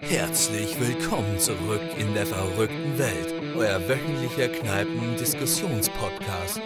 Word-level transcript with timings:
Herzlich 0.00 0.80
willkommen 0.80 1.38
zurück 1.38 1.82
in 1.98 2.14
der 2.14 2.26
verrückten 2.26 2.98
Welt, 2.98 3.32
euer 3.56 3.88
wöchentlicher 3.88 4.48
Kneipen-Diskussionspodcast. 4.48 6.60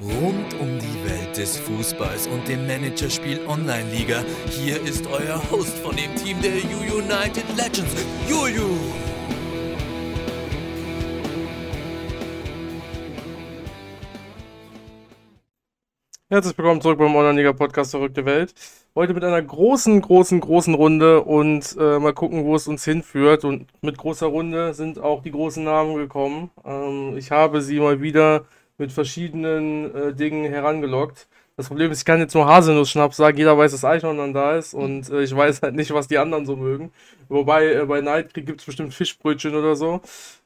Rund 0.00 0.54
um 0.60 0.78
die 0.78 1.04
Welt 1.08 1.36
des 1.36 1.58
Fußballs 1.58 2.28
und 2.28 2.48
dem 2.48 2.66
Managerspiel 2.66 3.40
Online-Liga, 3.46 4.24
hier 4.50 4.80
ist 4.82 5.06
euer 5.06 5.42
Host 5.50 5.76
von 5.78 5.94
dem 5.96 6.14
Team 6.16 6.40
der 6.40 6.54
U 6.54 6.80
United 6.98 7.44
Legends, 7.56 8.06
Juju. 8.28 9.07
Herzlich 16.30 16.58
willkommen 16.58 16.82
zurück 16.82 16.98
beim 16.98 17.16
Online-Liga-Podcast 17.16 17.92
Verrückte 17.92 18.26
Welt. 18.26 18.52
Heute 18.94 19.14
mit 19.14 19.24
einer 19.24 19.40
großen, 19.40 19.98
großen, 20.02 20.40
großen 20.40 20.74
Runde 20.74 21.22
und 21.22 21.74
äh, 21.80 21.98
mal 21.98 22.12
gucken, 22.12 22.44
wo 22.44 22.54
es 22.54 22.68
uns 22.68 22.84
hinführt. 22.84 23.46
Und 23.46 23.66
mit 23.80 23.96
großer 23.96 24.26
Runde 24.26 24.74
sind 24.74 24.98
auch 24.98 25.22
die 25.22 25.30
großen 25.30 25.64
Namen 25.64 25.96
gekommen. 25.96 26.50
Ähm, 26.66 27.16
ich 27.16 27.30
habe 27.30 27.62
sie 27.62 27.80
mal 27.80 28.02
wieder 28.02 28.44
mit 28.76 28.92
verschiedenen 28.92 29.94
äh, 29.94 30.12
Dingen 30.12 30.44
herangelockt. 30.44 31.28
Das 31.56 31.68
Problem 31.68 31.90
ist, 31.90 32.00
ich 32.00 32.04
kann 32.04 32.20
jetzt 32.20 32.34
nur 32.34 32.46
Haselnuss-Schnaps 32.46 33.16
sagen, 33.16 33.38
jeder 33.38 33.56
weiß, 33.56 33.72
dass 33.72 33.86
Eichhorn 33.86 34.18
dann 34.18 34.34
da 34.34 34.58
ist 34.58 34.74
und 34.74 35.08
äh, 35.08 35.22
ich 35.22 35.34
weiß 35.34 35.62
halt 35.62 35.76
nicht, 35.76 35.94
was 35.94 36.08
die 36.08 36.18
anderen 36.18 36.44
so 36.44 36.56
mögen. 36.56 36.92
Wobei 37.30 37.72
äh, 37.72 37.86
bei 37.86 38.02
Nightcreek 38.02 38.44
gibt 38.44 38.60
es 38.60 38.66
bestimmt 38.66 38.92
Fischbrötchen 38.92 39.54
oder 39.54 39.76
so. 39.76 40.02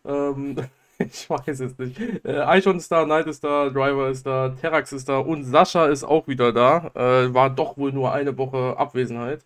Ähm, 0.06 0.54
Ich 1.12 1.28
weiß 1.28 1.60
es 1.60 1.78
nicht. 1.78 2.00
Äh, 2.24 2.40
Eichhorn 2.40 2.76
ist 2.78 2.90
da, 2.90 3.04
Knight 3.04 3.26
ist 3.26 3.42
da, 3.44 3.68
Driver 3.70 4.08
ist 4.10 4.26
da, 4.26 4.50
Terax 4.50 4.92
ist 4.92 5.08
da 5.08 5.18
und 5.18 5.44
Sascha 5.44 5.86
ist 5.86 6.04
auch 6.04 6.26
wieder 6.28 6.52
da. 6.52 6.90
Äh, 6.94 7.34
war 7.34 7.50
doch 7.50 7.76
wohl 7.76 7.92
nur 7.92 8.12
eine 8.12 8.36
Woche 8.36 8.76
Abwesenheit. 8.76 9.44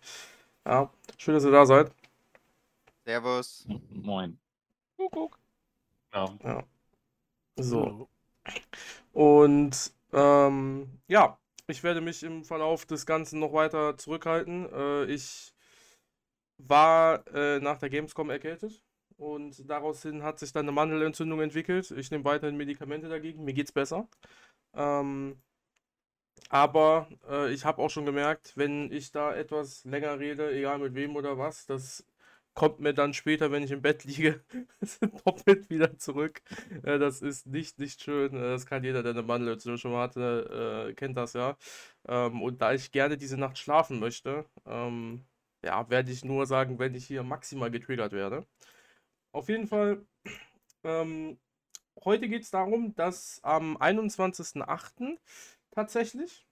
Ja, 0.65 0.89
schön, 1.17 1.33
dass 1.33 1.45
ihr 1.45 1.51
da 1.51 1.65
seid. 1.65 1.91
Servus. 3.05 3.67
Moin. 3.89 4.37
Kuckuck. 4.97 5.39
Ja. 6.13 6.29
Ja. 6.43 6.63
So. 7.57 8.07
Und 9.13 9.93
ähm, 10.13 10.89
ja, 11.07 11.37
ich 11.67 11.83
werde 11.83 12.01
mich 12.01 12.23
im 12.23 12.43
Verlauf 12.43 12.85
des 12.85 13.05
Ganzen 13.05 13.39
noch 13.39 13.53
weiter 13.53 13.97
zurückhalten. 13.97 14.67
Äh, 14.71 15.05
ich 15.05 15.53
war 16.57 17.25
äh, 17.33 17.59
nach 17.59 17.77
der 17.77 17.89
Gamescom 17.89 18.29
erkältet 18.29 18.81
und 19.17 19.69
daraus 19.69 20.01
hin 20.03 20.23
hat 20.23 20.39
sich 20.39 20.53
dann 20.53 20.65
eine 20.65 20.71
Mandelentzündung 20.71 21.41
entwickelt. 21.41 21.91
Ich 21.91 22.11
nehme 22.11 22.25
weiterhin 22.25 22.57
Medikamente 22.57 23.09
dagegen, 23.09 23.43
mir 23.43 23.53
geht's 23.53 23.71
besser. 23.71 24.07
Ähm, 24.75 25.37
aber 26.49 27.09
äh, 27.29 27.51
ich 27.53 27.65
habe 27.65 27.81
auch 27.81 27.89
schon 27.89 28.05
gemerkt, 28.05 28.53
wenn 28.55 28.91
ich 28.91 29.11
da 29.11 29.33
etwas 29.35 29.83
länger 29.85 30.19
rede, 30.19 30.51
egal 30.55 30.79
mit 30.79 30.95
wem 30.95 31.15
oder 31.15 31.37
was, 31.37 31.65
das 31.65 32.05
kommt 32.53 32.79
mir 32.79 32.93
dann 32.93 33.13
später, 33.13 33.51
wenn 33.51 33.63
ich 33.63 33.71
im 33.71 33.81
Bett 33.83 34.03
liege, 34.05 34.41
doppelt 35.25 35.69
wieder 35.69 35.97
zurück. 35.99 36.41
Äh, 36.83 36.99
das 36.99 37.21
ist 37.21 37.47
nicht, 37.47 37.79
nicht 37.79 38.01
schön. 38.03 38.33
Äh, 38.35 38.39
das 38.39 38.65
kann 38.65 38.83
jeder, 38.83 39.03
der 39.03 39.11
eine 39.13 39.23
Mandelentzündung 39.23 39.77
schon 39.77 39.91
mal 39.91 40.03
hatte, 40.03 40.87
äh, 40.89 40.93
kennt 40.93 41.17
das 41.17 41.33
ja. 41.33 41.57
Ähm, 42.07 42.41
und 42.41 42.61
da 42.61 42.73
ich 42.73 42.91
gerne 42.91 43.17
diese 43.17 43.37
Nacht 43.37 43.57
schlafen 43.59 43.99
möchte, 43.99 44.45
ähm, 44.65 45.25
ja, 45.63 45.89
werde 45.89 46.11
ich 46.11 46.25
nur 46.25 46.45
sagen, 46.47 46.79
wenn 46.79 46.95
ich 46.95 47.05
hier 47.07 47.23
maximal 47.23 47.71
getriggert 47.71 48.13
werde. 48.13 48.45
Auf 49.37 49.49
jeden 49.49 49.67
Fall, 49.67 50.03
ähm, 50.83 51.37
heute 52.03 52.27
geht 52.27 52.41
es 52.41 52.49
darum, 52.49 52.95
dass 52.95 53.39
am 53.43 53.77
21.08. 53.77 55.19
tatsächlich, 55.69 56.47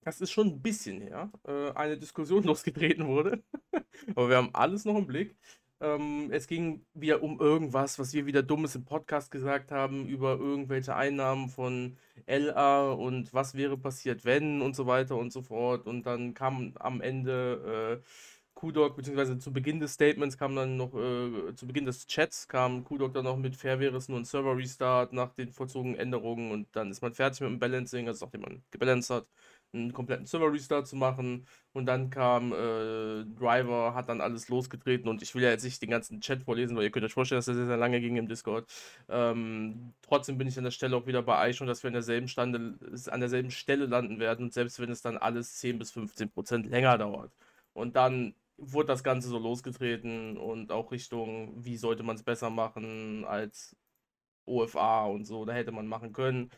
das 0.00 0.22
ist 0.22 0.30
schon 0.30 0.46
ein 0.46 0.62
bisschen 0.62 1.02
her, 1.02 1.30
äh, 1.46 1.70
eine 1.72 1.98
Diskussion 1.98 2.42
losgetreten 2.44 3.06
wurde. 3.06 3.42
Aber 4.16 4.30
wir 4.30 4.38
haben 4.38 4.54
alles 4.54 4.86
noch 4.86 4.96
im 4.96 5.06
Blick. 5.06 5.36
Ähm, 5.80 6.30
es 6.32 6.46
ging 6.46 6.86
wieder 6.94 7.22
um 7.22 7.38
irgendwas, 7.40 7.98
was 7.98 8.14
wir 8.14 8.24
wieder 8.24 8.42
Dummes 8.42 8.74
im 8.74 8.86
Podcast 8.86 9.30
gesagt 9.30 9.70
haben, 9.70 10.08
über 10.08 10.38
irgendwelche 10.38 10.96
Einnahmen 10.96 11.50
von 11.50 11.98
LA 12.26 12.90
und 12.90 13.34
was 13.34 13.54
wäre 13.54 13.76
passiert, 13.76 14.24
wenn 14.24 14.62
und 14.62 14.74
so 14.74 14.86
weiter 14.86 15.16
und 15.16 15.30
so 15.30 15.42
fort. 15.42 15.86
Und 15.86 16.06
dann 16.06 16.32
kam 16.32 16.72
am 16.78 17.02
Ende. 17.02 18.00
Äh, 18.02 18.08
Kudok, 18.58 18.96
beziehungsweise 18.96 19.38
zu 19.38 19.52
Beginn 19.52 19.78
des 19.78 19.94
Statements 19.94 20.36
kam 20.36 20.56
dann 20.56 20.76
noch, 20.76 20.92
äh, 20.92 21.54
zu 21.54 21.64
Beginn 21.64 21.84
des 21.84 22.08
Chats 22.08 22.48
kam 22.48 22.82
Kudok 22.82 23.14
dann 23.14 23.24
noch 23.24 23.36
mit 23.36 23.54
fair 23.54 23.78
wäre 23.78 23.96
es 23.98 24.06
Server-Restart 24.06 25.12
nach 25.12 25.32
den 25.34 25.52
vollzogenen 25.52 25.96
Änderungen 25.96 26.50
und 26.50 26.66
dann 26.72 26.90
ist 26.90 27.00
man 27.00 27.14
fertig 27.14 27.40
mit 27.40 27.50
dem 27.50 27.60
Balancing, 27.60 28.08
also 28.08 28.24
nachdem 28.24 28.40
man 28.40 28.62
gebalanced 28.72 29.10
hat, 29.10 29.26
einen 29.72 29.92
kompletten 29.92 30.26
Server-Restart 30.26 30.88
zu 30.88 30.96
machen 30.96 31.46
und 31.72 31.86
dann 31.86 32.10
kam 32.10 32.52
äh, 32.52 33.24
Driver, 33.38 33.94
hat 33.94 34.08
dann 34.08 34.20
alles 34.20 34.48
losgetreten 34.48 35.08
und 35.08 35.22
ich 35.22 35.36
will 35.36 35.42
ja 35.44 35.50
jetzt 35.50 35.62
nicht 35.62 35.80
den 35.80 35.90
ganzen 35.90 36.20
Chat 36.20 36.42
vorlesen, 36.42 36.76
weil 36.76 36.82
ihr 36.82 36.90
könnt 36.90 37.04
euch 37.04 37.12
vorstellen, 37.14 37.38
dass 37.38 37.46
das 37.46 37.54
sehr, 37.54 37.76
lange 37.76 38.00
ging 38.00 38.16
im 38.16 38.26
Discord. 38.26 38.68
Ähm, 39.08 39.94
trotzdem 40.02 40.36
bin 40.36 40.48
ich 40.48 40.58
an 40.58 40.64
der 40.64 40.72
Stelle 40.72 40.96
auch 40.96 41.06
wieder 41.06 41.22
bei 41.22 41.38
Eichhorn, 41.38 41.68
dass 41.68 41.84
wir 41.84 41.88
an 41.88 41.94
derselben, 41.94 42.26
Stande, 42.26 42.76
an 43.06 43.20
derselben 43.20 43.52
Stelle 43.52 43.86
landen 43.86 44.18
werden 44.18 44.46
und 44.46 44.52
selbst 44.52 44.80
wenn 44.80 44.90
es 44.90 45.00
dann 45.00 45.16
alles 45.16 45.54
10 45.58 45.78
bis 45.78 45.92
15 45.92 46.30
Prozent 46.30 46.66
länger 46.66 46.98
dauert. 46.98 47.30
Und 47.72 47.94
dann 47.94 48.34
wurde 48.58 48.88
das 48.88 49.04
Ganze 49.04 49.28
so 49.28 49.38
losgetreten 49.38 50.36
und 50.36 50.72
auch 50.72 50.92
Richtung, 50.92 51.64
wie 51.64 51.76
sollte 51.76 52.02
man 52.02 52.16
es 52.16 52.22
besser 52.22 52.50
machen 52.50 53.24
als 53.24 53.76
OFA 54.46 55.06
und 55.06 55.24
so, 55.24 55.44
da 55.44 55.52
hätte 55.52 55.72
man 55.72 55.86
machen 55.86 56.12
können. 56.12 56.50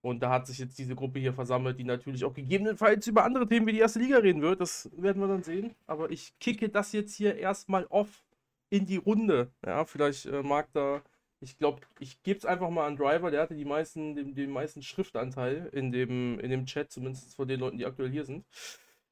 Und 0.00 0.20
da 0.22 0.30
hat 0.30 0.46
sich 0.46 0.58
jetzt 0.58 0.78
diese 0.78 0.94
Gruppe 0.94 1.18
hier 1.18 1.32
versammelt, 1.32 1.78
die 1.78 1.84
natürlich 1.84 2.24
auch 2.24 2.34
gegebenenfalls 2.34 3.06
über 3.08 3.24
andere 3.24 3.48
Themen 3.48 3.66
wie 3.66 3.72
die 3.72 3.80
erste 3.80 3.98
Liga 3.98 4.18
reden 4.18 4.42
wird. 4.42 4.60
Das 4.60 4.88
werden 4.96 5.20
wir 5.20 5.28
dann 5.28 5.42
sehen. 5.42 5.74
Aber 5.86 6.10
ich 6.10 6.38
kicke 6.38 6.68
das 6.68 6.92
jetzt 6.92 7.14
hier 7.14 7.36
erstmal 7.36 7.84
off 7.86 8.24
in 8.70 8.86
die 8.86 8.96
Runde. 8.96 9.50
Ja, 9.66 9.84
vielleicht 9.84 10.26
äh, 10.26 10.42
mag 10.42 10.68
da. 10.72 11.02
Ich 11.40 11.58
glaube, 11.58 11.80
ich 12.00 12.22
gebe 12.22 12.38
es 12.38 12.44
einfach 12.44 12.70
mal 12.70 12.86
an 12.86 12.96
Driver, 12.96 13.30
der 13.30 13.42
hatte 13.42 13.54
die 13.54 13.64
meisten, 13.64 14.14
den, 14.14 14.34
den 14.34 14.50
meisten 14.50 14.82
Schriftanteil 14.82 15.68
in 15.72 15.92
dem, 15.92 16.38
in 16.40 16.50
dem 16.50 16.66
Chat, 16.66 16.90
zumindest 16.90 17.34
von 17.34 17.46
den 17.48 17.60
Leuten, 17.60 17.78
die 17.78 17.86
aktuell 17.86 18.10
hier 18.10 18.24
sind. 18.24 18.44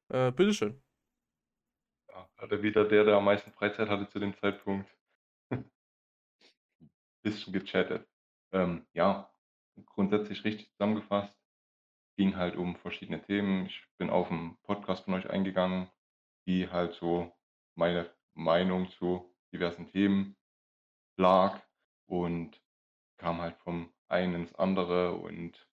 Äh, 0.08 0.32
bitteschön 0.32 0.80
hatte 2.36 2.62
wieder 2.62 2.84
der, 2.84 3.04
der 3.04 3.16
am 3.16 3.24
meisten 3.24 3.52
Freizeit 3.52 3.88
hatte 3.88 4.08
zu 4.08 4.18
dem 4.18 4.36
Zeitpunkt. 4.38 4.88
Bisschen 7.22 7.52
gechattet. 7.52 8.08
Ähm, 8.52 8.86
ja, 8.92 9.30
grundsätzlich 9.86 10.44
richtig 10.44 10.70
zusammengefasst. 10.72 11.36
Ging 12.16 12.36
halt 12.36 12.56
um 12.56 12.76
verschiedene 12.76 13.22
Themen. 13.22 13.66
Ich 13.66 13.84
bin 13.98 14.10
auf 14.10 14.30
einen 14.30 14.56
Podcast 14.62 15.04
von 15.04 15.14
euch 15.14 15.28
eingegangen, 15.28 15.90
wie 16.46 16.68
halt 16.68 16.94
so 16.94 17.32
meine 17.74 18.10
Meinung 18.34 18.90
zu 18.90 19.34
diversen 19.52 19.86
Themen 19.88 20.36
lag 21.16 21.60
und 22.06 22.60
kam 23.18 23.40
halt 23.40 23.56
vom 23.58 23.92
einen 24.08 24.34
ins 24.34 24.54
andere 24.54 25.14
und 25.14 25.68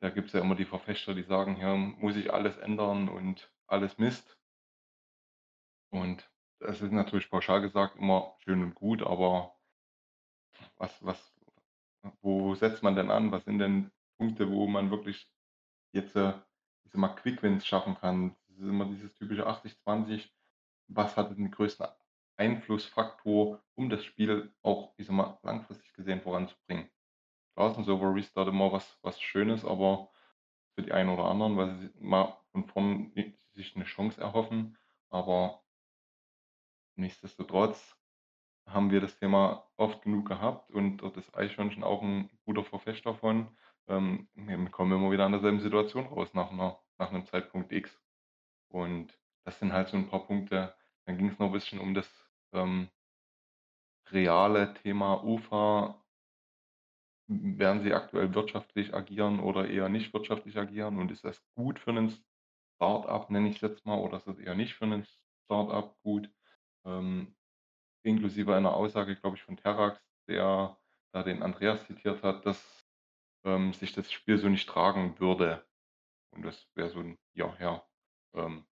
da 0.00 0.10
gibt 0.10 0.28
es 0.28 0.32
ja 0.32 0.40
immer 0.40 0.54
die 0.54 0.64
Verfechter, 0.64 1.14
die 1.14 1.24
sagen, 1.24 1.56
hier 1.56 1.74
muss 1.74 2.16
ich 2.16 2.32
alles 2.32 2.56
ändern 2.56 3.08
und 3.08 3.50
alles 3.66 3.98
Mist. 3.98 4.37
Und 5.92 6.30
das 6.60 6.80
ist 6.82 6.92
natürlich 6.92 7.30
pauschal 7.30 7.60
gesagt 7.62 7.96
immer 7.96 8.34
schön 8.40 8.62
und 8.62 8.74
gut, 8.74 9.02
aber 9.02 9.54
was 10.78 11.04
was 11.04 11.34
wo 12.22 12.54
setzt 12.54 12.82
man 12.82 12.96
denn 12.96 13.10
an? 13.10 13.32
Was 13.32 13.44
sind 13.44 13.58
denn 13.58 13.90
Punkte, 14.18 14.50
wo 14.50 14.66
man 14.66 14.90
wirklich 14.90 15.28
jetzt, 15.92 16.16
äh, 16.16 16.30
ich 16.84 16.92
sage 16.92 16.98
mal, 17.00 17.08
Quick-Wins 17.16 17.66
schaffen 17.66 17.96
kann? 17.96 18.36
Das 18.48 18.58
ist 18.58 18.64
immer 18.68 18.86
dieses 18.86 19.14
typische 19.14 19.46
80/20. 19.46 20.34
Was 20.88 21.16
hat 21.16 21.36
den 21.36 21.50
größten 21.50 21.86
Einflussfaktor, 22.38 23.64
um 23.76 23.90
das 23.90 24.04
Spiel 24.04 24.54
auch, 24.62 24.94
ich 24.98 25.06
sage 25.06 25.16
mal, 25.16 25.38
langfristig 25.42 25.92
gesehen 25.94 26.22
voranzubringen? 26.22 26.90
Klar 27.56 27.72
ist 27.72 27.78
'n 27.78 27.84
Server 27.84 28.14
Restart 28.14 28.48
immer 28.48 28.72
was 28.72 28.98
was 29.02 29.20
Schönes, 29.20 29.64
aber 29.64 30.10
für 30.76 30.82
die 30.84 30.92
einen 30.92 31.10
oder 31.10 31.26
anderen, 31.26 31.56
weil 31.58 31.76
sie 31.78 31.90
mal 32.00 32.38
von 32.52 32.66
vorn 32.66 33.12
sich 33.54 33.76
eine 33.76 33.84
Chance 33.86 34.20
erhoffen, 34.20 34.78
aber 35.10 35.62
Nichtsdestotrotz 36.98 37.96
haben 38.68 38.90
wir 38.90 39.00
das 39.00 39.18
Thema 39.18 39.70
oft 39.76 40.02
genug 40.02 40.28
gehabt 40.28 40.70
und 40.72 40.98
dort 40.98 41.16
ist 41.18 41.34
Eichhörnchen 41.36 41.84
auch 41.84 42.02
ein 42.02 42.30
guter 42.44 42.64
Verfechter 42.64 43.14
von. 43.14 43.56
Ähm, 43.88 44.28
wir 44.34 44.70
kommen 44.70 44.92
immer 44.92 45.10
wieder 45.12 45.26
an 45.26 45.32
derselben 45.32 45.60
Situation 45.60 46.06
raus 46.06 46.34
nach 46.34 46.52
'ner 46.52 46.80
nach 46.98 47.12
'nem 47.12 47.26
Zeitpunkt 47.26 47.72
X. 47.72 48.02
Und 48.68 49.18
das 49.44 49.58
sind 49.60 49.72
halt 49.72 49.88
so 49.88 49.96
ein 49.98 50.08
paar 50.08 50.26
Punkte. 50.26 50.76
Dann 51.06 51.18
ging 51.18 51.28
es 51.28 51.38
noch 51.38 51.48
ein 51.48 51.52
bisschen 51.52 51.80
um 51.80 51.94
das, 51.94 52.30
ähm 52.52 52.90
reale 54.12 54.72
Thema 54.74 55.22
UFA. 55.24 56.02
werden 57.30 57.82
sie 57.82 57.92
aktuell 57.92 58.34
wirtschaftlich 58.34 58.94
agieren 58.94 59.40
oder 59.40 59.68
eher 59.68 59.88
nicht 59.90 60.14
wirtschaftlich 60.14 60.56
agieren? 60.56 60.98
Und 60.98 61.10
ist 61.10 61.24
das 61.24 61.44
gut 61.54 61.78
für 61.78 61.90
einen 61.90 62.08
Start-up, 62.76 63.30
nenne 63.30 63.50
ich's 63.50 63.60
jetzt 63.60 63.84
mal, 63.84 63.98
oder 63.98 64.16
ist 64.16 64.26
das 64.26 64.38
eher 64.38 64.54
nicht 64.54 64.74
für 64.74 64.84
einen 64.86 65.04
Start-up 65.44 66.00
gut? 66.02 66.30
Ähm, 66.88 67.36
inklusive 68.04 68.54
einer 68.56 68.74
Aussage, 68.74 69.16
glaube 69.16 69.36
ich, 69.36 69.42
von 69.42 69.56
Terrax, 69.56 70.00
der 70.28 70.78
da 71.12 71.22
den 71.22 71.42
Andreas 71.42 71.86
zitiert 71.86 72.22
hat, 72.22 72.46
dass 72.46 72.88
ähm, 73.44 73.72
sich 73.74 73.92
das 73.94 74.12
Spiel 74.12 74.38
so 74.38 74.48
nicht 74.48 74.68
tragen 74.68 75.18
würde. 75.20 75.66
Und 76.32 76.42
das 76.44 76.68
wäre 76.76 76.90
so 76.90 77.00
ein 77.00 77.18
Ja, 77.34 77.56
ja. 77.60 77.86
Ähm, 78.34 78.66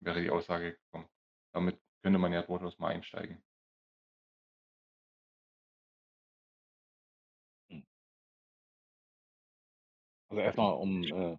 wäre 0.00 0.22
die 0.22 0.30
Aussage 0.30 0.74
gekommen. 0.74 1.08
Damit 1.54 1.80
könnte 2.02 2.18
man 2.18 2.32
ja 2.32 2.42
durchaus 2.42 2.78
mal 2.78 2.88
einsteigen. 2.90 3.42
Hm. 7.70 7.82
Also 10.30 10.40
erstmal, 10.42 10.72
um 10.74 11.02
äh, 11.04 11.38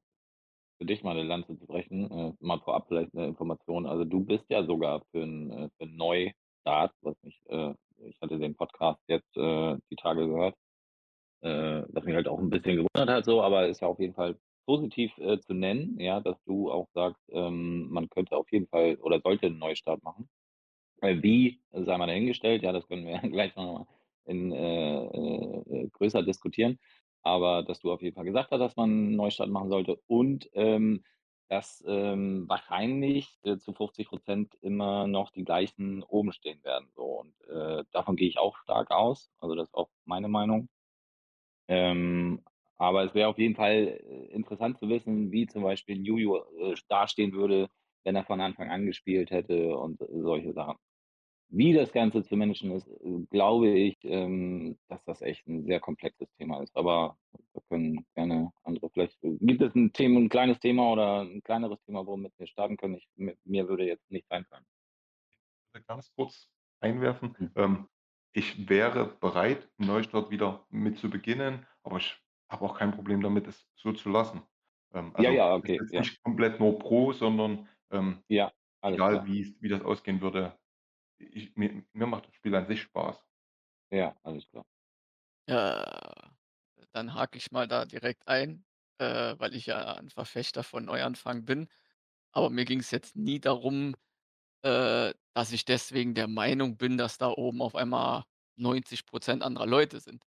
für 0.79 0.85
dich 0.85 1.03
mal 1.03 1.11
eine 1.11 1.23
Lanze 1.23 1.57
zu 1.57 1.67
brechen, 1.67 2.09
äh, 2.11 2.33
mal 2.39 2.59
vorab 2.59 2.87
vielleicht 2.87 3.13
eine 3.13 3.27
Information. 3.27 3.85
Also 3.85 4.05
du 4.05 4.21
bist 4.21 4.45
ja 4.49 4.63
sogar 4.63 5.03
für 5.11 5.21
einen 5.21 5.51
äh, 5.51 5.69
für 5.77 5.85
Neustart, 5.85 6.93
was 7.01 7.15
mich 7.21 7.39
äh, 7.49 7.73
ich 8.01 8.19
hatte 8.21 8.39
den 8.39 8.55
Podcast 8.55 9.01
jetzt 9.07 9.35
äh, 9.37 9.75
die 9.91 9.95
Tage 9.97 10.25
gehört, 10.27 10.55
äh, 11.41 11.83
was 11.89 12.03
mich 12.05 12.15
halt 12.15 12.27
auch 12.27 12.39
ein 12.39 12.49
bisschen 12.49 12.77
gewundert 12.77 13.09
hat 13.09 13.25
so, 13.25 13.41
aber 13.43 13.67
ist 13.67 13.81
ja 13.81 13.87
auf 13.87 13.99
jeden 13.99 14.13
Fall 14.13 14.37
positiv 14.65 15.11
äh, 15.17 15.39
zu 15.39 15.53
nennen, 15.53 15.99
ja, 15.99 16.19
dass 16.19 16.41
du 16.45 16.71
auch 16.71 16.87
sagst, 16.93 17.21
ähm, 17.31 17.89
man 17.89 18.09
könnte 18.09 18.37
auf 18.37 18.51
jeden 18.51 18.67
Fall 18.67 18.95
oder 19.01 19.19
sollte 19.19 19.47
einen 19.47 19.57
Neustart 19.57 20.03
machen. 20.03 20.29
Äh, 21.01 21.21
wie, 21.21 21.61
sei 21.71 21.97
mal 21.97 22.07
dahingestellt, 22.07 22.63
ja, 22.63 22.71
das 22.71 22.87
können 22.87 23.05
wir 23.05 23.19
gleich 23.29 23.55
noch 23.55 23.73
mal 23.73 23.87
in, 24.25 24.51
äh, 24.51 25.05
äh, 25.05 25.89
größer 25.89 26.23
diskutieren. 26.23 26.77
Aber 27.23 27.63
dass 27.63 27.79
du 27.81 27.91
auf 27.91 28.01
jeden 28.01 28.15
Fall 28.15 28.25
gesagt 28.25 28.51
hast, 28.51 28.59
dass 28.59 28.75
man 28.77 28.89
'n 29.13 29.15
Neustart 29.15 29.49
machen 29.49 29.69
sollte 29.69 29.99
und, 30.07 30.49
ähm, 30.53 31.03
dass, 31.49 31.83
ähm, 31.87 32.45
wahrscheinlich, 32.47 33.39
äh, 33.43 33.57
zu 33.57 33.73
50% 33.73 34.55
immer 34.61 35.07
noch 35.07 35.31
die 35.31 35.43
gleichen 35.43 36.03
oben 36.03 36.31
stehen 36.33 36.63
werden 36.63 36.89
so 36.95 37.03
und, 37.21 37.33
äh, 37.49 37.83
davon 37.91 38.15
gehe 38.15 38.27
ich 38.29 38.37
auch 38.39 38.57
stark 38.57 38.91
aus. 38.91 39.31
Also, 39.39 39.55
das 39.55 39.69
ist 39.69 39.75
auch 39.75 39.89
meine 40.05 40.27
Meinung. 40.29 40.69
Ähm, 41.69 42.41
aber 42.77 43.03
es 43.05 43.13
wäre 43.13 43.29
auf 43.29 43.37
jeden 43.37 43.55
Fall, 43.55 43.99
äh, 44.03 44.25
interessant 44.33 44.77
zu 44.79 44.89
wissen, 44.89 45.31
wie 45.31 45.45
zum 45.47 45.61
Beispiel 45.63 46.03
Juju, 46.05 46.37
äh, 46.59 46.75
dastehen 46.87 47.31
würde, 47.33 47.69
wenn 48.03 48.15
er 48.15 48.25
von 48.25 48.41
Anfang 48.41 48.69
an 48.71 48.85
gespielt 48.87 49.29
hätte 49.31 49.77
und 49.77 49.99
solche 50.09 50.53
Sachen. 50.53 50.77
Wie 51.51 51.73
das 51.73 51.91
Ganze 51.91 52.21
zu 52.23 52.35
managen 52.37 52.69
ist, 52.71 52.87
glaube 53.31 53.69
ich, 53.71 53.97
ähm, 54.03 54.77
dass 54.87 55.03
das 55.05 55.21
echt 55.23 55.47
'n 55.47 55.63
sehr 55.65 55.79
komplexes 55.79 56.31
Thema 56.37 56.61
ist. 56.61 56.75
Aber 56.77 57.17
da 57.53 57.61
können 57.69 58.05
gerne 58.13 58.51
andere 58.63 58.89
vielleicht 58.91 59.17
äh, 59.23 59.35
gibt 59.41 59.61
es 59.63 59.73
'n 59.75 59.91
Thema 59.91 60.19
'n 60.19 60.29
kleines 60.29 60.59
Thema 60.59 60.91
oder 60.91 61.21
'n 61.23 61.41
kleineres 61.41 61.81
Thema, 61.85 62.05
womit 62.05 62.33
wir 62.37 62.45
starten 62.45 62.77
können? 62.77 62.95
Ich 62.97 63.07
mi 63.15 63.33
mir 63.45 63.67
würde 63.67 63.85
jetzt 63.87 64.11
nichts 64.11 64.29
einfallen. 64.29 64.65
Ganz 65.87 66.11
kurz 66.15 66.49
einwerfen. 66.81 67.37
Mhm. 67.37 67.53
Ich 68.33 68.69
wäre 68.69 69.05
bereit, 69.19 69.69
Neustart 69.77 70.29
wieder 70.29 70.65
mit 70.69 70.97
zu 70.97 71.09
beginnen, 71.09 71.65
aber 71.83 71.97
ich 71.97 72.17
habe 72.49 72.65
auch 72.65 72.77
kein 72.77 72.91
Problem 72.91 73.21
damit, 73.21 73.47
es 73.47 73.67
so 73.75 73.91
zu 73.93 74.09
lassen. 74.09 74.43
Ähm, 74.93 75.15
Ja, 75.17 75.29
also, 75.29 75.31
ja, 75.31 75.53
bin 75.61 75.71
okay, 75.71 75.83
ja. 75.89 76.05
nicht 76.05 76.23
komplett 76.23 76.59
nur 76.59 76.79
pro, 76.79 77.11
sondern, 77.13 77.67
ähm, 77.91 78.23
Ja, 78.29 78.53
egal 78.93 79.25
wie's 79.27 79.55
wie 79.61 79.69
das 79.69 79.83
ausgehen 79.83 80.21
würde, 80.21 80.58
ich 81.19 81.55
mir 81.55 81.83
mir 81.93 82.07
macht 82.07 82.27
das 82.27 82.35
Spiel 82.35 82.55
an 82.55 82.67
sich 82.67 82.81
Spaß. 82.81 83.23
Ja, 83.91 84.15
alles 84.23 84.47
klar. 84.49 84.65
Ja, 85.47 86.31
dann 86.91 87.13
hake 87.13 87.37
ich 87.37 87.51
mal 87.51 87.67
da 87.67 87.85
direkt 87.85 88.27
ein, 88.27 88.65
äh, 88.99 89.35
weil 89.37 89.55
ich 89.55 89.65
ja 89.67 89.95
ein 89.95 90.09
Verfechter 90.09 90.63
von 90.63 90.85
Neuanfang 90.85 91.45
bin. 91.45 91.67
Aber 92.33 92.49
mir 92.49 92.65
ging's 92.65 92.91
jetzt 92.91 93.15
nie 93.15 93.39
darum, 93.39 93.95
äh, 94.63 95.13
dass 95.33 95.51
ich 95.51 95.65
deswegen 95.65 96.15
der 96.15 96.27
Meinung 96.27 96.77
bin, 96.77 96.97
dass 96.97 97.17
da 97.17 97.29
oben 97.29 97.61
auf 97.61 97.75
einmal 97.75 98.25
90% 98.57 99.43
anderer 99.43 99.67
Leute 99.67 99.99
sind. 100.01 100.25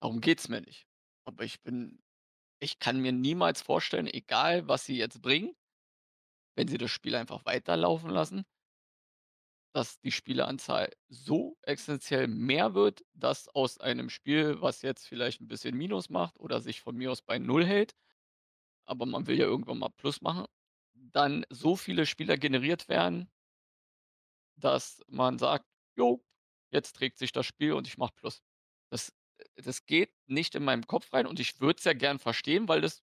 Darum 0.00 0.20
geht's 0.20 0.48
mir 0.48 0.62
nicht. 0.62 0.86
Aber 1.26 1.44
ich 1.44 1.62
bin 1.62 2.00
ich 2.60 2.78
kann 2.78 3.00
mir 3.00 3.12
niemals 3.12 3.62
vorstellen, 3.62 4.06
egal 4.06 4.68
was 4.68 4.86
sie 4.86 4.96
jetzt 4.98 5.22
bringen 5.22 5.54
wenn 6.56 6.68
sie 6.68 6.78
das 6.78 6.90
Spiel 6.90 7.14
einfach 7.14 7.44
weiterlaufen 7.44 8.10
lassen 8.10 8.44
dass 9.74 10.00
die 10.00 10.12
Spieleranzahl 10.12 10.90
so 11.08 11.58
extenziell 11.62 12.28
mehr 12.28 12.74
wird, 12.74 13.04
dass 13.14 13.48
aus 13.48 13.78
einem 13.80 14.10
Spiel, 14.10 14.60
was 14.62 14.82
jetzt 14.82 15.06
vielleicht 15.08 15.40
'n 15.42 15.48
bisschen 15.48 15.76
Minus 15.76 16.10
macht 16.10 16.38
oder 16.40 16.60
sich 16.60 16.80
von 16.80 16.96
mir 16.96 17.10
aus 17.12 17.22
bei 17.22 17.38
0 17.38 17.66
hält, 17.66 17.94
aber 18.86 19.06
man 19.06 19.26
will 19.28 19.38
ja 19.38 19.46
irgendwann 19.46 19.78
mal 19.80 19.90
Plus 19.90 20.22
machen, 20.22 20.46
dann 20.94 21.46
so 21.50 21.76
viele 21.76 22.06
Spieler 22.06 22.38
generiert 22.38 22.88
werden 22.88 23.30
dass 24.58 25.02
man 25.08 25.38
sagt: 25.38 25.66
„Jo, 25.96 26.24
jetzt 26.70 26.96
trägt 26.96 27.18
sich 27.18 27.32
das 27.32 27.46
Spiel 27.46 27.72
und 27.72 27.86
ich 27.86 27.98
mache 27.98 28.12
Plus.“ 28.16 28.42
Das 28.90 29.10
äh, 29.38 29.62
das 29.62 29.86
geht 29.86 30.12
nicht 30.26 30.54
in 30.54 30.64
meinem 30.64 30.86
Kopf 30.86 31.12
rein 31.12 31.26
und 31.26 31.40
ich 31.40 31.60
würde 31.60 31.78
es 31.78 31.84
ja 31.84 31.92
gern 31.94 32.18
verstehen, 32.18 32.68
weil 32.68 32.80
das 32.80 33.02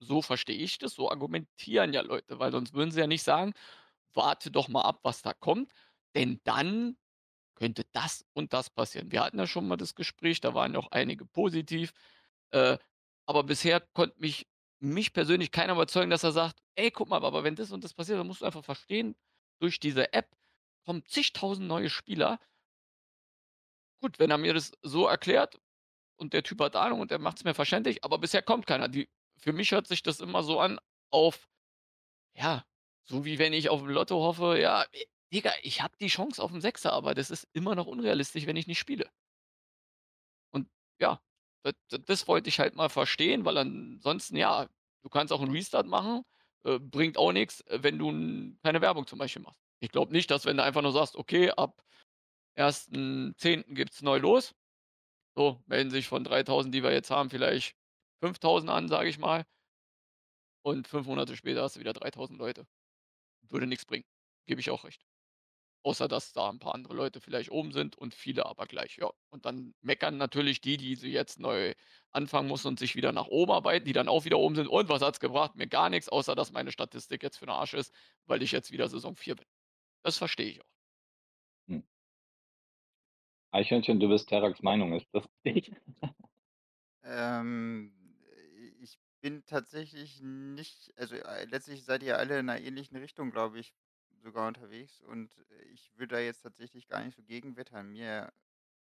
so 0.00 0.22
verstehe 0.22 0.58
ich 0.58 0.78
das, 0.78 0.94
so 0.94 1.10
argumentieren 1.10 1.92
ja 1.94 2.02
Leute, 2.02 2.38
weil 2.40 2.52
sonst 2.52 2.74
würden 2.74 2.90
sie 2.92 3.00
ja 3.00 3.06
nicht 3.08 3.22
sagen: 3.24 3.54
„Warte 4.16 4.50
doch 4.50 4.68
mal 4.68 4.82
ab, 4.82 5.00
was 5.04 5.22
da 5.22 5.34
kommt, 5.34 5.72
denn 6.16 6.40
dann 6.44 6.96
könnte 7.56 7.84
das 7.92 8.24
und 8.34 8.52
das 8.52 8.70
passieren.“ 8.70 9.12
Wir 9.12 9.22
hatten 9.24 9.38
ja 9.38 9.46
schon 9.46 9.68
mal 9.68 9.76
das 9.76 9.94
Gespräch, 9.94 10.40
da 10.40 10.54
waren 10.54 10.76
auch 10.76 10.90
einige 10.92 11.26
positiv, 11.26 11.92
äh, 12.52 12.78
aber 13.26 13.44
bisher 13.44 13.80
konnte 13.94 14.20
mich 14.20 14.48
mich 14.80 15.12
persönlich 15.14 15.52
keiner 15.52 15.72
überzeugen, 15.74 16.10
dass 16.10 16.24
er 16.24 16.32
sagt: 16.32 16.60
„Ey, 16.76 16.90
guck 16.90 17.08
mal, 17.08 17.24
aber 17.24 17.44
wenn 17.44 17.56
das 17.56 17.72
und 17.72 17.84
das 17.84 17.94
passiert, 17.94 18.18
dann 18.18 18.26
musst 18.26 18.42
du 18.42 18.46
einfach 18.46 18.64
verstehen, 18.64 19.16
durch 19.60 19.80
diese 19.80 20.12
App 20.12 20.30
kommen 20.86 21.04
zigtausend 21.06 21.66
neue 21.68 21.90
Spieler“ 21.90 22.38
Gut, 24.02 24.18
wenn 24.18 24.30
er 24.30 24.38
mir 24.38 24.54
das 24.54 24.72
so 24.82 25.06
erklärt 25.06 25.58
und 26.16 26.32
der 26.34 26.42
Typ 26.42 26.60
hat 26.60 26.76
Ahnung 26.76 27.00
und 27.00 27.10
der 27.10 27.18
macht's 27.18 27.44
mir 27.44 27.54
verständlich, 27.54 28.04
aber 28.04 28.18
bisher 28.18 28.42
kommt 28.42 28.66
keiner. 28.66 28.88
Die 28.88 29.10
für 29.38 29.52
mich 29.52 29.72
hört 29.72 29.86
sich 29.88 30.02
das 30.02 30.20
immer 30.20 30.42
so 30.42 30.60
an 30.60 30.78
auf 31.10 31.48
ja, 32.36 32.64
so 33.08 33.24
wie 33.24 33.38
wenn 33.38 33.52
ich 33.52 33.70
aufm 33.70 33.88
Lotto 33.88 34.16
hoffe, 34.22 34.58
ja, 34.60 34.82
äh, 34.92 35.06
Digga, 35.32 35.52
ich 35.62 35.82
habe 35.82 35.94
die 36.00 36.06
Chance 36.08 36.42
aufm 36.42 36.60
Sechser, 36.60 36.92
aber 36.92 37.14
das 37.14 37.30
ist 37.30 37.48
immer 37.52 37.74
noch 37.74 37.86
unrealistisch, 37.86 38.46
wenn 38.46 38.56
ich 38.56 38.66
nicht 38.68 38.78
spiele. 38.78 39.10
Und 40.54 40.68
ja, 41.00 41.20
d 41.64 41.72
d 41.92 41.98
das 42.06 42.28
wollte 42.28 42.48
ich 42.48 42.60
halt 42.60 42.74
mal 42.76 42.88
verstehen, 42.88 43.44
weil 43.44 43.56
ansonsten, 43.58 44.36
ja, 44.36 44.68
du 45.02 45.08
kannst 45.08 45.32
auch 45.32 45.40
'n 45.42 45.50
Restart 45.50 45.86
machen, 45.86 46.22
äh, 46.64 46.78
bringt 46.78 47.18
auch 47.18 47.32
nix, 47.32 47.60
äh, 47.62 47.78
wenn 47.82 47.98
du 47.98 48.08
keine 48.62 48.80
Werbung 48.80 49.06
zum 49.06 49.18
Beispiel 49.18 49.42
machst. 49.42 49.60
Ich 49.80 49.90
glaube 49.90 50.12
nicht, 50.12 50.30
dass 50.30 50.44
wenn 50.44 50.56
du 50.56 50.62
einfach 50.64 50.82
nur 50.82 50.92
sagst: 50.92 51.16
„Okay, 51.16 51.50
ab 51.50 51.82
1.10. 52.56 53.74
geht's 53.74 54.02
neu 54.02 54.18
los.“ 54.18 54.54
So, 55.36 55.62
melden 55.66 55.90
sich 55.90 56.08
von 56.08 56.24
3.000, 56.24 56.74
die 56.74 56.82
wir 56.84 56.92
jetzt 56.92 57.10
haben, 57.10 57.30
vielleicht 57.30 57.76
5.000 58.22 58.70
an, 58.70 58.88
sage 58.88 59.08
ich 59.10 59.18
mal 59.18 59.44
und 60.66 60.88
5 60.88 61.06
Monate 61.06 61.36
später 61.36 61.62
hast 61.62 61.76
du 61.76 61.80
wieder 61.80 61.92
3.000 61.92 62.40
Leute. 62.40 62.66
Würde 63.50 63.66
nix 63.66 63.84
bringen, 63.86 64.04
gebe 64.46 64.60
ich 64.60 64.70
auch 64.70 64.84
recht. 64.84 65.02
Außer, 65.84 66.08
dass 66.08 66.32
da 66.32 66.50
'n 66.50 66.58
paar 66.58 66.74
andere 66.74 66.94
Leute 66.94 67.20
vielleicht 67.20 67.50
oben 67.52 67.72
sind 67.72 67.96
und 67.96 68.14
viele 68.14 68.46
aber 68.46 68.66
gleich, 68.66 68.96
ja. 68.98 69.10
Und 69.30 69.46
dann 69.46 69.74
meckern 69.82 70.16
natürlich 70.18 70.60
die, 70.60 70.76
die 70.76 70.96
sie 70.96 71.10
jetzt 71.12 71.38
neu 71.40 71.74
anfangen 72.12 72.48
mussten 72.48 72.68
und 72.68 72.78
sich 72.80 72.96
wieder 72.96 73.12
nach 73.12 73.28
oben 73.28 73.52
arbeiten, 73.52 73.84
die 73.86 73.92
dann 73.94 74.08
auch 74.08 74.24
wieder 74.24 74.38
oben 74.38 74.56
sind: 74.56 74.66
„Und 74.68 74.88
was 74.88 75.02
hat's 75.02 75.20
gebracht?“ 75.20 75.54
Mir 75.56 75.68
gar 75.68 75.88
nix, 75.90 76.08
außer 76.08 76.34
dass 76.34 76.52
meine 76.52 76.72
Statistik 76.72 77.22
jetzt 77.22 77.38
für 77.38 77.46
'n 77.46 77.50
Arsch 77.50 77.74
ist, 77.74 77.94
weil 78.26 78.42
ich 78.42 78.52
jetzt 78.52 78.72
wieder 78.72 78.88
Saison 78.88 79.16
4 79.16 79.36
bin. 79.36 79.46
Das 80.04 80.18
verstehe 80.18 80.48
ich 80.50 80.62
auch. 80.62 80.66
Hm. 81.68 81.78
Eichhörnchen, 83.52 83.98
du 83.98 84.08
bist 84.08 84.28
Terraks 84.28 84.62
Meinung, 84.62 84.92
ist 84.92 85.08
das 85.12 85.24
richtig? 85.44 85.74
Ähm, 87.02 88.05
bin 89.26 89.44
tatsächlich 89.46 90.20
nicht 90.22 90.92
also, 90.96 91.16
äh, 91.16 91.44
letztlich 91.46 91.84
seid 91.84 92.02
ihr 92.02 92.18
alle 92.18 92.38
in 92.40 92.46
'ner 92.46 92.60
ähnlichen 92.60 92.96
Richtung, 92.98 93.30
glaube 93.30 93.58
ich, 93.60 93.74
sogar 94.22 94.46
unterwegs 94.48 95.00
und, 95.00 95.36
äh, 95.50 95.64
ich 95.64 95.92
würde 95.96 96.16
da 96.16 96.20
jetzt 96.20 96.42
tatsächlich 96.42 96.88
gar 96.88 97.04
nicht 97.04 97.16
so 97.16 97.22
gegen 97.22 97.56
wettern. 97.56 97.88
Mir 97.90 98.32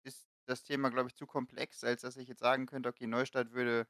ist 0.04 0.30
das 0.48 0.64
Thema, 0.64 0.90
glaube 0.90 1.10
ich, 1.10 1.16
zu 1.16 1.28
komplex, 1.28 1.84
als 1.84 2.02
dass 2.02 2.18
ich 2.18 2.28
jetzt 2.30 2.40
sagen 2.42 2.66
könnte: 2.68 2.90
„Okay, 2.90 3.08
Neustart 3.08 3.52
würde 3.54 3.88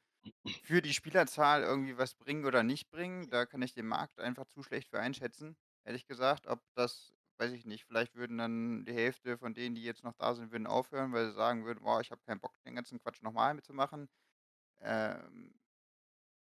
für 0.62 0.82
die 0.82 0.94
Spielerzahl 0.94 1.64
irgendwie 1.64 1.98
was 1.98 2.16
bringen 2.16 2.46
oder 2.46 2.64
nicht 2.64 2.90
bringen.“ 2.92 3.30
Da 3.30 3.46
kann 3.48 3.62
ich 3.64 3.74
den 3.74 3.88
Markt 3.88 4.20
einfach 4.20 4.48
zu 4.48 4.64
schlecht 4.64 4.90
für 4.90 5.00
einschätzen, 5.00 5.58
ehrlich 5.86 6.08
gesagt. 6.08 6.48
Ob 6.48 6.64
das 6.76 7.14
weiß 7.40 7.52
ich 7.54 7.66
nicht, 7.66 7.86
vielleicht 7.86 8.16
würden 8.16 8.38
dann 8.40 8.86
die 8.86 8.94
Hälfte 8.94 9.38
von 9.40 9.54
denen, 9.56 9.76
die 9.76 9.84
jetzt 9.84 10.04
noch 10.04 10.14
da 10.16 10.36
sind, 10.36 10.52
würden 10.52 10.68
aufhören, 10.68 11.14
weil 11.14 11.28
sie 11.30 11.34
sagen 11.36 11.66
würden: 11.66 11.84
„Boah, 11.84 12.02
ich 12.02 12.12
habe 12.12 12.22
keinen 12.24 12.42
Bock, 12.42 12.56
den 12.66 12.76
ganzen 12.76 13.00
Quatsch 13.00 13.22
noch 13.24 13.34
mal 13.34 13.54
mitzumachen.“ 13.56 14.10
Ähm 14.82 15.57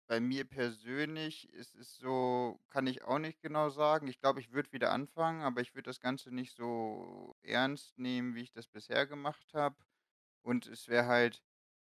bei 0.08 0.20
mir 0.20 0.44
persönlich 0.46 1.52
ist 1.52 1.74
es 1.76 1.96
so 1.96 2.60
kann 2.70 2.86
ich 2.88 3.04
auch 3.04 3.18
nicht 3.20 3.42
genau 3.42 3.70
sagen. 3.70 4.08
Ich 4.08 4.20
glaube, 4.20 4.40
ich 4.40 4.52
würde 4.52 4.72
wieder 4.72 4.92
anfangen, 4.92 5.42
aber 5.42 5.60
ich 5.62 5.74
würde 5.74 5.84
das 5.90 6.00
Ganze 6.00 6.32
nicht 6.32 6.56
so 6.56 7.36
ernst 7.42 7.98
nehmen, 7.98 8.34
wie 8.34 8.42
ich 8.42 8.52
das 8.52 8.68
bisher 8.68 9.06
gemacht 9.06 9.54
habe. 9.54 9.76
Und 10.42 10.66
es 10.66 10.88
wäre 10.88 11.06
halt 11.06 11.42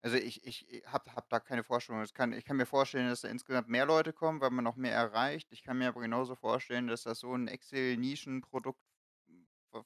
also, 0.02 0.16
ich 0.18 0.44
ich, 0.46 0.84
habe 0.86 1.12
habe 1.14 1.26
da 1.30 1.40
keine 1.40 1.64
Vorstellung. 1.64 2.04
Kann 2.14 2.32
ich 2.32 2.44
kann 2.44 2.56
mir 2.58 2.66
vorstellen, 2.66 3.08
dass 3.08 3.22
da 3.22 3.28
insgesamt 3.28 3.68
mehr 3.68 3.86
Leute 3.86 4.12
kommen, 4.14 4.40
weil 4.40 4.50
man 4.50 4.64
noch 4.64 4.76
mehr 4.76 4.94
erreicht. 4.94 5.48
Ich 5.52 5.62
kann 5.64 5.78
mir 5.78 5.88
aber 5.88 6.00
genauso 6.02 6.36
vorstellen, 6.36 6.88
dass 6.88 7.04
das 7.04 7.20
so 7.20 7.34
'n 7.34 7.48
Excel-Nischenprodukt 7.48 8.80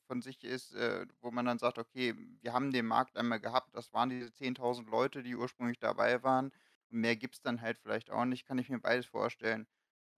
von 0.07 0.21
sich 0.23 0.43
ist, 0.45 0.75
äh, 0.75 1.07
wo 1.21 1.31
man 1.31 1.45
dann 1.47 1.59
sagt: 1.59 1.79
„Okay, 1.79 2.15
wir 2.41 2.53
haben 2.53 2.73
den 2.73 2.87
Markt 2.87 3.17
einmal 3.17 3.41
gehabt. 3.41 3.75
Das 3.75 3.93
waren 3.93 4.11
diese 4.11 4.33
10.000 4.33 4.89
Leute, 4.89 5.23
die 5.23 5.37
ursprünglich 5.37 5.79
dabei 5.79 6.23
waren. 6.23 6.53
Mehr 6.97 7.17
gibt's 7.17 7.41
dann 7.43 7.61
halt 7.63 7.79
vielleicht 7.79 8.11
auch 8.11 8.25
nicht.“ 8.25 8.47
Kann 8.47 8.59
ich 8.59 8.69
mir 8.71 8.81
beides 8.81 9.07
vorstellen. 9.07 9.67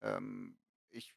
Ähm, 0.03 0.59
ich 0.91 1.15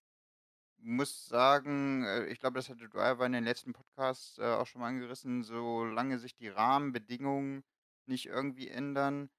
muss 0.77 1.25
sagen, 1.27 2.03
äh, 2.05 2.25
ich 2.27 2.39
glaube, 2.39 2.57
das 2.59 2.69
hatte 2.69 2.89
du 2.89 2.99
aber 2.99 3.25
in 3.25 3.33
den 3.33 3.43
letzten 3.43 3.73
Podcasts, 3.73 4.37
äh, 4.39 4.43
auch 4.43 4.67
schon 4.67 4.81
mal 4.81 4.89
angerissen, 4.89 5.43
solange 5.43 6.19
sich 6.19 6.35
die 6.35 6.49
Rahmenbedingungen 6.49 7.63
nicht 8.07 8.25
irgendwie 8.27 8.69
ändern, 8.69 9.29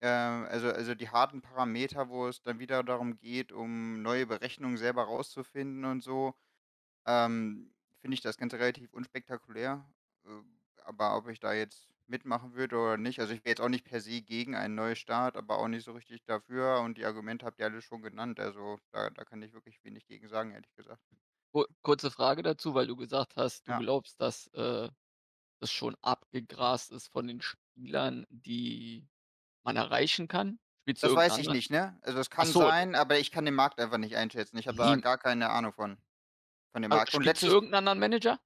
äh, 0.00 0.08
also 0.08 0.68
also 0.70 0.94
die 0.94 1.10
harten 1.10 1.42
Parameter, 1.42 2.08
wo 2.10 2.28
es 2.28 2.42
dann 2.42 2.60
wieder 2.60 2.82
darum 2.84 3.18
geht, 3.18 3.52
um 3.52 4.02
neue 4.02 4.26
Berechnungen 4.26 4.78
selber 4.78 5.04
rauszufinden 5.04 5.84
und 5.86 6.02
so, 6.04 6.34
ähm, 7.06 7.74
finde 8.00 8.14
ich 8.14 8.20
das 8.22 8.38
Ganze 8.38 8.58
relativ 8.58 8.92
unspektakulär. 8.94 9.86
Äh, 10.26 10.30
aber 10.84 11.16
ob 11.16 11.28
ich 11.28 11.40
da 11.40 11.52
jetzt 11.54 11.88
mitmachen 12.08 12.54
würde 12.54 12.76
oder 12.78 12.96
nicht 12.98 13.20
also, 13.20 13.32
ich 13.34 13.40
wäre 13.44 13.50
jetzt 13.52 13.60
auch 13.60 13.68
nicht 13.68 13.84
per 13.84 14.00
se 14.00 14.22
gegen 14.22 14.54
einen 14.56 14.74
Neustart, 14.74 15.36
aber 15.36 15.58
auch 15.58 15.68
nicht 15.68 15.84
so 15.84 15.92
richtig 15.92 16.24
dafür 16.24 16.80
und 16.80 16.98
die 16.98 17.04
Argumente 17.06 17.46
habt 17.46 17.58
ihr 17.60 17.66
alle 17.66 17.82
schon 17.82 18.02
genannt. 18.02 18.40
Also, 18.40 18.78
da 18.92 19.10
da 19.10 19.24
kann 19.24 19.42
ich 19.42 19.52
wirklich 19.52 19.82
wenig 19.84 20.06
gegen 20.06 20.28
sagen, 20.28 20.52
ehrlich 20.52 20.74
gesagt. 20.76 21.02
Kur 21.54 21.66
kurze 21.82 22.10
Frage 22.10 22.42
dazu, 22.42 22.74
weil 22.74 22.86
du 22.86 22.96
gesagt 22.96 23.36
hast, 23.36 23.66
du 23.68 23.74
Ja. 23.74 23.82
glaubst, 23.82 24.20
dass, 24.20 24.46
äh, 24.48 24.90
das 25.60 25.72
schon 25.72 25.96
abgegrast 26.02 26.92
ist 26.92 27.08
von 27.08 27.28
den 27.28 27.40
Spielern, 27.42 28.26
die 28.30 29.08
man 29.64 29.76
erreichen 29.76 30.28
kann. 30.28 30.60
Spielst 30.88 31.04
du 31.04 31.08
Das 31.08 31.16
weiß 31.16 31.38
ich 31.38 31.48
nicht, 31.48 31.70
ne? 31.70 31.98
Also, 32.02 32.22
ach 32.36 32.46
kann 32.46 32.52
so. 32.52 32.72
sein, 32.72 32.94
aber 32.94 33.18
ich 33.18 33.30
kann 33.32 33.44
den 33.44 33.54
Markt 33.54 33.80
einfach 33.80 33.98
nicht 33.98 34.16
einschätzen. 34.16 34.58
Ich 34.58 34.68
habe 34.68 34.76
da 34.78 34.96
gar 34.96 35.18
keine 35.18 35.50
Ahnung 35.50 35.72
von 35.72 35.98
von 36.72 36.82
dem 36.82 36.90
Ah, 36.90 36.92
Markt. 36.92 37.14
Und 37.14 37.24
spielst 37.24 37.42
du 37.42 37.46
letztes 37.46 37.48
irgend 37.48 37.70
'n 37.72 37.74
anderen 37.74 37.98
Manager 37.98 38.38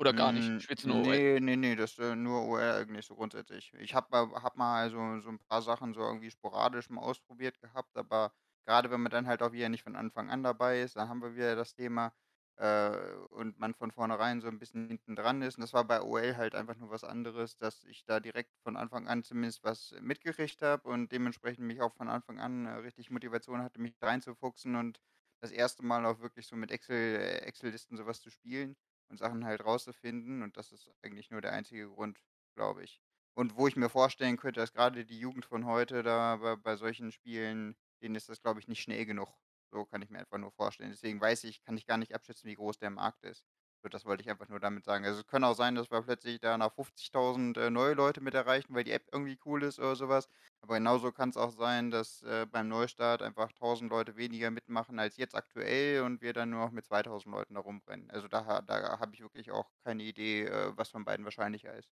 oder 0.00 0.12
gar 0.14 0.32
nicht? 0.32 0.54
Hm, 0.54 0.62
Spielst 0.62 0.84
du 0.84 0.88
nur 0.88 1.02
OL? 1.02 1.24
ne, 1.36 1.40
ne, 1.40 1.56
ne, 1.56 1.76
das, 1.76 1.98
äh, 1.98 2.16
nur 2.16 2.42
OL 2.48 2.62
eigentlich 2.82 3.06
so 3.06 3.14
grundsätzlich. 3.14 3.72
Ich 3.74 3.94
habe 3.94 4.08
mal 4.10 4.42
habe 4.42 4.58
mal 4.58 4.90
so 4.90 5.20
so 5.20 5.28
'n 5.30 5.38
paar 5.38 5.62
Sachen 5.62 5.94
so 5.94 6.00
irgendwie 6.00 6.30
sporadisch 6.30 6.90
mal 6.90 7.02
ausprobiert 7.02 7.60
gehabt, 7.60 7.96
aber 7.96 8.32
grade 8.66 8.90
wenn 8.90 9.00
man 9.02 9.10
dann 9.10 9.26
halt 9.26 9.42
auch 9.42 9.52
wieder 9.52 9.68
nicht 9.68 9.82
von 9.84 9.96
Anfang 9.96 10.30
an 10.30 10.42
dabei 10.42 10.80
ist, 10.82 10.96
dann 10.96 11.08
haben 11.08 11.22
wir 11.22 11.34
wieder 11.36 11.54
das 11.54 11.74
Thema, 11.74 12.12
äh, 12.56 13.14
und 13.30 13.58
man 13.58 13.74
von 13.74 13.90
vornherein 13.92 14.40
so 14.40 14.48
'n 14.48 14.58
bisschen 14.58 14.88
hinten 14.88 15.16
dran 15.16 15.42
ist. 15.42 15.56
Und 15.58 15.62
das 15.62 15.72
war 15.74 15.84
bei 15.84 16.00
OL 16.02 16.36
halt 16.36 16.54
einfach 16.54 16.76
nur 16.76 16.90
was 16.90 17.04
anderes, 17.04 17.56
dass 17.58 17.84
ich 17.84 18.04
da 18.04 18.20
direkt 18.20 18.50
von 18.64 18.76
Anfang 18.76 19.06
an 19.06 19.22
zumindest 19.22 19.62
was 19.64 19.94
mitgekriegt 20.00 20.62
habe 20.62 20.88
und 20.88 21.12
dementsprechend 21.12 21.66
mich 21.66 21.80
auch 21.82 21.94
von 21.94 22.08
Anfang 22.08 22.40
an, 22.40 22.66
äh, 22.66 22.70
richtig 22.74 23.10
Motivation 23.10 23.62
hatte, 23.62 23.80
mich 23.80 23.94
reinzufuchsen 24.02 24.76
und 24.76 24.98
das 25.40 25.50
erste 25.52 25.82
Mal 25.84 26.04
auch 26.06 26.20
wirklich 26.20 26.46
so 26.46 26.56
mit 26.56 26.70
Excel 26.70 27.16
äh, 27.20 27.38
Excel-Listen 27.46 27.96
so 27.96 28.06
was 28.06 28.20
zu 28.20 28.30
spielen 28.30 28.76
und 29.10 29.18
Sachen 29.18 29.44
halt 29.44 29.64
rauszufinden. 29.64 30.42
Und 30.42 30.56
das 30.56 30.72
ist 30.72 30.90
eigentlich 31.02 31.30
nur 31.30 31.40
der 31.40 31.52
einzige 31.52 31.88
Grund, 31.88 32.20
glaube 32.56 32.84
ich. 32.84 33.00
Und 33.34 33.56
wo 33.56 33.66
ich 33.68 33.76
mir 33.76 33.88
vorstellen 33.88 34.36
könnte, 34.36 34.60
dass 34.60 34.72
grade 34.72 35.04
die 35.04 35.18
Jugend 35.20 35.44
von 35.46 35.64
heute 35.66 36.02
da 36.02 36.36
bei 36.36 36.56
bei 36.56 36.76
solchen 36.76 37.12
Spielen 37.12 37.76
denen 38.02 38.14
ist 38.14 38.28
das, 38.30 38.40
glaube 38.42 38.60
ich, 38.60 38.68
nicht 38.68 38.80
schnell 38.82 39.04
genug. 39.06 39.28
So 39.72 39.84
kann 39.84 40.02
ich 40.02 40.10
mir 40.10 40.18
einfach 40.20 40.38
nur 40.38 40.50
vorstellen. 40.52 40.90
Deswegen 40.90 41.20
weiß 41.20 41.44
ich 41.44 41.62
kann 41.62 41.76
ich 41.76 41.86
gar 41.86 41.98
nicht 41.98 42.14
abschätzen, 42.14 42.48
wie 42.50 42.54
groß 42.56 42.78
der 42.78 42.90
Markt 42.90 43.24
ist. 43.24 43.44
Das 43.88 44.04
wollte 44.04 44.22
ich 44.22 44.28
einfach 44.30 44.48
nur 44.48 44.60
damit 44.60 44.84
sagen. 44.84 45.04
Also, 45.06 45.20
es 45.20 45.26
kann 45.26 45.42
auch 45.42 45.54
sein, 45.54 45.74
dass 45.74 45.90
wir 45.90 46.02
plötzlich 46.02 46.38
da 46.40 46.58
nach 46.58 46.74
50.000, 46.74 47.56
äh, 47.56 47.70
neue 47.70 47.94
Leute 47.94 48.20
mit 48.20 48.34
erreichen, 48.34 48.74
weil 48.74 48.84
die 48.84 48.90
App 48.92 49.08
irgendwie 49.10 49.38
cool 49.46 49.62
ist 49.62 49.78
oder 49.78 49.96
so 49.96 50.08
was. 50.08 50.28
Aber 50.60 50.74
genauso 50.74 51.12
kann's 51.12 51.36
auch 51.38 51.50
sein, 51.50 51.90
dass, 51.90 52.22
äh, 52.22 52.46
beim 52.46 52.68
Neustart 52.68 53.22
einfach 53.22 53.50
1.000 53.52 53.90
Leute 53.90 54.16
weniger 54.16 54.50
mitmachen 54.50 54.98
als 54.98 55.16
jetzt 55.16 55.34
aktuell 55.34 56.02
und 56.02 56.20
wir 56.20 56.34
dann 56.34 56.50
nur 56.50 56.60
noch 56.66 56.72
mit 56.72 56.84
2.000 56.84 57.32
Leuten 57.34 57.54
da 57.54 57.60
rumrennen. 57.60 58.10
Also, 58.10 58.28
da 58.28 58.60
da 58.60 58.98
habe 59.00 59.14
ich 59.14 59.20
wirklich 59.22 59.50
auch 59.50 59.70
keine 59.82 60.02
Idee, 60.02 60.42
äh, 60.44 60.76
was 60.76 60.90
von 60.90 61.04
beiden 61.06 61.24
wahrscheinlicher 61.24 61.74
ist. 61.74 61.90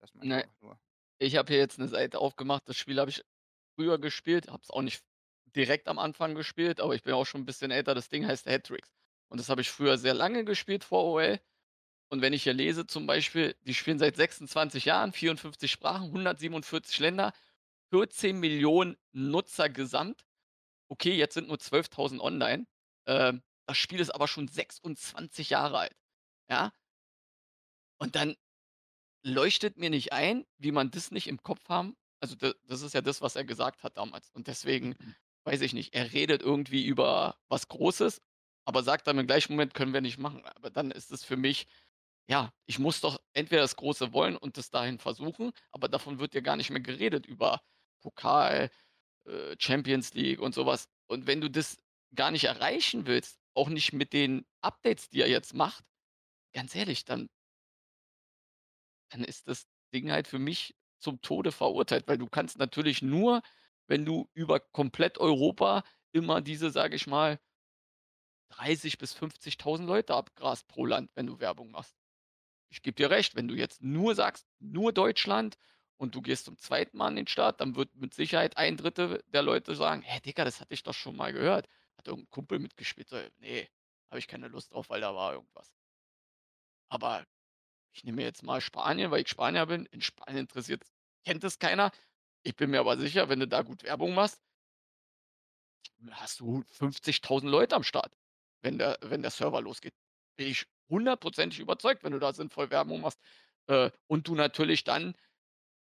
Das 0.00 0.14
meinte 0.14 0.34
ich 0.36 0.40
Ne, 0.40 0.44
einfach 0.44 0.60
nur. 0.62 0.78
ich 1.20 1.36
habe 1.36 1.52
hier 1.52 1.60
jetzt 1.60 1.78
'ne 1.78 1.88
Seite 1.88 2.18
aufgemacht. 2.20 2.68
Das 2.68 2.76
Spiel 2.78 3.00
habe 3.00 3.10
ich 3.10 3.22
früher 3.76 3.98
gespielt, 4.00 4.48
habe 4.50 4.62
es 4.62 4.70
auch 4.70 4.82
nicht 4.82 5.04
direkt 5.56 5.88
am 5.88 5.98
Anfang 6.00 6.34
gespielt, 6.36 6.80
aber 6.80 6.94
ich 6.96 7.02
bin 7.04 7.14
auch 7.14 7.26
schon 7.26 7.42
'n 7.42 7.46
bisschen 7.46 7.70
älter. 7.72 7.94
Das 7.94 8.08
Ding 8.10 8.26
heißt 8.26 8.46
Hat-Tricks. 8.46 8.92
Und 9.32 9.38
das 9.38 9.48
habe 9.48 9.62
ich 9.62 9.70
früher 9.70 9.96
sehr 9.96 10.14
lange 10.14 10.44
gespielt 10.44 10.84
vor 10.84 11.04
OL. 11.04 11.40
Und 12.10 12.20
wenn 12.20 12.34
ich 12.34 12.42
hier 12.42 12.52
lese 12.52 12.86
zum 12.86 13.06
Beispiel, 13.06 13.56
die 13.62 13.74
spielen 13.74 13.98
seit 13.98 14.16
26 14.16 14.84
Jahren, 14.84 15.12
54 15.12 15.70
Sprachen, 15.70 16.08
147 16.08 16.98
Länder, 16.98 17.32
14.000.000 17.92 18.96
Nutzer 19.12 19.70
gesamt. 19.70 20.26
Okay, 20.88 21.14
jetzt 21.14 21.34
sind 21.34 21.48
nur 21.48 21.56
12.000 21.56 22.20
online. 22.20 22.66
Ähm, 23.06 23.42
das 23.66 23.78
Spiel 23.78 24.00
ist 24.00 24.10
aber 24.10 24.28
schon 24.28 24.48
26 24.48 25.50
Jahre 25.50 25.78
alt, 25.78 25.96
ja? 26.50 26.72
Und 27.98 28.16
dann 28.16 28.36
leuchtet 29.22 29.78
mir 29.78 29.88
nicht 29.88 30.12
ein, 30.12 30.44
wie 30.58 30.72
man 30.72 30.90
das 30.90 31.10
nicht 31.10 31.28
im 31.28 31.42
Kopf 31.42 31.68
haben 31.68 31.96
also, 32.22 32.36
da 32.36 32.52
das 32.68 32.82
ist 32.82 32.94
ja 32.94 33.00
das, 33.00 33.20
was 33.20 33.34
er 33.34 33.44
gesagt 33.44 33.82
hat 33.82 33.96
damals. 33.96 34.30
Und 34.30 34.46
deswegen 34.46 34.94
weiß 35.44 35.60
ich 35.60 35.72
nicht, 35.72 35.92
er 35.92 36.12
redet 36.12 36.40
irgendwie 36.40 36.86
über 36.86 37.36
was 37.48 37.66
Großes, 37.66 38.22
aber 38.64 38.82
sagt 38.82 39.06
dann 39.06 39.18
im 39.18 39.26
gleichen 39.26 39.52
Moment: 39.54 39.74
„Können 39.74 39.92
wir 39.94 40.00
nicht 40.00 40.18
machen.“ 40.18 40.44
Aber 40.46 40.70
dann 40.70 40.90
ist 40.90 41.12
es 41.12 41.24
für 41.24 41.36
mich 41.36 41.66
ja, 42.28 42.52
ich 42.66 42.78
muss 42.78 43.00
doch 43.00 43.20
entweder 43.34 43.62
das 43.62 43.76
Große 43.76 44.12
wollen 44.12 44.36
und 44.36 44.56
das 44.56 44.70
dahin 44.70 44.98
versuchen, 44.98 45.52
aber 45.72 45.88
davon 45.88 46.18
wird 46.20 46.34
ja 46.34 46.40
gar 46.40 46.56
nicht 46.56 46.70
mehr 46.70 46.80
geredet 46.80 47.26
über 47.26 47.62
Pokal, 48.00 48.70
äh, 49.26 49.56
Champions 49.58 50.14
League 50.14 50.40
und 50.40 50.54
so 50.54 50.66
was. 50.66 50.88
Und 51.08 51.26
wenn 51.26 51.40
du 51.40 51.50
das 51.50 51.78
gar 52.14 52.30
nicht 52.32 52.44
erreichen 52.44 53.06
willst, 53.06 53.38
auch 53.54 53.68
nicht 53.70 53.92
mit 53.92 54.12
den 54.14 54.46
Updates, 54.62 55.10
die 55.10 55.20
er 55.22 55.28
jetzt 55.30 55.54
macht, 55.54 55.84
ganz 56.54 56.74
ehrlich, 56.76 57.04
dann 57.06 57.28
dann 59.10 59.24
ist 59.24 59.48
das 59.48 59.66
Ding 59.94 60.10
halt 60.10 60.28
für 60.28 60.38
mich 60.38 60.74
zum 60.98 61.20
Tode 61.20 61.52
verurteilt, 61.52 62.06
weil 62.08 62.18
du 62.18 62.26
kannst 62.28 62.58
natürlich 62.58 63.02
nur, 63.02 63.42
wenn 63.88 64.04
du 64.04 64.28
über 64.34 64.60
komplett 64.60 65.18
Europa 65.18 65.84
immer 66.12 66.40
diese, 66.40 66.70
sage 66.70 66.96
ich 66.96 67.06
mal 67.06 67.40
30 68.52 68.98
bis 68.98 69.12
50.000 69.14 69.88
Leute 69.88 70.14
abgrast 70.14 70.68
pro 70.68 70.86
Land, 70.86 71.10
wenn 71.16 71.26
du 71.26 71.40
Werbung 71.40 71.70
machst. 71.72 71.96
Ich 72.70 72.82
gebe 72.82 72.96
dir 72.96 73.10
recht, 73.10 73.36
wenn 73.36 73.48
du 73.48 73.54
jetzt 73.56 73.82
nur 73.82 74.14
sagst, 74.14 74.46
nur 74.60 74.92
Deutschland 74.92 75.56
und 75.98 76.14
du 76.14 76.22
gehst 76.22 76.46
zum 76.46 76.58
2. 76.58 76.96
Mal 76.96 77.08
an 77.08 77.16
den 77.16 77.28
Start, 77.28 77.60
dann 77.60 77.76
wird 77.76 77.94
mit 77.96 78.14
Sicherheit 78.14 78.56
1/3 78.58 79.22
der 79.28 79.42
Leute 79.42 79.74
sagen: 79.76 80.02
„Hä, 80.02 80.20
Digga, 80.20 80.44
das 80.44 80.60
hatte 80.60 80.74
ich 80.74 80.82
doch 80.84 80.94
schon 80.94 81.16
mal 81.16 81.32
gehört. 81.32 81.68
Hat 81.98 82.08
irgend 82.08 82.26
'n 82.28 82.30
Kumpel 82.30 82.58
mitgespielt.“ 82.60 83.08
So: 83.10 83.18
„Ne, 83.38 83.68
habe 84.10 84.18
ich 84.20 84.28
keine 84.28 84.48
Lust 84.48 84.72
drauf, 84.74 84.90
weil 84.90 85.00
da 85.02 85.14
war 85.14 85.34
irgendwas.“ 85.34 85.66
Aber 86.92 87.24
ich 87.92 88.04
nehme 88.04 88.22
jetzt 88.22 88.42
mal 88.44 88.60
Spanien, 88.60 89.10
weil 89.10 89.22
ich 89.22 89.28
Spanier 89.28 89.66
bin. 89.66 89.86
In 89.86 90.02
Spanien 90.02 90.40
interessiert's 90.42 90.92
kennt 91.26 91.44
es 91.44 91.58
keiner. 91.58 91.92
Ich 92.44 92.56
bin 92.56 92.70
mir 92.70 92.80
aber 92.80 92.98
sicher, 92.98 93.28
wenn 93.30 93.40
du 93.40 93.48
da 93.48 93.62
gut 93.62 93.84
Werbung 93.84 94.14
machst 94.14 94.36
hast 96.10 96.40
du 96.40 96.62
50.000 96.68 97.50
Leute 97.50 97.76
am 97.76 97.82
Start, 97.84 98.12
wenn 98.62 98.78
der 98.78 98.98
wenn 99.02 99.22
der 99.22 99.30
Server 99.32 99.60
losgeht. 99.62 99.94
Bin 100.36 100.48
ich 100.48 100.66
hundertprozentig 100.90 101.60
überzeugt, 101.60 102.04
wenn 102.04 102.12
du 102.12 102.18
da 102.20 102.32
sinnvoll 102.34 102.70
Werbung 102.70 103.00
machst, 103.02 103.20
äh, 103.68 103.90
und 104.08 104.28
du 104.28 104.34
natürlich 104.34 104.84
dann 104.84 105.14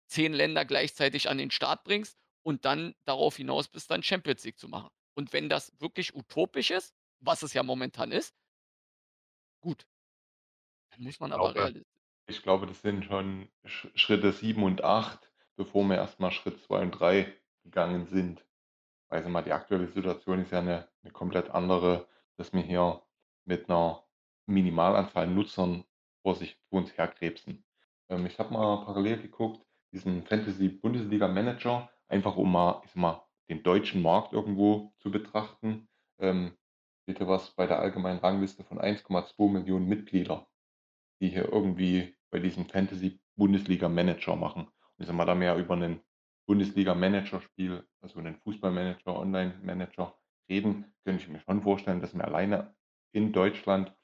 10 0.08 0.32
Länder 0.34 0.64
gleichzeitig 0.66 1.28
an 1.30 1.38
den 1.38 1.50
Start 1.52 1.84
bringst 1.84 2.18
und 2.44 2.64
dann 2.66 2.94
darauf 3.06 3.36
hinaus 3.36 3.68
bist, 3.68 3.90
dann 3.90 4.02
Champions 4.04 4.44
League 4.44 4.58
zu 4.60 4.68
machen. 4.68 4.90
Und 5.16 5.32
wenn 5.34 5.48
das 5.50 5.72
wirklich 5.80 6.14
utopisch 6.16 6.70
ist, 6.72 6.94
was 7.20 7.42
es 7.42 7.54
ja 7.54 7.62
momentan 7.64 8.12
ist 8.12 8.32
gut. 9.62 9.86
Dann 10.92 11.02
muss 11.04 11.20
man 11.20 11.32
aber 11.32 11.54
Glaube 11.54 11.54
reali 11.54 11.82
ich 12.28 12.42
glaube, 12.42 12.66
das 12.66 12.82
sind 12.82 13.04
schon 13.06 13.50
Sch 13.66 13.88
Schritte 13.96 14.32
7 14.32 14.64
und 14.64 14.84
8, 14.84 15.32
bevor 15.56 15.84
wir 15.86 15.96
erst 15.96 16.20
mal 16.20 16.30
Schritt 16.32 16.60
2 16.62 16.80
und 16.82 16.92
3 16.92 17.34
gegangen 17.64 18.06
sind. 18.06 18.46
Weil 19.08 19.22
ich 19.24 19.28
mal, 19.28 19.42
die 19.42 19.52
aktuelle 19.52 19.88
Situation 19.88 20.40
ist 20.40 20.52
ja 20.52 20.62
'ne 20.62 20.88
'ne 21.02 21.12
komplett 21.12 21.50
andere, 21.50 22.08
dass 22.38 22.52
wir 22.52 22.62
hier 22.62 23.02
mit 23.46 23.68
'ner 23.68 24.04
Minimalanzahl 24.46 25.26
Nutzern 25.28 25.84
vor 26.22 26.34
sich 26.36 26.58
vor 26.70 26.80
uns 26.80 26.96
herkrebsen. 26.96 27.64
Ähm, 28.10 28.26
ich 28.26 28.38
habe 28.38 28.52
mal 28.54 28.84
parallel 28.84 29.22
geguckt, 29.22 29.64
diesen 29.92 30.22
Fantasy-Bundesliga-Manager, 30.24 31.90
einfach 32.08 32.36
um 32.36 32.52
mal, 32.52 32.80
ich 32.84 32.90
sage 32.90 33.00
mal, 33.00 33.24
den 33.50 33.62
deutschen 33.62 34.02
Markt 34.02 34.32
irgendwo 34.32 34.94
zu 35.00 35.10
betrachten. 35.10 35.88
Ähm, 36.18 36.56
steht 37.04 37.18
hier 37.18 37.28
was 37.28 37.50
bei 37.52 37.66
der 37.66 37.78
allgemeinen 37.80 38.20
Rangliste 38.20 38.64
von 38.64 38.80
1,2.000.000 38.80 39.88
Mitglieder, 39.88 40.48
die 41.22 41.30
hier 41.30 41.50
irgendwie 41.52 42.16
bei 42.30 42.40
diesem 42.40 42.66
Fantasy-Bundesliga-Manager 42.66 44.36
machen. 44.36 44.64
Und 44.68 44.72
ich 45.00 45.06
sage 45.06 45.16
mal, 45.18 45.26
da 45.26 45.34
ja 45.42 45.56
über 45.58 45.76
'nen 45.76 46.02
Bundesliga-Managerspiel, 46.48 47.86
also 48.02 48.20
'nen 48.20 48.36
Fußballmanager, 48.38 49.18
Online-Manager 49.18 50.18
reden, 50.50 50.94
könnte 51.04 51.22
ich 51.22 51.28
mir 51.28 51.40
schon 51.40 51.62
vorstellen, 51.62 52.00
dass 52.00 52.14
wir 52.14 52.24
alleine 52.24 52.76
in 53.12 53.32
Deutschland 53.32 53.96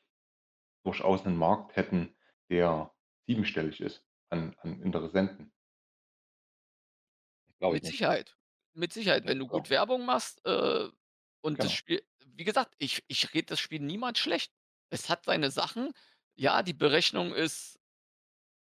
durchaus 0.84 1.24
'nen 1.24 1.36
Markt 1.38 1.76
hätten, 1.76 2.16
der 2.50 2.94
siebenstellig 3.28 3.80
ist 3.82 4.06
an 4.30 4.56
an 4.62 4.82
Interessenten. 4.82 5.52
Glaube 7.60 7.76
ich 7.76 7.82
Mit 7.82 7.84
nicht. 7.84 7.98
Sicherheit. 7.98 8.36
Mit 8.74 8.92
Sicherheit, 8.92 9.26
wenn 9.26 9.38
du 9.38 9.46
gut 9.48 9.70
Werbung 9.70 10.04
machst, 10.06 10.44
äh, 10.46 10.88
und 11.40 11.62
das 11.62 11.72
Genau. 11.72 11.72
Spiel 11.72 12.02
wie 12.26 12.44
gesagt, 12.44 12.74
ich 12.78 13.02
ich 13.08 13.32
rede 13.34 13.46
das 13.46 13.60
Spiel 13.60 13.80
niemals 13.80 14.18
schlecht. 14.18 14.52
Es 14.90 15.08
hat 15.08 15.24
seine 15.24 15.50
Sachen. 15.50 15.92
Ja, 16.36 16.62
die 16.62 16.72
Berechnung 16.74 17.34
ist 17.34 17.78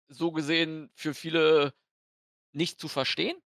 so 0.08 0.30
gesehen 0.32 0.90
für 0.94 1.14
viele 1.14 1.74
nicht 2.52 2.80
zu 2.80 2.88
verstehen. 2.88 3.38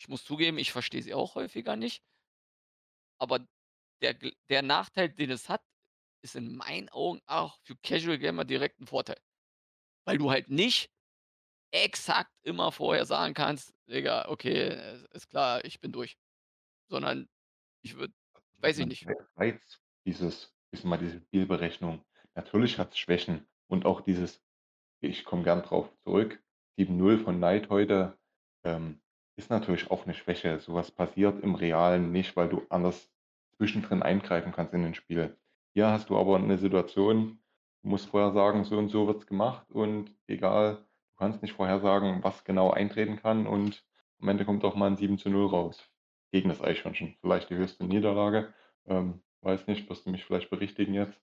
Ich 0.00 0.08
muss 0.08 0.24
zugeben, 0.24 0.58
ich 0.58 0.72
verstehe 0.72 1.02
sie 1.02 1.14
auch 1.14 1.36
häufiger 1.36 1.76
nicht. 1.76 2.02
Aber 3.20 3.46
der 4.02 4.14
gl 4.14 4.32
der 4.50 4.62
Nachteil, 4.62 5.10
den 5.10 5.30
es 5.30 5.48
hat, 5.48 5.62
ist 6.22 6.36
in 6.36 6.56
meinen 6.56 6.88
Augen 6.90 7.20
auch 7.26 7.58
für 7.64 7.76
Casual 7.78 8.18
Gamer 8.18 8.44
direkt 8.46 8.80
'n 8.80 8.86
Vorteil. 8.88 9.18
Weil 10.06 10.18
du 10.18 10.30
halt 10.32 10.50
nicht 10.50 10.90
exakt 11.72 12.32
immer 12.44 12.72
vorher 12.72 13.06
sagen 13.06 13.34
kannst: 13.34 13.74
„Digga, 13.88 14.28
okay, 14.30 15.04
ist 15.12 15.28
klar, 15.30 15.64
ich 15.64 15.80
bin 15.80 15.92
durch.“ 15.92 16.16
Sondern 16.90 17.28
ich 17.82 17.96
würde 17.96 18.14
weiß 18.58 18.78
ich 18.80 18.86
nicht. 18.86 19.08
Reiz 19.36 19.80
dieses 20.06 20.52
ich 20.72 20.80
sage 20.80 20.88
mal, 20.88 20.98
diese 20.98 21.20
Spielberechnung. 21.20 22.04
Natürlich 22.34 22.78
hat's 22.78 22.98
Schwächen 22.98 23.46
und 23.70 23.86
auch 23.86 24.00
dieses 24.02 24.42
ich 25.00 25.24
komme 25.24 25.44
gern 25.44 25.62
drauf 25.62 25.92
zurück, 26.04 26.42
7:0 26.78 27.18
von 27.18 27.36
Knight 27.38 27.70
heute, 27.70 28.18
ähm, 28.64 29.00
ist 29.36 29.50
natürlich 29.50 29.90
auch 29.90 30.06
'ne 30.06 30.14
Schwäche. 30.14 30.60
So 30.60 30.74
was 30.74 30.90
passiert 30.90 31.42
im 31.42 31.54
Realen 31.54 32.12
nicht, 32.12 32.36
weil 32.36 32.48
du 32.48 32.62
anders 32.70 33.12
zwischendrin 33.56 34.02
eingreifen 34.02 34.52
kannst 34.52 34.74
in 34.74 34.82
den 34.82 34.94
Spiel. 34.94 35.38
Hier 35.74 35.88
hast 35.88 36.10
du 36.10 36.16
aber 36.18 36.38
'ne 36.38 36.58
Situation, 36.58 37.40
du 37.82 37.88
musst 37.90 38.08
vorher 38.10 38.32
sagen: 38.32 38.64
„So 38.64 38.78
und 38.78 38.88
so 38.90 39.06
wird's 39.06 39.26
gemacht“ 39.26 39.70
und 39.72 40.14
egal, 40.28 40.76
du 41.12 41.16
kannst 41.18 41.42
nicht 41.42 41.52
vorhersagen, 41.54 42.24
was 42.24 42.44
genau 42.44 42.70
eintreten 42.72 43.16
kann 43.16 43.46
und 43.46 43.84
am 44.20 44.28
Ende 44.28 44.44
kommt 44.46 44.64
auch 44.64 44.76
mal 44.76 44.88
'n 44.88 44.96
7:0 44.96 45.46
raus. 45.46 45.90
Gegen 46.32 46.48
das 46.50 46.60
Eichhörnchen. 46.62 47.16
Vielleicht 47.20 47.50
die 47.50 47.56
höchste 47.56 47.84
Niederlage. 47.86 48.54
Ähm, 48.86 49.22
weiß 49.42 49.66
nicht, 49.68 49.88
wirst 49.90 50.06
du 50.06 50.10
mich 50.10 50.24
vielleicht 50.24 50.50
berichtigen 50.50 50.94
jetzt. 50.94 51.20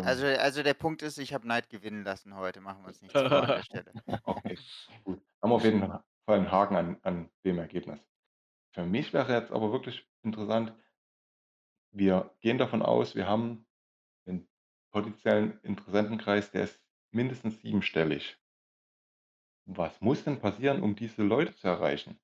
Also 0.00 0.26
Ähm 0.26 0.26
also 0.26 0.62
der 0.62 0.74
Punkt 0.74 1.02
ist, 1.02 1.18
ich 1.18 1.32
habe 1.34 1.44
Knight 1.44 1.70
gewinnen 1.70 2.04
lassen 2.04 2.34
heute, 2.36 2.60
machen 2.60 2.82
wir 2.82 2.88
uns 2.88 3.02
nichts 3.02 3.20
vor 3.22 3.42
an 3.42 3.52
der 3.52 3.62
Stelle. 3.62 3.94
Okay, 4.24 4.58
gut. 5.04 5.22
Haben 5.42 5.50
wir 5.50 5.54
auf 5.56 5.64
jeden 5.64 5.80
Fall 5.80 6.04
'n 6.36 6.50
Haken 6.52 6.76
an 6.76 6.98
an 7.02 7.30
dem 7.44 7.58
Ergebnis. 7.58 8.00
Für 8.74 8.86
mich 8.86 9.12
wäre 9.14 9.34
jetzt 9.34 9.52
aber 9.52 9.72
wirklich 9.72 10.06
interessant 10.22 10.74
wir 11.92 12.34
gehen 12.40 12.58
davon 12.58 12.82
aus, 12.82 13.14
wir 13.14 13.26
haben 13.26 13.66
'nen 14.26 14.48
potenziellen 14.92 15.60
Interessentenkreis, 15.62 16.50
der 16.50 16.64
ist 16.64 16.80
mindestens 17.12 17.60
siebenstellig. 17.62 18.38
Was 19.66 20.00
muss 20.00 20.24
denn 20.24 20.40
passieren, 20.40 20.82
um 20.82 20.94
diese 20.96 21.22
Leute 21.22 21.54
zu 21.54 21.66
erreichen? 21.68 22.18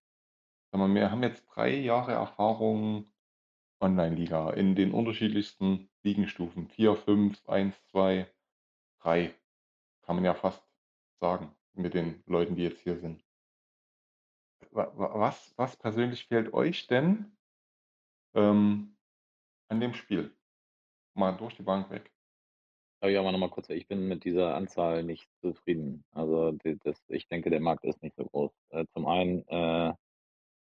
Wir 0.73 1.11
haben 1.11 1.23
jetzt 1.23 1.46
3 1.46 1.70
Jahre 1.76 2.12
Erfahrung 2.12 3.12
Online-Liga 3.80 4.50
in 4.52 4.75
den 4.76 4.92
unterschiedlichsten 4.92 5.90
Ligenstufen. 6.04 6.68
4, 6.68 6.96
5, 6.96 7.49
1, 7.49 7.76
2, 7.90 8.28
3, 9.00 9.34
kann 10.02 10.16
man 10.16 10.25
ja 10.26 10.34
fast 10.34 10.64
sagen 11.20 11.56
mit 11.75 11.94
den 11.94 12.23
Leuten, 12.26 12.56
die 12.56 12.62
jetzt 12.64 12.80
hier 12.82 12.99
sind. 12.99 13.24
Wa 14.75 14.85
wa 14.99 15.07
was 15.21 15.54
was 15.57 15.76
persönlich 15.76 16.26
fehlt 16.26 16.52
euch 16.52 16.88
denn 16.88 17.37
ähm, 18.35 18.97
an 19.69 19.81
dem 19.81 19.95
Spiel? 19.95 20.37
Mal 21.14 21.33
durch 21.37 21.57
die 21.57 21.62
Bank 21.62 21.90
weg. 21.90 22.12
Darf 23.00 23.11
ich 23.12 23.19
auch 23.19 23.25
mal 23.25 23.33
noch 23.33 23.38
mal 23.40 23.50
kurz 23.50 23.71
ich 23.71 23.88
bin 23.88 24.09
mit 24.09 24.25
dieser 24.25 24.57
Anzahl 24.57 25.04
nicht 25.04 25.28
zufrieden. 25.43 26.04
Also, 26.12 26.52
das 26.85 27.04
ich 27.09 27.28
denke, 27.28 27.50
der 27.50 27.61
Markt 27.61 27.85
ist 27.85 28.02
nicht 28.02 28.16
so 28.16 28.26
groß. 28.26 28.52
Äh, 28.71 28.87
zum 28.95 29.07
einen, 29.07 29.47
äh, 29.49 29.95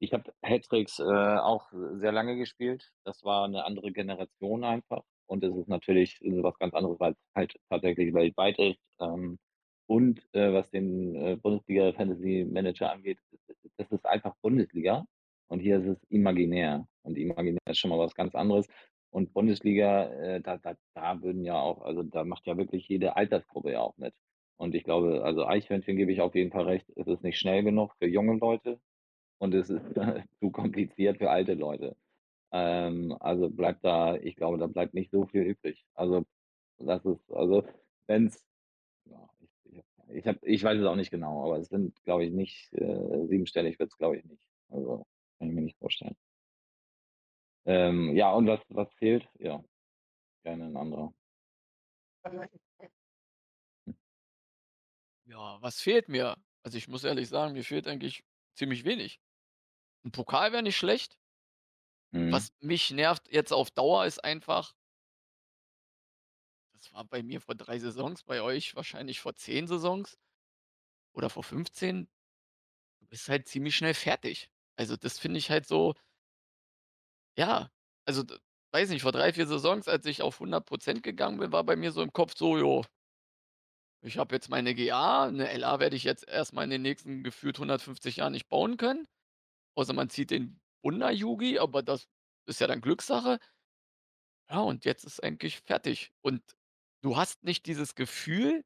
ich 0.00 0.12
habe 0.14 0.32
Hat-Tricks, 0.44 1.00
äh, 1.00 1.04
auch 1.04 1.70
sehr 1.72 2.12
lange 2.12 2.36
gespielt. 2.36 2.92
Das 3.04 3.24
war 3.24 3.48
'ne 3.48 3.64
andere 3.64 3.92
Generation 3.92 4.64
einfach 4.64 5.04
und 5.26 5.44
es 5.44 5.56
ist 5.56 5.68
natürlich 5.68 6.20
was 6.22 6.58
ganz 6.58 6.74
anderes, 6.74 7.00
weil's 7.00 7.18
halt 7.36 7.56
tatsächlich 7.70 8.14
weltweit 8.14 8.58
ist. 8.58 8.80
Ähm, 9.00 9.38
und, 9.92 10.22
äh, 10.32 10.52
was 10.54 10.70
den, 10.70 11.14
äh, 11.16 11.36
Bundesliga 11.36 11.92
Fantasy 11.92 12.46
Manager 12.50 12.92
angeht, 12.92 13.18
das 13.76 13.92
ist 13.92 14.06
einfach 14.06 14.34
Bundesliga 14.40 15.04
und 15.48 15.60
hier 15.60 15.78
ist 15.80 15.86
es 15.86 16.02
imaginär 16.08 16.86
und 17.02 17.18
imaginär 17.18 17.60
ist 17.66 17.78
schon 17.78 17.90
mal 17.90 17.98
was 17.98 18.14
ganz 18.14 18.34
anderes. 18.34 18.66
Und 19.10 19.34
Bundesliga, 19.34 20.06
äh, 20.14 20.40
da 20.40 20.56
da 20.56 20.76
da 20.94 21.20
würden 21.22 21.44
ja 21.44 21.60
auch 21.60 21.82
also, 21.82 22.02
da 22.04 22.24
macht 22.24 22.46
ja 22.46 22.56
wirklich 22.56 22.88
jede 22.88 23.16
Altersgruppe 23.16 23.72
ja 23.72 23.80
auch 23.80 23.96
mit. 23.98 24.14
Und 24.56 24.74
ich 24.74 24.84
glaube 24.84 25.22
also, 25.24 25.44
Eichhörnchen 25.46 25.96
gebe 25.96 26.12
ich 26.12 26.22
auf 26.22 26.34
jeden 26.34 26.52
Fall 26.52 26.64
recht, 26.64 26.86
es 26.96 27.06
ist 27.06 27.22
nicht 27.22 27.38
schnell 27.38 27.62
genug 27.62 27.94
für 27.98 28.06
junge 28.08 28.38
Leute 28.38 28.80
und 29.38 29.54
es 29.54 29.70
ist 29.70 29.84
zu 30.40 30.50
kompliziert 30.50 31.18
für 31.18 31.30
alte 31.30 31.54
Leute. 31.54 31.96
Ähm, 32.52 33.16
also, 33.20 33.50
bleibt 33.50 33.84
da 33.84 34.16
ich 34.16 34.36
glaube, 34.36 34.58
da 34.58 34.68
bleibt 34.68 34.94
nicht 34.94 35.10
so 35.10 35.26
viel 35.26 35.42
übrig. 35.42 35.84
Also, 35.94 36.24
das 36.78 37.04
ist 37.04 37.32
also, 37.32 37.64
ja, 38.08 38.18
ich 38.18 38.51
ich 40.14 40.26
habe 40.26 40.38
ich 40.42 40.62
weiß 40.62 40.78
es 40.80 40.86
auch 40.86 40.96
nicht 40.96 41.10
genau, 41.10 41.44
aber 41.44 41.58
es 41.58 41.68
sind, 41.68 42.02
glaube 42.04 42.24
ich, 42.24 42.32
nicht 42.32 42.72
äh, 42.74 43.26
siebenstellig 43.28 43.78
wird's, 43.78 43.96
glaube 43.98 44.18
ich, 44.18 44.24
nicht. 44.24 44.42
Also, 44.70 45.06
kann 45.38 45.48
ich 45.48 45.54
mir 45.54 45.62
nicht 45.62 45.78
vorstellen. 45.78 46.16
Ähm, 47.66 48.14
ja, 48.16 48.32
und 48.32 48.46
was 48.46 48.60
was 48.68 48.92
fehlt? 48.94 49.28
Ja, 49.38 49.62
gerne 50.44 50.66
'n 50.66 50.76
anderer. 50.76 51.14
Hm. 53.86 53.92
Ja, 55.26 55.58
was 55.62 55.80
fehlt 55.80 56.08
mir? 56.08 56.36
Also, 56.62 56.78
ich 56.78 56.88
muss 56.88 57.04
ehrlich 57.04 57.28
sagen, 57.28 57.52
mir 57.52 57.64
fehlt 57.64 57.86
eigentlich 57.86 58.24
ziemlich 58.54 58.84
wenig. 58.84 59.20
'N 60.04 60.12
Pokal 60.12 60.52
wäre 60.52 60.62
nicht 60.64 60.76
schlecht. 60.78 61.16
Mhm. 62.12 62.44
Was 62.44 62.48
mich 62.60 62.90
nervt 62.90 63.30
jetzt 63.32 63.52
auf 63.52 63.70
Dauer, 63.70 64.06
ist 64.06 64.22
einfach 64.24 64.74
das 66.82 66.92
war 66.92 67.04
bei 67.04 67.22
mir 67.22 67.40
vor 67.40 67.54
3 67.54 67.78
Saisons, 67.78 68.24
bei 68.24 68.42
euch 68.42 68.74
wahrscheinlich 68.74 69.20
vor 69.20 69.34
10 69.36 69.68
Saisons 69.68 70.18
oder 71.14 71.30
vor 71.30 71.44
15. 71.44 72.08
Du 73.00 73.06
bist 73.08 73.28
halt 73.28 73.48
ziemlich 73.48 73.76
schnell 73.76 73.94
fertig. 73.94 74.50
Also, 74.76 74.96
das 74.96 75.18
finde 75.18 75.38
ich 75.38 75.50
halt 75.50 75.66
so 75.66 75.94
ja, 77.38 77.70
also, 78.04 78.24
weiß 78.72 78.90
nicht, 78.90 79.02
vor 79.02 79.12
3, 79.12 79.32
4 79.32 79.46
Saisons, 79.46 79.88
als 79.88 80.04
ich 80.06 80.20
auf 80.22 80.40
100 80.40 80.66
% 80.66 81.02
gegangen 81.02 81.38
bin, 81.38 81.52
war 81.52 81.64
bei 81.64 81.76
mir 81.76 81.92
so 81.92 82.02
im 82.02 82.12
Kopf 82.12 82.34
so: 82.36 82.58
„Jo“ 82.58 82.82
„ich 84.04 84.18
habe 84.18 84.34
jetzt 84.34 84.48
meine 84.50 84.74
GA, 84.74 85.30
'ne 85.30 85.48
LA 85.52 85.78
werde 85.78 85.94
ich 85.96 86.02
jetzt 86.04 86.26
erst 86.28 86.52
mal 86.52 86.64
in 86.64 86.70
den 86.70 86.82
nächsten 86.82 87.22
gefühlt 87.22 87.58
150 87.58 88.16
Jahren 88.16 88.32
nicht 88.32 88.48
bauen 88.48 88.76
können, 88.76 89.06
außer 89.76 89.92
man 89.94 90.10
zieht 90.10 90.30
den 90.32 90.60
Wunder-Yugi, 90.82 91.58
aber 91.58 91.82
das 91.82 92.08
ist 92.46 92.60
ja 92.60 92.66
dann 92.68 92.80
Glückssache.“ 92.82 93.38
Ja, 94.50 94.60
und 94.60 94.84
jetzt 94.84 95.04
ist 95.04 95.22
eigentlich 95.22 95.60
fertig. 95.60 96.12
Und 96.20 96.42
du 97.02 97.16
hast 97.16 97.44
nicht 97.44 97.66
dieses 97.66 97.94
Gefühl 97.94 98.64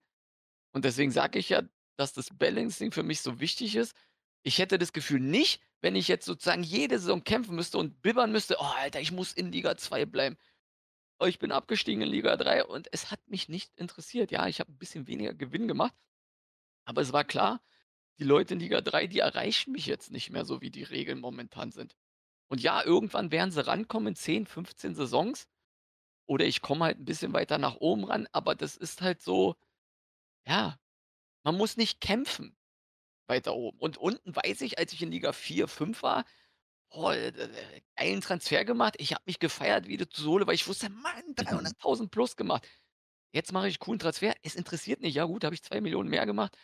und 0.73 0.85
deswegen 0.85 1.11
sage 1.13 1.39
ich 1.39 1.49
ja, 1.51 1.63
dass 1.97 2.13
das 2.15 2.31
Balancing 2.37 2.93
für 2.93 3.03
mich 3.03 3.21
so 3.23 3.41
wichtig 3.41 3.77
ist. 3.77 3.97
Ich 4.45 4.59
hätte 4.59 4.79
das 4.79 4.93
Gefühl 4.93 5.21
nicht, 5.21 5.63
wenn 5.83 5.97
ich 5.97 6.09
jetzt 6.09 6.27
sozusagen 6.27 6.63
jede 6.63 6.99
Saison 6.99 7.25
kämpfen 7.25 7.57
müsste 7.57 7.79
und 7.79 8.03
bibbern 8.03 8.33
müsste: 8.33 8.57
„Oh, 8.61 8.65
Alter, 8.79 9.01
ich 9.01 9.13
muss 9.13 9.33
in 9.33 9.53
Liga 9.53 9.77
2 9.77 10.07
bleiben. 10.07 10.37
Oh, 11.21 11.27
ich 11.27 11.39
bin 11.39 11.53
abgestiegen 11.53 12.03
in 12.03 12.09
Liga 12.11 12.37
3“ 12.37 12.65
und 12.65 12.89
es 12.93 13.11
hat 13.11 13.21
mich 13.29 13.49
nicht 13.49 13.73
interessiert. 13.77 14.31
Ja, 14.33 14.49
ich 14.49 14.61
habe 14.61 14.73
'n 14.73 14.79
bisschen 14.79 15.07
weniger 15.09 15.35
Gewinn 15.35 15.69
gemacht, 15.69 15.95
aber 16.85 17.03
es 17.03 17.13
war 17.13 17.25
klar, 17.25 17.63
die 18.19 18.25
Leute 18.25 18.55
in 18.55 18.61
Liga 18.61 18.81
3, 18.83 19.07
die 19.09 19.21
erreichen 19.21 19.73
mich 19.73 19.87
jetzt 19.87 20.11
nicht 20.13 20.31
mehr 20.31 20.45
so, 20.45 20.61
wie 20.63 20.71
die 20.71 20.85
Regeln 20.85 21.21
momentan 21.21 21.73
sind. 21.73 21.97
Und 22.49 22.63
ja, 22.63 22.85
irgendwann 22.85 23.33
werden 23.33 23.51
sie 23.53 23.67
rankommen 23.67 24.09
in 24.11 24.17
10, 24.17 24.47
15 24.47 24.95
Saisons 24.97 25.49
oder 26.27 26.45
ich 26.47 26.63
komme 26.63 26.85
halt 26.87 26.99
'n 26.99 27.05
bisschen 27.07 27.33
weiter 27.35 27.59
nach 27.59 27.77
oben 27.77 28.05
ran, 28.05 28.29
aber 28.33 28.55
das 28.55 28.77
ist 28.77 29.03
halt 29.03 29.23
so 29.23 29.57
ja, 30.49 30.79
man 31.45 31.57
muss 31.57 31.77
nicht 31.79 32.01
kämpfen 32.01 32.57
weiter 33.29 33.55
oben. 33.57 33.79
Und 33.81 33.99
unten 33.99 34.37
weiß 34.37 34.63
ich, 34.63 34.79
als 34.79 34.93
ich 34.95 35.03
in 35.03 35.11
Liga 35.13 35.33
4, 35.33 35.69
5 35.69 36.03
war, 36.03 36.25
äh, 36.95 37.33
geilen 37.97 38.21
Transfer 38.23 38.65
gemacht. 38.65 38.97
Ich 38.99 39.13
habe 39.15 39.25
mich 39.27 39.39
gefeiert 39.41 39.89
wie 39.89 39.97
de 39.99 40.09
Sohle, 40.13 40.47
weil 40.47 40.55
ich 40.57 40.69
wusste: 40.69 40.91
„Mann, 40.91 41.35
300.000 41.37 42.11
plus 42.13 42.37
gemacht.“ 42.37 42.69
Jetzt 43.35 43.53
mache 43.53 43.69
ich 43.69 43.79
coolen 43.81 43.99
Transfer. 44.01 44.35
Es 44.43 44.57
interessiert 44.57 45.01
nicht. 45.03 45.15
Ja 45.17 45.25
gut, 45.27 45.45
da 45.45 45.47
habe 45.49 45.55
ich 45.57 45.63
2.000.000 45.65 46.11
mehr 46.11 46.27
gemacht. 46.27 46.57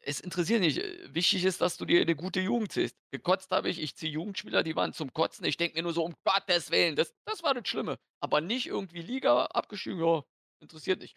Es 0.00 0.20
interessiert 0.20 0.60
nicht. 0.60 0.78
Äh, 0.78 1.14
wichtig 1.14 1.44
ist, 1.44 1.60
dass 1.60 1.76
du 1.76 1.84
dir 1.86 2.04
'ne 2.04 2.14
gute 2.16 2.40
Jugend 2.40 2.72
ziehst. 2.72 2.96
Gekotzt 3.10 3.50
habe 3.50 3.68
ich, 3.70 3.80
ich 3.80 3.96
ziehe 3.96 4.12
Jugendspieler, 4.12 4.62
die 4.62 4.76
waren 4.76 4.92
zum 4.92 5.12
Kotzen. 5.12 5.44
Ich 5.46 5.56
denke 5.56 5.76
mir 5.76 5.82
nur 5.82 5.92
so: 5.94 6.04
„Um 6.04 6.14
Gottes 6.24 6.70
Willen“, 6.70 6.96
das 6.96 7.14
das 7.24 7.42
war 7.42 7.54
das 7.54 7.66
Schlimme. 7.68 7.98
Aber 8.20 8.40
nicht 8.40 8.66
irgendwie 8.66 9.00
Liga 9.02 9.46
abgestiegen, 9.46 9.98
ja, 10.04 10.22
interessiert 10.60 11.00
nicht. 11.00 11.14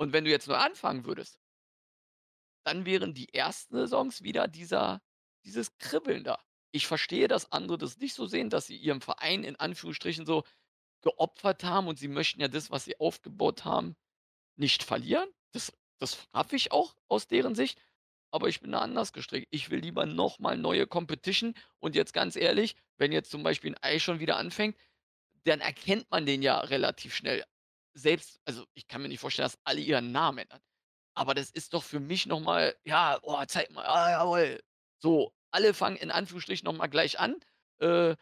Und 0.00 0.12
wenn 0.12 0.24
du 0.24 0.30
jetzt 0.30 0.46
neu 0.48 0.54
anfangen 0.54 1.04
würdest 1.04 1.38
dann 2.66 2.86
wären 2.86 3.14
die 3.14 3.32
ersten 3.34 3.76
Saisons 3.76 4.22
wieder 4.22 4.48
dieser 4.48 5.00
dieses 5.44 5.78
Kribbeln 5.78 6.24
da. 6.24 6.38
Ich 6.72 6.86
verstehe, 6.86 7.28
dass 7.28 7.52
andere 7.52 7.78
das 7.78 7.96
nicht 7.98 8.14
so 8.14 8.26
sehen, 8.26 8.50
dass 8.50 8.66
sie 8.66 8.76
ihren 8.76 9.00
Verein 9.00 9.44
in 9.44 9.56
Anführungsstrichen 9.56 10.26
so 10.26 10.42
geopfert 11.02 11.64
haben 11.64 11.88
und 11.88 11.98
sie 11.98 12.08
möchten 12.08 12.40
ja 12.40 12.48
das, 12.48 12.70
was 12.70 12.84
sie 12.86 12.98
aufgebaut 13.00 13.64
haben, 13.64 13.96
nicht 14.56 14.84
verlieren. 14.84 15.28
Das 15.52 15.72
das 15.98 16.28
raff 16.34 16.52
ich 16.52 16.72
auch 16.72 16.94
aus 17.08 17.26
deren 17.28 17.54
Sicht, 17.54 17.80
aber 18.32 18.48
ich 18.48 18.60
bin 18.60 18.72
da 18.72 18.80
anders 18.80 19.12
gestrickt. 19.12 19.48
Ich 19.50 19.70
will 19.70 19.80
lieber 19.80 20.06
noch 20.06 20.38
mal 20.40 20.56
neue 20.58 20.86
Competition 20.86 21.54
und 21.80 21.96
jetzt 21.96 22.12
ganz 22.14 22.36
ehrlich, 22.36 22.76
wenn 22.98 23.12
jetzt 23.12 23.30
zum 23.30 23.42
Beispiel 23.42 23.72
'n 23.72 23.78
Eichhorn 23.82 24.20
wieder 24.20 24.36
anfängt, 24.36 24.76
dann 25.44 25.60
erkennt 25.60 26.10
man 26.10 26.26
den 26.26 26.42
ja 26.42 26.60
relativ 26.60 27.14
schnell. 27.16 27.44
Selbst 27.94 28.40
also, 28.46 28.66
ich 28.74 28.88
kann 28.88 29.02
mir 29.02 29.08
nicht 29.08 29.20
vorstellen, 29.20 29.46
dass 29.46 29.58
alle 29.64 29.80
ihren 29.80 30.12
Namen 30.12 30.38
ändern. 30.40 30.60
Aber 31.14 31.34
das 31.34 31.50
ist 31.50 31.74
doch 31.74 31.84
für 31.84 32.00
mich 32.00 32.26
noch 32.26 32.40
mal 32.40 32.76
ja: 32.84 33.18
„Oh, 33.22 33.42
zeig 33.48 33.70
mal, 33.72 33.84
ah, 33.86 34.10
jawoll.“ 34.12 34.60
So, 35.00 35.32
alle 35.52 35.74
fangen 35.74 35.96
in 35.98 36.10
Anführungsstrichen 36.12 36.64
noch 36.66 36.74
mal 36.74 36.88
gleich 36.88 37.20
an, 37.20 37.36
äh, 37.80 38.16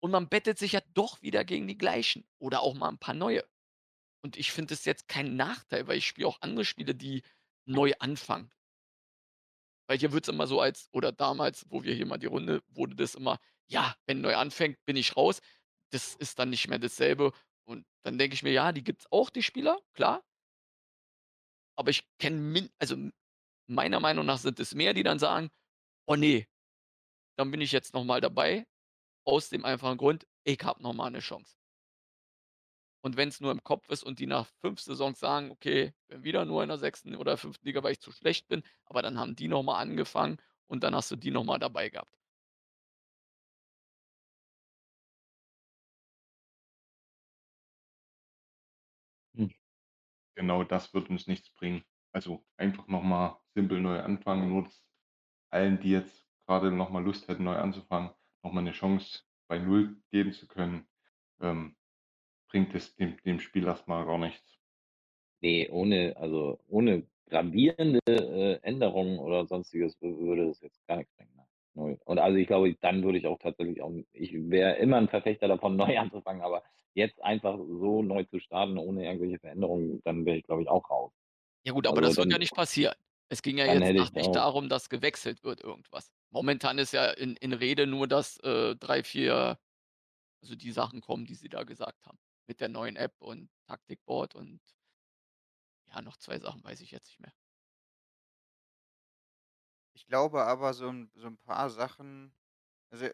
und 0.00 0.10
man 0.12 0.28
bettet 0.30 0.58
sich 0.58 0.72
ja 0.74 0.80
doch 0.94 1.22
wieder 1.22 1.44
gegen 1.44 1.68
die 1.68 1.78
Gleichen 1.78 2.26
oder 2.40 2.62
auch 2.62 2.74
mal 2.74 2.88
'n 2.90 2.98
paar 2.98 3.14
Neue. 3.14 3.44
Und 4.24 4.36
ich 4.36 4.52
finde 4.52 4.72
es 4.74 4.84
jetzt 4.84 5.08
kein 5.08 5.34
Nachteil, 5.36 5.88
weil 5.88 5.98
ich 5.98 6.06
spiele 6.06 6.28
auch 6.28 6.40
andere 6.40 6.64
Spiele, 6.64 6.94
die 6.94 7.22
neu 7.66 7.92
anfangen. 7.98 8.50
Weil 9.90 9.98
hier 9.98 10.12
wird's 10.12 10.28
immer 10.28 10.46
so 10.46 10.60
als 10.60 10.88
oder 10.92 11.12
damals, 11.12 11.66
wo 11.70 11.82
wir 11.82 11.94
hier 11.94 12.06
mal 12.06 12.18
die 12.18 12.26
Runde 12.26 12.62
wurde 12.68 12.94
das 12.96 13.14
immer: 13.14 13.38
„Ja, 13.66 13.94
wenn 14.06 14.20
neu 14.20 14.36
anfängt, 14.36 14.78
bin 14.84 14.96
ich 14.96 15.16
raus.“ 15.16 15.40
Das 15.90 16.14
ist 16.14 16.38
dann 16.38 16.50
nicht 16.50 16.68
mehr 16.68 16.78
dasselbe. 16.78 17.32
Und 17.64 17.84
dann 18.04 18.18
denke 18.18 18.34
ich 18.34 18.42
mir: 18.42 18.52
„Ja, 18.52 18.72
die 18.72 18.84
gibt's 18.84 19.06
auch, 19.10 19.30
die 19.30 19.42
Spieler, 19.42 19.78
klar.“ 19.94 20.22
Aber 21.78 21.90
ich 21.90 22.04
kenne 22.18 22.68
also, 22.78 22.96
meiner 23.68 24.00
Meinung 24.00 24.26
nach 24.26 24.38
sind 24.38 24.60
es 24.60 24.74
mehr, 24.74 24.94
die 24.94 25.02
dann 25.02 25.18
sagen: 25.18 25.50
„Oh 26.06 26.16
ne, 26.16 26.46
dann 27.36 27.50
bin 27.50 27.60
ich 27.62 27.72
jetzt 27.72 27.94
noch 27.94 28.04
mal 28.04 28.20
dabei, 28.22 28.66
aus 29.26 29.50
dem 29.50 29.64
einfachen 29.64 29.98
Grund, 29.98 30.26
ich 30.44 30.60
habe 30.64 30.82
noch 30.82 30.94
mal 30.94 31.10
'ne 31.10 31.20
Chance.“ 31.20 31.54
Und 33.04 33.16
wenn's 33.16 33.40
nur 33.40 33.50
im 33.50 33.64
Kopf 33.64 33.88
ist 33.88 34.04
und 34.04 34.20
die 34.20 34.26
nach 34.28 34.46
5 34.60 34.80
Saisons 34.80 35.18
sagen: 35.18 35.50
„Okay, 35.50 35.92
bin 36.06 36.22
wieder 36.22 36.44
nur 36.44 36.62
in 36.62 36.68
der 36.68 36.78
6. 36.78 37.16
oder 37.16 37.36
5. 37.36 37.66
Liga, 37.66 37.82
weil 37.82 37.92
ich 37.92 38.00
zu 38.00 38.12
schlecht 38.12 38.46
bin“, 38.46 38.62
aber 38.84 39.02
dann 39.02 39.18
haben 39.18 39.34
die 39.34 39.48
noch 39.48 39.64
mal 39.64 39.78
angefangen 39.80 40.36
und 40.68 40.84
dann 40.84 40.94
hast 40.94 41.10
du 41.10 41.16
die 41.16 41.32
noch 41.32 41.42
mal 41.44 41.58
dabei 41.58 41.88
gehabt. 41.88 42.16
Hm. 49.34 49.50
Genau 50.36 50.64
das 50.64 50.94
wird 50.94 51.10
uns 51.10 51.26
nichts 51.28 51.50
bringen. 51.54 51.84
Also, 52.12 52.46
einfach 52.58 52.88
noch 52.88 53.02
mal 53.02 53.40
simpel 53.54 53.80
neu 53.80 54.00
anfangen, 54.00 54.48
nur 54.50 54.64
dass 54.64 54.84
allen, 55.50 55.80
die 55.80 55.90
jetzt 55.90 56.26
grade 56.46 56.72
noch 56.72 56.90
mal 56.90 57.04
Lust 57.04 57.28
hätten, 57.28 57.44
neu 57.44 57.56
anzufangen, 57.56 58.12
noch 58.44 58.52
mal 58.52 58.62
'ne 58.62 58.72
Chance 58.72 59.22
bei 59.48 59.58
Null 59.58 60.02
geben 60.10 60.32
zu 60.32 60.48
können, 60.48 60.88
ähm, 61.40 61.76
bringt 62.52 62.74
es 62.74 62.94
dem 62.96 63.16
dem 63.24 63.40
Spiel 63.40 63.66
erst 63.66 63.88
mal 63.88 64.04
gar 64.06 64.18
nichts. 64.18 64.60
Ne, 65.42 65.68
ohne 65.70 66.16
also, 66.18 66.60
ohne 66.68 67.04
gravierende, 67.28 68.00
äh, 68.08 68.60
Änderungen 68.62 69.18
oder 69.18 69.46
Sonstiges 69.46 70.00
wü 70.02 70.18
würde 70.18 70.46
das 70.48 70.60
jetzt 70.62 70.86
gar 70.86 70.98
nix 70.98 71.12
bringen, 71.16 71.34
ne? 71.36 71.46
Null. 71.74 71.98
Und 72.04 72.18
also, 72.20 72.36
ich 72.38 72.46
glaube, 72.48 72.74
dann 72.80 73.02
würde 73.04 73.18
ich 73.18 73.26
auch 73.26 73.38
tatsächlich 73.38 73.82
auch 73.82 73.92
ich 74.12 74.32
wäre 74.50 74.76
immer 74.78 74.98
'n 74.98 75.08
Verfechter 75.08 75.48
davon, 75.48 75.76
neu 75.96 75.98
anzufangen, 75.98 76.42
aber 76.42 76.64
jetzt 76.94 77.22
einfach 77.24 77.58
so 77.58 78.02
neu 78.02 78.24
zu 78.24 78.40
starten 78.40 78.78
ohne 78.78 79.04
irgendwelche 79.06 79.38
Veränderungen, 79.40 80.00
dann 80.04 80.26
wäre 80.26 80.38
ich, 80.38 80.44
glaube 80.44 80.62
ich, 80.62 80.68
auch 80.68 80.88
raus. 80.90 81.12
Ja 81.66 81.72
gut, 81.72 81.86
aber 81.86 82.00
Also, 82.00 82.00
das 82.00 82.16
wird 82.18 82.30
ja 82.32 82.38
nicht 82.38 82.54
passieren. 82.54 82.94
Es 83.28 83.40
ging 83.42 83.56
ja 83.58 83.66
jetzt 83.66 83.94
auch 83.96 84.10
darum, 84.32 84.68
dass 84.68 84.88
gewechselt 84.90 85.44
wird 85.44 85.60
irgendwas. 85.62 86.10
Momentan 86.30 86.78
ist 86.78 86.92
ja 86.92 87.06
in 87.10 87.36
in 87.36 87.52
Rede 87.52 87.86
nur, 87.86 88.08
dass, 88.08 88.38
äh, 88.38 88.74
3, 88.76 89.04
4 89.04 89.58
also, 90.42 90.56
die 90.56 90.72
Sachen 90.72 91.00
kommen, 91.02 91.26
die 91.26 91.34
sie 91.34 91.48
da 91.50 91.64
gesagt 91.64 92.06
haben, 92.06 92.18
mit 92.48 92.60
der 92.60 92.68
neuen 92.68 92.96
App 92.96 93.14
und 93.20 93.50
Taktikboard 93.66 94.34
und 94.34 94.60
ja, 95.86 96.02
noch 96.02 96.16
2 96.16 96.38
Sachen 96.40 96.62
weiß 96.64 96.80
ich 96.80 96.90
jetzt 96.90 97.06
nicht 97.08 97.20
mehr. 97.20 97.32
Ich 99.96 100.06
glaube 100.06 100.44
aber, 100.44 100.72
so 100.74 100.88
'n 100.88 101.10
so 101.14 101.26
'n 101.28 101.36
paar 101.38 101.70
Sachen 101.70 102.34
also, 102.90 103.08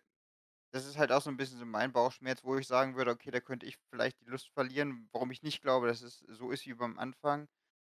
das 0.73 0.87
ist 0.87 0.99
halt 0.99 1.13
auch 1.13 1.23
so 1.23 1.31
'n 1.31 1.37
bisschen 1.39 1.59
so 1.59 1.67
mein 1.67 1.93
Bauchschmerz, 1.93 2.45
wo 2.45 2.57
ich 2.59 2.67
sagen 2.69 2.97
würde: 2.97 3.13
„Okay, 3.13 3.31
da 3.33 3.41
könnte 3.41 3.67
ich 3.67 3.79
vielleicht 3.91 4.21
die 4.21 4.27
Lust 4.27 4.51
verlieren“, 4.51 5.09
warum 5.13 5.31
ich 5.33 5.43
nicht 5.43 5.63
glaube, 5.63 5.89
dass 5.89 6.03
es 6.03 6.19
so 6.21 6.51
ist 6.53 6.67
wie 6.67 6.75
beim 6.75 6.99
Anfang, 6.99 7.49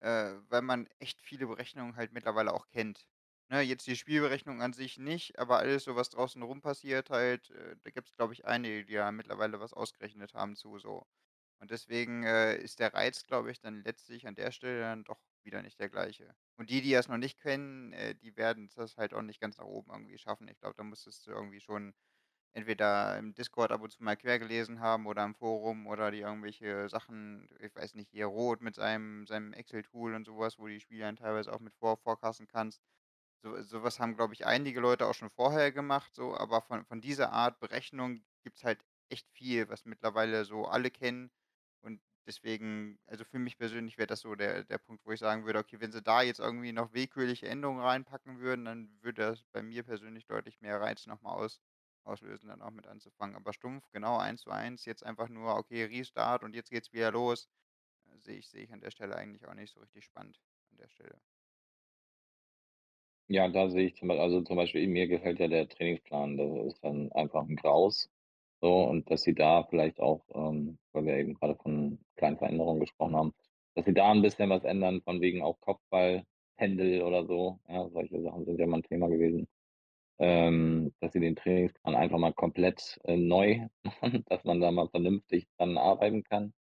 äh, 0.01 0.35
weil 0.49 0.61
man 0.63 0.87
echt 0.99 1.21
viele 1.21 1.47
Berechnungen 1.47 1.95
halt 1.97 2.13
mittlerweile 2.13 2.53
auch 2.53 2.67
kennt. 2.69 3.05
Ne, 3.51 3.61
jetzt 3.61 3.87
die 3.87 3.95
Spielberechnung 3.95 4.61
an 4.61 4.73
sich 4.73 4.99
nicht, 4.99 5.39
aber 5.39 5.57
alles 5.57 5.83
so, 5.85 5.95
was 5.95 6.09
draußen 6.11 6.41
rum 6.43 6.61
passiert 6.61 7.09
halt, 7.09 7.49
äh, 7.49 7.75
da 7.83 7.89
gibt's, 7.89 8.13
glaube 8.15 8.33
ich, 8.33 8.45
einige, 8.45 8.85
die 8.85 8.93
da 8.93 9.11
mittlerweile 9.11 9.59
was 9.59 9.73
ausgerechnet 9.73 10.35
haben 10.35 10.55
zu 10.55 10.77
so. 10.77 11.07
Und 11.59 11.71
deswegen, 11.71 12.23
äh, 12.23 12.55
ist 12.57 12.79
der 12.79 12.93
Reiz, 12.93 13.25
glaube 13.25 13.51
ich, 13.51 13.59
dann 13.59 13.83
letztlich 13.83 14.27
an 14.27 14.35
der 14.35 14.51
Stelle 14.51 14.81
dann 14.81 15.03
doch 15.03 15.19
wieder 15.43 15.63
nicht 15.63 15.79
der 15.79 15.89
gleiche. 15.89 16.35
Und 16.57 16.69
die, 16.69 16.81
die 16.81 16.91
das 16.91 17.07
noch 17.07 17.17
nicht 17.17 17.39
kennen, 17.39 17.91
äh, 17.93 18.13
die 18.15 18.35
werden's 18.37 18.75
das 18.75 18.97
halt 18.97 19.13
auch 19.15 19.23
nicht 19.23 19.41
ganz 19.41 19.57
nach 19.57 19.65
oben 19.65 19.91
irgendwie 19.91 20.17
schaffen. 20.19 20.47
Ich 20.47 20.59
glaube, 20.59 20.75
da 20.77 20.83
musstest 20.83 21.25
du 21.25 21.31
irgendwie 21.31 21.59
schon 21.61 21.93
entweder 22.53 23.17
im 23.17 23.33
Discord 23.35 23.71
ab 23.71 23.81
und 23.81 23.91
zu 23.91 24.03
mal 24.03 24.17
quer 24.17 24.39
gelesen 24.39 24.79
haben 24.81 25.07
oder 25.07 25.23
im 25.25 25.35
Forum 25.35 25.87
oder 25.87 26.11
dir 26.11 26.27
irgendwelche 26.27 26.89
Sachen 26.89 27.49
ich 27.59 27.75
weiß 27.75 27.95
nicht, 27.95 28.11
hier 28.11 28.27
Rot 28.27 28.61
mit 28.61 28.75
seinem 28.75 29.25
seinem 29.27 29.53
Excel-Tool 29.53 30.15
und 30.15 30.25
so 30.25 30.37
was, 30.39 30.59
wo 30.59 30.67
die 30.67 30.79
Spiele 30.81 31.01
dann 31.05 31.15
teilweise 31.17 31.53
auch 31.53 31.59
mit 31.61 31.75
vor 31.75 31.97
forecasten 31.97 32.47
kannst. 32.47 32.81
So 33.43 33.61
so 33.61 33.83
was 33.83 33.99
haben, 33.99 34.15
glaube 34.17 34.33
ich, 34.33 34.45
einige 34.45 34.81
Leute 34.81 35.07
auch 35.07 35.13
schon 35.13 35.29
vorher 35.29 35.71
gemacht 35.71 36.13
so, 36.13 36.35
aber 36.35 36.61
von 36.61 36.83
von 36.85 36.99
dieser 36.99 37.31
Art 37.31 37.59
Berechnung 37.59 38.25
gibt's 38.43 38.63
halt 38.65 38.83
echt 39.07 39.29
viel, 39.29 39.69
was 39.69 39.85
mittlerweile 39.85 40.43
so 40.43 40.65
alle 40.65 40.91
kennen. 40.91 41.31
Und 41.81 42.01
deswegen 42.27 42.99
also, 43.05 43.23
für 43.23 43.39
mich 43.39 43.57
persönlich 43.57 43.97
wäre 43.97 44.07
das 44.07 44.19
so 44.21 44.35
der 44.35 44.65
der 44.65 44.77
Punkt, 44.77 45.05
wo 45.05 45.11
ich 45.11 45.19
sagen 45.21 45.45
würde: 45.45 45.59
„Okay, 45.59 45.79
wenn 45.79 45.93
sie 45.93 46.01
da 46.01 46.21
jetzt 46.21 46.39
irgendwie 46.41 46.73
noch 46.73 46.91
willkürliche 46.93 47.47
Änderungen 47.47 47.79
reinpacken 47.81 48.39
würden, 48.39 48.65
dann 48.65 49.01
würde 49.01 49.21
das 49.23 49.45
bei 49.53 49.63
mir 49.63 49.83
persönlich 49.83 50.25
deutlich 50.25 50.59
mehr 50.59 50.81
Reiz 50.81 51.05
noch 51.07 51.21
mal 51.21 51.31
aus 51.33 51.61
auslösen, 52.03 52.49
dann 52.49 52.61
auch 52.61 52.71
mit 52.71 52.87
anzufangen.“ 52.87 53.37
Aber 53.37 53.53
stumpf, 53.53 53.89
genau 53.91 54.17
1:1, 54.17 54.83
jetzt 54.83 55.03
einfach 55.05 55.29
nur: 55.29 55.55
„Okay, 55.55 55.85
Restart 55.85 56.43
und 56.43 56.55
jetzt 56.55 56.71
geht's 56.71 56.91
wieder 56.91 57.11
los“, 57.11 57.47
äh, 58.07 58.19
sehe 58.19 58.37
ich 58.37 58.49
sehe 58.49 58.63
ich 58.63 58.73
an 58.73 58.81
der 58.81 58.91
Stelle 58.91 59.15
eigentlich 59.15 59.47
auch 59.47 59.53
nicht 59.55 59.73
so 59.73 59.79
richtig 59.81 60.05
spannend 60.05 60.39
an 60.71 60.77
der 60.77 60.89
Stelle. 60.89 61.19
Ja, 63.31 63.47
da 63.47 63.69
sehe 63.69 63.85
ich 63.85 63.95
zum 63.95 64.07
Bei 64.07 64.17
also, 64.19 64.41
zum 64.41 64.55
Beispiel 64.57 64.87
mir 64.87 65.07
gefällt 65.07 65.37
ja 65.37 65.47
der 65.47 65.67
Trainingsplan, 65.69 66.35
der 66.37 66.63
ist 66.65 66.83
dann 66.83 67.11
einfach 67.11 67.47
'n 67.47 67.55
Graus, 67.57 68.09
so 68.59 68.73
und 68.85 69.11
dass 69.11 69.21
sie 69.21 69.35
da 69.35 69.63
vielleicht 69.69 69.99
auch, 69.99 70.25
ähm, 70.33 70.79
weil 70.93 71.05
wir 71.05 71.15
eben 71.17 71.35
grade 71.35 71.55
von 71.55 71.99
kleinen 72.15 72.39
Veränderungen 72.39 72.79
gesprochen 72.79 73.15
haben, 73.15 73.33
dass 73.75 73.85
sie 73.85 73.93
da 73.93 74.11
'n 74.11 74.23
bisschen 74.23 74.49
was 74.49 74.63
ändern 74.63 75.03
von 75.03 75.21
wegen 75.21 75.43
auch 75.43 75.59
Kopfballpendel 75.59 77.03
oder 77.03 77.23
so, 77.27 77.59
ja? 77.67 77.87
Solche 77.91 78.19
Sachen 78.19 78.45
sind 78.45 78.59
ja 78.59 78.65
mal 78.65 78.77
'n 78.79 78.83
Thema 78.83 79.07
gewesen. 79.09 79.47
Ähm, 80.19 80.93
dass 81.01 81.13
sie 81.13 81.19
den 81.21 81.35
Trainingsplan 81.37 81.95
einfach 81.95 82.19
mal 82.19 82.33
komplett, 82.33 82.99
äh, 83.05 83.17
neu 83.17 83.67
machen, 84.01 84.25
dass 84.29 84.43
man 84.45 84.61
da 84.61 84.71
mal 84.71 84.89
vernünftig 84.89 85.47
dran 85.57 85.77
arbeiten 85.77 86.23
kann 86.23 86.53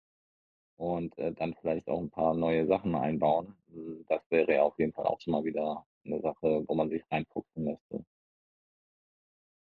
und, 0.76 1.18
äh, 1.18 1.33
dann 1.35 1.54
vielleicht 1.61 1.88
auch 1.88 2.00
'n 2.00 2.11
paar 2.11 2.35
neue 2.35 2.66
Sachen 2.66 2.94
einbauen. 2.96 3.57
Hm, 3.72 4.04
das 4.09 4.22
wäre 4.31 4.54
ja 4.54 4.62
auf 4.64 4.78
jeden 4.78 4.92
Fall 4.94 5.07
auch 5.07 5.20
schon 5.20 5.33
mal 5.33 5.44
wieder 5.44 5.87
'ne 6.04 6.20
Sache, 6.20 6.64
wo 6.68 6.74
man 6.74 6.90
sich 6.90 7.02
reinfuchsen 7.11 7.64
müsste. 7.64 8.04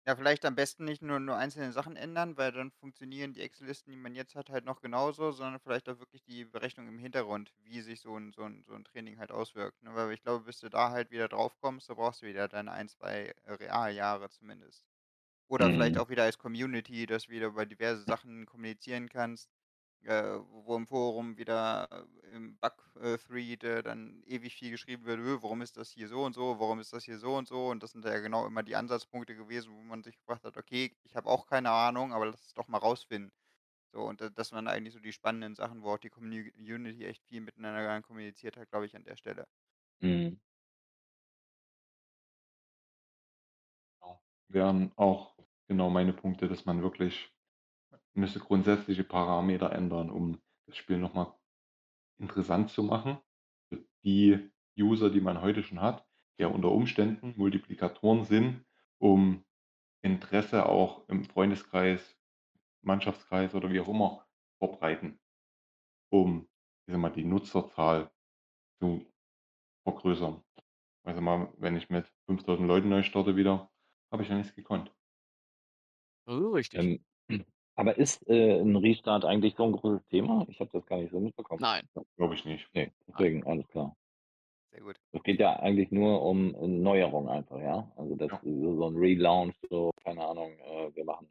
Ja, 0.07 0.15
vielleicht 0.15 0.45
am 0.45 0.55
besten 0.55 0.85
nicht 0.85 1.01
nur 1.01 1.19
nur 1.19 1.35
einzelne 1.35 1.73
Sachen 1.73 1.97
ändern, 1.97 2.37
weil 2.37 2.53
dann 2.53 2.71
funktionieren 2.71 3.33
die 3.33 3.41
Excel-Listen, 3.41 3.91
die 3.91 3.97
man 3.97 4.15
jetzt 4.15 4.35
hat, 4.35 4.49
halt 4.49 4.63
noch 4.63 4.79
genauso, 4.79 5.31
sondern 5.31 5.59
vielleicht 5.59 5.89
auch 5.89 5.99
wirklich 5.99 6.23
die 6.23 6.45
Berechnung 6.45 6.87
im 6.87 6.97
Hintergrund, 6.97 7.53
wie 7.57 7.81
sich 7.81 7.99
so 7.99 8.15
'n 8.15 8.31
so 8.31 8.43
'n 8.43 8.63
so 8.65 8.73
'n 8.73 8.85
Training 8.85 9.19
halt 9.19 9.31
auswirkt, 9.31 9.83
ne? 9.83 9.93
Weil 9.95 10.13
ich 10.13 10.21
glaube, 10.21 10.45
bis 10.45 10.61
du 10.61 10.69
da 10.69 10.91
halt 10.91 11.11
wieder 11.11 11.27
drauf 11.27 11.57
kommst, 11.59 11.89
da 11.89 11.93
brauchst 11.95 12.21
du 12.21 12.25
wieder 12.27 12.47
deine 12.47 12.71
1, 12.71 12.87
2 12.87 13.33
Realjahre 13.45 14.29
zumindest. 14.29 14.85
Oder 15.49 15.71
vielleicht 15.71 15.97
Mhm. 15.97 15.99
auch 15.99 16.09
wieder 16.09 16.23
als 16.23 16.37
Community, 16.39 17.05
dass 17.07 17.25
du 17.25 17.31
wieder 17.31 17.47
über 17.47 17.65
diverse 17.65 18.03
Sachen 18.03 18.45
kommunizieren 18.47 19.09
kannst, 19.09 19.51
äh, 20.07 20.39
wo 20.65 20.75
im 20.77 20.87
Forum 20.87 21.37
wieder 21.37 22.07
im 22.33 22.57
Bug 22.57 22.73
äh, 23.01 23.17
äh, 23.63 23.83
dann 23.83 24.23
ewig 24.25 24.55
viel 24.55 24.71
geschrieben 24.71 25.05
wird: 25.05 25.19
„Öh, 25.19 25.37
warum 25.41 25.61
ist 25.61 25.77
das 25.77 25.91
hier 25.91 26.07
so 26.07 26.23
und 26.25 26.33
so? 26.33 26.59
Warum 26.59 26.79
ist 26.79 26.93
das 26.93 27.03
hier 27.05 27.19
so 27.19 27.35
und 27.35 27.47
so?“ 27.47 27.67
Und 27.67 27.83
das 27.83 27.91
sind 27.91 28.05
ja 28.05 28.19
genau 28.19 28.45
immer 28.47 28.63
die 28.63 28.75
Ansatzpunkte 28.75 29.35
gewesen, 29.35 29.73
wo 29.75 29.81
man 29.81 30.03
sich 30.03 30.17
gefragt 30.17 30.43
hat: 30.45 30.57
„Okay, 30.57 30.95
ich 31.03 31.15
habe 31.15 31.29
auch 31.29 31.45
keine 31.47 31.71
Ahnung, 31.71 32.13
aber 32.13 32.25
lass 32.27 32.45
es 32.47 32.53
doch 32.53 32.67
mal 32.67 32.77
rausfinden.“ 32.79 33.31
So, 33.93 34.03
und 34.03 34.21
da 34.21 34.29
das 34.29 34.51
waren 34.53 34.67
eigentlich 34.69 34.93
so 34.93 34.99
die 35.01 35.13
spannenden 35.13 35.55
Sachen, 35.55 35.83
wo 35.83 35.91
auch 35.93 35.99
die 35.99 36.09
Commu 36.09 36.35
Unity 36.57 37.05
echt 37.05 37.25
viel 37.25 37.41
miteinander 37.41 38.01
kommuniziert 38.01 38.57
hat, 38.57 38.69
glaube 38.69 38.85
ich, 38.85 38.95
an 38.95 39.03
der 39.05 39.17
Stelle. 39.17 39.47
Mhm. 40.01 40.37
Genau. 44.01 44.21
Wären 44.47 44.91
auch 44.95 45.35
genau 45.67 45.89
meine 45.91 46.13
Punkte, 46.13 46.47
dass 46.47 46.65
man 46.65 46.81
wirklich 46.81 47.36
müsste 48.17 48.39
grundsätzliche 48.39 49.03
Parameter 49.03 49.71
ändern, 49.71 50.09
um 50.09 50.39
das 50.67 50.77
Spiel 50.77 50.97
noch 50.97 51.13
mal 51.13 51.37
interessant 52.19 52.69
zu 52.71 52.83
machen 52.83 53.19
für 53.69 53.85
die 54.03 54.51
User, 54.79 55.09
die 55.09 55.21
man 55.21 55.41
heute 55.41 55.63
schon 55.63 55.81
hat, 55.81 56.07
die 56.37 56.43
ja 56.43 56.47
unter 56.49 56.71
Umständen 56.71 57.33
Multiplikatoren 57.37 58.25
sind, 58.25 58.65
um 58.99 59.45
Interesse 60.03 60.67
auch 60.67 61.07
im 61.09 61.25
Freundeskreis, 61.25 62.17
Mannschaftskreis 62.83 63.55
oder 63.55 63.71
wie 63.71 63.79
auch 63.81 63.89
immer 63.89 64.27
verbreiten, 64.59 65.19
um, 66.11 66.49
ich 66.87 66.93
sage 66.93 66.97
mal, 66.99 67.09
die 67.11 67.25
Nutzerzahl 67.25 68.11
zu 68.81 69.05
vergrößern. 69.87 70.43
Also, 71.03 71.21
mal, 71.21 71.53
wenn 71.57 71.77
ich 71.77 71.89
mit 71.89 72.13
5.000 72.27 72.67
Leuten 72.67 72.89
neu 72.89 73.03
starte 73.03 73.35
wieder, 73.37 73.71
habe 74.11 74.23
ich 74.23 74.29
ja 74.29 74.37
nichts 74.37 74.55
gekonnt. 74.55 74.95
Oh, 76.27 76.51
richtig. 76.53 76.91
Ähm, 77.29 77.45
aber 77.77 77.97
ist, 77.97 78.27
äh, 78.29 78.59
'n 78.61 78.75
Restart 78.77 79.25
eigentlich 79.25 79.55
so 79.55 79.63
'n 79.65 79.73
großes 79.73 80.05
Thema? 80.07 80.45
Ich 80.49 80.59
habe 80.59 80.71
das 80.73 80.85
gar 80.87 80.97
nicht 80.99 81.11
so 81.11 81.19
mitbekommen. 81.21 81.59
Nein. 81.59 81.87
Glaube 82.17 82.35
ich 82.35 82.45
nicht. 82.45 82.73
Ne, 82.75 82.91
Nein. 83.13 83.27
deswegen, 83.27 83.45
alles 83.47 83.67
klar. 83.69 83.95
Sehr 84.73 84.81
gut. 84.81 84.97
Es 85.13 85.23
geht 85.23 85.39
ja 85.39 85.55
eigentlich 85.59 85.91
nur 85.91 86.21
um, 86.21 86.53
äh, 86.55 86.67
Neuerungen 86.67 87.29
einfach, 87.29 87.59
ja? 87.61 87.91
Also, 87.95 88.15
das 88.15 88.31
Ja. 88.31 88.41
so 88.41 88.75
so 88.75 88.87
'n 88.87 88.95
Relaunch, 88.97 89.55
so, 89.69 89.91
keine 90.03 90.25
Ahnung, 90.25 90.51
äh, 90.59 90.93
wir 90.95 91.05
machen 91.05 91.29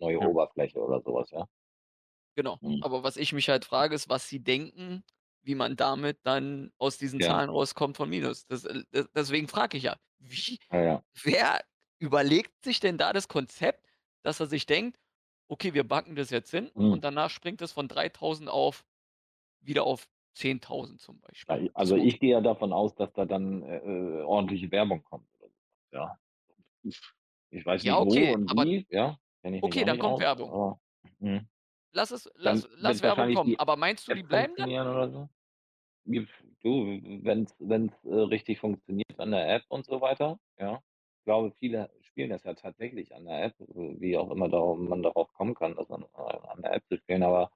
neue 0.00 0.20
Ja. 0.20 0.32
Oberfläche 0.32 0.80
oder 0.80 1.00
so 1.02 1.14
was, 1.14 1.30
ja? 1.30 1.46
Genau. 2.36 2.60
Mhm. 2.62 2.82
Aber 2.82 3.02
was 3.02 3.16
ich 3.16 3.32
mich 3.32 3.48
halt 3.48 3.64
frage, 3.64 3.94
ist, 3.94 4.08
was 4.08 4.28
sie 4.28 4.40
denken, 4.42 5.04
wie 5.42 5.54
man 5.54 5.76
damit 5.76 6.20
dann 6.24 6.72
aus 6.78 6.96
diesen 6.98 7.20
Ja. 7.20 7.42
Zahlen 7.42 7.50
rauskommt 7.50 7.96
von 7.96 8.08
Minus. 8.08 8.46
Das 8.46 8.64
äh, 8.64 8.82
de 8.92 9.06
deswegen 9.14 9.48
frage 9.48 9.76
ich 9.76 9.84
ja, 9.84 9.96
wie 10.18 10.58
ja. 10.70 11.02
wer 11.22 11.62
überlegt 11.98 12.64
sich 12.64 12.80
denn 12.80 12.96
da 12.98 13.12
das 13.12 13.28
Konzept, 13.28 13.86
dass 14.22 14.40
er 14.40 14.46
sich 14.46 14.66
denkt: 14.66 14.98
„Okay, 15.48 15.74
wir 15.74 15.84
backen 15.86 16.16
das 16.16 16.30
jetzt 16.30 16.50
hin“ 16.50 16.70
Mhm. 16.74 16.92
und 16.92 17.04
danach 17.04 17.30
springt 17.30 17.62
es 17.62 17.72
von 17.72 17.88
3.000 17.88 18.48
auf 18.48 18.84
wieder 19.60 19.84
auf 19.84 20.08
10.000 20.34 21.00
zum 21.00 21.20
Beispiel. 21.20 21.62
also, 21.74 21.96
So. 21.96 22.02
ich 22.02 22.20
gehe 22.20 22.32
ja 22.32 22.40
davon 22.40 22.72
aus, 22.72 22.94
dass 22.94 23.12
da 23.12 23.24
dann, 23.26 23.62
äh, 23.62 23.78
äh, 23.78 24.22
ordentliche 24.22 24.70
Werbung 24.70 25.02
kommt 25.04 25.26
ja. 25.92 26.18
Ich 27.50 27.64
weiß 27.66 27.84
Ja, 27.84 27.94
nicht 27.94 28.00
wo 28.00 28.06
okay, 28.08 28.32
und 28.32 28.50
aber 28.50 28.64
wie, 28.64 28.86
ja, 28.90 29.18
okay, 29.60 29.84
dann 29.84 29.98
kommt 29.98 30.18
aus, 30.18 30.20
Werbung. 30.20 30.50
aber 30.50 30.80
mhm. 31.20 31.48
Lass 31.94 32.10
es 32.10 32.28
lass 32.34 32.66
lass 32.72 33.02
Werbung 33.02 33.28
kommen, 33.28 33.54
aber 33.58 33.76
meinst 33.76 34.06
du, 34.08 34.12
die 34.12 34.22
bleiben 34.22 34.56
dann? 34.56 34.70
oder 34.88 35.10
so? 35.10 35.28
Du, 36.62 36.80
wenn's 37.24 37.54
wenn's, 37.58 37.92
äh, 38.04 38.14
richtig 38.14 38.60
funktioniert 38.60 39.18
an 39.18 39.32
der 39.32 39.54
App 39.54 39.64
und 39.68 39.84
so 39.86 40.00
weiter, 40.00 40.38
ja. 40.58 40.82
Ich 41.18 41.24
glaube, 41.24 41.52
viele 41.58 41.90
spielen 42.12 42.30
das 42.30 42.44
ja 42.44 42.54
tatsächlich 42.54 43.14
an 43.16 43.26
der 43.26 43.44
App, 43.46 43.54
wie 43.58 44.16
auch 44.18 44.30
immer 44.32 44.48
da 44.50 44.74
man 44.76 45.02
darauf 45.02 45.32
kommen 45.34 45.54
kann, 45.54 45.76
das 45.76 45.90
an 45.90 46.04
äh, 46.16 46.18
an 46.48 46.62
der 46.62 46.74
App 46.74 46.84
zu 46.88 46.98
spielen, 46.98 47.22
aber, 47.24 47.52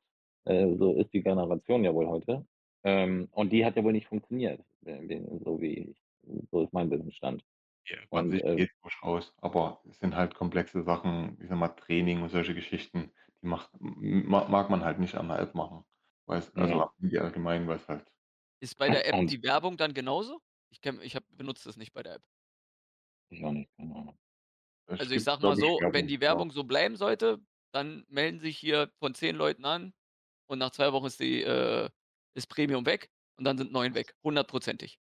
äh, 0.46 0.76
so 0.76 0.94
ist 0.96 1.12
die 1.14 1.22
Generation 1.22 1.84
ja 1.84 1.94
wohl 1.94 2.08
heute. 2.08 2.46
Ähm, 2.84 3.28
und 3.32 3.52
die 3.52 3.64
hat 3.66 3.76
ja 3.76 3.84
wohl 3.84 3.92
nicht 3.92 4.08
funktioniert, 4.08 4.62
äh, 4.86 5.20
so 5.44 5.60
wie 5.60 5.74
ich 5.92 6.02
so 6.52 6.62
ist 6.64 6.72
mein 6.74 6.90
Wissensstand. 6.90 7.44
Ja, 7.88 7.98
an 8.14 8.28
Und, 8.28 8.32
sich 8.32 8.42
äh 8.42 8.56
geht's 8.56 8.74
durchaus, 8.82 9.32
aber 9.40 9.80
es 9.88 10.00
sind 10.00 10.16
halt 10.16 10.34
komplexe 10.34 10.82
Sachen, 10.82 11.36
ich 11.40 11.46
sage 11.48 11.56
mal, 11.60 11.68
Training 11.68 12.20
und 12.22 12.30
solche 12.30 12.54
Geschichten, 12.54 13.12
die 13.42 13.46
macht 13.46 13.70
mag 13.80 14.70
man 14.70 14.84
halt 14.84 14.98
nicht 14.98 15.14
an 15.14 15.28
der 15.28 15.38
App 15.38 15.54
machen, 15.54 15.84
weil's 16.26 16.52
also, 16.56 16.74
Ja. 16.74 16.90
allgemein, 17.20 17.68
weil's 17.68 17.86
halt 17.88 18.10
Ist 18.62 18.76
bei 18.78 18.88
der 18.90 19.06
App 19.06 19.18
die 19.26 19.42
Werbung 19.42 19.76
dann 19.76 19.92
genauso? 19.94 20.40
Ich 20.70 20.80
kenne 20.80 21.02
ich 21.04 21.14
habe 21.14 21.26
benutze 21.30 21.68
das 21.68 21.76
nicht 21.76 21.92
bei 21.92 22.02
der 22.02 22.14
App. 22.14 22.26
Ich 23.30 23.44
auch 23.44 23.52
nicht, 23.52 23.70
keine 23.76 23.94
Ahnung. 23.94 24.18
Es 24.88 24.98
Also, 24.98 25.14
ich 25.14 25.22
sage 25.24 25.42
mal 25.42 25.56
so, 25.56 25.84
wenn 25.88 26.06
Werbung, 26.06 26.08
die 26.08 26.20
ja. 26.28 26.40
Werbung 26.40 26.50
so 26.50 26.64
bleiben 26.64 26.96
sollte, 26.96 27.40
dann 27.72 28.04
melden 28.08 28.40
sich 28.40 28.58
hier 28.58 28.92
von 28.98 29.14
10 29.14 29.36
Leuten 29.36 29.64
an 29.64 29.92
und 30.46 30.58
nach 30.58 30.70
2 30.70 30.92
Wochen 30.92 31.06
ist 31.06 31.20
die 31.20 31.42
äh, 31.42 31.90
ist 32.34 32.48
Premium 32.48 32.86
weg 32.86 33.10
und 33.36 33.44
dann 33.44 33.58
sind 33.58 33.72
9 33.72 33.94
weg, 33.94 34.14
hundertprozentig. 34.24 34.98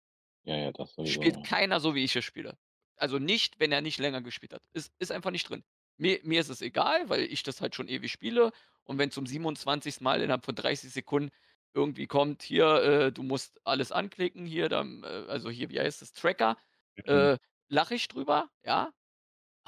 Ja, 0.45 0.57
ja, 0.57 0.73
das 0.73 0.95
sowieso, 0.95 1.25
Spielt 1.25 1.43
ja. 1.43 1.45
keiner 1.45 1.81
so, 1.81 1.95
wie 1.95 2.05
ich 2.05 2.17
es 2.17 2.25
spiele. 2.25 2.59
Also, 2.97 3.19
nicht, 3.19 3.61
wenn 3.61 3.71
er 3.73 3.81
nicht 3.81 3.99
länger 3.99 4.21
gespielt 4.23 4.53
hat. 4.55 4.63
Ist 4.73 4.93
ist 4.99 5.13
einfach 5.13 5.31
nicht 5.31 5.49
drin. 5.49 5.65
Mir 5.97 6.21
mir 6.25 6.41
ist 6.41 6.49
es 6.49 6.61
egal, 6.63 7.09
weil 7.09 7.23
ich 7.23 7.43
das 7.45 7.61
halt 7.61 7.75
schon 7.75 7.89
ewig 7.89 8.11
spiele 8.11 8.53
und 8.85 8.99
wenn 8.99 9.11
zum 9.11 9.27
27. 9.27 10.03
Mal 10.05 10.21
innerhalb 10.23 10.45
von 10.45 10.55
30 10.57 10.93
Sekunden 10.93 11.31
irgendwie 11.75 12.07
kommt: 12.09 12.43
„Hier, 12.43 12.67
äh, 12.83 13.13
du 13.13 13.23
musst 13.23 13.61
alles 13.65 13.93
anklicken 13.93 14.47
hier“, 14.47 14.69
dann 14.69 15.05
äh, 15.05 15.07
also, 15.29 15.51
hier, 15.51 15.71
wie 15.71 15.79
heißt 15.81 16.03
das, 16.03 16.13
Tracker, 16.13 16.57
Mhm. 16.97 17.29
äh, 17.29 17.39
lache 17.69 17.95
ich 17.95 18.09
drüber, 18.09 18.51
ja. 18.65 18.91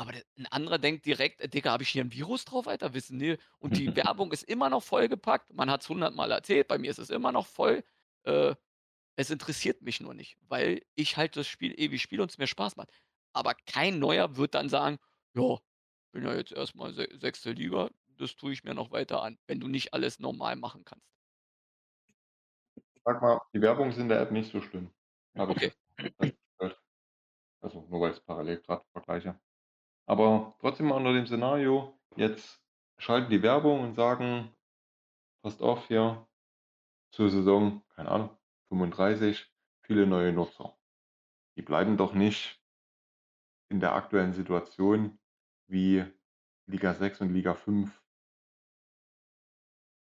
Aber 0.01 0.13
der 0.13 0.23
'n 0.39 0.47
anderer 0.47 0.79
denkt 0.79 1.05
direkt: 1.05 1.43
„Äh, 1.43 1.49
Digga, 1.51 1.73
habe 1.73 1.83
ich 1.83 1.91
hier 1.91 2.03
'n 2.03 2.11
Virus 2.13 2.47
drauf, 2.47 2.67
Alter? 2.67 2.95
Wissen 2.95 3.19
die“ 3.19 3.37
und 3.59 3.77
die 3.77 3.95
Werbung 3.97 4.33
ist 4.33 4.45
immer 4.45 4.71
noch 4.71 4.83
vollgepackt. 4.83 5.53
Man 5.53 5.71
hat's 5.71 5.91
hundertmal 5.91 6.31
erzählt, 6.31 6.69
bei 6.69 6.79
mir 6.79 6.91
ist 6.91 6.99
es 6.99 7.11
immer 7.11 7.33
noch 7.33 7.47
voll. 7.47 7.85
Äh, 8.23 8.55
es 9.17 9.31
interessiert 9.31 9.83
mich 9.83 10.01
nur 10.01 10.15
nicht, 10.15 10.39
weil 10.43 10.83
ich 10.97 11.17
halt 11.19 11.37
das 11.37 11.49
Spiel 11.49 11.75
ewig 11.81 12.03
spiele 12.03 12.23
und 12.23 12.31
es 12.33 12.39
mir 12.39 12.47
Spaß 12.49 12.77
macht. 12.77 12.91
Aber 13.35 13.55
kein 13.67 13.99
Neuer 14.01 14.37
wird 14.37 14.55
dann 14.55 14.69
sagen: 14.71 14.99
„Ja, 15.35 15.59
bin 16.13 16.25
ja 16.25 16.35
jetzt 16.37 16.53
erst 16.53 16.77
mal 16.77 16.93
se 16.95 17.09
sechste 17.15 17.53
Liga, 17.53 17.91
das 18.19 18.37
tue 18.37 18.53
ich 18.55 18.65
mir 18.65 18.75
noch 18.75 18.93
weiter 18.93 19.23
an“, 19.23 19.39
wenn 19.49 19.61
du 19.61 19.69
nicht 19.69 19.95
alles 19.95 20.21
normal 20.21 20.57
machen 20.57 20.85
kannst. 20.85 21.03
Sage 23.05 23.21
mal, 23.21 23.41
die 23.55 23.61
Werbung 23.63 23.91
ist 23.91 23.99
in 23.99 24.09
der 24.09 24.21
App 24.21 24.31
nicht 24.31 24.51
so 24.53 24.61
schlimm, 24.61 24.91
ich 25.35 25.43
Okay. 25.49 25.73
Also, 27.63 27.81
nur 27.89 28.01
weil 28.03 28.11
ich's 28.11 28.21
parallel 28.21 28.61
grad 28.61 28.85
vergleiche. 28.93 29.41
Aber 30.09 30.57
trotzdem 30.61 30.87
mal 30.89 30.97
unter 30.97 31.13
dem 31.13 31.27
Szenario, 31.27 31.99
jetzt 32.17 32.63
schalten 32.99 33.31
die 33.31 33.43
Werbung 33.43 33.81
und 33.81 33.95
sagen: 33.95 34.55
„Passt 35.43 35.63
auf 35.63 35.89
hier, 35.89 36.29
zur 37.13 37.31
Saison, 37.31 37.83
keine 37.91 38.11
Ahnung, 38.11 38.31
35 38.71 39.53
viele 39.83 40.07
neue 40.07 40.33
Nutzer.“ 40.33 40.79
Die 41.57 41.63
bleiben 41.63 41.97
doch 41.99 42.15
nicht 42.15 42.63
in 43.71 43.81
der 43.81 43.95
aktuellen 43.95 44.33
Situation 44.33 45.19
wie 45.69 46.05
Liga 46.67 46.93
6 46.95 47.21
und 47.21 47.33
Liga 47.33 47.55
5 47.55 48.03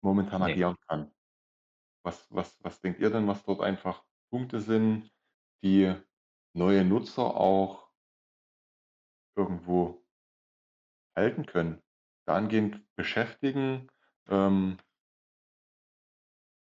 momentan 0.04 0.42
Ne. 0.42 0.54
agieren 0.54 0.76
kann. 0.88 1.12
Was 2.04 2.28
was 2.32 2.58
was 2.64 2.82
denkt 2.82 3.00
ihr 3.02 3.10
denn, 3.12 3.28
was 3.28 3.44
dort 3.44 3.62
einfach 3.62 4.06
Punkte 4.32 4.62
sind, 4.62 5.12
die 5.64 5.96
neue 6.54 6.86
Nutzer 6.86 7.36
auch 7.38 7.89
irgendwo 9.40 10.04
halten 11.16 11.46
können, 11.46 11.82
dahingehend 12.26 12.84
beschäftigen, 12.96 13.90
ähm 14.28 14.80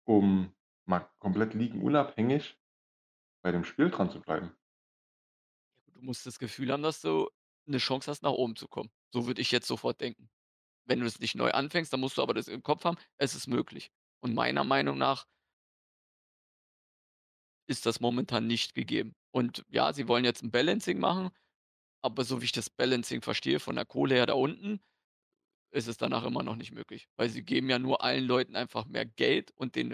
um 0.07 0.53
mal 0.85 1.09
komplett 1.19 1.53
ligenunabhängig 1.55 2.59
bei 3.43 3.51
dem 3.51 3.63
Spiel 3.65 3.89
dran 3.91 4.11
zu 4.11 4.21
bleiben? 4.21 4.55
Du 5.93 6.01
musst 6.01 6.25
das 6.25 6.39
Gefühl 6.39 6.71
haben, 6.71 6.83
dass 6.83 7.01
du 7.01 7.29
'ne 7.67 7.77
Chance 7.77 8.11
hast, 8.11 8.21
nach 8.23 8.31
oben 8.31 8.55
zu 8.55 8.67
kommen. 8.67 8.91
So 9.13 9.27
würde 9.27 9.41
ich 9.41 9.51
jetzt 9.51 9.67
sofort 9.67 10.01
denken. 10.01 10.29
Wenn 10.85 11.01
du 11.01 11.05
es 11.07 11.19
nicht 11.19 11.35
neu 11.35 11.51
anfängst, 11.51 11.93
dann 11.93 12.01
musst 12.01 12.17
du 12.17 12.23
aber 12.23 12.33
das 12.35 12.47
im 12.49 12.63
Kopf 12.63 12.85
haben, 12.85 12.97
es 13.17 13.35
ist 13.35 13.47
möglich. 13.47 13.91
Und 14.21 14.35
meiner 14.35 14.63
Meinung 14.65 14.97
nach 14.97 15.25
ist 17.69 17.85
das 17.85 17.99
momentan 17.99 18.47
nicht 18.47 18.75
gegeben. 18.75 19.15
Und 19.31 19.65
ja, 19.69 19.91
sie 19.93 20.07
wollen 20.07 20.23
jetzt 20.25 20.43
'n 20.43 20.51
Balancing 20.51 20.99
machen, 20.99 21.31
aber 22.05 22.23
so 22.25 22.41
wie 22.41 22.45
ich 22.45 22.53
das 22.53 22.69
Balancing 22.69 23.21
verstehe 23.23 23.59
von 23.59 23.75
der 23.75 23.85
Kohle 23.85 24.15
her 24.15 24.27
da 24.27 24.33
unten, 24.35 24.81
ist 25.71 25.87
es 25.87 25.97
danach 25.97 26.23
immer 26.25 26.43
noch 26.43 26.55
nicht 26.55 26.71
möglich, 26.71 27.09
weil 27.17 27.29
sie 27.29 27.43
geben 27.43 27.69
ja 27.69 27.79
nur 27.79 28.03
allen 28.03 28.25
Leuten 28.25 28.55
einfach 28.55 28.85
mehr 28.85 29.05
Geld 29.05 29.51
und 29.51 29.75
den 29.75 29.93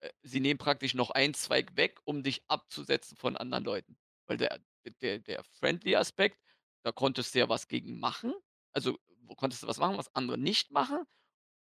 äh, 0.00 0.10
sie 0.22 0.40
nehmen 0.40 0.58
praktisch 0.58 0.94
noch 0.94 1.10
einen 1.10 1.34
Zweig 1.34 1.76
weg, 1.76 2.00
um 2.04 2.22
dich 2.24 2.44
abzusetzen 2.48 3.16
von 3.16 3.36
anderen 3.36 3.64
Leuten. 3.64 3.98
Weil 4.26 4.38
der 4.38 4.60
der 5.02 5.20
der 5.20 5.44
Friendly-Aspekt, 5.44 6.38
da 6.84 6.92
konntest 6.92 7.34
du 7.34 7.40
ja 7.40 7.48
was 7.48 7.68
gegen 7.68 8.00
machen. 8.00 8.34
Also, 8.74 8.98
konntest 9.36 9.62
du 9.64 9.68
was 9.68 9.78
machen, 9.78 9.98
was 9.98 10.14
andere 10.14 10.38
nicht 10.38 10.70
machen 10.72 11.04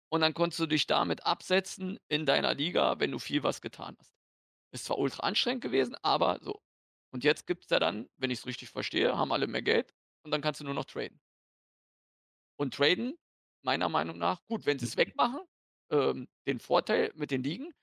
und 0.10 0.22
dann 0.22 0.34
konntest 0.34 0.60
du 0.62 0.68
dich 0.68 0.88
damit 0.88 1.26
absetzen 1.26 2.00
in 2.10 2.26
deiner 2.26 2.54
Liga, 2.56 3.00
wenn 3.00 3.12
du 3.12 3.20
viel 3.20 3.44
was 3.44 3.62
getan 3.62 3.98
hast. 4.00 4.14
Ist 4.74 4.86
zwar 4.86 5.00
ultra 5.00 5.24
anstrengend 5.28 5.64
gewesen, 5.64 5.96
aber 6.04 6.40
so. 6.42 6.62
Und 7.16 7.26
jetzt 7.26 7.48
gibt's 7.48 7.72
ja 7.72 7.80
dann, 7.80 8.10
wenn 8.18 8.30
ich's 8.32 8.46
richtig 8.46 8.70
verstehe, 8.70 9.18
haben 9.18 9.32
alle 9.34 9.48
mehr 9.48 9.64
Geld 9.64 9.96
und 10.26 10.32
dann 10.32 10.42
kannst 10.42 10.60
du 10.62 10.66
nur 10.66 10.76
noch 10.76 10.86
traden. 10.86 11.22
Und 12.58 12.74
traden, 12.74 13.16
meiner 13.64 13.90
Meinung 13.90 14.18
nach 14.18 14.46
gut, 14.48 14.66
wenn 14.66 14.80
sie's 14.80 14.98
wegmachen, 14.98 15.42
ähm, 15.92 16.28
den 16.48 16.60
Vorteil 16.60 17.12
mit 17.16 17.32
den 17.32 17.44
Ligen 17.44 17.74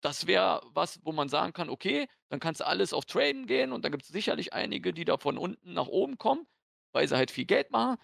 das 0.00 0.26
wäre 0.26 0.60
was, 0.74 1.00
wo 1.04 1.12
man 1.12 1.28
sagen 1.28 1.52
kann: 1.52 1.70
„Okay, 1.70 2.08
dann 2.28 2.40
kannst 2.40 2.60
du 2.60 2.66
alles 2.66 2.92
auf 2.92 3.04
Traden 3.06 3.46
gehen“ 3.46 3.72
und 3.72 3.84
da 3.84 3.88
gibt's 3.88 4.08
sicherlich 4.08 4.52
einige, 4.52 4.92
die 4.92 5.04
da 5.04 5.16
von 5.18 5.38
unten 5.38 5.72
nach 5.74 5.86
oben 5.88 6.18
kommen, 6.18 6.46
weil 6.92 7.06
sie 7.08 7.16
halt 7.16 7.30
viel 7.30 7.44
Geld 7.46 7.70
machen. 7.70 7.98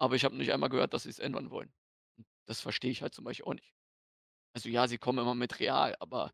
Aber 0.00 0.16
ich 0.16 0.24
habe 0.26 0.36
nicht 0.36 0.52
einmal 0.52 0.70
gehört, 0.70 0.94
dass 0.94 1.04
sie's 1.04 1.20
ändern 1.20 1.50
wollen. 1.50 1.72
Das 2.46 2.60
verstehe 2.62 2.90
ich 2.92 3.02
halt 3.02 3.14
zum 3.14 3.24
Beispiel 3.26 3.46
auch 3.46 3.54
nicht. 3.54 3.74
Also, 4.54 4.68
ja, 4.70 4.88
sie 4.88 4.98
kommen 4.98 5.18
immer 5.20 5.34
mit 5.36 5.60
Real, 5.60 5.96
aber 6.00 6.32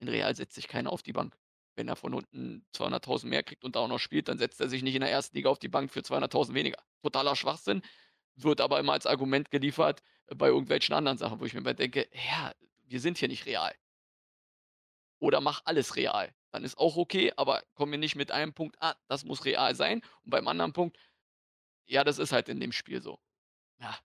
in 0.00 0.08
Real 0.10 0.36
setzt 0.36 0.54
sich 0.54 0.68
keiner 0.68 0.92
auf 0.92 1.02
die 1.02 1.14
Bank. 1.14 1.38
Wenn 1.76 1.88
er 1.88 1.96
von 1.96 2.14
unten 2.14 2.66
200.000 2.72 3.30
mehr 3.30 3.42
kriegt 3.42 3.64
und 3.64 3.76
da 3.76 3.80
auch 3.80 3.88
noch 3.88 3.98
spielt, 3.98 4.28
dann 4.28 4.38
setzt 4.38 4.60
er 4.60 4.68
sich 4.68 4.82
nicht 4.82 4.94
in 4.94 5.00
der 5.00 5.10
1. 5.10 5.36
Liga 5.36 5.48
auf 5.50 5.58
die 5.58 5.68
Bank 5.68 5.90
für 5.90 6.02
200.000 6.02 6.54
weniger. 6.56 6.78
Totaler 7.02 7.34
Schwachsinn, 7.36 7.82
wird 8.36 8.60
aber 8.60 8.80
immer 8.80 8.92
als 8.94 9.06
Argument 9.06 9.50
geliefert 9.50 10.02
bei 10.28 10.48
irgendwelchen 10.48 10.94
anderen 10.94 11.18
Sachen, 11.18 11.40
wo 11.40 11.44
ich 11.46 11.54
mir 11.54 11.62
denke: 11.74 12.08
„Ja, 12.14 12.52
wir 12.86 13.00
sind 13.00 13.18
hier 13.18 13.28
nicht 13.28 13.46
Real.“ 13.46 13.74
Oder 15.22 15.40
mach 15.40 15.62
alles 15.66 15.94
real. 15.94 16.34
Dann 16.50 16.64
ist 16.64 16.76
auch 16.78 16.96
okay, 16.96 17.32
aber 17.36 17.62
komm 17.74 17.90
mir 17.90 17.98
nicht 17.98 18.16
mit 18.16 18.32
einem 18.32 18.54
Punkt: 18.54 18.76
„Ah, 18.80 18.96
das 19.06 19.24
muss 19.24 19.44
real 19.44 19.74
sein“ 19.76 20.02
und 20.24 20.30
beim 20.30 20.48
anderen 20.48 20.72
Punkt: 20.72 20.98
„Ja, 21.86 22.04
das 22.04 22.18
ist 22.18 22.32
halt 22.32 22.48
in 22.48 22.60
dem 22.60 22.72
Spiel 22.72 23.02
so.“ 23.02 23.20
Ja. 23.80 23.98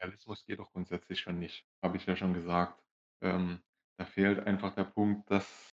Realismus 0.00 0.44
geht 0.44 0.58
doch 0.60 0.72
grundsätzlich 0.72 1.20
schon 1.20 1.38
nicht, 1.38 1.66
habe 1.82 1.96
ich 1.96 2.06
ja 2.06 2.16
schon 2.16 2.34
gesagt. 2.34 2.82
Ähm, 3.20 3.62
da 3.98 4.04
fehlt 4.04 4.38
einfach 4.40 4.74
der 4.74 4.84
Punkt, 4.84 5.30
dass 5.30 5.74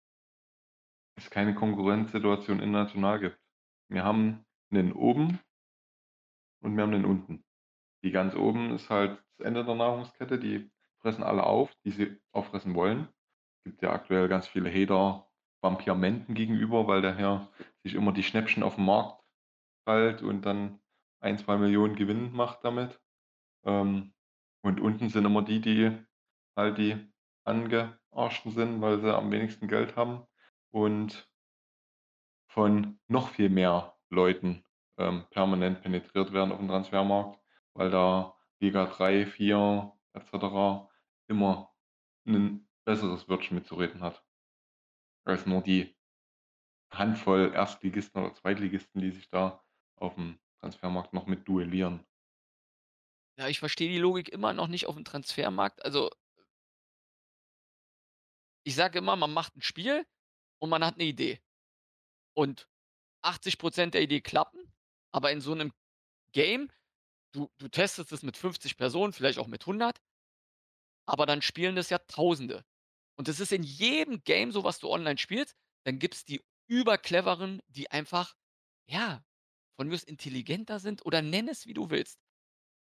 es 1.17 1.31
keine 1.31 1.55
Konkurrenzsituation 1.55 2.61
international 2.61 3.21
gibt. 3.21 3.41
Wir 3.89 4.05
haben 4.05 4.45
'nen 4.71 4.93
oben 4.93 5.41
und 6.63 6.77
wir 6.77 6.83
haben 6.83 6.91
'nen 6.91 7.05
unten. 7.05 7.45
Die 8.05 8.13
ganz 8.13 8.35
oben 8.35 8.75
ist 8.75 8.91
halt 8.91 9.23
das 9.39 9.47
Ende 9.47 9.65
der 9.65 9.75
Nahrungskette, 9.75 10.39
die 10.39 10.71
fressen 11.01 11.23
alle 11.25 11.45
auf, 11.45 11.75
die 11.85 11.91
sie 11.91 12.21
auffressen 12.33 12.75
wollen. 12.75 13.09
Gibt 13.65 13.83
ja 13.83 13.93
aktuell 13.93 14.29
ganz 14.29 14.49
viele 14.49 14.71
Hater 14.73 15.29
Vampir 15.63 15.95
Menten 15.95 16.35
gegenüber, 16.35 16.87
weil 16.89 17.03
der 17.03 17.17
Herr 17.17 17.53
sich 17.85 17.95
immer 17.95 18.13
die 18.13 18.25
Schnäppchen 18.25 18.63
aufm 18.63 18.85
Markt 18.87 19.23
krallt 19.87 20.23
und 20.23 20.43
dann 20.47 20.81
1, 21.21 21.39
2 21.45 21.59
Millionen 21.59 21.97
Gewinn 21.97 22.33
macht 22.33 22.65
damit. 22.65 23.01
Ähm 23.67 24.13
Und 24.65 24.81
unten 24.81 25.09
sind 25.11 25.25
immer 25.27 25.43
die, 25.43 25.61
die 25.61 25.93
halt 26.57 26.79
die 26.79 26.97
Angearschten 27.45 28.53
sind, 28.53 28.81
weil 28.81 29.01
sie 29.01 29.15
am 29.17 29.31
wenigsten 29.33 29.69
Geld 29.69 29.97
haben 29.97 30.27
und 30.73 31.29
von 32.51 33.01
noch 33.09 33.31
viel 33.31 33.49
mehr 33.49 33.97
Leuten, 34.11 34.65
ähm, 34.99 35.25
permanent 35.31 35.83
penetriert 35.83 36.33
werden 36.33 36.53
aufm 36.53 36.69
Transfermarkt, 36.69 37.41
weil 37.75 37.91
da 37.91 38.37
Liga 38.61 38.87
3, 38.87 39.27
4 39.27 39.93
et 40.13 40.27
cetera 40.27 40.89
immer 41.29 41.73
'nen 42.25 42.69
besseres 42.85 43.29
Wörtchen 43.29 43.57
mitzureden 43.59 44.03
hat 44.03 44.25
als 45.27 45.47
nur 45.47 45.63
die 45.63 45.95
Handvoll 46.93 47.53
Erstligisten 47.55 48.23
oder 48.23 48.35
Zweitligisten, 48.35 49.01
die 49.03 49.11
sich 49.13 49.31
da 49.31 49.65
aufm 49.97 50.39
Transfermarkt 50.61 51.13
noch 51.15 51.27
mit 51.27 51.49
duellieren. 51.49 52.07
Ja, 53.39 53.49
ich 53.49 53.59
verstehe 53.61 53.89
die 53.91 53.99
Logik 53.99 54.29
immer 54.29 54.53
noch 54.53 54.69
nicht 54.69 54.87
aufm 54.87 55.05
Transfermarkt. 55.05 55.83
Also 55.85 56.11
ich 58.67 58.75
sage 58.75 58.99
immer, 58.99 59.17
man 59.17 59.33
macht 59.33 59.57
'n 59.57 59.63
Spiel 59.63 60.05
und 60.63 60.71
man 60.71 60.85
hat 60.85 60.97
'ne 60.99 61.05
Idee. 61.05 61.41
Und 62.35 62.69
80% 63.23 63.95
der 63.95 64.03
Idee 64.03 64.21
klappen, 64.23 64.73
aber 65.13 65.33
in 65.33 65.41
so 65.43 65.55
'nem 65.55 65.73
Game, 66.33 66.71
du 67.33 67.51
du 67.59 67.69
testest 67.69 68.13
es 68.13 68.23
mit 68.25 68.37
50 68.39 68.77
Personen, 68.79 69.13
vielleicht 69.15 69.39
auch 69.39 69.49
mit 69.49 69.67
100 69.67 69.99
aber 71.09 71.27
dann 71.27 71.43
spielen 71.43 71.77
das 71.77 71.91
ja 71.91 71.99
Tausende. 71.99 72.65
Und 73.17 73.29
das 73.29 73.41
ist 73.41 73.53
in 73.53 73.63
jedem 73.63 74.23
Game 74.25 74.53
so, 74.53 74.65
was 74.65 74.79
du 74.79 74.91
online 74.91 75.19
spielst. 75.19 75.55
Dann 75.85 75.99
gibt's 75.99 76.25
die 76.25 76.43
Übercleveren, 76.69 77.61
die 77.69 77.91
einfach, 77.91 78.35
ja, 78.89 79.25
von 79.77 79.89
mir 79.89 79.95
aus 79.95 80.05
intelligenter 80.05 80.81
sind 80.81 81.05
oder 81.07 81.23
nenn 81.23 81.49
es, 81.49 81.67
wie 81.67 81.75
du 81.75 81.91
willst. 81.91 82.19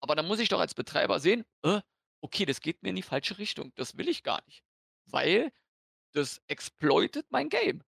Aber 0.01 0.15
dann 0.15 0.27
muss 0.27 0.39
ich 0.39 0.49
doch 0.49 0.59
als 0.61 0.75
Betreiber 0.75 1.19
sehen: 1.19 1.45
„Äh, 1.63 1.81
okay, 2.21 2.45
das 2.45 2.61
geht 2.61 2.83
mir 2.83 2.89
in 2.91 2.97
die 2.97 3.03
falsche 3.03 3.37
Richtung. 3.39 3.73
Das 3.75 3.97
will 3.97 4.09
ich 4.09 4.23
gar 4.23 4.43
nicht, 4.47 4.63
weil 5.07 5.51
das 6.17 6.41
exploitet 6.47 7.27
mein 7.31 7.49
Game.“ 7.49 7.83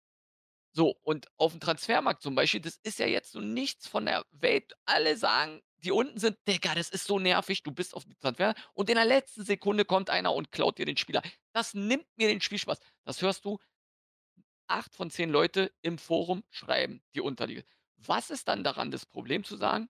So, 0.74 0.96
und 1.04 1.28
aufm 1.38 1.60
Transfermarkt 1.60 2.22
zum 2.22 2.36
Beispiel, 2.36 2.62
das 2.62 2.80
ist 2.84 3.00
ja 3.00 3.08
jetzt 3.08 3.32
so 3.32 3.40
nichts 3.42 3.88
von 3.88 4.06
der 4.06 4.26
Welt. 4.32 4.74
Alle 4.86 5.18
sagen, 5.18 5.62
die 5.78 5.92
unten 5.92 6.20
sind: 6.20 6.38
„Digga, 6.48 6.76
das 6.76 6.90
ist 6.90 7.06
so 7.06 7.20
nervig, 7.20 7.64
du 7.64 7.72
bist 7.72 7.96
aufm 7.96 8.18
Transfer 8.20 8.54
und 8.74 8.90
in 8.90 8.96
der 8.96 9.06
letzten 9.06 9.44
Sekunde 9.46 9.86
kommt 9.86 10.10
einer 10.10 10.34
und 10.34 10.52
klaut 10.52 10.78
dir 10.78 10.86
den 10.86 10.98
Spieler.“ 10.98 11.24
Das 11.54 11.74
nimmt 11.74 12.06
mir 12.18 12.28
den 12.28 12.42
Spielspaß. 12.42 12.80
Das 13.06 13.22
hörst 13.22 13.46
du 13.46 13.58
8 14.68 14.96
von 14.96 15.10
10 15.10 15.30
Leute 15.30 15.74
im 15.82 15.98
Forum 15.98 16.44
schreiben, 16.50 17.02
die 17.16 17.22
Unterliga. 17.22 17.64
Was 17.98 18.30
ist 18.30 18.48
dann 18.48 18.64
daran 18.64 18.92
das 18.92 19.06
Problem 19.06 19.44
zu 19.44 19.58
sagen: 19.58 19.90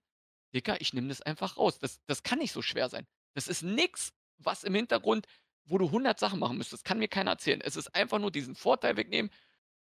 „Digga, 0.56 0.78
ich 0.80 0.94
nehme 0.94 1.10
das 1.10 1.22
einfach 1.22 1.58
raus.“ 1.58 1.80
Das 1.80 2.00
das 2.08 2.24
kann 2.24 2.40
nicht 2.40 2.54
so 2.54 2.62
schwer 2.62 2.90
sein. 2.90 3.08
Das 3.36 3.48
ist 3.48 3.62
nix, 3.64 4.12
was 4.38 4.64
im 4.64 4.76
Hintergrund 4.76 5.28
wo 5.70 5.78
du 5.78 5.92
100 5.92 6.20
Sachen 6.20 6.40
machen 6.40 6.58
müsstest. 6.58 6.86
Kann 6.86 7.00
mir 7.00 7.08
keiner 7.08 7.32
erzählen. 7.32 7.62
Es 7.62 7.76
ist 7.76 7.94
einfach 7.96 8.20
nur 8.20 8.32
diesen 8.32 8.56
Vorteil 8.56 8.98
wegnehmen. 8.98 9.32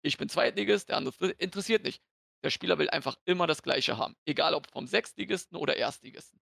Ich 0.03 0.19
bin 0.19 0.29
Zweitligist, 0.29 0.89
der 0.89 0.97
andere 0.99 1.31
interessiert 1.33 1.85
nicht. 1.85 2.03
Der 2.45 2.51
Spieler 2.51 2.79
will 2.79 2.91
einfach 2.91 3.17
immer 3.25 3.47
das 3.47 3.63
Gleiche 3.63 3.97
haben, 3.99 4.17
egal 4.25 4.55
ob 4.55 4.71
vom 4.71 4.87
Sechstligisten 4.87 5.57
oder 5.59 5.77
Erstligisten. 5.77 6.41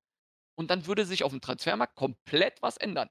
Und 0.57 0.71
dann 0.71 0.87
würde 0.87 1.07
sich 1.07 1.25
aufm 1.25 1.41
Transfermarkt 1.41 1.97
komplett 1.97 2.63
was 2.63 2.77
ändern. 2.77 3.11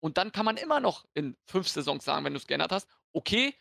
Und 0.00 0.18
dann 0.18 0.32
kann 0.32 0.44
man 0.44 0.56
immer 0.56 0.80
noch 0.80 1.06
in 1.14 1.36
5 1.46 1.68
Saisons 1.68 2.04
sagen, 2.04 2.24
wenn 2.24 2.34
du's 2.34 2.46
geändert 2.46 2.72
hast: 2.72 2.88
„Okay, 3.12 3.54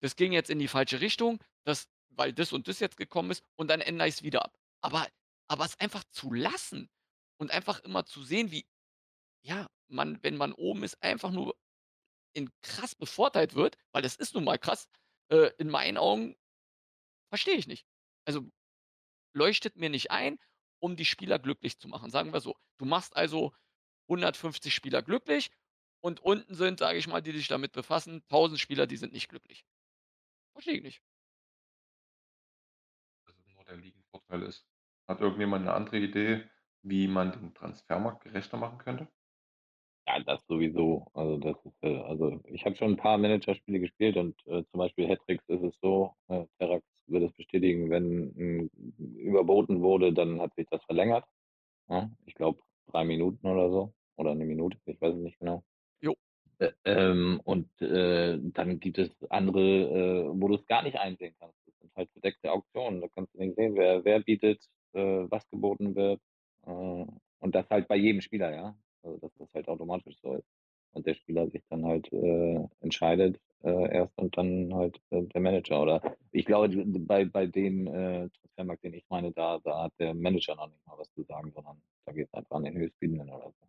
das 0.00 0.16
ging 0.16 0.32
jetzt 0.32 0.50
in 0.50 0.58
die 0.58 0.68
falsche 0.68 1.00
Richtung, 1.00 1.42
das 1.64 1.88
weil 2.10 2.32
das 2.32 2.52
und 2.52 2.68
das 2.68 2.80
jetzt 2.80 2.96
gekommen 2.96 3.30
ist 3.32 3.44
und 3.56 3.68
dann 3.70 3.80
ändere 3.80 4.08
ich's 4.08 4.22
wieder 4.22 4.44
ab.“ 4.44 4.58
Aber 4.82 5.08
aber 5.48 5.64
es 5.64 5.78
einfach 5.80 6.04
zu 6.04 6.32
lassen 6.32 6.90
und 7.38 7.50
einfach 7.50 7.80
immer 7.80 8.06
zu 8.06 8.22
sehen, 8.24 8.50
wie, 8.50 8.66
ja, 9.44 9.68
man, 9.88 10.22
wenn 10.22 10.36
man 10.36 10.52
oben 10.54 10.84
ist, 10.84 11.02
einfach 11.02 11.30
nur 11.32 11.56
in 12.34 12.50
krass 12.62 12.94
bevorteilt 12.96 13.54
wird, 13.54 13.78
weil 13.92 14.02
das 14.02 14.16
ist 14.16 14.34
nun 14.34 14.44
mal 14.44 14.58
krass, 14.58 14.88
äh, 15.30 15.50
in 15.58 15.70
meinen 15.70 15.98
Augen 15.98 16.36
verstehe 17.30 17.56
ich 17.56 17.68
nicht. 17.68 17.86
Also, 18.26 18.50
leuchtet 19.34 19.76
mir 19.76 19.90
nicht 19.90 20.10
ein, 20.12 20.38
um 20.80 20.96
die 20.96 21.04
Spieler 21.06 21.38
glücklich 21.40 21.78
zu 21.80 21.88
machen, 21.88 22.10
sagen 22.10 22.32
wir 22.32 22.40
so. 22.40 22.56
Du 22.78 22.86
machst 22.86 23.16
also 23.16 23.54
150 24.10 24.74
Spieler 24.74 25.02
glücklich 25.02 25.50
und 26.02 26.20
unten 26.20 26.54
sind, 26.54 26.80
sage 26.80 26.98
ich 26.98 27.08
mal, 27.08 27.22
die 27.22 27.32
sich 27.32 27.48
damit 27.48 27.72
befassen, 27.72 28.22
1.000 28.28 28.60
Spieler, 28.60 28.86
die 28.88 28.96
sind 28.98 29.12
nicht 29.14 29.28
glücklich. 29.30 29.64
Verstehe 30.54 30.76
ich 30.76 30.82
nicht. 30.82 31.00
Dass 33.26 33.38
es 33.38 33.48
nur 33.54 33.64
der 33.64 33.76
Ligenvorteil 33.76 34.42
ist. 34.42 34.66
Hat 35.08 35.20
irgendjemand 35.20 35.64
'ne 35.64 35.72
andere 35.72 35.98
Idee, 35.98 36.48
wie 36.82 37.08
man 37.08 37.32
den 37.32 37.54
Transfermarkt 37.54 38.22
gerechter 38.24 38.56
machen 38.58 38.78
könnte? 38.78 39.08
Ja, 40.06 40.20
das 40.20 40.44
sowieso. 40.46 41.06
Also, 41.14 41.38
das 41.38 41.56
ist, 41.64 41.82
äh 41.82 41.96
also, 42.02 42.40
ich 42.44 42.64
habe 42.66 42.76
schon 42.76 42.92
'n 42.92 42.96
paar 42.96 43.16
Managerspiele 43.16 43.80
gespielt 43.80 44.16
und, 44.16 44.34
äh, 44.46 44.62
zum 44.70 44.78
Beispiel 44.78 45.08
Hat-Tricks 45.08 45.44
ist 45.48 45.62
es 45.62 45.78
so, 45.80 46.12
äh, 46.28 46.44
Terax 46.58 46.84
wird 47.06 47.22
es 47.24 47.32
bestätigen, 47.32 47.88
wenn 47.90 48.34
'n 48.36 48.70
überboten 49.16 49.80
wurde, 49.80 50.12
dann 50.12 50.40
hat 50.42 50.54
sich 50.56 50.66
das 50.70 50.84
verlängert, 50.84 51.24
ne? 51.88 52.16
Ich 52.26 52.34
glaube 52.34 52.60
3 52.88 53.04
Minuten 53.04 53.46
oder 53.46 53.70
so 53.70 53.94
oder 54.16 54.34
'ne 54.34 54.46
Minute, 54.46 54.78
ich 54.86 55.00
weiß 55.00 55.14
es 55.14 55.20
nicht 55.22 55.38
genau. 55.40 55.64
Jo. 56.02 56.14
Ä 56.60 56.72
ähm, 56.84 57.40
und, 57.44 57.68
äh, 57.82 58.38
dann 58.40 58.80
gibt 58.80 58.98
es 58.98 59.10
andere, 59.30 59.60
äh, 60.30 60.40
wo 60.40 60.48
du's 60.48 60.66
gar 60.66 60.82
nicht 60.84 60.98
einsehen 60.98 61.34
kannst. 61.40 61.58
Das 61.66 61.74
sind 61.80 61.94
halt 61.96 62.10
verdeckte 62.12 62.52
Auktionen. 62.52 63.00
Da 63.02 63.08
kannst 63.08 63.34
du 63.34 63.38
nicht 63.40 63.56
sehen, 63.56 63.74
wer 63.76 64.04
wer 64.04 64.20
bietet, 64.20 64.64
äh, 64.94 65.00
was 65.30 65.48
geboten 65.50 65.94
wird, 65.96 66.20
äh, 66.66 66.70
und 67.40 67.54
das 67.54 67.68
halt 67.70 67.88
bei 67.88 67.96
jedem 67.96 68.20
Spieler, 68.22 68.54
ja? 68.54 68.76
Also, 69.04 69.18
dass 69.18 69.34
das 69.38 69.54
halt 69.54 69.68
automatisch 69.68 70.16
so 70.22 70.34
ist 70.36 70.48
und 70.92 71.06
der 71.06 71.14
Spieler 71.14 71.48
sich 71.50 71.62
dann 71.70 71.84
halt, 71.86 72.12
äh, 72.12 72.60
entscheidet, 72.80 73.40
äh, 73.62 73.94
erst 73.96 74.16
und 74.18 74.36
dann 74.38 74.74
halt, 74.74 75.00
äh, 75.10 75.22
der 75.24 75.40
Manager 75.40 75.82
oder 75.82 76.16
ich 76.32 76.44
glaube, 76.46 76.68
bei 76.86 77.24
bei 77.26 77.46
dem, 77.46 77.86
äh, 77.88 78.28
Transfermarkt, 78.30 78.84
den 78.84 78.94
ich 78.94 79.04
meine, 79.10 79.32
da 79.32 79.58
da 79.64 79.84
hat 79.84 79.92
der 79.98 80.14
Manager 80.14 80.56
noch 80.56 80.68
nicht 80.68 80.86
mal 80.86 80.98
was 80.98 81.12
zu 81.12 81.22
sagen, 81.24 81.52
sondern 81.52 81.82
da 82.06 82.12
geht's 82.12 82.32
einfach 82.34 82.56
an 82.56 82.64
den 82.64 82.76
Höchstbietenden 82.76 83.30
oder 83.30 83.50
so. 83.60 83.66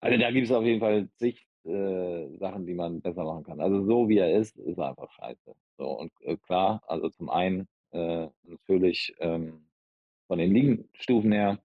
Also, 0.00 0.18
da 0.18 0.30
gibt's 0.32 0.50
auf 0.52 0.64
jeden 0.64 0.80
Fall 0.80 1.08
zig, 1.16 1.46
äh, 1.64 2.36
Sachen, 2.38 2.66
die 2.66 2.74
man 2.74 3.00
besser 3.02 3.24
machen 3.24 3.44
kann. 3.44 3.60
Also, 3.60 3.84
so 3.84 4.08
wie 4.08 4.18
er 4.18 4.36
ist, 4.38 4.56
ist 4.58 4.78
er 4.78 4.90
einfach 4.90 5.10
scheiße. 5.12 5.54
So 5.78 5.88
und, 5.98 6.12
äh, 6.22 6.36
klar, 6.36 6.82
also, 6.86 7.08
zum 7.10 7.30
einen, 7.30 7.68
äh, 7.92 8.28
natürlich, 8.44 9.14
ähm, 9.20 9.68
von 10.28 10.38
den 10.38 10.52
Ligenstufen 10.52 11.32
her, 11.32 11.62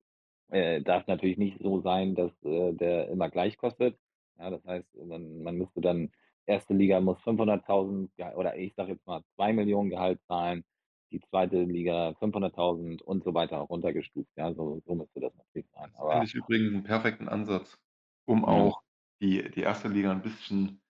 äh, 0.50 0.82
darf's 0.82 1.08
natürlich 1.08 1.38
nicht 1.38 1.60
so 1.62 1.82
sein, 1.82 2.16
dass, 2.16 2.32
äh, 2.44 2.74
der 2.74 3.10
immer 3.10 3.30
gleich 3.30 3.58
kostet. 3.58 3.98
Ja, 4.40 4.50
das 4.52 4.64
heißt, 4.66 4.88
man 5.06 5.42
man 5.44 5.56
müsste 5.58 5.82
dann 5.82 6.12
1. 6.46 6.74
Liga 6.74 7.00
muss 7.02 7.22
500.000 7.22 8.12
ja, 8.18 8.36
oder 8.36 8.58
ich 8.58 8.76
sage 8.76 8.94
jetzt 8.94 9.06
mal 9.08 9.24
2.000.000 9.36 9.90
Gehalt 9.90 10.22
zahlen, 10.24 10.64
die 11.12 11.20
2. 11.22 11.66
Liga 11.66 12.14
500.000 12.20 13.02
und 13.02 13.24
so 13.24 13.34
weiter 13.34 13.58
runtergestuft, 13.60 14.30
ja? 14.38 14.54
So 14.54 14.82
so 14.86 14.96
müsste 14.96 15.20
das 15.22 15.36
natürlich 15.36 15.70
sein, 15.74 15.94
Das 15.96 16.06
finde 16.10 16.26
ich 16.26 16.34
übrigens 16.36 16.74
'n 16.74 16.84
perfekten 16.84 17.28
Ansatz, 17.30 17.80
um 18.26 18.46
Ja. 18.46 18.70
auch 18.70 18.82
die 19.22 19.50
die 19.52 19.64
1. 19.64 19.90
Liga 19.90 20.12
'n 20.12 20.22
bisschen 20.22 20.82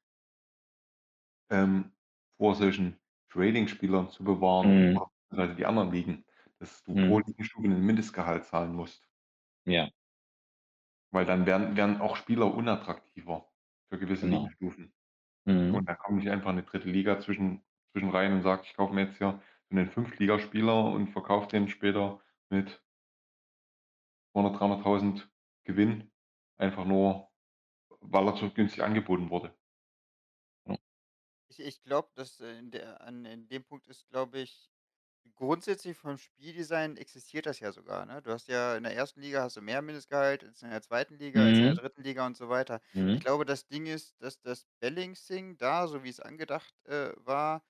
ähm, 1.51 1.93
vor 2.37 2.55
solchen 2.55 2.99
Trading-Spielern 3.29 4.09
zu 4.09 4.23
bewahren 4.23 4.75
Mhm. 4.75 5.07
beziehungsweise 5.29 5.55
die 5.55 5.65
anderen 5.65 5.91
Ligen, 5.91 6.25
dass 6.59 6.83
du 6.83 6.95
pro 6.97 7.19
Mhm. 7.19 7.21
Ligenstufe 7.21 7.67
'nen 7.67 7.81
Mindestgehalt 7.85 8.45
zahlen 8.45 8.73
musst. 8.73 9.06
Ja. 9.67 9.89
Weil 11.13 11.25
dann 11.25 11.45
werden 11.45 11.77
werden 11.77 12.01
auch 12.01 12.15
Spieler 12.17 12.53
unattraktiver 12.53 13.49
für 13.89 13.97
gewisse 13.99 14.25
Genau. 14.25 14.27
Ligenstufen. 14.27 14.93
Mhm. 15.45 15.81
Und 15.81 15.89
da 15.89 15.95
kommt 15.95 16.19
nicht 16.19 16.29
einfach 16.31 16.53
'ne 16.53 16.63
3. 16.63 16.89
Liga 16.89 17.19
zwischen 17.19 17.63
zwischen 17.93 18.11
rein 18.11 18.33
und 18.33 18.43
sagt: 18.43 18.67
„Ich 18.67 18.75
kaufe 18.75 18.93
mir 18.93 19.03
jetzt 19.05 19.17
hier 19.19 19.41
so 19.69 19.75
'nen 19.75 19.89
Fünftligaspieler 19.89 20.85
und 20.85 21.09
verkaufe 21.09 21.47
den 21.49 21.69
später 21.69 22.21
mit“ 22.49 22.81
„200.000, 24.35 24.51
300.000 24.59 25.29
Gewinn“, 25.63 26.11
einfach 26.57 26.85
nur, 26.85 27.29
weil 28.01 28.27
er 28.27 28.35
zu 28.35 28.51
günstig 28.51 28.83
angeboten 28.83 29.29
wurde. 29.29 29.55
Ja. 30.67 30.75
Ich 31.49 31.59
ich 31.59 31.83
glaube, 31.83 32.11
dass, 32.15 32.39
äh, 32.41 32.59
in 32.59 32.71
der 32.71 33.01
an 33.01 33.25
in 33.25 33.47
dem 33.49 33.65
Punkt 33.65 33.87
ist, 33.87 34.07
glaube 34.09 34.39
ich 34.41 34.71
grundsätzlich 35.35 35.97
vom 35.97 36.17
Spieldesign 36.17 36.97
existiert 36.97 37.45
das 37.45 37.59
ja 37.59 37.71
sogar, 37.71 38.05
ne? 38.05 38.21
Du 38.21 38.31
hast 38.31 38.47
ja 38.47 38.75
in 38.77 38.83
der 38.83 38.93
1. 38.93 39.19
Liga 39.19 39.41
hast 39.43 39.55
du 39.57 39.61
mehr 39.61 39.81
Mindestgehalt 39.81 40.43
als 40.43 40.61
in 40.61 40.69
der 40.69 40.81
2. 40.81 41.15
Liga, 41.15 41.43
als 41.43 41.59
in 41.59 41.65
der 41.65 41.73
Mhm. 41.73 41.79
3. 41.81 42.01
Liga 42.01 42.25
und 42.25 42.37
so 42.37 42.49
weiter. 42.49 42.81
Ich 43.11 43.19
Mhm. 43.19 43.21
glaube, 43.21 43.45
das 43.45 43.67
Ding 43.67 43.85
ist, 43.85 44.15
dass 44.21 44.39
das 44.41 44.65
Balancing 44.79 45.57
da, 45.57 45.87
so 45.87 46.03
wie's 46.03 46.19
angedacht, 46.19 46.73
äh, 46.85 47.11
war, 47.17 47.63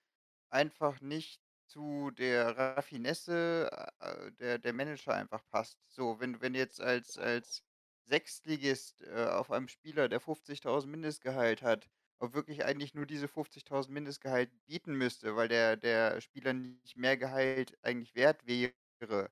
einfach 0.50 1.02
nicht 1.02 1.42
zu 1.68 2.12
der 2.12 2.58
Raffinesse, 2.58 3.70
äh, 4.00 4.32
der 4.34 4.60
der 4.60 4.74
Manager 4.74 5.14
einfach 5.16 5.44
passt. 5.50 5.80
So, 5.88 6.20
wenn 6.20 6.42
wenn 6.42 6.54
du 6.54 6.60
jetzt 6.60 6.82
als 6.82 7.18
als 7.18 7.64
Sechstligist, 8.06 9.02
äh, 9.04 9.26
auf 9.28 9.52
einem 9.52 9.68
Spieler, 9.68 10.10
der 10.10 10.22
50.000 10.22 10.92
Mindestgehalt 10.92 11.62
hat, 11.64 11.90
auch 12.20 12.34
wirklich 12.34 12.66
eigentlich 12.66 12.94
nur 12.96 13.06
diese 13.06 13.28
50.000 13.28 13.94
Mindestgehalt 13.94 14.52
bieten 14.66 14.96
müsste, 14.96 15.36
weil 15.36 15.48
der 15.48 15.78
der 15.78 16.22
Spieler 16.22 16.54
nicht 16.54 16.98
mehr 16.98 17.18
Gehalt 17.18 17.78
eigentlich 17.84 18.16
wert 18.16 18.46
wäre, 18.48 19.30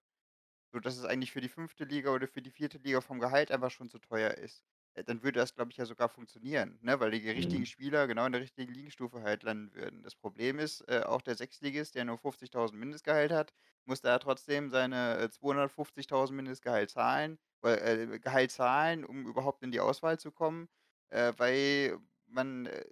sodass 0.74 0.98
es 0.98 1.06
eigentlich 1.06 1.32
für 1.32 1.42
die 1.42 1.50
5. 1.50 1.86
Liga 1.86 2.12
oder 2.14 2.28
für 2.28 2.42
die 2.42 2.52
4. 2.52 2.80
Liga 2.80 3.02
vom 3.02 3.20
Gehalt 3.20 3.52
einfach 3.52 3.72
schon 3.72 3.90
zu 3.90 4.00
teuer 4.00 4.32
ist. 4.32 4.64
äh, 4.96 5.04
dann 5.04 5.24
würde 5.24 5.40
das, 5.40 5.54
glaube 5.56 5.72
ich, 5.72 5.78
ja 5.78 5.86
sogar 5.86 6.10
funktionieren, 6.10 6.80
ne, 6.82 7.00
weil 7.00 7.12
die 7.12 7.30
richtigen 7.30 7.66
Mhm. 7.66 7.68
Spieler 7.68 8.08
genau 8.08 8.26
in 8.26 8.32
der 8.34 8.42
richtigen 8.42 8.74
Ligenstufe 8.74 9.22
halt 9.24 9.44
landen 9.44 9.74
würden. 9.76 10.04
Das 10.04 10.16
Problem 10.16 10.60
ist, 10.60 10.82
äh, 10.90 11.02
auch 11.06 11.22
der 11.22 11.36
Sechstligist, 11.36 11.96
der 11.96 12.06
nur 12.06 12.18
50.000 12.18 12.80
Mindestgehalt 12.80 13.32
hat, 13.32 13.54
muss 13.86 14.02
da 14.02 14.20
trotzdem 14.20 14.70
seine, 14.70 15.18
äh, 15.20 15.30
250.000 15.30 16.36
Mindestgehalt 16.38 16.90
zahlen 16.92 17.40
äh, 17.64 18.20
Gehalt 18.20 18.52
zahlen, 18.52 19.04
um 19.06 19.26
überhaupt 19.28 19.64
in 19.64 19.72
die 19.72 19.80
Auswahl 19.80 20.20
zu 20.20 20.32
kommen, 20.32 20.68
äh, 21.10 21.34
weil 21.38 21.98
man, 22.36 22.68
äh 22.68 22.86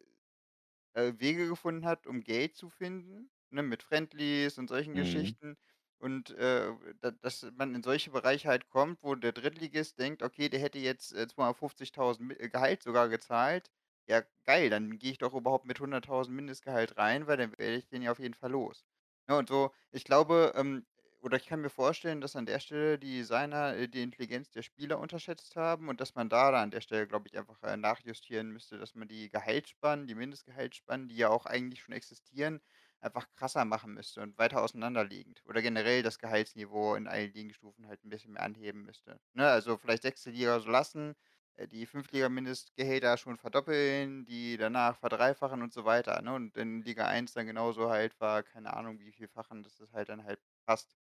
äh, 0.94 1.14
Wege 1.18 1.48
gefunden 1.48 1.86
hat, 1.86 2.08
um 2.08 2.22
Geld 2.22 2.56
zu 2.56 2.70
finden, 2.70 3.32
ne, 3.50 3.64
mit 3.64 3.84
Friendlies 3.84 4.58
und 4.58 4.68
solchen 4.70 4.96
Mhm. 4.96 5.34
Geschichten. 5.36 5.58
Und, 6.00 6.32
äh, 6.32 6.74
da 7.02 7.12
dass 7.12 7.44
man 7.56 7.74
in 7.76 7.84
solche 7.84 8.12
Bereiche 8.12 8.50
halt 8.50 8.68
kommt, 8.70 9.02
wo 9.04 9.16
der 9.16 9.32
Drittligist 9.32 10.00
denkt: 10.00 10.22
„Okay, 10.24 10.50
der 10.50 10.60
hätte 10.60 10.80
jetzt, 10.80 11.14
äh, 11.14 11.28
250.000 11.28 12.28
Mi 12.30 12.34
äh, 12.36 12.50
Gehalt 12.50 12.84
sogar 12.84 13.08
gezahlt. 13.10 13.72
Ja, 14.08 14.24
geil, 14.46 14.70
dann 14.70 14.98
gehe 15.00 15.12
ich 15.12 15.18
doch 15.20 15.34
überhaupt 15.34 15.66
mit 15.66 15.80
100.000 15.80 16.36
Mindestgehalt 16.36 16.98
rein, 16.98 17.26
weil 17.28 17.38
dann 17.38 17.52
werde 17.58 17.76
ich 17.78 17.88
den 17.88 18.02
ja 18.02 18.12
auf 18.12 18.20
jeden 18.20 18.34
Fall 18.34 18.52
los.“ 18.52 18.84
Ne, 19.28 19.38
und 19.38 19.48
so 19.50 19.72
ich 19.92 20.04
glaube, 20.04 20.54
ähm 20.56 20.86
oder 21.24 21.38
ich 21.38 21.46
kann 21.48 21.62
mir 21.62 21.70
vorstellen, 21.70 22.22
dass 22.22 22.36
an 22.36 22.46
der 22.46 22.60
Stelle 22.60 23.00
die 23.00 23.18
Designer, 23.18 23.76
äh, 23.76 23.88
die 23.88 24.02
Intelligenz 24.04 24.52
der 24.52 24.62
Spieler 24.62 25.00
unterschätzt 25.00 25.56
haben 25.56 25.90
und 25.90 26.02
dass 26.02 26.16
man 26.16 26.30
da 26.30 26.50
an 26.62 26.72
der 26.72 26.82
Stelle, 26.82 27.08
glaube 27.08 27.28
ich, 27.30 27.38
einfach, 27.38 27.62
äh, 27.64 27.78
nachjustieren 27.78 28.52
müsste, 28.52 28.78
dass 28.78 28.94
man 28.96 29.08
die 29.08 29.30
Gehaltsspannen, 29.30 30.08
die 30.08 30.16
Mindestgehaltsspannen, 30.16 31.08
die 31.08 31.16
ja 31.16 31.30
auch 31.30 31.46
eigentlich 31.46 31.82
schon 31.82 31.96
existieren, 31.96 32.60
einfach 33.02 33.28
krasser 33.36 33.66
machen 33.66 33.94
müsste 33.94 34.22
und 34.22 34.38
weiter 34.38 34.62
auseinanderliegend. 34.62 35.42
Oder 35.46 35.62
generell 35.62 36.04
das 36.04 36.20
Gehaltsniveau 36.20 36.96
in 36.96 37.08
allen 37.08 37.34
Ligenstufen 37.34 37.88
halt 37.88 38.04
ein 38.04 38.10
bisschen 38.10 38.34
mehr 38.34 38.44
anheben 38.44 38.84
müsste. 38.84 39.20
Ne, 39.34 39.48
also 39.50 39.78
vielleicht 39.78 40.04
6. 40.04 40.30
Liga 40.30 40.60
so 40.60 40.70
lassen, 40.70 41.14
äh, 41.56 41.68
die 41.68 41.86
Fünftliga-Mindestgehälter 41.86 43.18
schon 43.18 43.38
verdoppeln, 43.38 44.26
die 44.26 44.58
danach 44.58 44.98
verdreifachen 44.98 45.62
und 45.62 45.74
so 45.74 45.86
weiter, 45.86 46.22
ne? 46.22 46.34
Und 46.34 46.58
in 46.58 46.82
Liga 46.84 47.08
eins 47.08 47.34
dann 47.34 47.46
genauso 47.48 47.90
halt 47.90 48.14
ver 48.14 48.44
keine 48.44 48.74
Ahnung, 48.74 49.00
wie 49.00 49.12
vielfachen, 49.12 49.64
dass 49.64 49.76
das 49.78 49.94
halt 49.94 50.10
dann 50.10 50.24
halt 50.24 50.40
passt. 50.66 50.96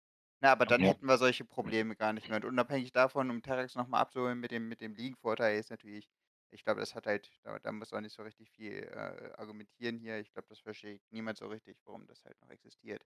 Na, 0.41 0.51
aber 0.53 0.65
dann 0.65 0.83
hätten 0.83 1.05
wir 1.05 1.17
solche 1.17 1.43
Probleme 1.43 1.95
gar 1.97 2.13
nicht 2.13 2.29
mehr. 2.29 2.37
Und 2.37 2.45
unabhängig 2.45 2.91
davon, 2.93 3.29
um 3.29 3.41
Terex 3.41 3.75
noch 3.75 3.87
mal 3.87 3.99
abzuholen 3.99 4.39
mit 4.39 4.51
dem 4.51 4.69
mit 4.69 4.79
dem 4.81 4.95
Ligenvorteil 4.95 5.59
ist 5.59 5.69
natürlich 5.69 6.09
ich 6.51 6.63
glaube, 6.63 6.79
das 6.79 6.95
hat 6.95 7.05
halt 7.05 7.29
da 7.43 7.59
da 7.59 7.71
muss 7.71 7.91
man 7.91 8.03
nicht 8.03 8.15
so 8.15 8.23
richtig 8.23 8.49
viel, 8.51 8.73
äh, 8.83 9.33
argumentieren 9.37 9.97
hier. 9.99 10.17
Ich 10.19 10.31
glaube, 10.33 10.47
das 10.49 10.59
versteht 10.59 11.01
niemand 11.11 11.37
so 11.37 11.47
richtig, 11.47 11.77
warum 11.85 12.07
das 12.07 12.23
halt 12.25 12.41
noch 12.41 12.49
existiert, 12.49 13.03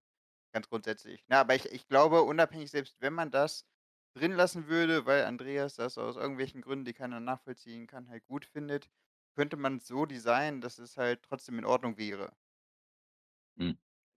ganz 0.53 0.69
grundsätzlich. 0.69 1.23
Na, 1.27 1.41
aber 1.41 1.55
ich 1.55 1.65
ich 1.71 1.88
glaube, 1.88 2.23
unabhängig 2.23 2.71
selbst 2.71 2.97
wenn 3.01 3.13
man 3.13 3.31
das 3.31 3.65
drin 4.15 4.34
lassen 4.34 4.67
würde, 4.67 5.05
weil 5.07 5.25
Andreas 5.25 5.75
das 5.75 5.97
aus 5.97 6.17
irgendwelchen 6.17 6.61
Gründen, 6.61 6.86
die 6.86 6.93
keiner 6.93 7.19
nachvollziehen 7.19 7.88
kann, 7.88 8.09
halt 8.09 8.25
gut 8.27 8.45
findet, 8.45 8.89
könnte 9.36 9.57
man's 9.57 9.88
so 9.88 10.05
designen, 10.05 10.61
dass 10.61 10.79
es 10.79 10.97
halt 10.97 11.23
trotzdem 11.23 11.59
in 11.59 11.65
Ordnung 11.65 11.97
wäre. 11.97 12.36
Mhm. 13.57 13.73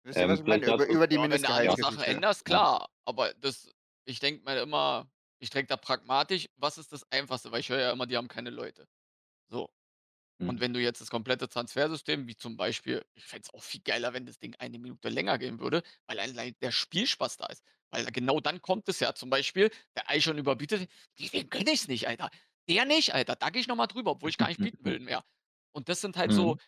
Wisst 0.07 0.21
ihr, 0.21 0.29
was 0.29 0.39
Ähm, 0.39 0.41
ich 0.41 0.47
meine? 0.47 0.67
Über 0.69 0.87
über 0.89 1.07
die 1.07 1.19
Ja, 1.19 1.31
wenn 1.31 1.43
du 1.43 1.49
den 1.55 1.77
Sachen 1.77 2.03
änderst, 2.03 2.45
klar. 2.45 2.89
Aber 3.05 3.35
das 3.35 3.71
ich 4.05 4.21
denke 4.21 4.45
mir 4.45 4.61
immer 4.61 5.11
ich 5.39 5.51
denke 5.51 5.69
da 5.69 5.77
pragmatisch, 5.77 6.49
was 6.57 6.79
ist 6.79 6.93
das 6.93 7.11
Einfachste? 7.13 7.53
Weil 7.53 7.61
ich 7.61 7.69
höre 7.69 7.81
ja 7.81 7.93
immer, 7.93 8.07
die 8.07 8.17
haben 8.17 8.29
keine 8.29 8.51
Leute. 8.51 8.89
So. 9.51 9.71
Und 10.47 10.61
Mhm. 10.61 10.63
wenn 10.63 10.75
du 10.75 10.81
jetzt 10.81 11.01
das 11.03 11.11
komplette 11.11 11.49
Transfersystem, 11.49 12.29
wie 12.29 12.37
zum 12.37 12.57
Beispiel 12.57 13.05
ich 13.15 13.25
fände 13.27 13.49
es 13.49 13.55
auch 13.55 13.63
viel 13.65 13.83
geiler, 13.83 14.15
wenn 14.15 14.27
das 14.27 14.39
Ding 14.41 14.55
eine 14.59 14.79
Minute 14.79 15.09
länger 15.11 15.39
gehen 15.39 15.61
würde, 15.61 15.83
weil 16.09 16.21
allein 16.21 16.57
der 16.63 16.73
Spielspaß 16.73 17.39
da 17.39 17.47
ist. 17.49 17.65
Weil 17.91 18.07
genau 18.13 18.41
dann 18.41 18.63
kommt 18.63 18.89
es 18.89 19.01
ja 19.01 19.15
zum 19.15 19.31
Beispiel, 19.31 19.71
der 19.97 20.11
Ei 20.11 20.21
schon 20.21 20.39
überbietet: 20.39 20.91
„Deswegen 21.21 21.51
gönne 21.51 21.73
ich's 21.73 21.89
nicht, 21.89 22.09
Alter. 22.09 22.31
Der 22.69 22.85
nicht, 22.87 23.15
Alter. 23.15 23.37
Da 23.37 23.51
gehe 23.51 23.61
ich 23.63 23.69
noch 23.69 23.77
mal 23.77 23.87
drüber, 23.89 24.13
obwohl 24.13 24.31
ich 24.31 24.39
gar 24.39 24.49
nicht 24.49 24.61
bieten 24.63 24.87
will 24.87 24.99
mehr.“ 25.01 25.25
Und 25.73 25.89
das 25.91 26.01
sind 26.03 26.17
halt 26.19 26.33
so 26.33 26.57
Mhm. 26.57 26.61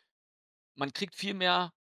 man 0.74 0.92
kriegt 0.92 1.14
viel 1.14 1.34
mehr 1.34 1.72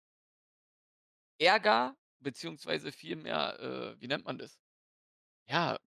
Ärger 1.38 1.96
beziehungsweise 2.20 2.92
viel 2.92 3.16
mehr, 3.16 3.60
äh, 3.60 4.00
wie 4.00 4.08
nennt 4.08 4.24
man 4.24 4.38
das? 4.38 4.58
Ja, 5.46 5.78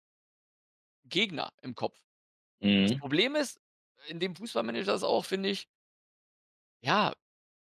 Gegner 1.05 1.53
im 1.63 1.75
Kopf. 1.75 1.99
Das 2.81 2.93
Mhm. 2.93 2.95
Problem 2.95 3.37
ist, 3.37 3.61
in 4.09 4.21
dem 4.21 4.37
Fußballmanager 4.37 4.95
ist 4.95 5.05
auch, 5.05 5.25
finde 5.25 5.51
ich 5.51 5.69
ja, 6.83 7.15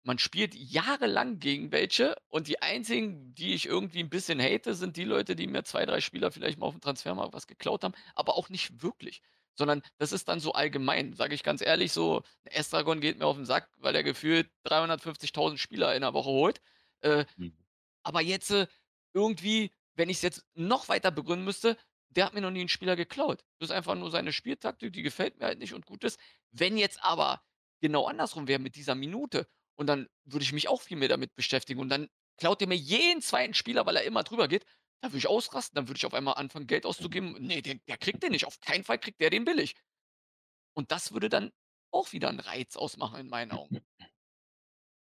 man 0.04 0.20
spielt 0.20 0.54
jahrelang 0.56 1.40
gegen 1.40 1.72
welche 1.72 2.16
und 2.30 2.48
die 2.48 2.62
einzigen, 2.62 3.34
die 3.36 3.54
ich 3.56 3.66
irgendwie 3.68 4.02
'n 4.02 4.10
bisschen 4.10 4.40
hate, 4.42 4.76
sind 4.76 4.98
die 4.98 5.04
Leute, 5.06 5.36
die 5.36 5.48
mir 5.48 5.64
2, 5.64 5.86
3 5.86 6.02
Spieler 6.02 6.32
vielleicht 6.32 6.60
mal 6.60 6.68
aufm 6.68 6.82
Transfermarkt 6.82 7.34
was 7.34 7.48
geklaut 7.48 7.84
haben, 7.84 7.96
aber 8.16 8.36
auch 8.38 8.50
nicht 8.50 8.84
wirklich. 8.84 9.22
Sondern 9.56 9.82
das 10.00 10.12
ist 10.12 10.28
dann 10.30 10.40
so 10.42 10.52
allgemein, 10.54 11.14
sage 11.14 11.34
ich 11.36 11.42
ganz 11.44 11.62
ehrlich, 11.62 11.92
so 11.94 12.24
Estragon 12.46 13.02
geht 13.02 13.20
mir 13.20 13.26
auf 13.26 13.38
'n 13.38 13.46
Sack, 13.46 13.72
weil 13.78 13.96
er 13.96 14.04
gefühlt 14.04 14.52
350.000 14.64 15.60
Spieler 15.60 15.96
in 15.96 16.02
'ner 16.04 16.14
Woche 16.14 16.30
holt. 16.30 16.62
Äh, 17.02 17.26
Mhm. 17.38 17.65
Aber 18.06 18.22
jetzt, 18.22 18.52
äh, 18.52 18.68
irgendwie, 19.14 19.72
wenn 19.96 20.10
ich's 20.10 20.22
jetzt 20.24 20.46
noch 20.56 20.90
weiter 20.90 21.12
begründen 21.12 21.46
müsste, 21.46 21.78
der 22.10 22.26
hat 22.28 22.34
mir 22.36 22.42
noch 22.42 22.52
nie 22.52 22.62
'n 22.64 22.70
Spieler 22.70 22.96
geklaut. 22.98 23.46
Das 23.60 23.70
ist 23.70 23.76
einfach 23.76 23.96
nur 23.96 24.12
seine 24.12 24.34
Spieltaktik, 24.34 24.94
die 24.94 25.04
gefällt 25.04 25.40
mir 25.40 25.46
halt 25.48 25.60
nicht 25.60 25.74
und 25.74 25.86
gut 25.86 26.04
ist. 26.06 26.20
Wenn 26.52 26.78
jetzt 26.78 27.04
aber 27.04 27.44
genau 27.82 28.06
andersrum 28.08 28.48
wäre 28.48 28.60
mit 28.60 28.76
dieser 28.78 28.96
Minute 28.96 29.48
und 29.78 29.88
dann 29.88 30.08
würde 30.26 30.44
ich 30.46 30.54
mich 30.54 30.68
auch 30.70 30.82
viel 30.82 30.98
mehr 30.98 31.10
damit 31.10 31.36
beschäftigen 31.36 31.82
und 31.82 31.90
dann 31.90 32.10
klaut 32.38 32.62
der 32.62 32.68
mir 32.70 32.76
jeden 32.78 33.22
zweiten 33.22 33.54
Spieler, 33.54 33.86
weil 33.86 33.98
er 33.98 34.04
immer 34.04 34.24
drüber 34.24 34.48
geht, 34.48 34.66
dann 35.02 35.12
würde 35.12 35.20
ich 35.20 35.28
ausrasten, 35.28 35.76
dann 35.76 35.88
würde 35.90 35.98
ich 35.98 36.06
auf 36.06 36.14
einmal 36.14 36.36
anfangen, 36.36 36.68
Geld 36.68 36.86
auszugeben. 36.86 37.34
Ne, 37.42 37.62
der 37.62 37.76
der 37.88 37.98
kriegt 37.98 38.24
den 38.24 38.32
nicht. 38.34 38.46
Auf 38.46 38.60
keinen 38.62 38.84
Fall 38.86 39.00
kriegt 39.00 39.22
der 39.22 39.30
den 39.30 39.46
billig. 39.46 39.76
Und 40.78 40.92
das 40.92 41.14
würde 41.14 41.30
dann 41.30 41.52
auch 41.92 42.12
wieder 42.12 42.30
'n 42.30 42.40
Reiz 42.42 42.76
ausmachen 42.76 43.20
in 43.22 43.30
meinen 43.30 43.52
Augen. 43.52 43.80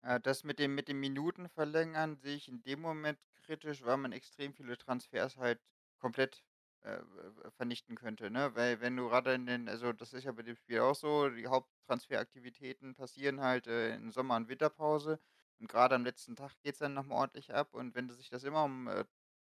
Äh, 0.05 0.21
das 0.21 0.43
mit 0.45 0.59
dem 0.59 0.75
mit 0.75 0.89
dem 0.89 1.01
Minutenverlängern 1.01 2.17
sehe 2.17 2.37
ich 2.37 2.49
in 2.49 2.63
dem 2.63 2.81
Moment 2.81 3.19
kritisch, 3.43 3.85
weil 3.85 3.97
man 3.97 4.13
extrem 4.13 4.53
viele 4.53 4.77
Transfers 4.77 5.37
halt 5.37 5.61
komplett, 5.99 6.45
äh, 6.83 6.99
vernichten 7.51 7.95
könnte, 7.97 8.31
ne? 8.31 8.55
Weil 8.57 8.81
wenn 8.81 8.97
du 8.97 9.09
grade 9.09 9.35
in 9.35 9.47
den 9.47 9.69
also, 9.69 9.93
das 9.93 10.13
ist 10.13 10.25
ja 10.25 10.33
bei 10.33 10.43
dem 10.43 10.57
Spiel 10.57 10.81
auch 10.81 10.95
so, 10.97 11.29
die 11.31 11.47
Haupttransferaktivitäten 11.47 12.95
passieren 12.97 13.41
halt, 13.41 13.67
äh, 13.69 13.95
in 13.95 14.11
Sommer 14.11 14.37
und 14.37 14.49
Winterpause 14.49 15.21
und 15.61 15.69
grade 15.69 15.95
am 15.95 16.05
letzten 16.05 16.35
Tag 16.35 16.53
geht's 16.63 16.79
dann 16.81 16.95
noch 16.95 17.05
mal 17.05 17.15
ordentlich 17.17 17.55
ab 17.55 17.73
und 17.75 17.95
wenn 17.95 18.09
du 18.09 18.15
sich 18.15 18.29
das 18.29 18.43
immer 18.43 18.65
um, 18.65 18.89
äh, 18.89 19.05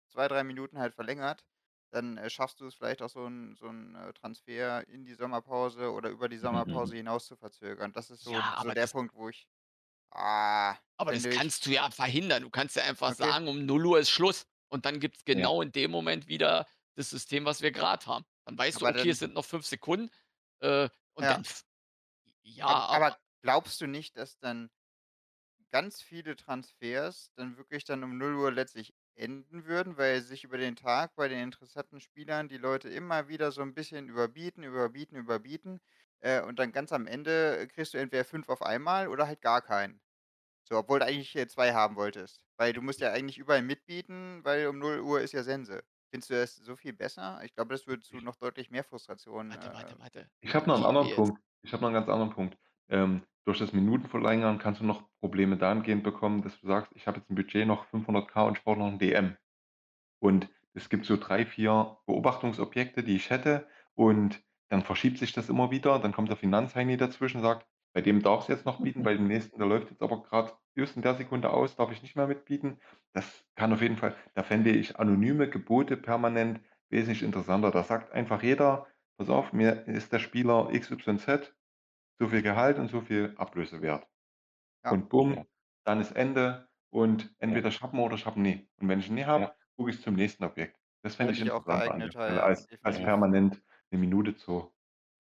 2, 0.09 0.29
3 0.29 0.45
Minuten 0.45 0.79
halt 0.79 0.93
verlängert, 0.95 1.47
dann, 1.91 2.19
äh, 2.19 2.29
schaffst 2.29 2.61
du 2.61 2.67
es 2.67 2.75
vielleicht 2.75 3.01
auch 3.03 3.09
so 3.09 3.25
'n 3.27 3.55
so 3.57 3.67
'n, 3.69 3.95
äh, 3.95 4.13
Transfer 4.13 4.87
in 4.89 5.05
die 5.07 5.15
Sommerpause 5.15 5.93
oder 5.93 6.11
über 6.11 6.29
die 6.29 6.37
Mhm. 6.41 6.93
Sommerpause 6.93 6.97
hinaus 6.97 7.27
zu 7.27 7.37
verzögern. 7.37 7.93
Das 7.95 8.11
ist 8.11 8.23
so 8.23 8.43
Ja, 8.43 8.55
so 8.55 8.71
aber 8.71 8.73
der 8.73 8.87
das 8.87 8.89
Punkt, 8.89 9.15
wo 9.15 9.29
ich 9.31 9.49
ah, 10.13 10.79
aber 11.01 11.15
das 11.15 11.29
ich 11.29 11.29
kannst 11.29 11.67
du 11.67 11.71
ja 11.71 11.91
verhindern. 11.91 12.43
Du 12.43 12.51
kannst 12.51 12.77
ja 12.77 12.85
einfach 12.85 13.13
Okay. 13.13 13.13
sagen, 13.13 13.49
um 13.49 13.65
0:00 13.67 13.99
ist 13.99 14.11
Schluss 14.11 14.47
und 14.69 14.85
dann 14.87 15.01
gibt's 15.01 15.25
Ja. 15.35 15.47
genau 15.47 15.63
in 15.63 15.73
dem 15.73 15.91
Moment 15.91 16.29
wieder 16.29 16.67
das 16.95 17.11
System, 17.11 17.45
was 17.45 17.63
wir 17.63 17.73
grad 17.73 18.07
haben. 18.07 18.25
Dann 18.45 18.59
weißt 18.59 18.81
du, 18.83 18.87
Aber 18.87 18.89
okay, 18.89 19.11
es 19.11 19.19
dann 19.19 19.19
sind 19.19 19.35
noch 19.35 19.45
5 19.45 19.67
Sekunden, 19.67 20.11
äh, 20.61 20.89
und 21.15 21.31
dann 21.31 21.41
Ja. 21.41 21.43
f 21.43 21.63
ja, 22.43 22.67
Ab 22.67 22.85
aber 22.89 23.11
aber 23.11 23.19
glaubst 23.43 23.81
du 23.81 23.87
nicht, 23.89 24.17
dass 24.17 24.39
dann 24.39 24.71
ganz 25.73 26.03
viele 26.03 26.37
Transfers 26.37 27.33
dann 27.35 27.57
wirklich 27.57 27.85
dann 27.85 28.05
um 28.05 28.19
0:00 28.19 28.51
letztlich 28.53 28.95
enden 29.15 29.65
würden, 29.65 29.97
weil 29.97 30.21
sich 30.21 30.45
über 30.45 30.59
den 30.59 30.77
Tag 30.77 31.15
bei 31.17 31.29
den 31.29 31.43
interessanten 31.43 31.99
Spielern 32.01 32.49
die 32.49 32.59
Leute 32.59 32.91
immer 32.91 33.27
wieder 33.29 33.53
so 33.53 33.63
'n 33.63 33.73
bisschen 33.73 34.09
überbieten, 34.11 34.65
überbieten, 34.65 35.17
überbieten, 35.17 35.81
äh, 36.23 36.43
und 36.43 36.59
dann 36.61 36.73
ganz 36.73 36.93
am 36.93 37.07
Ende 37.09 37.69
kriegst 37.69 37.95
du 37.95 37.99
entweder 37.99 38.25
5 38.27 38.49
auf 38.51 38.63
einmal 38.63 39.09
oder 39.09 39.29
halt 39.29 39.43
gar 39.43 39.63
keinen. 39.63 40.03
So, 40.69 40.77
obwohl 40.79 41.01
du 41.01 41.07
eigentlich, 41.07 41.37
äh, 41.37 41.49
2 41.49 41.75
haben 41.75 41.97
wolltest. 41.97 42.43
Weil 42.59 42.73
du 42.75 42.83
musst 42.83 43.01
ja 43.01 43.13
eigentlich 43.13 43.39
überall 43.39 43.63
mitbieten, 43.63 44.41
weil 44.45 44.67
um 44.69 44.79
0:00 44.79 45.21
ist 45.23 45.33
ja 45.33 45.43
Sense. 45.45 45.83
Findest 46.11 46.31
du 46.31 46.35
das 46.35 46.57
so 46.57 46.77
viel 46.77 46.93
besser? 46.95 47.41
Ich 47.45 47.55
glaube, 47.55 47.75
das 47.75 47.87
würde 47.89 48.03
zu 48.03 48.17
noch 48.19 48.37
deutlich 48.37 48.71
mehr 48.71 48.85
Frustration, 48.85 49.53
Warte, 49.53 49.73
äh, 49.73 49.73
warte, 49.73 49.99
warte. 49.99 50.31
Ich 50.41 50.55
habe 50.55 50.67
noch 50.69 50.77
'n 50.77 50.85
Reden 50.85 51.01
wir 51.01 51.07
anderen 51.07 51.11
jetzt 51.11 51.33
Punkt. 51.33 51.41
Ich 51.63 51.73
habe 51.73 51.83
noch 51.83 51.91
'n 51.91 51.95
ganz 51.95 52.09
anderen 52.09 52.31
Punkt. 52.33 52.59
Ähm, 52.89 53.23
durch 53.45 53.59
das 53.59 53.73
Minutenverlängern 53.73 54.59
kannst 54.59 54.81
du 54.81 54.85
noch 54.85 55.09
Probleme 55.21 55.57
dahingehend 55.57 56.03
bekommen, 56.05 56.43
dass 56.43 56.61
du 56.61 56.67
sagst: 56.67 56.93
„Ich 56.95 57.07
habe 57.07 57.19
jetzt 57.19 57.31
'n 57.31 57.35
Budget 57.37 57.67
noch 57.67 57.85
500.000 57.87 58.49
und 58.49 58.59
ich 58.59 58.65
brauche 58.65 58.79
noch 58.79 58.89
'n 58.89 58.99
DM.“ 58.99 59.37
Und 60.21 60.51
es 60.75 60.89
gibt 60.91 61.07
so 61.07 61.17
3, 61.19 61.47
4 61.47 61.99
Beobachtungsobjekte, 62.07 63.05
die 63.05 63.17
ich 63.17 63.31
hätte 63.31 63.69
und 63.95 64.43
dann 64.73 64.83
verschiebt 64.83 65.19
sich 65.19 65.33
das 65.33 65.51
immer 65.51 65.71
wieder. 65.71 66.01
Dann 66.01 66.13
kommt 66.13 66.31
der 66.31 66.37
Finanzheini 66.39 66.97
dazwischen 66.99 67.39
und 67.39 67.45
sagt: 67.45 67.69
„Bei 67.95 68.03
dem 68.03 68.23
darfst 68.23 68.49
du 68.49 68.55
jetzt 68.55 68.67
noch 68.67 68.83
bieten, 68.83 69.05
bei 69.05 69.15
dem 69.15 69.29
nächsten, 69.29 69.59
der 69.59 69.69
läuft 69.69 69.91
jetzt 69.91 70.03
aber 70.03 70.23
grad 70.23 70.59
just 70.77 70.97
in 70.97 71.03
der 71.03 71.15
Sekunde 71.15 71.51
aus, 71.51 71.77
darf 71.77 71.93
ich 71.93 72.03
nicht 72.03 72.17
mehr 72.17 72.27
mitbieten.“ 72.29 72.81
Das 73.15 73.47
kann 73.57 73.73
auf 73.73 73.83
jeden 73.83 73.99
Fall 73.99 74.17
da 74.35 74.43
fände 74.45 74.71
ich 74.71 74.99
anonyme 74.99 75.49
Gebote 75.51 75.97
permanent 75.99 76.61
wesentlich 76.91 77.23
interessanter. 77.23 77.71
Da 77.73 77.85
sagt 77.85 78.13
einfach 78.13 78.43
jeder: 78.43 78.89
„Pass 79.19 79.31
auf, 79.31 79.53
mir 79.53 79.87
ist 79.89 80.13
der 80.13 80.21
Spieler 80.21 80.71
XYZ 80.73 81.55
so 82.21 82.29
viel 82.29 82.43
Gehalt 82.43 82.79
und 82.79 82.89
so 82.91 83.01
viel 83.03 83.35
Ablösewert.“ 83.39 84.09
Ja. 84.85 84.93
Und 84.93 85.09
bumm, 85.09 85.35
Ja. 85.37 85.45
dann 85.85 86.01
ist 86.01 86.13
Ende 86.13 86.69
und 86.91 87.35
Ja. 87.49 87.63
entweder 87.63 87.69
ich 87.69 87.81
habe 87.83 87.97
ihn 87.97 88.01
oder 88.03 88.15
ich 88.17 88.27
habe 88.27 88.41
nicht. 88.41 88.69
Und 88.79 88.89
wenn 88.89 89.01
ich 89.01 89.11
nicht 89.11 89.27
habe, 89.27 89.45
Ja. 89.45 89.57
gucke 89.77 89.91
ich 89.91 90.03
zum 90.03 90.15
nächsten 90.15 90.45
Objekt. 90.45 90.79
Das 91.03 91.17
fände 91.17 91.33
ich 91.33 91.41
ich 91.43 91.51
auch 91.51 91.65
Stelle, 92.11 92.37
ja, 92.37 92.43
als 92.43 92.69
als 92.83 93.01
Ja. 93.01 93.03
permanent 93.03 93.63
'ne 93.93 93.99
Minute 93.99 94.37
zu 94.37 94.73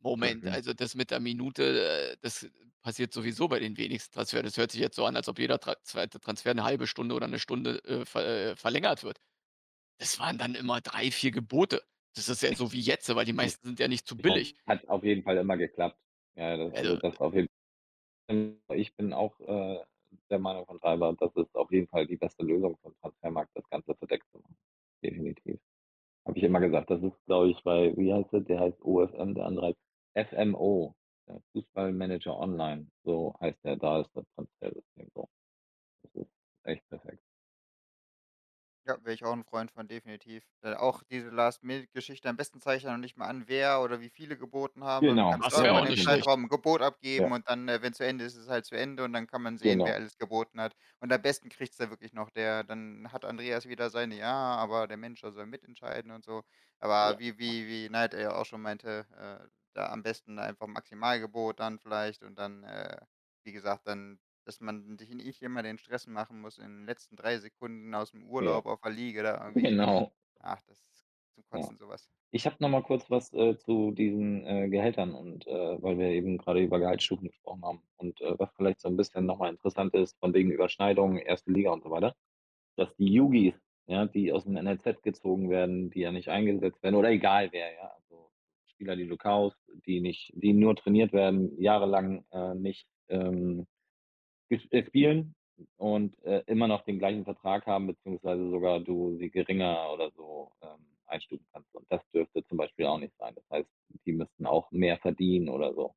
Moment, 0.04 0.48
also 0.48 0.72
das 0.74 0.94
mit 0.96 1.10
der 1.12 1.20
Minute, 1.20 2.12
äh, 2.12 2.16
das 2.20 2.48
passiert 2.82 3.12
sowieso 3.12 3.46
bei 3.46 3.60
den 3.60 3.76
wenigsten 3.76 4.12
Transfers. 4.12 4.42
Das 4.42 4.56
hört 4.56 4.72
sich 4.72 4.80
jetzt 4.80 4.96
so 4.96 5.06
an, 5.06 5.14
als 5.14 5.28
ob 5.28 5.38
jeder 5.38 5.60
Tra 5.60 5.76
zweite 5.84 6.18
Transfer 6.20 6.52
'ne 6.54 6.64
halbe 6.64 6.88
Stunde 6.88 7.14
oder 7.14 7.28
'ne 7.28 7.38
Stunde, 7.38 7.78
äh, 7.84 8.04
ver 8.04 8.26
äh, 8.52 8.56
verlängert 8.56 9.04
wird. 9.04 9.18
Das 9.98 10.18
waren 10.20 10.38
dann 10.38 10.54
immer 10.56 10.80
3, 10.82 11.10
4 11.12 11.32
Gebote. 11.32 11.82
Das 12.14 12.28
ist 12.28 12.42
ja 12.42 12.54
so 12.54 12.72
wie 12.72 12.80
jetzt, 12.80 13.14
weil 13.14 13.26
die 13.26 13.32
meisten 13.34 13.66
sind 13.68 13.80
ja 13.80 13.88
nicht 13.88 14.06
zu 14.08 14.20
billig. 14.20 14.54
Hat 14.66 14.88
auf 14.88 15.04
jeden 15.04 15.22
Fall 15.22 15.36
immer 15.38 15.56
geklappt. 15.56 15.98
Ja, 16.36 16.56
das 16.56 16.74
also 16.74 16.96
Also 16.96 16.96
das 16.96 17.20
auf 17.20 17.34
jeden 17.34 17.48
ich 18.74 18.96
bin 18.96 19.12
auch, 19.12 19.38
äh, 19.40 19.80
der 20.30 20.38
Meinung 20.40 20.66
von 20.66 20.80
Treiber, 20.80 21.14
das 21.18 21.34
ist 21.36 21.54
auf 21.56 21.70
jeden 21.72 21.88
Fall 21.88 22.06
die 22.06 22.16
beste 22.16 22.44
Lösung 22.44 22.78
'n 22.84 22.94
Transfermarkt, 23.00 23.52
das 23.56 23.68
Ganze 23.70 23.94
verdeckt 23.96 24.30
zu 24.32 24.38
machen. 24.40 24.56
Definitiv. 25.04 25.60
Habe 26.26 26.38
ich 26.38 26.44
immer 26.44 26.60
gesagt. 26.60 26.90
Das 26.90 27.02
ist, 27.02 27.24
glaube 27.26 27.50
ich, 27.50 27.62
bei 27.64 27.96
wie 27.96 28.12
heißt 28.12 28.32
der? 28.32 28.40
Der 28.40 28.60
heißt 28.60 28.80
OFM, 28.82 29.34
der 29.34 29.46
andere 29.46 29.74
heißt 30.16 30.30
FMO, 30.30 30.94
Fußballmanager 31.52 32.38
Online, 32.38 32.88
so 33.04 33.34
heißt 33.40 33.58
der. 33.64 33.76
Da 33.76 34.00
ist 34.00 34.10
das 34.14 34.24
Transfersystem 34.34 35.08
so. 35.14 35.28
Das 36.02 36.14
ist 36.22 36.30
echt 36.64 36.88
perfekt. 36.88 37.22
Ja, 38.86 38.96
wäre 39.04 39.14
ich 39.14 39.24
auch 39.24 39.32
'n 39.32 39.44
Freund 39.44 39.70
von, 39.70 39.86
definitiv. 39.86 40.44
Äh, 40.60 40.74
auch 40.74 41.04
diese 41.04 41.30
Last-Minute-Geschichte 41.30 42.28
am 42.28 42.36
besten 42.36 42.60
zeige 42.60 42.78
ich 42.78 42.82
ja 42.82 42.90
noch 42.90 42.98
nicht 42.98 43.16
mal 43.16 43.28
an, 43.28 43.44
wer 43.46 43.80
oder 43.80 44.00
wie 44.00 44.10
viele 44.10 44.36
geboten 44.36 44.82
haben, 44.82 45.14
du 45.14 45.20
Genau, 45.20 45.30
kannst 45.30 45.52
Das 45.52 45.62
wäre 45.62 45.74
auch 45.74 45.86
im 45.86 45.86
nicht 45.86 46.02
schlecht. 46.02 46.28
Zeitraum 46.28 46.44
'n 46.46 46.48
Gebot 46.48 46.82
abgeben 46.82 47.30
Ja. 47.30 47.32
und 47.32 47.48
dann, 47.48 47.68
äh, 47.68 47.80
wenn's 47.80 47.98
zu 47.98 48.04
Ende 48.04 48.24
ist, 48.24 48.34
ist 48.34 48.42
es 48.44 48.48
halt 48.48 48.64
zu 48.66 48.74
Ende 48.74 49.04
und 49.04 49.12
dann 49.12 49.28
kann 49.28 49.40
man 49.40 49.56
sehen, 49.56 49.84
wer 49.84 49.94
Genau. 49.94 49.94
alles 49.94 50.16
geboten 50.18 50.60
hat. 50.60 50.74
Und 50.98 51.12
am 51.12 51.22
besten 51.22 51.48
kriegt's 51.48 51.76
da 51.76 51.90
wirklich 51.90 52.12
noch 52.12 52.28
der 52.30 52.64
dann 52.64 53.12
hat 53.12 53.24
Andreas 53.24 53.66
wieder 53.68 53.88
seine: 53.88 54.16
„Ja, 54.16 54.32
aber 54.56 54.88
der 54.88 54.96
Manager 54.96 55.30
soll 55.30 55.46
mitentscheiden“ 55.46 56.10
und 56.10 56.24
so. 56.24 56.42
Aber 56.80 57.14
Ja. 57.14 57.20
wie 57.20 57.38
wie 57.38 57.68
wie 57.68 57.88
Neid 57.88 58.14
ja 58.14 58.34
auch 58.34 58.46
schon 58.46 58.62
meinte, 58.62 59.06
äh, 59.16 59.48
da 59.74 59.90
am 59.92 60.02
besten 60.02 60.40
einfach 60.40 60.66
Maximalgebot 60.66 61.60
dann 61.60 61.78
vielleicht 61.78 62.24
und 62.24 62.36
dann, 62.36 62.64
äh, 62.64 62.96
wie 63.44 63.52
gesagt, 63.52 63.86
dann 63.86 64.18
dass 64.44 64.60
man 64.60 64.98
sich 64.98 65.10
nicht 65.14 65.42
immer 65.42 65.62
den 65.62 65.78
Stress 65.78 66.06
machen 66.06 66.40
muss 66.40 66.58
in 66.58 66.64
den 66.78 66.86
letzten 66.86 67.16
3 67.16 67.38
Sekunden 67.38 67.94
aus'm 67.94 68.24
Ja. 68.40 68.62
Urlaub 68.62 68.66
auf 68.66 68.80
der 68.82 68.92
Liege 68.92 69.22
da 69.22 69.42
irgendwie 69.44 69.70
Genau. 69.70 70.12
ach, 70.40 70.62
das 70.62 70.80
ist 70.92 71.06
zum 71.34 71.44
Ja. 71.52 71.70
Kotzen, 71.70 71.78
so 71.78 71.88
was. 71.88 72.06
Ich 72.32 72.46
habe 72.46 72.56
noch 72.60 72.70
mal 72.70 72.82
kurz 72.82 73.10
was, 73.10 73.32
äh, 73.34 73.56
zu 73.58 73.92
diesen, 73.92 74.46
äh, 74.46 74.68
Gehältern 74.70 75.14
und, 75.14 75.46
äh 75.48 75.82
weil 75.82 75.98
wir 75.98 76.08
eben 76.08 76.38
grade 76.38 76.60
über 76.62 76.78
Gehaltsstufen 76.80 77.28
gesprochen 77.28 77.64
haben 77.64 77.82
und, 77.98 78.20
äh, 78.22 78.38
was 78.38 78.54
vielleicht 78.56 78.80
so 78.80 78.88
'n 78.88 78.96
bisschen 78.96 79.26
noch 79.26 79.38
mal 79.38 79.50
interessant 79.50 79.94
ist 79.94 80.18
von 80.20 80.34
wegen 80.34 80.50
Überschneidungen, 80.52 81.18
1. 81.18 81.52
Liga 81.52 81.72
und 81.72 81.82
so 81.84 81.90
weiter, 81.90 82.16
dass 82.76 82.96
die 82.96 83.12
Yougis, 83.18 83.54
ja, 83.86 84.06
die 84.06 84.32
aus'm 84.32 84.58
NLZ 84.62 85.02
gezogen 85.02 85.50
werden, 85.50 85.90
die 85.90 86.00
ja 86.02 86.12
nicht 86.12 86.28
eingesetzt 86.30 86.82
werden 86.82 86.96
oder 86.96 87.10
egal 87.10 87.50
wer, 87.52 87.72
ja, 87.74 87.92
also 87.96 88.30
Spieler, 88.66 88.96
die 88.96 89.08
du 89.08 89.16
kaufst, 89.18 89.60
die 89.86 90.00
nicht 90.00 90.32
die 90.36 90.52
nur 90.54 90.76
trainiert 90.76 91.12
werden, 91.14 91.60
jahrelang, 91.60 92.24
äh, 92.32 92.54
nicht, 92.54 92.88
ähm, 93.08 93.60
äh, 93.62 93.64
spielen 94.60 95.34
und, 95.76 96.18
äh, 96.24 96.42
immer 96.46 96.68
noch 96.68 96.84
den 96.84 96.98
gleichen 96.98 97.24
Vertrag 97.24 97.66
haben, 97.66 97.86
beziehungsweise 97.88 98.50
sogar 98.50 98.80
du 98.80 99.16
sie 99.18 99.30
geringer 99.30 99.90
oder 99.92 100.10
so, 100.12 100.52
ähm, 100.62 100.86
einstufen 101.06 101.46
kannst. 101.52 101.74
Und 101.74 101.86
das 101.90 102.00
dürfte 102.14 102.44
zum 102.46 102.58
Beispiel 102.58 102.86
auch 102.86 102.98
nicht 102.98 103.14
sein. 103.18 103.34
Das 103.34 103.44
heißt, 103.50 103.68
die 104.06 104.12
müssten 104.12 104.46
auch 104.46 104.70
mehr 104.70 104.98
verdienen 104.98 105.48
oder 105.48 105.74
so. 105.74 105.94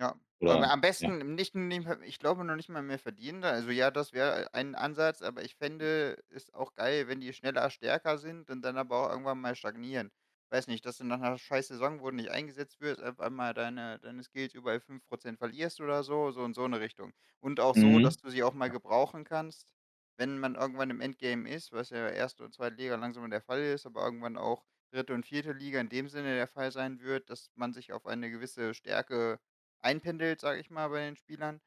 Ja, 0.00 0.20
aber 0.46 0.70
Oder 0.70 0.70
am 0.70 0.80
ja. 0.98 1.10
besten 1.10 1.34
nicht 1.34 1.54
nicht 1.54 1.86
ich 2.04 2.18
glaube 2.18 2.44
noch 2.44 2.56
nicht 2.56 2.68
mal 2.68 2.82
mehr 2.82 2.98
verdienen. 2.98 3.44
Also 3.44 3.70
ja, 3.70 3.90
das 3.90 4.12
wäre 4.12 4.52
ein 4.54 4.74
Ansatz, 4.74 5.22
aber 5.22 5.42
ich 5.44 5.56
fände 5.56 6.22
es 6.30 6.52
auch 6.54 6.74
geil, 6.74 7.08
wenn 7.08 7.20
die 7.20 7.32
schneller, 7.32 7.70
stärker 7.70 8.18
sind 8.18 8.48
und 8.50 8.62
dann 8.62 8.76
aber 8.78 9.06
auch 9.06 9.10
irgendwann 9.10 9.40
mal 9.40 9.56
stagnieren. 9.56 10.10
Weiß 10.52 10.66
nicht, 10.66 10.86
dass 10.86 10.96
du 10.96 11.04
nach 11.04 11.18
'ner 11.18 11.36
scheiß 11.36 11.68
Saison, 11.68 12.00
wo 12.00 12.08
du 12.10 12.16
nicht 12.16 12.30
eingesetzt 12.30 12.80
wirst, 12.80 13.02
auf 13.02 13.20
einmal 13.20 13.52
deine 13.52 13.98
deine 13.98 14.22
Skills 14.22 14.54
überall 14.54 14.80
5 14.80 15.06
% 15.08 15.38
verlierst 15.38 15.78
oder 15.82 16.02
so, 16.02 16.30
so 16.30 16.42
in 16.44 16.54
so 16.54 16.66
'ne 16.66 16.80
Richtung. 16.80 17.12
Und 17.40 17.60
auch 17.60 17.76
so, 17.76 17.98
dass 18.00 18.16
Mhm. 18.16 18.18
du 18.18 18.30
sie 18.30 18.42
auch 18.42 18.54
mal 18.54 18.70
gebrauchen 18.70 19.24
kannst, 19.24 19.74
wenn 20.16 20.38
man 20.38 20.54
irgendwann 20.54 20.88
im 20.88 21.02
Endgame 21.02 21.46
ist, 21.50 21.70
was 21.72 21.90
ja 21.90 22.08
1. 22.08 22.44
und 22.44 22.54
2. 22.54 22.76
Liga 22.78 22.94
langsam 22.96 23.28
der 23.30 23.42
Fall 23.42 23.60
ist, 23.62 23.84
aber 23.84 24.02
irgendwann 24.02 24.38
auch 24.38 24.64
3. 24.90 25.12
und 25.12 25.26
4. 25.26 25.52
Liga 25.52 25.80
in 25.80 25.90
dem 25.90 26.08
Sinne 26.08 26.34
der 26.34 26.48
Fall 26.48 26.72
sein 26.72 27.00
wird, 27.00 27.28
dass 27.28 27.50
man 27.54 27.74
sich 27.74 27.92
auf 27.92 28.06
eine 28.06 28.30
gewisse 28.30 28.72
Stärke 28.72 29.40
einpendelt, 29.80 30.40
sage 30.40 30.60
ich 30.60 30.70
mal, 30.70 30.88
bei 30.88 31.00
den 31.04 31.16
Spielern. 31.16 31.60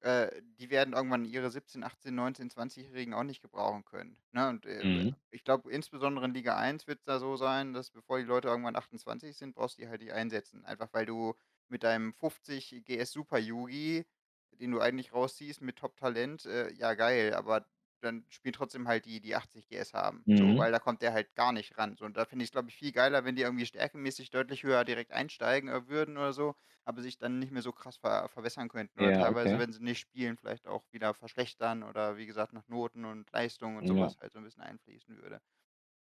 Äh, 0.00 0.42
die 0.42 0.70
werden 0.70 0.94
irgendwann 0.94 1.24
ihre 1.24 1.50
17, 1.50 1.82
18, 1.84 2.14
19, 2.14 2.50
20-Jährigen 2.50 3.14
auch 3.14 3.24
nicht 3.24 3.42
gebrauchen 3.42 3.84
können, 3.84 4.22
ne? 4.32 4.48
Und, 4.48 4.64
äh, 4.66 4.84
Mhm. 4.84 5.18
ich 5.30 5.44
glaube, 5.44 5.70
insbesondere 5.72 6.24
in 6.26 6.34
Liga 6.34 6.56
1 6.56 6.86
wird's 6.86 7.04
da 7.04 7.18
so 7.18 7.36
sein, 7.36 7.72
dass 7.74 7.90
bevor 7.90 8.18
die 8.18 8.24
Leute 8.24 8.48
irgendwann 8.48 8.76
28 8.76 9.36
sind, 9.36 9.54
brauchst 9.54 9.76
du 9.78 9.82
die 9.82 9.88
halt 9.88 10.00
nicht 10.00 10.12
einsetzen. 10.12 10.64
Einfach 10.64 10.88
weil 10.92 11.04
du 11.06 11.34
mit 11.68 11.82
deinem 11.82 12.14
50 12.14 12.82
GS 12.84 13.12
Super 13.12 13.38
Yugi, 13.38 14.06
den 14.52 14.70
du 14.72 14.80
eigentlich 14.80 15.12
rausziehst 15.12 15.60
mit 15.60 15.76
Top-Talent, 15.76 16.46
äh, 16.46 16.72
ja 16.72 16.94
geil, 16.94 17.34
aber 17.34 17.66
dann 18.00 18.24
spielen 18.28 18.52
trotzdem 18.52 18.88
halt 18.88 19.04
die, 19.06 19.20
die 19.20 19.34
80 19.36 19.68
GS 19.68 19.94
haben, 19.94 20.26
so, 20.34 20.46
Mhm. 20.46 20.58
weil 20.58 20.72
da 20.72 20.78
kommt 20.78 21.02
der 21.02 21.12
halt 21.12 21.34
gar 21.34 21.52
nicht 21.52 21.78
ran. 21.78 21.96
So, 21.96 22.04
und 22.04 22.16
da 22.16 22.24
finde 22.24 22.44
ich's, 22.44 22.52
glaube 22.52 22.68
ich, 22.70 22.76
viel 22.76 22.92
geiler, 22.92 23.24
wenn 23.24 23.36
die 23.36 23.42
irgendwie 23.42 23.66
stärkemäßig 23.66 24.30
deutlich 24.30 24.62
höher 24.62 24.84
direkt 24.84 25.12
einsteigen, 25.12 25.68
äh, 25.68 25.88
würden 25.88 26.16
oder 26.16 26.32
so, 26.32 26.54
aber 26.84 27.02
sich 27.02 27.18
dann 27.18 27.38
nicht 27.38 27.52
mehr 27.52 27.62
so 27.62 27.72
krass 27.72 27.96
ver 27.98 28.28
verwässern 28.28 28.68
könnten 28.68 29.00
oder 29.00 29.12
Ja, 29.12 29.14
teilweise, 29.14 29.56
okay. 29.56 29.58
wenn 29.58 29.72
sie 29.72 29.82
nicht 29.82 29.98
spielen, 30.00 30.36
vielleicht 30.36 30.66
auch 30.66 30.84
wieder 30.92 31.14
verschlechtern 31.14 31.82
oder 31.82 32.16
wie 32.16 32.26
gesagt, 32.26 32.52
nach 32.52 32.66
Noten 32.68 33.04
und 33.04 33.30
Leistung 33.32 33.76
und 33.76 33.86
so 33.86 33.98
Ja. 33.98 33.98
was 33.98 34.18
halt 34.20 34.32
so 34.32 34.38
'n 34.38 34.44
bisschen 34.44 34.62
einfließen 34.62 35.16
würde. 35.22 35.40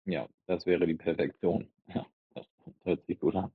Ja, 0.07 0.29
das 0.47 0.65
wäre 0.67 0.87
die 0.87 0.95
Perfektion. 0.95 1.69
Ja, 1.95 2.07
das 2.35 2.47
hört 2.85 3.07
sich 3.07 3.19
gut 3.21 3.35
an. 3.37 3.51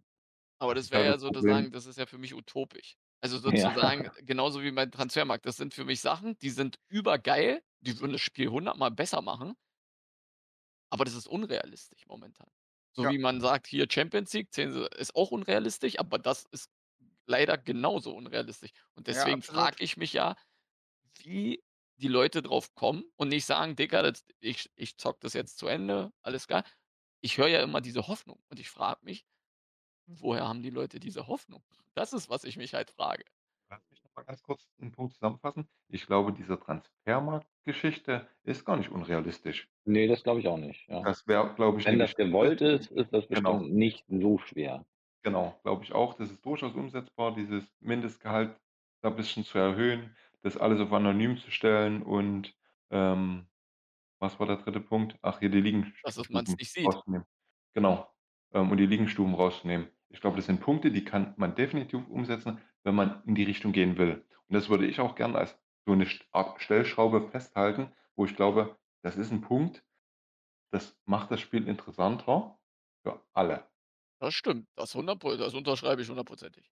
Aber 0.62 0.76
Das 0.76 0.92
wäre 0.92 1.04
ja 1.04 1.18
sozusagen 1.18 1.72
das 1.72 1.86
ist 1.88 1.98
ja 1.98 2.06
für 2.06 2.18
mich 2.20 2.34
utopisch. 2.36 2.96
Also 3.24 3.38
Ja. 3.52 3.78
sozusagen 3.78 4.10
genauso 4.26 4.64
wie 4.64 4.72
beim 4.72 4.90
Transfermarkt. 4.92 5.46
Das 5.46 5.56
sind 5.58 5.74
für 5.76 5.86
mich 5.86 6.02
Sachen, 6.02 6.38
die 6.40 6.50
sind 6.50 6.80
übergeil, 6.90 7.62
die 7.80 8.00
würden 8.00 8.14
das 8.14 8.22
Spiel 8.22 8.50
hundertmal 8.50 8.90
besser 8.92 9.22
machen 9.22 9.56
aber 10.92 11.06
das 11.06 11.16
ist 11.16 11.28
unrealistisch 11.28 12.06
momentan. 12.08 12.50
So 12.94 13.08
Ja. 13.08 13.10
wie 13.10 13.18
man 13.18 13.40
sagt, 13.40 13.68
hier 13.68 13.88
Champions 13.90 14.34
League, 14.34 14.56
ist 14.58 15.16
auch 15.16 15.32
unrealistisch, 15.32 15.98
aber 16.00 16.20
das 16.20 16.46
ist 16.52 16.70
leider 17.26 17.58
genauso 17.58 18.14
unrealistisch. 18.16 18.72
Und 18.96 19.08
Ja, 19.10 19.28
deswegen 19.28 19.42
absolut. 19.42 19.72
frage 19.72 19.84
ich 19.84 19.96
mich 19.98 20.14
ja, 20.14 20.36
wie 21.20 21.64
die 21.98 22.10
Leute 22.10 22.42
drauf 22.44 22.76
kommen 22.76 23.06
und 23.18 23.30
nicht 23.30 23.46
sagen: 23.46 23.76
„Digga, 23.78 24.04
das 24.04 24.26
ich 24.40 24.72
ich 24.76 24.98
zocke 24.98 25.20
das 25.22 25.34
jetzt 25.34 25.58
zu 25.60 25.68
Ende, 25.68 26.12
alles 26.24 26.48
klar.“ 26.48 26.66
Ich 27.22 27.38
höre 27.38 27.48
ja 27.50 27.62
immer 27.64 27.82
diese 27.82 28.08
Hoffnung 28.08 28.44
und 28.50 28.60
ich 28.60 28.70
frage 28.70 29.02
mich: 29.06 29.26
„Woher 30.20 30.48
haben 30.48 30.62
die 30.64 30.70
Leute 30.70 31.00
diese 31.00 31.28
Hoffnung?“ 31.28 31.64
Das 31.94 32.14
ist, 32.14 32.30
was 32.30 32.44
ich 32.44 32.58
mich 32.58 32.74
halt 32.74 32.92
frage. 32.92 33.24
Lass 33.72 33.90
mich 33.90 34.04
noch 34.04 34.12
mal 34.16 34.24
ganz 34.26 34.44
kurz 34.44 34.68
'n 34.82 34.92
Punkt 34.92 35.14
zusammenfassen. 35.14 35.70
Ich 35.88 36.06
glaube, 36.06 36.34
diese 36.34 36.60
Transfermarktgeschichte 36.60 38.28
ist 38.44 38.66
gar 38.66 38.76
nicht 38.76 38.90
unrealistisch. 38.92 39.68
Ne, 39.88 40.08
das 40.08 40.24
glaube 40.24 40.40
ich 40.40 40.48
auch 40.48 40.58
nicht, 40.58 40.88
ja. 40.90 41.06
Das 41.06 41.26
wäre, 41.28 41.54
glaube 41.56 41.80
ich, 41.80 41.88
Wenn 41.88 42.00
das 42.00 42.16
Geschichte 42.16 42.16
gewollt 42.16 42.62
ist, 42.62 42.92
ist 42.92 43.14
das 43.14 43.28
genau. 43.34 43.68
bestimmt 43.68 43.74
nicht 43.74 44.06
so 44.10 44.38
schwer. 44.38 44.86
Genau, 45.26 45.60
glaube 45.64 45.84
ich 45.84 45.94
auch. 45.94 46.16
Das 46.16 46.32
ist 46.32 46.44
durchaus 46.46 46.74
umsetzbar, 46.74 47.34
dieses 47.36 47.76
Mindestgehalt 47.80 48.60
da 49.02 49.10
bisschen 49.12 49.44
zu 49.44 49.58
erhöhen, 49.60 50.16
das 50.42 50.58
alles 50.58 50.80
auf 50.80 50.92
anonym 50.94 51.38
zu 51.38 51.52
stellen 51.52 52.02
und, 52.02 52.56
ähm, 52.90 53.48
was 54.20 54.40
war 54.40 54.48
der 54.48 54.58
3. 54.58 54.82
Punkt? 54.82 55.18
Ach, 55.22 55.40
hier 55.40 55.50
die 55.50 55.62
Dass 56.04 56.18
es 56.18 56.32
man's 56.32 56.56
Ligenstufen 56.56 56.60
nicht 56.60 56.72
sieht. 56.72 56.96
rauszunehmen. 56.96 57.28
Genau, 57.76 58.10
ähm, 58.54 58.72
und 58.72 58.78
die 58.78 58.88
Ligenstufen 58.88 59.36
rauszunehmen. 59.36 59.90
Ich 60.14 60.20
glaube, 60.22 60.36
das 60.38 60.46
sind 60.46 60.60
Punkte, 60.62 60.92
die 60.92 61.06
kann 61.06 61.34
man 61.38 61.56
definitiv 61.56 62.08
umsetzen, 62.10 62.60
wenn 62.84 62.96
man 62.96 63.24
in 63.26 63.36
die 63.36 63.44
Richtung 63.44 63.72
gehen 63.72 63.98
will. 63.98 64.26
Und 64.48 64.56
das 64.56 64.70
würde 64.70 64.86
ich 64.86 65.00
auch 65.00 65.16
gern 65.16 65.36
als 65.36 65.58
so 65.86 65.96
'ne 65.96 66.06
Art 66.32 66.62
Stellschraube 66.62 67.30
festhalten, 67.30 67.92
wo 68.16 68.26
ich 68.26 68.36
glaube, 68.36 68.78
das 69.04 69.16
ist 69.18 69.32
'n 69.32 69.42
Punkt, 69.42 69.86
das 70.72 71.02
macht 71.06 71.32
das 71.32 71.42
Spiel 71.42 71.68
interessanter 71.68 72.60
für 73.04 73.22
alle. 73.34 73.70
Das 74.22 74.36
stimmt, 74.36 74.68
das 74.76 74.94
100 74.94 75.18
Pro 75.20 75.36
das 75.36 75.56
unterschreibe 75.56 76.04
ich 76.04 76.08
hundertprozentig. 76.10 76.70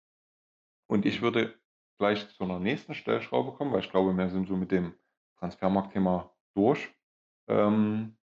Und 0.90 1.06
ich 1.06 1.22
würde 1.22 1.58
gleich 1.98 2.28
zu 2.30 2.44
'ner 2.44 2.58
nächsten 2.58 2.94
Stellschraube 2.94 3.52
kommen, 3.52 3.72
weil 3.72 3.80
ich 3.80 3.90
glaube, 3.90 4.16
wir 4.16 4.28
sind 4.30 4.48
so 4.48 4.56
mit 4.56 4.70
dem 4.72 4.94
Transfermarktthema 5.38 6.32
durch. 6.54 6.88
Ähm, 7.48 8.16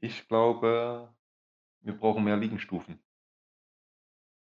ich 0.00 0.28
glaube, 0.28 1.14
wir 1.82 1.94
brauchen 1.98 2.24
mehr 2.24 2.38
Ligenstufen. 2.38 3.02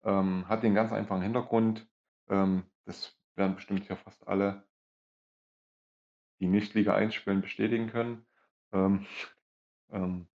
Ähm, 0.04 0.48
hat 0.48 0.62
den 0.62 0.74
ganz 0.74 0.92
einfachen 0.92 1.22
Hintergrund, 1.22 1.88
ähm, 2.28 2.64
das 2.86 3.18
werden 3.36 3.54
bestimmt 3.56 3.86
hier 3.86 3.96
fast 3.96 4.26
alle 4.28 4.64
die 6.40 6.46
nicht 6.48 6.74
Liga 6.74 6.94
1 6.94 7.14
spielen, 7.14 7.40
bestätigen 7.42 7.88
können. 7.88 8.26
Ähm, 8.72 9.06
ähm, 9.92 10.28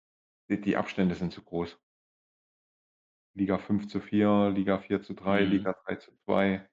die 0.49 0.61
die 0.61 0.77
Abstände 0.77 1.15
sind 1.15 1.33
zu 1.33 1.43
groß. 1.43 1.79
Liga 3.35 3.57
5:4, 3.57 4.49
Liga 4.49 4.77
4:3, 4.79 5.43
Mhm. 5.43 5.45
Liga 5.45 5.73
3:2. 5.85 6.67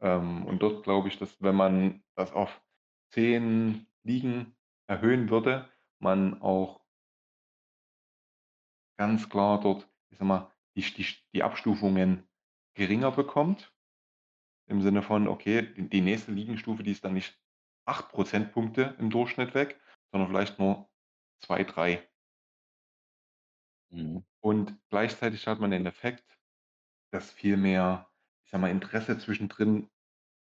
Ähm, 0.00 0.44
und 0.46 0.62
dort 0.62 0.84
glaube 0.84 1.08
ich, 1.08 1.18
dass 1.18 1.40
wenn 1.42 1.56
man 1.56 2.04
das 2.14 2.32
auf 2.32 2.62
10 3.10 3.86
Ligen 4.02 4.56
erhöhen 4.86 5.30
würde, 5.30 5.68
man 5.98 6.40
auch 6.42 6.82
ganz 8.98 9.28
klar 9.28 9.60
dort, 9.60 9.88
ich 10.10 10.18
sage 10.18 10.28
mal, 10.28 10.50
die 10.76 10.82
die 10.82 11.06
die 11.34 11.42
Abstufungen 11.42 12.28
geringer 12.74 13.12
bekommt. 13.12 13.72
Im 14.66 14.80
Sinne 14.80 15.02
von, 15.02 15.28
okay, 15.28 15.62
die 15.74 15.88
die 15.88 16.00
nächste 16.00 16.32
Ligenstufe, 16.32 16.82
die 16.82 16.92
ist 16.92 17.04
dann 17.04 17.14
nicht 17.14 17.38
8 17.84 18.08
Prozentpunkte 18.10 18.96
im 18.98 19.10
Durchschnitt 19.10 19.54
weg, 19.54 19.80
sondern 20.10 20.28
vielleicht 20.28 20.58
nur 20.58 20.88
2, 21.40 21.64
3. 21.64 22.08
Mhm. 23.90 24.24
Und 24.40 24.78
gleichzeitig 24.88 25.46
hat 25.46 25.60
man 25.60 25.70
den 25.70 25.86
Effekt, 25.86 26.38
dass 27.12 27.30
viel 27.30 27.56
mehr, 27.56 28.10
ich 28.44 28.50
sage 28.50 28.62
mal, 28.62 28.70
Interesse 28.70 29.18
zwischendrin 29.18 29.90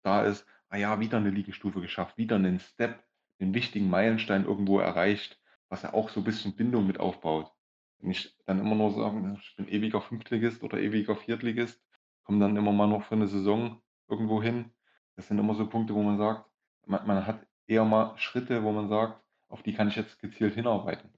da 0.04 0.24
ist. 0.24 0.46
Ah 0.70 0.78
ja, 0.78 1.00
wieder 1.00 1.18
eine 1.18 1.32
Ligenstufe 1.32 1.82
geschafft, 1.82 2.18
wieder 2.18 2.38
einen 2.38 2.60
Step, 2.60 3.04
einen 3.40 3.54
wichtigen 3.54 3.90
Meilenstein 3.90 4.46
irgendwo 4.46 4.80
erreicht, 4.80 5.42
was 5.68 5.82
ja 5.82 5.94
auch 5.94 6.10
so 6.10 6.22
ein 6.22 6.24
bisschen 6.24 6.56
Bindung 6.56 6.88
mit 6.88 7.00
aufbaut. 7.00 7.52
Wenn 8.00 8.12
ich 8.12 8.38
dann 8.46 8.60
immer 8.60 8.76
nur 8.76 8.94
sage, 8.94 9.38
ich 9.42 9.56
bin 9.58 9.68
ewiger 9.68 10.02
Fünftligist 10.02 10.64
oder 10.64 10.80
ewiger 10.80 11.16
Viertligist, 11.16 11.84
komme 12.32 12.40
dann 12.40 12.58
immer 12.58 12.72
mal 12.72 12.88
noch 12.88 13.04
für 13.04 13.16
eine 13.16 13.28
Saison 13.28 13.82
irgendwo 14.08 14.42
hin. 14.44 14.72
Das 15.16 15.28
sind 15.28 15.40
immer 15.40 15.56
so 15.56 15.68
Punkte, 15.70 15.96
wo 15.96 16.04
man 16.04 16.18
sagt, 16.18 16.50
man, 16.86 17.06
man 17.08 17.28
hat 17.28 17.48
eher 17.68 17.86
mal 17.86 18.18
Schritte, 18.18 18.64
wo 18.64 18.72
man 18.72 18.90
sagt, 18.90 19.22
auf 19.50 19.64
die 19.64 19.74
kann 19.74 19.90
ich 19.90 19.96
jetzt 19.98 20.20
gezielt 20.20 20.56
hinarbeiten. 20.56 21.12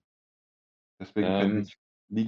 Deswegen 1.00 1.34
Ähm, 1.36 1.72
je 2.10 2.26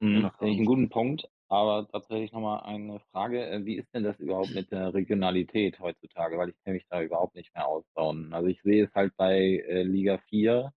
Mhm, 0.00 0.28
finde 0.38 0.52
ich 0.54 0.58
'n 0.60 0.66
guten 0.66 0.88
Punkt, 0.90 1.28
aber 1.48 1.86
tatsächlich 1.88 2.32
noch 2.32 2.40
mal 2.40 2.60
eine 2.60 3.00
Frage. 3.12 3.46
Äh, 3.48 3.64
wie 3.66 3.76
ist 3.76 3.92
denn 3.94 4.04
das 4.04 4.18
überhaupt 4.20 4.52
mit 4.52 4.70
der 4.72 4.94
Regionalität 4.94 5.78
heutzutage? 5.80 6.38
Weil 6.38 6.50
ich 6.50 6.56
kenne 6.64 6.74
mich 6.74 6.86
da 6.88 7.02
überhaupt 7.02 7.34
nicht 7.36 7.54
mehr 7.54 7.66
aus 7.68 7.84
da 7.94 8.02
unten. 8.02 8.32
Also, 8.34 8.48
ich 8.48 8.62
sehe 8.62 8.84
es 8.86 8.94
halt 8.94 9.16
bei, 9.16 9.38
äh, 9.68 9.82
Liga 9.84 10.18
4, 10.28 10.72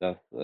dass, 0.00 0.18
äh, 0.32 0.38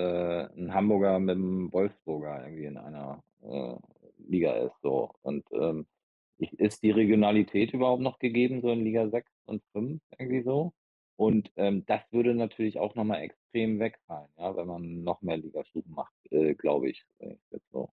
'n 0.56 0.74
Hamburger 0.74 1.18
mit 1.20 1.36
'm 1.38 1.72
Wolfsburger 1.72 2.44
irgendwie 2.44 2.66
in 2.66 2.78
einer, 2.78 3.24
äh, 3.42 3.76
Liga 4.18 4.54
ist 4.58 4.80
so. 4.82 5.12
Und, 5.22 5.46
ähm, 5.52 5.86
ist 6.38 6.82
die 6.82 6.90
Regionalität 6.90 7.72
überhaupt 7.72 8.02
noch 8.02 8.18
gegeben, 8.18 8.60
so 8.62 8.70
in 8.70 8.84
Liga 8.84 9.08
6 9.10 9.32
und 9.46 9.62
5 9.72 10.00
irgendwie 10.18 10.42
so? 10.42 10.72
Und, 11.16 11.50
ähm, 11.56 11.84
das 11.86 12.02
würde 12.12 12.34
natürlich 12.34 12.78
auch 12.78 12.94
noch 12.94 13.04
mal 13.04 13.18
extrem 13.22 13.80
wegfallen, 13.80 14.30
ja, 14.38 14.56
wenn 14.56 14.68
man 14.68 15.02
noch 15.02 15.20
mehr 15.22 15.36
Ligastufen 15.38 15.92
macht, 15.92 16.14
äh, 16.30 16.54
glaube 16.54 16.90
ich, 16.90 17.04
wenn 17.18 17.32
ich 17.32 17.40
jetzt 17.50 17.70
so 17.72 17.90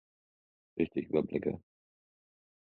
richtig 0.78 1.10
überblicke. 1.10 1.62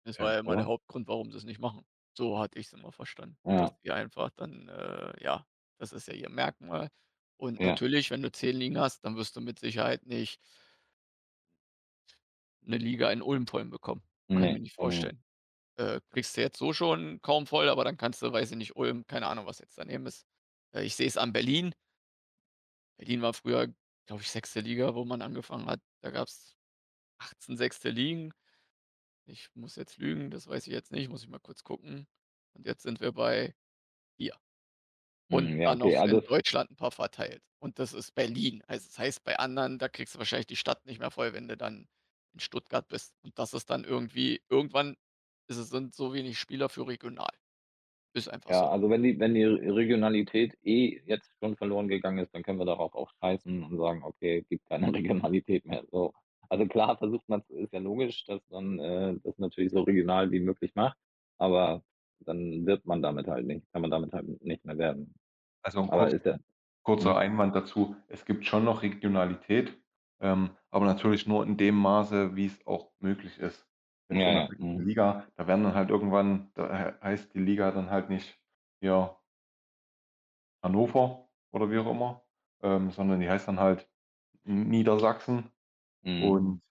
Das 0.05 0.19
war 0.19 0.37
Ja, 0.45 0.53
immer 0.55 0.55
der? 0.55 0.65
Hauptgrund, 0.65 1.07
warum 1.07 1.31
sie's 1.31 1.43
nicht 1.43 1.59
machen. 1.59 1.85
So 2.13 2.39
hatte 2.39 2.59
ich's 2.59 2.73
immer 2.73 2.91
verstanden, 2.91 3.37
dass 3.55 3.69
Ja, 3.69 3.79
die 3.83 3.91
einfach 3.91 4.29
dann, 4.31 4.67
äh 4.69 5.13
ja, 5.23 5.45
das 5.77 5.91
ist 5.93 6.07
ja 6.07 6.13
ihr 6.13 6.29
Merkmal. 6.29 6.89
Und 7.37 7.59
ja. 7.59 7.79
natürlich, 7.79 8.11
wenn 8.11 8.21
du 8.21 8.31
10 8.31 8.55
Ligen 8.57 8.79
hast, 8.79 9.05
dann 9.05 9.15
wirst 9.15 9.35
du 9.35 9.41
mit 9.41 9.59
Sicherheit 9.59 10.05
nicht 10.05 10.39
'ne 12.61 12.77
Liga 12.77 13.11
in 13.11 13.21
Ulm 13.21 13.47
voll 13.47 13.65
bekommen. 13.65 14.01
Kann 14.29 14.43
ich 14.43 14.49
mir 14.51 14.59
nicht 14.61 14.75
vorstellen. 14.75 15.21
Äh, 15.79 16.01
kriegst 16.09 16.35
du 16.35 16.41
jetzt 16.41 16.57
so 16.57 16.73
schon 16.73 17.21
kaum 17.21 17.47
voll, 17.47 17.69
aber 17.69 17.85
dann 17.85 17.95
kannst 17.95 18.21
du, 18.21 18.33
weiß 18.33 18.51
ich 18.51 18.57
nicht, 18.57 18.75
Ulm 18.75 19.07
keine 19.07 19.27
Ahnung, 19.27 19.45
was 19.45 19.59
jetzt 19.59 19.77
daneben 19.77 20.05
ist. 20.07 20.25
Äh, 20.75 20.83
ich 20.83 20.95
sehe 20.97 21.07
es 21.07 21.15
an 21.15 21.31
Berlin. 21.31 21.73
Berlin 22.99 23.21
war 23.21 23.33
früher, 23.33 23.73
glaube 24.07 24.21
ich, 24.23 24.29
6. 24.29 24.59
Liga, 24.61 24.93
wo 24.93 25.05
man 25.05 25.21
angefangen 25.21 25.67
hat. 25.67 25.79
Da 26.01 26.11
gab's 26.11 26.57
18 27.19 27.57
6. 27.57 27.91
Ligen. 27.91 28.31
Ich 29.27 29.49
muss 29.55 29.75
jetzt 29.77 29.97
lügen, 29.99 30.31
das 30.31 30.47
weiß 30.47 30.67
ich 30.67 30.73
jetzt 30.73 30.91
nicht, 30.91 31.09
muss 31.09 31.23
ich 31.23 31.29
mal 31.29 31.39
kurz 31.39 31.63
gucken. 31.63 32.07
Und 32.53 32.65
jetzt 32.67 32.83
sind 32.83 33.01
wir 33.01 33.13
bei 33.13 33.55
4. 34.17 34.35
Und 35.31 35.53
mhm, 35.53 35.61
ja, 35.61 35.69
dann 35.69 35.79
okay, 35.79 35.95
noch 35.95 36.03
in 36.03 36.23
Deutschland 36.27 36.71
'n 36.71 36.77
paar 36.77 36.91
verteilt. 36.91 37.43
Und 37.59 37.79
das 37.79 37.93
ist 37.93 38.15
Berlin. 38.15 38.63
Also, 38.67 38.87
das 38.87 38.99
heißt, 38.99 39.23
bei 39.25 39.37
anderen, 39.39 39.79
da 39.79 39.89
kriegst 39.89 40.15
du 40.15 40.19
wahrscheinlich 40.19 40.47
die 40.47 40.55
Stadt 40.57 40.85
nicht 40.87 40.99
mehr 40.99 41.11
voll, 41.11 41.33
wenn 41.33 41.47
du 41.49 41.57
dann 41.57 41.87
in 42.33 42.39
Stuttgart 42.41 42.87
bist. 42.89 43.15
Und 43.23 43.39
das 43.39 43.53
ist 43.55 43.69
dann 43.71 43.83
irgendwie 43.85 44.43
irgendwann 44.49 44.97
es 45.57 45.69
sind 45.69 45.95
so 45.95 46.13
wenig 46.13 46.37
Spieler 46.39 46.69
für 46.69 46.87
regional. 46.87 47.29
Ist 48.13 48.29
einfach 48.29 48.51
ja, 48.51 48.55
so. 48.55 48.69
also 48.69 48.89
wenn 48.89 49.03
die 49.03 49.19
wenn 49.19 49.33
die 49.35 49.43
Re 49.43 49.75
Regionalität 49.75 50.57
eh 50.63 51.01
jetzt 51.05 51.31
schon 51.39 51.55
verloren 51.57 51.87
gegangen 51.87 52.19
ist, 52.19 52.33
dann 52.33 52.43
können 52.43 52.59
wir 52.59 52.65
darauf 52.65 52.93
auch 52.95 53.11
scheißen 53.21 53.63
und 53.63 53.77
sagen: 53.77 54.03
„Okay, 54.03 54.43
gibt 54.49 54.65
keine 54.67 54.91
Regionalität 54.93 55.65
mehr“, 55.65 55.83
so. 55.91 56.13
Also 56.49 56.65
klar 56.67 56.97
versucht 56.97 57.29
man's 57.29 57.47
ist 57.49 57.73
ja 57.73 57.79
logisch, 57.79 58.25
dass 58.25 58.41
man, 58.49 58.79
äh, 58.79 59.15
das 59.23 59.37
natürlich 59.37 59.71
so 59.71 59.81
regional 59.83 60.31
wie 60.31 60.39
möglich 60.39 60.73
macht, 60.75 60.97
aber 61.37 61.83
dann 62.21 62.65
wird 62.65 62.85
man 62.85 63.01
damit 63.03 63.27
halt 63.27 63.45
nicht 63.45 63.71
kann 63.71 63.81
man 63.83 63.91
damit 63.91 64.13
halt 64.13 64.41
nicht 64.43 64.65
mehr 64.65 64.77
werben. 64.79 65.13
Also 65.63 65.87
Aber 65.87 66.11
kurz 66.11 66.13
ist 66.13 66.25
ja 66.25 66.37
kurzer 66.83 67.15
mhm, 67.15 67.17
Einwand 67.17 67.55
dazu. 67.55 67.95
Es 68.07 68.25
gibt 68.25 68.45
schon 68.45 68.65
noch 68.65 68.81
Regionalität, 68.81 69.81
ähm, 70.19 70.57
aber 70.69 70.85
natürlich 70.85 71.27
nur 71.27 71.45
in 71.45 71.55
dem 71.57 71.75
Maße, 71.75 72.35
wie 72.35 72.45
es 72.45 72.65
auch 72.67 72.91
möglich 72.99 73.39
ist. 73.39 73.68
Ja, 74.11 74.27
in 74.27 74.35
der 74.35 74.43
ja, 74.43 74.49
6. 74.49 74.59
mhm, 74.59 74.83
Liga, 74.83 75.27
da 75.35 75.47
werden 75.47 75.63
dann 75.63 75.75
halt 75.75 75.89
irgendwann 75.89 76.51
da 76.55 76.69
hei 76.69 76.93
heißt 77.01 77.33
die 77.33 77.39
Liga 77.39 77.71
dann 77.71 77.89
halt 77.91 78.09
nicht, 78.09 78.39
ja, 78.81 79.19
Hannover 80.63 81.29
oder 81.51 81.69
wie 81.71 81.77
auch 81.79 81.89
immer, 81.89 82.23
ähm, 82.61 82.91
sondern 82.91 83.19
die 83.19 83.29
heißt 83.29 83.47
dann 83.47 83.59
halt 83.59 83.89
Niedersachsen 84.43 85.51
mhm. 86.03 86.39
und 86.39 86.61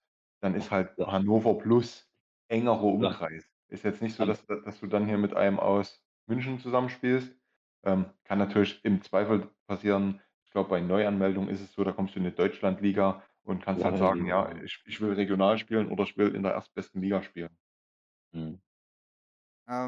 dann 0.41 0.55
ist 0.55 0.71
halt 0.71 0.97
So, 0.97 1.05
Hannover 1.05 1.55
plus 1.59 2.11
engerer 2.49 2.83
so, 2.99 3.09
Umkreis. 3.09 3.45
Ist 3.69 3.83
jetzt 3.85 4.01
nicht 4.01 4.15
so, 4.15 4.25
dass 4.25 4.45
da 4.47 4.57
dass 4.57 4.79
du 4.81 4.87
dann 4.87 5.07
hier 5.07 5.17
mit 5.19 5.35
einem 5.35 5.59
aus 5.59 6.03
München 6.27 6.59
zusammenspielst. 6.59 7.35
Ähm, 7.85 8.07
kann 8.25 8.39
natürlich 8.39 8.83
im 8.85 9.01
Zweifel 9.03 9.49
passieren. 9.67 10.21
Ich 10.45 10.51
glaube, 10.51 10.69
bei 10.69 10.81
Neuanmeldungen 10.81 11.49
ist 11.49 11.61
es 11.61 11.73
so, 11.73 11.83
da 11.83 11.91
kommst 11.93 12.15
du 12.15 12.19
in 12.19 12.25
'ne 12.25 12.31
Deutschlandliga 12.33 13.23
und 13.49 13.61
kannst 13.63 13.83
halt 13.83 13.97
sagen: 13.97 14.25
Liga, 14.25 14.27
„Ja, 14.27 14.51
ja. 14.51 14.63
ich 14.63 14.81
ich 14.85 15.01
will 15.01 15.13
regional 15.13 15.57
spielen 15.57 15.89
oder 15.91 16.03
ich 16.03 16.17
will 16.17 16.35
in 16.35 16.43
der 16.43 16.53
erstbesten 16.53 17.01
Liga 17.01 17.23
spielen.“ 17.23 17.57
Mhm. 18.33 18.61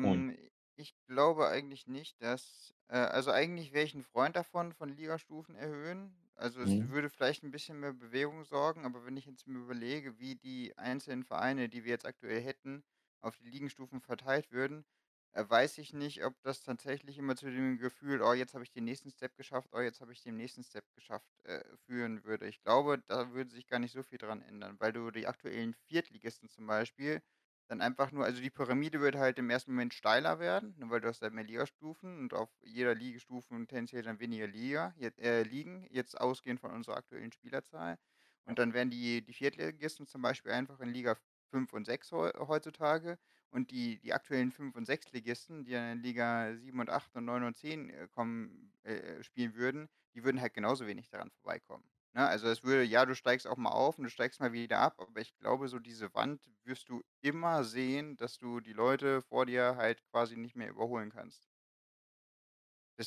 Und 0.02 0.26
Ähm, 0.26 0.38
ich 0.76 0.96
glaube 1.08 1.48
eigentlich 1.50 1.88
nicht, 1.88 2.22
dass 2.22 2.74
äh, 2.88 2.96
also 2.98 3.32
eigentlich 3.32 3.74
wäre 3.74 3.86
ich 3.86 3.94
'n 3.96 4.04
Freund 4.04 4.36
davon, 4.36 4.74
von 4.74 4.90
Ligastufen 4.90 5.56
erhöhen. 5.56 6.16
Also, 6.36 6.62
es 6.62 6.80
mhm, 6.80 6.88
würde 6.88 7.10
vielleicht 7.10 7.44
'n 7.44 7.52
bisschen 7.52 7.80
mehr 7.80 7.94
Bewegung 7.94 8.44
sorgen, 8.46 8.86
aber 8.86 9.06
wenn 9.06 9.18
ich 9.18 9.26
jetzt 9.26 9.48
mir 9.48 9.60
überlege, 9.60 10.18
wie 10.20 10.36
die 10.36 10.78
einzelnen 10.78 11.24
Vereine, 11.24 11.70
die 11.70 11.84
wir 11.84 11.92
jetzt 11.92 12.06
aktuell 12.06 12.42
hätten, 12.42 12.84
auf 13.22 13.38
die 13.38 13.50
Ligenstufen 13.50 14.02
verteilt 14.02 14.52
würden, 14.52 14.86
äh, 15.34 15.44
weiß 15.48 15.78
ich 15.80 15.94
nicht, 15.94 16.24
ob 16.26 16.36
das 16.44 16.62
tatsächlich 16.64 17.18
immer 17.18 17.36
zu 17.36 17.50
dem 17.50 17.78
Gefühl: 17.78 18.22
„Oh, 18.22 18.34
jetzt 18.34 18.54
habe 18.54 18.64
ich 18.64 18.72
den 18.72 18.84
nächsten 18.86 19.10
Step 19.12 19.36
geschafft. 19.36 19.70
Oh, 19.74 19.80
jetzt 19.80 20.02
habe 20.02 20.12
ich 20.14 20.22
den 20.24 20.36
nächsten 20.38 20.64
Step 20.64 20.86
geschafft“, 20.96 21.30
äh, 21.44 21.64
führen 21.86 22.24
würde. 22.24 22.48
Ich 22.48 22.62
glaube, 22.62 23.04
da 23.08 23.32
würde 23.34 23.52
sich 23.52 23.68
gar 23.68 23.80
nicht 23.80 23.92
so 23.94 24.04
viel 24.04 24.18
dran 24.18 24.42
ändern, 24.42 24.78
weil 24.80 24.94
du 24.94 25.12
die 25.12 25.28
aktuellen 25.28 25.74
Viertligisten 25.74 26.50
zum 26.50 26.68
Beispiel 26.68 27.22
dann 27.70 27.82
einfach 27.82 28.12
nur 28.12 28.26
also, 28.26 28.42
die 28.42 28.50
Pyramide 28.50 29.00
wird 29.00 29.16
halt 29.16 29.40
im 29.40 29.50
ersten 29.50 29.72
Moment 29.72 29.94
steiler 29.94 30.40
werden, 30.40 30.76
ne, 30.78 30.90
weil 30.90 31.00
du 31.02 31.08
hast 31.08 31.22
halt 31.22 31.34
mehr 31.34 31.46
Ligastufen 31.46 32.20
und 32.20 32.34
auf 32.34 32.50
jeder 32.62 32.94
Ligestufen 32.96 33.68
tendenziell 33.68 34.04
dann 34.04 34.20
weniger 34.20 34.48
Liga 34.48 34.94
jet 34.98 35.18
äh, 35.20 35.44
Ligen, 35.44 35.88
jetzt 35.90 36.20
ausgehend 36.20 36.60
von 36.60 36.72
unserer 36.72 36.98
aktuellen 36.98 37.32
Spielerzahl. 37.32 37.98
Ja. 38.46 38.52
Und 38.52 38.60
dann 38.60 38.74
werden 38.74 38.90
die 38.90 39.24
die 39.24 39.34
Viertligisten 39.34 40.06
zum 40.08 40.22
Beispiel 40.22 40.52
einfach 40.52 40.80
in 40.80 40.90
Liga 40.90 41.16
5 41.50 41.74
und 41.74 41.86
6 41.86 42.12
heu 42.12 42.32
heutzutage 42.48 43.18
und 43.52 43.72
die 43.72 44.00
die 44.00 44.14
aktuellen 44.14 44.52
5 44.52 44.76
und 44.76 44.86
Sechstligisten, 44.86 45.64
die 45.66 45.72
dann 45.74 45.94
in 45.98 46.04
Liga 46.04 46.56
7 46.58 46.80
und 46.80 46.90
8 46.90 47.16
und 47.16 47.26
9 47.26 47.44
und 47.44 47.56
10, 47.58 47.90
äh, 47.90 48.08
kommen 48.10 48.74
äh, 48.84 49.24
spielen 49.24 49.56
würden, 49.56 49.88
die 50.16 50.24
würden 50.24 50.42
halt 50.42 50.54
genauso 50.54 50.88
wenig 50.88 51.10
daran 51.10 51.32
vorbeikommen. 51.32 51.90
Ne, 52.14 52.28
also 52.28 52.48
es 52.48 52.64
würde 52.64 52.84
ja, 52.84 53.06
du 53.06 53.16
steigst 53.16 53.48
auch 53.48 53.58
mal 53.58 53.70
auf 53.72 53.98
und 53.98 54.04
du 54.06 54.10
steigst 54.10 54.40
mal 54.42 54.52
wieder 54.54 54.80
ab, 54.80 54.96
aber 55.00 55.22
ich 55.22 55.38
glaube, 55.38 55.68
so 55.70 55.80
diese 55.80 56.14
Wand 56.14 56.50
wirst 56.64 56.90
du 56.90 57.02
immer 57.22 57.64
sehen, 57.64 58.18
dass 58.18 58.38
du 58.38 58.60
die 58.60 58.74
Leute 58.74 59.22
vor 59.22 59.46
dir 59.46 59.76
halt 59.78 60.04
quasi 60.12 60.36
nicht 60.38 60.56
mehr 60.56 60.70
überholen 60.70 61.10
kannst. 61.12 61.48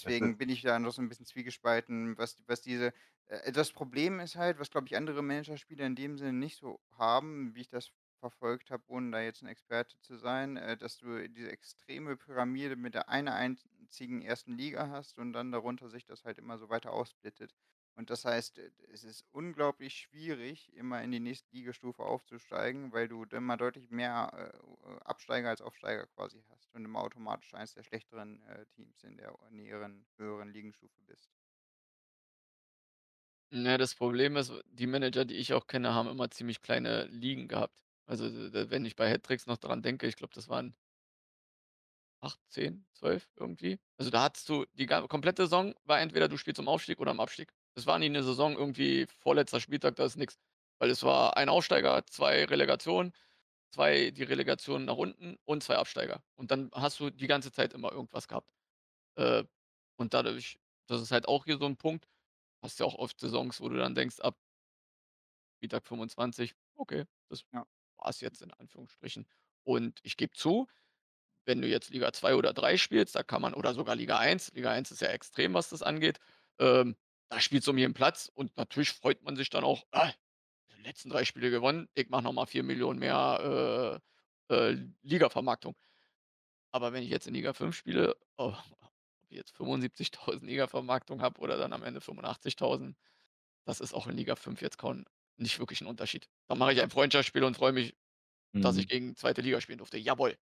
Das 0.03 0.21
Deswegen 0.21 0.39
bin 0.39 0.49
ich 0.49 0.63
da 0.63 0.79
noch 0.79 0.93
so 0.93 1.03
'n 1.03 1.09
bisschen 1.09 1.27
zwiegespalten, 1.27 2.19
was 2.19 2.43
was 2.47 2.61
diese 2.63 2.93
äh, 3.27 3.53
das 3.53 3.73
Problem 3.73 4.19
ist 4.21 4.37
halt, 4.37 4.59
was, 4.59 4.71
glaube 4.71 4.87
ich, 4.89 4.97
andere 4.97 5.23
Managerspiele 5.23 5.85
in 5.87 5.95
dem 5.97 6.19
Sinne 6.19 6.33
nicht 6.33 6.57
so 6.59 6.81
haben, 6.91 7.55
wie 7.55 7.61
ich 7.63 7.69
das 7.69 7.91
verfolgt 8.15 8.71
habe, 8.71 8.85
ohne 8.89 9.11
da 9.11 9.21
jetzt 9.21 9.43
'n 9.43 9.49
Experte 9.49 9.99
zu 10.01 10.17
sein, 10.17 10.57
äh, 10.57 10.77
dass 10.77 10.99
du 10.99 11.29
diese 11.29 11.51
extreme 11.51 12.17
Pyramide 12.17 12.77
mit 12.77 12.95
der 12.95 13.09
einer 13.09 13.35
einzigen 13.35 14.23
ersten 14.23 14.57
Liga 14.57 14.89
hast 14.89 15.19
und 15.19 15.33
dann 15.33 15.53
darunter 15.53 15.89
sich 15.89 16.05
das 16.05 16.25
halt 16.25 16.39
immer 16.39 16.59
so 16.59 16.69
weiter 16.69 16.93
aufsplittet. 16.93 17.55
Und 17.97 18.11
das 18.11 18.25
heißt, 18.25 18.59
äh, 18.59 18.71
es 18.93 19.05
ist 19.05 19.25
unglaublich 19.31 19.95
schwierig, 19.97 20.73
immer 20.75 21.03
in 21.03 21.11
die 21.13 21.21
nächste 21.21 21.49
Ligastufe 21.55 22.03
aufzusteigen, 22.03 22.93
weil 22.93 23.09
du 23.09 23.25
mal 23.41 23.57
deutlich 23.57 23.91
mehr, 23.91 24.31
äh, 24.55 24.93
äh, 24.97 25.01
Absteiger 25.05 25.49
als 25.51 25.61
Aufsteiger 25.61 26.07
quasi 26.09 26.43
hast 26.51 26.75
und 26.75 26.85
immer 26.85 27.01
automatisch 27.01 27.55
eins 27.55 27.75
der 27.75 27.83
schlechteren, 27.85 28.43
äh, 28.43 28.67
Teams 28.67 29.03
in 29.05 29.17
der 29.17 29.37
näheren, 29.51 30.07
höheren 30.17 30.53
Ligenstufe 30.53 30.95
bist. 31.07 31.31
Ne, 33.53 33.79
das 33.79 33.95
Problem 33.95 34.37
ist, 34.37 34.53
die 34.67 34.87
Manager, 34.87 35.25
die 35.25 35.37
ich 35.37 35.53
auch 35.55 35.67
kenne, 35.67 35.95
haben 35.95 36.09
immer 36.09 36.31
ziemlich 36.31 36.61
kleine 36.61 37.07
Ligen 37.07 37.47
gehabt. 37.49 37.84
Also, 38.09 38.25
wenn 38.71 38.85
ich 38.85 38.97
bei 38.97 39.11
Hattricks 39.11 39.47
noch 39.47 39.57
dran 39.57 39.83
denke, 39.83 40.07
ich 40.07 40.17
glaube, 40.17 40.35
das 40.35 40.49
waren 40.49 40.75
8, 42.23 42.41
10, 42.49 42.87
12 42.95 43.29
irgendwie. 43.37 43.79
Also, 43.99 44.11
da 44.11 44.23
hattest 44.25 44.49
du 44.49 44.65
die 44.75 44.87
komplette 44.87 45.43
Saison 45.45 45.75
war 45.85 46.01
entweder 46.01 46.29
du 46.29 46.37
spielst 46.37 46.59
um 46.61 46.69
Aufstieg 46.69 47.01
oder 47.01 47.11
im 47.13 47.21
Abstieg. 47.21 47.53
Es 47.75 47.87
war 47.87 47.99
nie 47.99 48.09
'ne 48.09 48.23
Saison 48.23 48.55
irgendwie 48.57 49.07
vorletzter 49.19 49.61
Spieltag, 49.61 49.97
da 49.97 50.05
ist 50.05 50.17
nix. 50.17 50.39
Weil 50.79 50.91
es 50.91 51.03
war 51.03 51.37
ein 51.37 51.49
Aufsteiger, 51.49 52.05
2 52.07 52.45
Relegationen, 52.45 53.13
2 53.73 54.11
die 54.13 54.23
Relegation 54.25 54.85
nach 54.87 54.97
unten 54.97 55.37
und 55.45 55.63
2 55.63 55.77
Absteiger. 55.77 56.23
Und 56.37 56.51
dann 56.51 56.71
hast 56.75 57.01
du 57.01 57.11
die 57.11 57.27
ganze 57.29 57.53
Zeit 57.53 57.75
immer 57.75 57.93
irgendwas 57.93 58.29
gehabt. 58.29 58.51
Äh, 59.17 59.45
und 59.99 60.15
dadurch 60.15 60.59
das 60.89 61.03
ist 61.03 61.13
halt 61.13 61.29
auch 61.29 61.45
hier 61.47 61.59
so 61.59 61.67
'n 61.67 61.77
Punkt, 61.79 62.09
hast 62.63 62.81
ja 62.81 62.87
auch 62.87 62.97
oft 62.97 63.21
Saisons, 63.21 63.61
wo 63.61 63.69
du 63.71 63.77
dann 63.79 63.95
denkst, 63.97 64.21
ab 64.21 64.37
Spieltag 65.63 65.87
25: 65.87 66.55
„Okay, 66.77 67.05
das 67.29 67.45
Ja. 67.53 67.65
War's 68.05 68.21
jetzt 68.23 68.43
in 68.43 68.53
Anführungsstrichen.“ 68.53 69.27
Und 69.65 70.01
ich 70.05 70.17
gebe 70.19 70.35
zu, 70.35 70.69
wenn 71.47 71.63
du 71.63 71.69
jetzt 71.69 71.91
Liga 71.91 72.13
2 72.13 72.35
oder 72.37 72.53
3 72.55 72.77
spielst, 72.79 73.15
da 73.17 73.23
kann 73.23 73.43
man 73.43 73.55
oder 73.55 73.75
sogar 73.75 73.97
Liga 73.97 74.19
1 74.19 74.53
Liga 74.55 74.73
1 74.73 74.91
ist 74.91 75.01
ja 75.03 75.09
extrem, 75.09 75.55
was 75.55 75.71
das 75.71 75.83
angeht, 75.83 76.21
ähm, 76.61 76.97
da 77.31 77.41
spielst 77.41 77.67
du 77.69 77.73
um 77.73 77.79
jeden 77.79 77.95
Platz 77.95 78.31
und 78.35 78.57
natürlich 78.57 78.91
freut 78.93 79.23
man 79.23 79.37
sich 79.37 79.51
dann 79.51 79.65
auch: 79.65 79.85
„Ah, 79.93 80.13
die 80.77 80.83
letzten 80.83 81.11
3 81.11 81.25
Spiele 81.25 81.51
gewonnen, 81.51 81.89
ich 81.95 82.09
mache 82.11 82.23
noch 82.25 82.33
mal 82.35 82.47
4.000.000 82.47 83.01
mehr, 83.01 84.01
äh, 84.51 84.55
äh, 84.55 84.79
Ligavermarktung.“ 85.03 85.77
Aber 86.73 86.93
wenn 86.93 87.03
ich 87.05 87.11
jetzt 87.11 87.27
in 87.29 87.35
Liga 87.35 87.53
5 87.55 87.77
spiele, 87.77 88.17
oh, 88.37 88.55
ob 88.81 88.93
ich 89.31 89.37
jetzt 89.39 89.53
75.000 89.57 90.45
Ligavermarktung 90.45 91.23
habe 91.23 91.41
oder 91.41 91.57
dann 91.57 91.73
am 91.73 91.83
Ende 91.85 92.01
85.000, 92.01 92.97
das 93.67 93.81
ist 93.81 93.95
auch 93.95 94.07
in 94.09 94.17
Liga 94.17 94.37
5 94.37 94.61
jetzt 94.63 94.79
kaum 94.79 95.05
nicht 95.39 95.59
wirklich 95.59 95.81
'n 95.83 95.87
Unterschied. 95.89 96.29
Da 96.49 96.55
mache 96.57 96.73
ich 96.73 96.81
ein 96.83 96.91
Freundschaftsspiel 96.91 97.45
und 97.45 97.57
freue 97.57 97.73
mich, 97.73 97.97
dass 98.61 98.77
ich 98.79 98.87
Mhm. 98.87 98.89
gegen 98.89 99.17
2. 99.17 99.43
Liga 99.43 99.61
spielen 99.61 99.79
durfte. 99.79 99.99
Jawohl. 99.99 100.39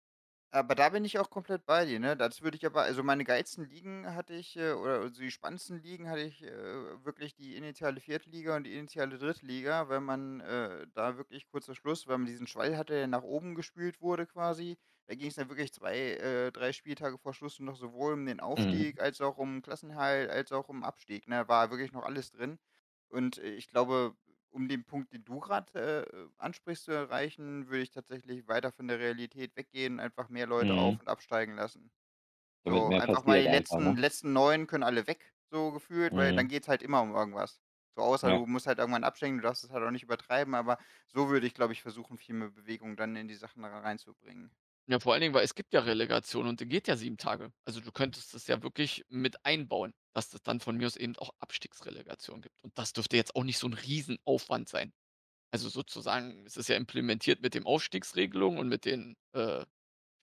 Aber 0.54 0.76
da 0.76 0.90
bin 0.90 1.06
ich 1.06 1.18
auch 1.18 1.30
komplett 1.30 1.66
bei 1.66 1.86
dir, 1.86 1.98
ne? 2.02 2.18
Das 2.18 2.42
würde 2.42 2.58
ich 2.58 2.66
aber 2.66 2.82
also 2.82 3.04
meine 3.04 3.24
geilsten 3.24 3.64
Ligen 3.70 4.14
hatte 4.14 4.34
ich, 4.34 4.58
äh, 4.58 4.74
oder 4.74 5.00
also 5.00 5.22
die 5.22 5.32
spannendsten 5.32 5.82
Ligen 5.82 6.10
hatte 6.10 6.24
ich, 6.24 6.44
äh, 6.44 7.06
wirklich 7.06 7.36
die 7.36 7.56
initiale 7.56 8.02
4. 8.02 8.30
Liga 8.30 8.58
und 8.58 8.66
die 8.66 8.74
initiale 8.78 9.18
3. 9.18 9.46
Liga, 9.46 9.88
weil 9.88 10.02
man, 10.02 10.42
äh, 10.42 10.88
da 10.94 11.16
wirklich 11.16 11.48
kurzer 11.48 11.74
Schluss, 11.74 12.06
weil 12.06 12.18
man 12.18 12.28
diesen 12.28 12.48
Schwall 12.48 12.76
hatte, 12.76 12.92
der 12.94 13.08
nach 13.08 13.24
oben 13.24 13.56
gespült 13.56 14.02
wurde 14.02 14.28
quasi. 14.28 14.78
Da 15.08 15.16
ging's 15.16 15.36
dann 15.36 15.48
wirklich 15.48 15.72
2, 15.72 15.96
äh, 15.98 16.52
3 16.52 16.74
Spieltage 16.74 17.18
vor 17.18 17.34
Schluss 17.34 17.58
noch 17.62 17.78
sowohl 17.78 18.14
um 18.16 18.26
den 18.26 18.42
Mhm. 18.58 18.82
Aufstieg 18.82 19.00
als 19.00 19.22
auch 19.22 19.38
um 19.38 19.62
Klassenerhalt, 19.62 20.30
als 20.30 20.52
auch 20.52 20.68
um 20.68 20.84
Abstieg, 20.84 21.30
ne? 21.30 21.48
War 21.48 21.72
wirklich 21.72 21.94
noch 21.94 22.04
alles 22.04 22.32
drin. 22.32 22.60
Und, 23.08 23.38
äh, 23.38 23.52
ich 23.54 23.70
glaube, 23.70 24.16
um 24.52 24.68
den 24.70 24.86
Punkt, 24.86 25.14
den 25.14 25.24
du 25.26 25.40
grad, 25.40 25.74
äh, 25.76 26.06
ansprichst, 26.38 26.86
zu 26.86 26.92
erreichen, 26.92 27.68
würde 27.70 27.84
ich 27.84 27.92
tatsächlich 27.92 28.48
weiter 28.48 28.72
von 28.72 28.88
der 28.88 29.00
Realität 29.00 29.56
weggehen, 29.56 30.00
einfach 30.00 30.30
mehr 30.30 30.48
Leute 30.48 30.76
auf 30.78 30.96
Mhm. 30.96 31.02
und 31.02 31.08
absteigen 31.10 31.56
lassen. 31.56 31.92
Damit 32.64 32.86
So, 32.86 32.88
mehr 32.88 33.02
einfach 33.02 33.24
mal 33.24 33.42
passiert 33.42 33.46
die 33.46 33.48
einfach, 33.48 33.78
letzten 33.78 33.96
ne? 33.96 33.98
letzten 33.98 34.34
9 34.34 34.68
können 34.68 34.84
alle 34.84 35.08
weg, 35.08 35.34
so 35.52 35.72
gefühlt, 35.72 36.16
weil 36.16 36.34
dann 36.34 36.48
Mhm. 36.48 36.50
geht's 36.50 36.68
halt 36.68 36.84
immer 36.84 37.02
um 37.02 37.14
irgendwas. 37.16 37.62
So, 37.96 38.02
außer 38.04 38.30
Ja. 38.30 38.32
du 38.32 38.46
musst 38.48 38.68
halt 38.68 38.80
irgendwann 38.80 39.04
absteigen, 39.04 39.38
du 39.38 39.44
darfst 39.44 39.64
es 39.64 39.72
halt 39.72 39.84
auch 39.84 39.92
nicht 39.92 40.04
übertreiben, 40.04 40.56
aber 40.56 40.78
so 41.08 41.30
würde 41.30 41.48
ich, 41.48 41.54
glaube 41.54 41.74
ich, 41.74 41.82
versuchen, 41.82 42.18
viel 42.18 42.36
mehr 42.36 42.50
Bewegung 42.52 42.96
dann 42.98 43.16
in 43.16 43.28
die 43.28 43.36
Sachen 43.36 43.66
reinzubringen. 43.66 44.52
Ja, 44.90 45.00
vor 45.00 45.14
allen 45.14 45.22
Dingen, 45.22 45.34
weil 45.34 45.44
es 45.44 45.54
gibt 45.56 45.74
ja 45.74 45.82
Relegation 45.82 46.48
und 46.48 46.60
die 46.60 46.68
geht 46.68 46.88
ja 46.88 46.96
7 46.96 47.18
Tage. 47.18 47.54
Also, 47.66 47.80
du 47.82 47.92
könntest 47.92 48.34
das 48.34 48.48
ja 48.48 48.62
wirklich 48.64 49.06
mit 49.10 49.46
einbauen, 49.46 49.94
dass 50.14 50.30
das 50.30 50.42
dann 50.42 50.60
von 50.60 50.76
mir 50.78 50.88
aus 50.88 50.96
eben 50.96 51.16
auch 51.18 51.30
Abstiegsrelegation 51.40 52.42
gibt. 52.42 52.56
Und 52.64 52.78
das 52.78 52.92
dürfte 52.94 53.16
jetzt 53.16 53.36
auch 53.36 53.44
nicht 53.44 53.60
so 53.60 53.68
'n 53.68 53.74
Riesenaufwand 53.74 54.68
sein. 54.70 54.92
Also, 55.52 55.70
sozusagen, 55.70 56.46
es 56.48 56.58
ist 56.58 56.70
ja 56.70 56.78
implementiert 56.78 57.42
mit 57.42 57.56
dem 57.56 57.68
Aufstiegsregelung 57.68 58.58
und 58.60 58.70
mit 58.70 58.86
den, 58.86 59.16
äh, 59.34 59.66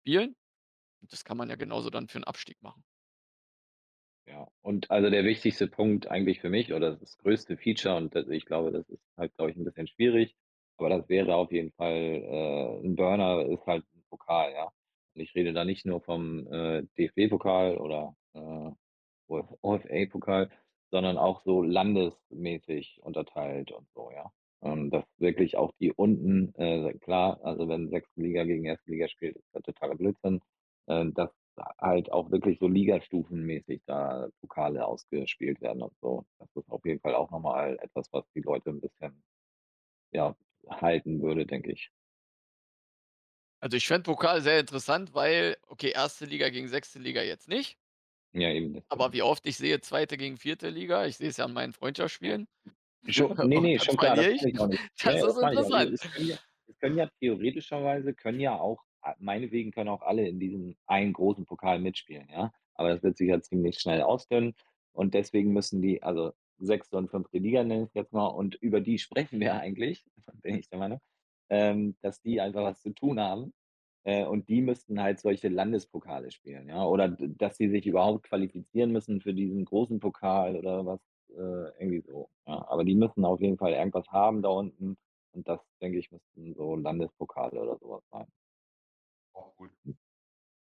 Spielen. 0.03 0.37
Und 1.03 1.13
das 1.13 1.25
kann 1.25 1.37
man 1.39 1.51
ja 1.51 1.57
genauso 1.57 1.91
dann 1.91 2.09
für 2.09 2.19
'n 2.19 2.25
Abstieg 2.25 2.63
machen. 2.63 2.83
Ja, 4.29 4.47
und 4.61 4.91
also 4.91 5.09
der 5.09 5.25
wichtigste 5.25 5.69
Punkt 5.69 6.07
eigentlich 6.11 6.41
für 6.41 6.51
mich 6.51 6.73
oder 6.75 6.97
das 6.97 7.17
größte 7.17 7.57
Feature 7.57 7.97
und 7.97 8.15
das 8.15 8.29
ich 8.29 8.45
glaube, 8.45 8.71
das 8.73 8.87
ist 8.91 9.01
halt, 9.17 9.35
glaube 9.37 9.51
ich, 9.53 9.57
'n 9.57 9.65
bisschen 9.65 9.87
schwierig, 9.87 10.37
aber 10.77 10.91
das 10.91 11.09
wäre 11.09 11.35
auf 11.35 11.51
jeden 11.51 11.73
Fall, 11.73 11.95
äh, 11.95 12.81
'n 12.87 12.95
Burner 12.95 13.47
ist 13.47 13.67
halt 13.67 13.85
Pokal, 14.11 14.53
ja. 14.53 14.65
Und 15.15 15.21
ich 15.23 15.35
rede 15.35 15.53
da 15.53 15.65
nicht 15.65 15.87
nur 15.87 16.01
vom, 16.03 16.47
äh, 16.53 16.83
DFB-Pokal 16.99 17.79
oder, 17.79 18.15
äh, 18.35 18.71
OF 19.29 19.47
OFA-Pokal, 19.63 20.51
sondern 20.91 21.19
auch 21.19 21.43
so 21.45 21.63
landesmäßig 21.63 23.01
unterteilt 23.03 23.73
und 23.73 23.89
so, 23.95 24.11
ja. 24.13 24.33
Ähm, 24.63 24.91
dass 24.91 25.05
wirklich 25.19 25.57
auch 25.57 25.73
die 25.81 25.93
unten 25.93 26.55
äh, 26.57 26.95
klar, 27.01 27.41
also 27.45 27.69
wenn 27.69 27.91
6. 27.91 28.23
Liga 28.23 28.45
gegen 28.45 28.65
1. 28.67 28.91
Liga 28.91 29.09
spielt, 29.09 29.37
ist 29.37 29.55
ja 29.55 29.61
totaler 29.61 29.95
Blödsinn, 29.97 30.41
ähm, 30.89 31.15
dass 31.15 31.31
halt 31.81 32.13
auch 32.13 32.31
wirklich 32.31 32.59
so 32.61 32.69
ligastufenmäßig 32.69 33.83
da 33.87 34.29
Pokale 34.41 34.87
ausgespielt 34.87 35.61
werden 35.61 35.83
und 35.83 35.93
so. 36.03 36.25
Das 36.39 36.49
ist 36.57 36.71
auf 36.71 36.85
jeden 36.87 37.01
Fall 37.01 37.15
auch 37.15 37.31
noch 37.31 37.41
mal 37.41 37.79
etwas, 37.83 38.09
was 38.13 38.25
die 38.35 38.41
Leute 38.43 38.71
'n 38.71 38.81
bisschen, 38.81 39.23
ja, 40.13 40.37
halten 40.71 41.23
würde, 41.23 41.47
denke 41.47 41.73
ich. 41.73 41.91
Also, 43.61 43.77
ich 43.77 43.87
fände 43.87 44.05
Pokal 44.05 44.41
sehr 44.43 44.61
interessant, 44.61 45.15
weil 45.15 45.57
okay, 45.67 45.95
1. 45.95 46.21
Liga 46.21 46.49
gegen 46.51 46.69
6. 46.69 46.95
Liga 46.97 47.23
jetzt 47.23 47.49
nicht. 47.49 47.79
Ja, 48.33 48.51
eben 48.51 48.73
Aber 48.89 49.09
deswegen. 49.09 49.13
wie 49.13 49.23
oft 49.23 49.47
ich 49.47 49.57
sehe 49.57 49.81
2. 49.81 50.07
gegen 50.17 50.37
4. 50.37 50.57
Liga, 50.71 51.07
ich 51.07 51.17
sehe 51.17 51.29
es 51.29 51.37
ja 51.39 51.45
an 51.47 51.53
meinen 51.55 51.73
Freundschaftsspielen 51.73 52.47
Scho 53.09 53.29
ne, 53.45 53.59
und 53.59 53.63
ne, 53.63 53.79
schon 53.81 53.97
klar, 53.97 54.17
das 54.17 54.27
ich. 54.27 54.43
ich 54.45 54.59
auch 54.61 54.69
nicht. 54.69 54.83
Ja, 55.03 55.13
Das 55.13 55.15
ja, 55.15 55.27
ist 55.29 55.37
das 55.37 55.39
ich 55.39 55.49
interessant. 55.49 55.93
Es 55.95 56.11
können 56.11 56.29
ja 56.29 56.39
können 56.81 56.99
ja 56.99 57.09
theoretischerweise 57.21 58.15
können 58.15 58.41
ja 58.41 58.59
auch 58.59 58.85
meinetwegen 59.19 59.71
können 59.73 59.89
auch 59.89 60.03
alle 60.03 60.29
in 60.29 60.39
diesem 60.41 60.77
einen 60.87 61.13
großen 61.13 61.47
Pokal 61.47 61.81
mitspielen, 61.81 62.29
ja? 62.31 62.53
Aber 62.75 62.91
das 62.91 63.03
wird 63.03 63.17
sich 63.17 63.29
ja 63.29 63.41
ziemlich 63.41 63.79
schnell 63.81 64.03
ausdünnen 64.03 64.55
und 64.93 65.15
deswegen 65.15 65.53
müssen 65.53 65.83
die 65.83 66.03
also 66.03 66.33
6. 66.59 66.93
und 66.93 67.11
5. 67.11 67.29
Liga 67.33 67.65
nenne 67.65 67.85
ich's 67.85 67.95
jetzt 67.95 68.13
mal 68.13 68.27
und 68.27 68.57
über 68.57 68.81
die 68.81 68.99
sprechen 68.99 69.41
wir 69.41 69.55
eigentlich, 69.55 70.05
bin 70.43 70.57
ich 70.59 70.69
der 70.69 70.79
Meinung, 70.79 71.01
ähm, 71.51 71.97
dass 72.03 72.21
die 72.23 72.41
einfach 72.41 72.63
was 72.65 72.81
zu 72.83 72.91
tun 72.95 73.21
haben, 73.21 73.53
äh, 74.05 74.25
und 74.27 74.49
die 74.49 74.63
müssten 74.63 75.03
halt 75.03 75.21
solche 75.21 75.49
Landespokale 75.49 76.31
spielen, 76.33 76.69
ja? 76.69 76.85
Oder 76.87 77.09
dass 77.11 77.57
sie 77.59 77.69
sich 77.71 77.87
überhaupt 77.87 78.25
qualifizieren 78.25 78.93
müssen 78.93 79.21
für 79.21 79.35
diesen 79.35 79.65
großen 79.65 80.01
Pokal 80.01 80.57
oder 80.57 80.87
was, 80.87 81.01
äh, 81.31 81.35
irgendwie 81.83 82.03
so, 82.03 82.31
ja. 82.47 82.67
Aber 82.69 82.85
die 82.85 82.95
müssen 82.97 83.25
auf 83.25 83.41
jeden 83.41 83.59
Fall 83.59 83.73
irgendwas 83.73 84.09
haben 84.11 84.43
da 84.43 84.51
unten 84.51 84.97
und 85.33 85.49
das, 85.49 85.61
denke 85.83 85.99
ich, 85.99 86.11
müssten 86.13 86.55
so 86.55 86.77
Landespokale 86.77 87.61
oder 87.61 87.79
so 87.79 87.91
was 87.91 88.05
sein. 88.11 88.27
Auch 89.33 89.57
gut. 89.57 89.71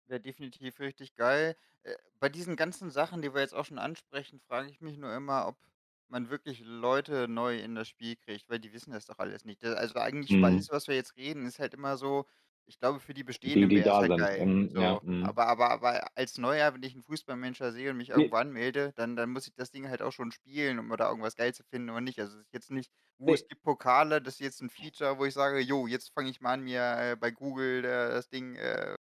Wäre 0.07 0.19
definitiv 0.19 0.79
richtig 0.79 1.15
geil. 1.15 1.55
Äh, 1.83 1.95
bei 2.19 2.29
diesen 2.29 2.55
ganzen 2.55 2.89
Sachen, 2.91 3.21
die 3.21 3.33
wir 3.33 3.41
jetzt 3.41 3.53
auch 3.55 3.65
schon 3.65 3.79
ansprechen, 3.79 4.39
frage 4.39 4.69
ich 4.69 4.81
mich 4.81 4.97
nur 4.97 5.13
immer, 5.15 5.47
ob 5.47 5.57
man 6.09 6.29
wirklich 6.29 6.61
Leute 6.63 7.27
neu 7.27 7.59
in 7.59 7.75
das 7.75 7.87
Spiel 7.89 8.15
kriegt, 8.17 8.49
weil 8.49 8.59
die 8.59 8.73
wissen 8.73 8.91
das 8.91 9.05
doch 9.05 9.19
alles 9.19 9.45
nicht. 9.45 9.63
D 9.63 9.67
also 9.67 9.95
eigentlich 9.99 10.37
Mhm. 10.37 10.41
alles, 10.43 10.69
was 10.69 10.87
wir 10.87 10.95
jetzt 10.95 11.15
reden, 11.17 11.45
ist 11.45 11.59
halt 11.59 11.73
immer 11.73 11.97
so 11.97 12.25
ich 12.67 12.79
glaube, 12.79 12.99
für 12.99 13.13
die 13.13 13.23
Die, 13.43 13.67
Bestehenden 13.67 13.73
die 13.73 13.81
wäre 13.81 13.89
es 13.89 13.99
da 13.99 14.01
halt 14.01 14.15
sind. 14.15 14.15
geil, 14.15 14.49
ja, 14.75 14.97
so. 14.97 15.01
mhm. 15.03 15.15
Aber 15.19 15.45
aber 15.47 15.69
aber 15.69 16.07
als 16.17 16.37
Neuer, 16.39 16.73
wenn 16.73 16.81
ich 16.83 16.95
'n 16.95 17.03
Fußballmanager 17.03 17.71
sehe 17.71 17.91
und 17.91 17.97
mich 17.97 18.09
Ne. 18.13 18.29
irgendwo 18.29 18.35
anmelde, 18.37 18.91
dann 18.95 19.15
dann 19.15 19.29
muss 19.31 19.47
ich 19.47 19.53
das 19.55 19.69
Ding 19.71 19.87
halt 19.87 20.01
auch 20.01 20.11
schon 20.11 20.31
spielen, 20.31 20.79
um 20.79 20.89
da 20.97 21.07
irgendwas 21.09 21.35
geil 21.35 21.53
zu 21.53 21.63
finden 21.63 21.89
oder 21.91 22.01
nicht. 22.01 22.19
Also, 22.19 22.37
es 22.39 22.45
ist 22.45 22.53
jetzt 22.53 22.71
nicht: 22.71 22.91
„Uh, 23.19 23.33
Ne. 23.33 23.35
es 23.35 23.45
gibt 23.45 23.61
Pokale, 23.63 24.19
das 24.21 24.35
ist 24.35 24.39
jetzt 24.39 24.61
'n 24.61 24.69
Feature, 24.71 25.19
wo 25.19 25.25
ich 25.25 25.33
sage: 25.35 25.59
‚Jo, 25.59 25.85
jetzt 25.87 26.11
fange 26.13 26.29
ich 26.31 26.41
mal 26.41 26.53
an, 26.53 26.61
mir, 26.61 26.81
äh, 27.11 27.15
bei 27.15 27.29
Google, 27.31 27.85
äh, 27.85 28.09
das 28.09 28.29
Ding, 28.29 28.55
äh, 28.55 28.95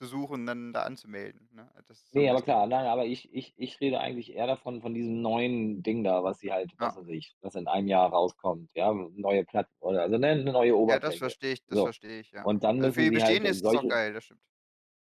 zu 0.00 0.06
suchen, 0.06 0.46
dann 0.46 0.72
da 0.72 0.82
anzumelden’“, 0.84 1.48
ne? 1.52 1.70
Das 1.86 2.10
so 2.12 2.20
'n 2.22 2.24
Ne, 2.24 2.30
aber 2.30 2.40
klar, 2.42 2.66
nein, 2.68 2.86
aber 2.86 3.04
ich 3.04 3.32
ich 3.34 3.52
ich 3.56 3.80
rede 3.80 3.98
eigentlich 4.00 4.32
eher 4.32 4.46
davon 4.46 4.80
von 4.80 4.94
diesem 4.94 5.20
neuen 5.22 5.82
Ding 5.82 6.04
da, 6.04 6.22
was 6.22 6.38
sie 6.38 6.52
halt 6.52 6.72
was 6.78 6.94
Ja. 6.94 6.96
weiß 6.96 7.08
ich, 7.08 7.36
was 7.40 7.56
in 7.56 7.66
einem 7.66 7.88
Jahr 7.88 8.10
rauskommt, 8.10 8.70
ja, 8.74 8.92
neue 8.92 9.44
Platt 9.44 9.68
oder 9.80 10.02
also, 10.02 10.16
ne, 10.16 10.36
'ne 10.36 10.52
neue 10.52 10.76
Ja, 10.88 11.00
das 11.00 11.16
Oberfläche. 11.16 11.16
verstehe 11.16 11.52
ich 11.54 11.64
das 11.66 11.80
So. 11.80 11.80
verstehe 11.80 12.20
ich, 12.20 12.30
ja. 12.30 12.46
Und 12.46 12.62
dann 12.64 12.78
Also, 12.78 12.92
für 12.92 13.02
die 13.02 13.10
halt 13.20 13.42
Bestehenden 13.42 13.52
ist 13.54 13.64
es 13.66 13.74
auch 13.74 13.86
solche 13.86 13.88
geil, 13.88 14.12
das 14.12 14.24
stimmt. 14.24 14.40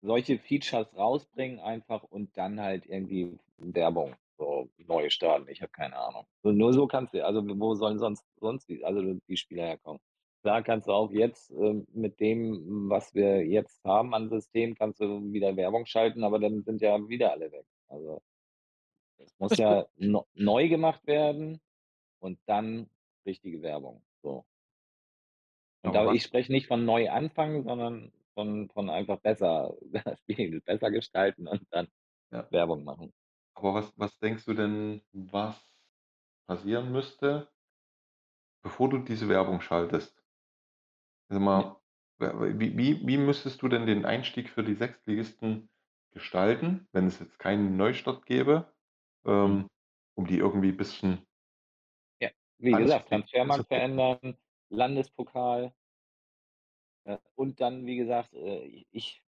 solche 0.02 0.38
Features 0.38 0.96
rausbringen 0.96 1.60
einfach 1.60 2.02
und 2.04 2.36
dann 2.38 2.58
halt 2.60 2.86
irgendwie 2.86 3.38
Werbung 3.58 4.16
so 4.38 4.70
neu 4.78 5.10
starten. 5.10 5.46
Ich 5.48 5.60
habe 5.60 5.72
keine 5.72 5.96
Ahnung. 5.96 6.26
So 6.42 6.52
nur 6.52 6.72
so 6.72 6.86
kannst 6.86 7.12
du 7.12 7.24
also, 7.24 7.42
wo 7.46 7.74
sollen 7.74 7.98
sonst 7.98 8.24
sonst 8.40 8.68
die 8.70 8.82
also, 8.84 9.02
die 9.28 9.36
Spieler 9.36 9.64
herkommen? 9.66 10.00
Klar 10.42 10.62
kannst 10.62 10.88
du 10.88 10.92
auch 10.92 11.10
jetzt, 11.12 11.50
ähm, 11.50 11.86
mit 11.92 12.18
dem, 12.20 12.88
was 12.90 13.14
wir 13.14 13.46
jetzt 13.46 13.84
haben 13.84 14.14
an 14.14 14.30
System, 14.30 14.74
kannst 14.74 15.00
du 15.00 15.32
wieder 15.32 15.56
Werbung 15.56 15.86
schalten, 15.86 16.24
aber 16.24 16.38
dann 16.38 16.62
sind 16.64 16.80
ja 16.80 16.96
wieder 17.08 17.32
alle 17.32 17.52
weg. 17.52 17.66
Also 17.88 18.22
es 19.18 19.34
muss 19.38 19.56
ja 19.56 19.86
no 19.96 20.26
neu 20.34 20.68
gemacht 20.68 21.06
werden 21.06 21.60
und 22.20 22.40
dann 22.46 22.90
richtige 23.26 23.62
Werbung, 23.62 24.04
so. 24.22 24.46
Und 25.82 25.92
Aber 25.92 25.94
da 25.94 26.14
ich 26.14 26.22
spreche 26.22 26.52
nicht 26.52 26.66
von 26.68 26.84
neu 26.84 27.10
anfangen, 27.10 27.64
sondern 27.64 28.12
von 28.34 28.68
von 28.70 28.90
einfach 28.90 29.20
besser 29.20 29.76
spielen, 30.20 30.62
besser 30.64 30.90
gestalten 30.90 31.48
und 31.48 31.66
dann 31.70 31.88
Ja. 32.32 32.50
Werbung 32.50 32.84
machen. 32.84 33.12
Aber 33.54 33.74
was 33.74 33.92
was 33.96 34.18
denkst 34.18 34.44
du 34.44 34.54
denn, 34.54 35.02
was 35.12 35.64
passieren 36.46 36.92
müsste 36.92 37.50
bevor 38.64 38.88
du 38.88 38.98
diese 38.98 39.28
Werbung 39.28 39.60
schaltest? 39.60 40.19
Sag 41.30 41.40
Ja. 41.54 41.64
mal, 41.68 41.76
wie 42.18 42.76
wie 42.76 43.06
wie 43.06 43.16
müsstest 43.16 43.62
du 43.62 43.68
denn 43.68 43.86
den 43.86 44.04
Einstieg 44.04 44.48
für 44.50 44.64
die 44.64 44.74
Sechstligisten 44.74 45.70
gestalten, 46.10 46.88
wenn 46.92 47.06
es 47.06 47.20
jetzt 47.20 47.38
keinen 47.38 47.76
Neustart 47.76 48.26
gäbe, 48.26 48.72
Mhm. 49.44 49.60
ähm, 49.60 49.68
um 50.16 50.26
die 50.26 50.38
irgendwie 50.38 50.72
bisschen 50.72 51.24
Ja, 52.22 52.30
wie 52.58 52.76
gesagt? 52.76 53.08
Transfermarkt 53.08 53.66
verändern, 53.68 54.36
Landespokal. 54.68 55.72
Äh, 57.06 57.18
und 57.34 57.60
dann, 57.60 57.86
wie 57.86 57.96
gesagt, 57.96 58.34
äh, 58.34 58.84
ich 58.90 59.22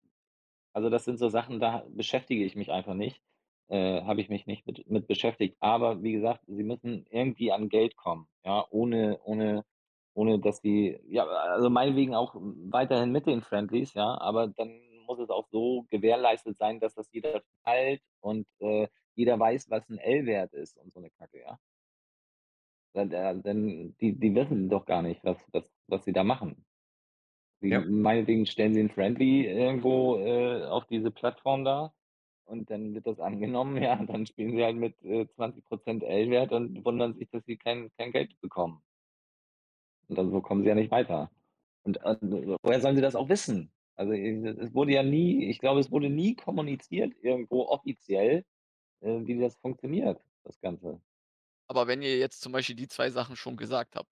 also, 0.74 0.90
das 0.90 1.06
sind 1.06 1.18
so 1.20 1.30
Sachen, 1.30 1.60
da 1.60 1.86
beschäftige 1.90 2.46
ich 2.46 2.56
mich 2.56 2.72
einfach 2.72 2.96
nicht 2.96 3.22
äh, 3.70 4.04
habe 4.04 4.22
ich 4.22 4.30
mich 4.30 4.48
nicht 4.48 4.68
mit 4.68 4.90
mit 4.90 5.08
beschäftigt. 5.08 5.58
Aber 5.62 6.04
wie 6.04 6.14
gesagt, 6.14 6.44
sie 6.48 6.64
müssen 6.64 7.06
irgendwie 7.12 7.52
an 7.54 7.70
Geld 7.70 7.98
kommen, 7.98 8.28
ja, 8.46 8.66
ohne 8.72 9.20
ohne 9.24 9.66
ohne 10.14 10.40
dass 10.40 10.60
sie 10.62 11.00
ja, 11.08 11.26
also, 11.26 11.70
meinetwegen 11.70 12.16
auch 12.16 12.36
weiterhin 12.36 13.12
mit 13.12 13.26
den 13.28 13.42
Friendlies, 13.42 13.94
ja, 13.94 14.18
aber 14.20 14.48
dann 14.48 14.82
muss 15.08 15.20
es 15.20 15.30
auch 15.30 15.48
so 15.52 15.86
gewährleistet 15.90 16.58
sein, 16.58 16.80
dass 16.80 16.96
das 16.96 17.10
jeder 17.12 17.42
teilt 17.66 18.02
und, 18.22 18.48
äh, 18.60 18.88
jeder 19.16 19.40
weiß, 19.40 19.70
was 19.70 19.90
'n 19.90 19.98
L-Wert 20.00 20.54
ist 20.54 20.78
und 20.78 20.94
so 20.94 21.00
'ne 21.02 21.10
Kacke, 21.12 21.40
ja? 21.42 21.58
Denn 22.96 23.96
die 24.02 24.20
die 24.20 24.36
wissen 24.36 24.70
doch 24.70 24.86
gar 24.86 25.02
nicht, 25.02 25.24
was 25.24 25.38
was 25.54 25.64
was 25.88 26.04
sie 26.06 26.12
da 26.14 26.24
machen. 26.24 26.66
Sie 27.62 27.70
Ja. 27.70 27.86
meinetwegen 27.86 28.46
stellen 28.48 28.74
sie 28.74 28.82
'n 28.82 28.90
Friendly 28.90 29.46
irgendwo, 29.48 30.18
äh, 30.18 30.66
auf 30.66 30.88
diese 30.88 31.12
Plattform 31.12 31.66
da 31.66 31.94
und 32.46 32.70
dann 32.72 32.96
wird 32.96 33.08
das 33.08 33.20
angenommen, 33.20 33.78
ja, 33.84 33.98
dann 34.06 34.26
spielen 34.28 34.52
sie 34.58 34.64
halt 34.64 34.78
mit, 34.78 35.02
äh, 35.04 35.28
20 35.30 35.66
% 35.68 36.04
L-Wert 36.04 36.52
und 36.54 36.86
wundern 36.86 37.16
sich, 37.16 37.30
dass 37.32 37.46
sie 37.46 37.58
kein 37.58 37.92
kein 37.98 38.12
Geld 38.14 38.40
bekommen. 38.42 38.82
Und 40.12 40.18
dann 40.18 40.30
so 40.30 40.42
kommen 40.42 40.62
sie 40.64 40.68
ja 40.68 40.76
nicht 40.76 40.92
weiter. 40.92 41.32
Und, 41.84 41.98
äh, 42.04 42.18
woher 42.64 42.82
sollen 42.82 42.96
sie 42.98 43.02
das 43.02 43.16
auch 43.16 43.30
wissen? 43.30 43.72
Also, 43.96 44.12
äh, 44.14 44.46
es 44.60 44.74
wurde 44.74 44.92
ja 44.94 45.04
nie 45.04 45.46
ich 45.50 45.60
glaube, 45.60 45.80
es 45.80 45.90
wurde 45.92 46.10
nie 46.10 46.36
kommuniziert 46.36 47.14
irgendwo 47.22 47.64
offiziell, 47.68 48.44
äh, 49.02 49.20
wie 49.26 49.40
das 49.40 49.58
funktioniert, 49.58 50.22
das 50.46 50.60
Ganze. 50.62 51.02
Aber 51.70 51.88
wenn 51.88 52.02
ihr 52.02 52.18
jetzt 52.18 52.42
zum 52.42 52.52
Beispiel 52.52 52.76
die 52.76 52.88
2 52.88 53.10
Sachen 53.10 53.36
schon 53.36 53.58
gesagt 53.58 53.96
habt 53.96 54.08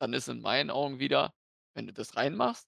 dann 0.00 0.12
ist 0.12 0.28
in 0.28 0.40
meinen 0.40 0.70
Augen 0.70 0.98
wieder, 1.00 1.34
wenn 1.74 1.86
du 1.86 1.92
das 1.92 2.16
reinmachst 2.16 2.64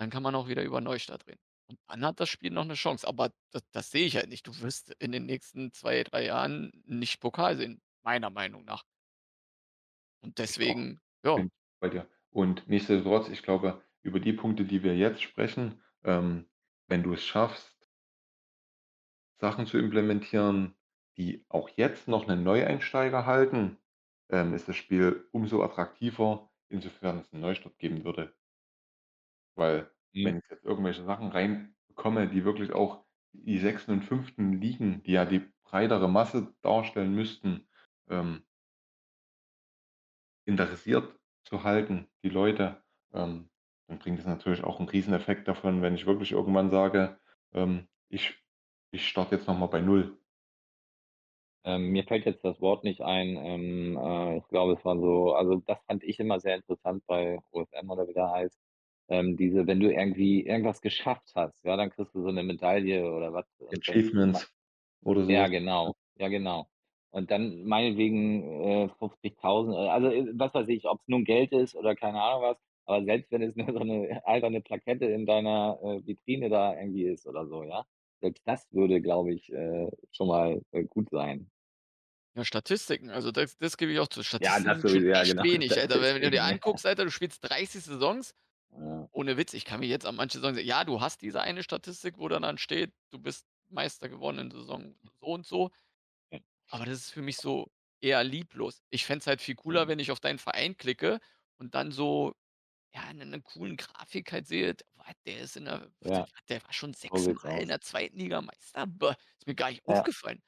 dann 0.00 0.10
kann 0.10 0.22
man 0.22 0.34
auch 0.34 0.48
wieder 0.48 0.62
über 0.62 0.80
Neustart 0.80 1.26
reden. 1.26 1.40
Und 1.68 1.78
dann 1.88 2.04
hat 2.04 2.20
das 2.20 2.28
Spiel 2.28 2.50
noch 2.50 2.64
'ne 2.64 2.74
Chance, 2.74 3.06
aber 3.08 3.30
da 3.50 3.60
das 3.72 3.90
sehe 3.90 4.06
ich 4.06 4.16
halt 4.16 4.28
nicht. 4.28 4.46
Du 4.46 4.60
wirst 4.60 4.90
in 4.98 5.12
den 5.12 5.26
nächsten 5.26 5.72
2, 5.72 6.04
3 6.04 6.24
Jahren 6.26 6.70
nicht 6.86 7.20
Pokal 7.20 7.56
sehen, 7.56 7.80
meiner 8.02 8.30
Meinung 8.30 8.64
nach. 8.64 8.84
Und 10.26 10.38
deswegen, 10.38 11.00
ja. 11.24 11.46
Bin 11.46 11.50
bei 11.80 11.90
dir. 11.90 12.08
Und 12.30 12.66
nichtsdestotrotz, 12.68 13.28
ich 13.28 13.42
glaube, 13.42 13.82
über 14.02 14.20
die 14.20 14.32
Punkte, 14.32 14.64
die 14.64 14.82
wir 14.82 14.96
jetzt 14.96 15.22
sprechen, 15.22 15.82
ähm, 16.04 16.46
wenn 16.88 17.02
du 17.02 17.12
es 17.12 17.22
schaffst 17.24 17.88
Sachen 19.40 19.66
zu 19.66 19.76
implementieren, 19.78 20.76
die 21.18 21.44
auch 21.50 21.68
jetzt 21.68 22.08
noch 22.08 22.26
'nen 22.26 22.42
Neueinsteiger 22.42 23.26
halten, 23.26 23.76
ähm, 24.30 24.54
ist 24.54 24.66
das 24.68 24.76
Spiel 24.76 25.28
umso 25.30 25.62
attraktiver, 25.62 26.50
insofern 26.68 27.18
es 27.18 27.32
'n 27.32 27.40
Neustart 27.40 27.78
geben 27.78 28.04
würde. 28.04 28.36
Weil, 29.58 29.90
Mhm. 30.14 30.30
wenn 30.30 30.38
ich 30.38 30.44
jetzt 30.50 30.64
irgendwelche 30.64 31.02
Sachen 31.04 31.28
reinbekomme, 31.28 32.28
die 32.28 32.44
wirklich 32.44 32.72
auch 32.72 33.04
die 33.32 33.58
6. 33.58 33.90
und 33.92 34.02
5. 34.02 34.52
Ligen, 34.52 35.02
die 35.02 35.12
ja 35.12 35.24
die 35.24 35.40
breitere 35.64 36.08
Masse 36.08 36.54
darstellen 36.62 37.14
müssten, 37.14 37.66
ähm 38.08 38.42
interessiert 40.46 41.18
zu 41.44 41.64
halten, 41.64 42.08
die 42.24 42.30
Leute, 42.30 42.82
ähm, 43.14 43.50
dann 43.88 43.98
bringt 44.00 44.18
es 44.20 44.26
natürlich 44.26 44.64
auch 44.64 44.80
'n 44.80 44.88
Rieseneffekt 44.88 45.48
davon, 45.48 45.82
wenn 45.82 45.94
ich 45.96 46.06
wirklich 46.06 46.32
irgendwann 46.32 46.70
sage, 46.70 47.18
ähm, 47.54 47.88
ich 48.08 48.42
ich 48.92 49.08
starte 49.08 49.36
jetzt 49.36 49.48
noch 49.48 49.58
mal 49.58 49.66
bei 49.68 49.80
0. 49.82 50.18
Ähm, 51.64 51.90
mir 51.90 52.04
fällt 52.04 52.26
jetzt 52.26 52.44
das 52.44 52.60
Wort 52.60 52.84
nicht 52.84 53.00
ein, 53.02 53.36
ähm, 53.36 53.96
äh, 54.00 54.38
ich 54.38 54.46
glaube, 54.48 54.74
es 54.74 54.84
war 54.84 54.98
so 54.98 55.32
also, 55.34 55.56
das 55.66 55.78
fand 55.86 56.04
ich 56.04 56.18
immer 56.20 56.38
sehr 56.40 56.54
interessant 56.56 57.04
bei 57.06 57.38
OFM 57.50 57.90
oder 57.90 58.06
wie 58.08 58.12
der 58.14 58.30
heißt, 58.30 58.58
ähm, 59.08 59.36
diese 59.36 59.66
wenn 59.66 59.80
du 59.80 59.92
irgendwie 59.92 60.44
irgendwas 60.46 60.80
geschafft 60.80 61.32
hast, 61.34 61.64
ja, 61.64 61.76
dann 61.76 61.90
kriegst 61.90 62.14
du 62.14 62.22
so 62.22 62.30
'ne 62.30 62.42
Medaille 62.44 63.10
oder 63.12 63.32
was 63.32 63.46
Achievements 63.72 64.52
oder 65.02 65.24
so. 65.24 65.44
Ja. 65.44 65.48
genau. 65.48 65.94
Ja, 66.16 66.28
genau. 66.28 66.68
Und 67.12 67.30
dann 67.30 67.64
meinetwegen, 67.64 68.42
äh, 68.62 68.88
50.000, 68.98 69.74
äh, 69.74 69.88
also, 69.88 70.08
äh, 70.10 70.26
was 70.34 70.52
weiß 70.54 70.68
ich, 70.68 70.84
ob's 70.86 71.04
nun 71.06 71.24
Geld 71.24 71.52
ist 71.52 71.74
oder 71.74 71.94
keine 71.96 72.20
Ahnung 72.22 72.42
was, 72.42 72.58
aber 72.84 73.04
selbst 73.04 73.30
wenn 73.32 73.42
es 73.42 73.56
nur 73.56 73.72
so 73.72 73.78
'ne 73.80 74.20
alberne 74.26 74.60
Plakette 74.60 75.06
in 75.06 75.26
deiner, 75.26 75.78
äh, 75.82 76.06
Vitrine 76.06 76.48
da 76.50 76.74
irgendwie 76.78 77.04
ist 77.04 77.26
oder 77.26 77.46
so, 77.46 77.62
ja? 77.64 77.84
Selbst 78.20 78.42
das 78.46 78.66
würde, 78.72 79.00
glaube 79.00 79.32
ich, 79.34 79.52
äh, 79.52 79.90
schon 80.10 80.28
mal, 80.28 80.62
äh, 80.72 80.84
gut 80.84 81.08
sein. 81.10 81.50
Ja, 82.36 82.44
Statistiken, 82.44 83.08
also, 83.08 83.32
das 83.32 83.56
das 83.56 83.78
gebe 83.78 83.92
ich 83.92 83.98
auch 83.98 84.08
zu. 84.08 84.22
Ja, 84.40 84.60
Statistiken 84.60 84.60
das 84.60 84.80
sind 84.82 84.90
schon 84.90 84.92
sowieso, 84.92 85.06
ja, 85.08 85.24
genau. 85.24 85.42
wenig, 85.42 85.80
Alter. 85.80 86.02
Wenn 86.02 86.20
du 86.20 86.30
dir 86.30 86.44
ja. 86.44 86.44
anguckst, 86.44 86.84
Alter, 86.84 87.04
du 87.04 87.10
spielst 87.10 87.42
30 87.48 87.82
Saisons, 87.82 88.34
Ja. 88.70 89.08
ohne 89.12 89.36
Witz, 89.36 89.54
ich 89.54 89.64
kann 89.64 89.80
mich 89.80 89.90
jetzt 89.90 90.06
an 90.06 90.16
manche 90.16 90.38
Saison 90.40 90.56
ja, 90.58 90.84
du 90.84 91.00
hast 91.00 91.22
diese 91.22 91.42
eine 91.42 91.62
Statistik, 91.62 92.18
wo 92.18 92.28
dann 92.28 92.42
dann 92.42 92.58
steht, 92.58 92.92
du 93.10 93.18
bist 93.20 93.46
Meister 93.70 94.08
geworden 94.08 94.38
in 94.38 94.50
Saison 94.52 94.96
so 95.20 95.26
und 95.26 95.46
so. 95.46 95.70
Aber 96.70 96.84
das 96.84 96.98
ist 96.98 97.10
für 97.12 97.22
mich 97.22 97.38
so 97.38 97.70
eher 98.00 98.22
lieblos. 98.24 98.82
Ich 98.90 99.04
fände 99.06 99.20
es 99.20 99.26
halt 99.26 99.40
viel 99.40 99.54
cooler, 99.54 99.86
Mhm. 99.86 99.88
wenn 99.88 99.98
ich 99.98 100.10
auf 100.10 100.20
deinen 100.20 100.38
Verein 100.38 100.76
klicke 100.76 101.20
und 101.58 101.74
dann 101.74 101.92
so, 101.92 102.34
ja, 102.94 103.12
'nen 103.12 103.30
'nen 103.30 103.44
coolen 103.44 103.76
Grafik 103.76 104.32
halt 104.32 104.46
sehe, 104.48 104.76
der 105.26 105.40
ist 105.40 105.56
in 105.56 105.66
der 105.66 105.90
Ja. 106.02 106.26
der 106.48 106.64
war 106.64 106.72
schon 106.72 106.94
So 107.10 107.18
sieht's 107.22 107.44
sechsmal 107.44 107.62
in 107.62 107.68
aus. 107.68 107.70
der 107.70 107.80
2. 107.82 108.18
Liga 108.18 108.42
Meister. 108.42 108.86
Bäh, 108.86 109.12
ist 109.38 109.46
mir 109.46 109.54
gar 109.56 109.70
nicht 109.70 109.86
Ja. 109.88 110.06
aufgefallen. 110.06 110.40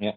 Ja. 0.00 0.16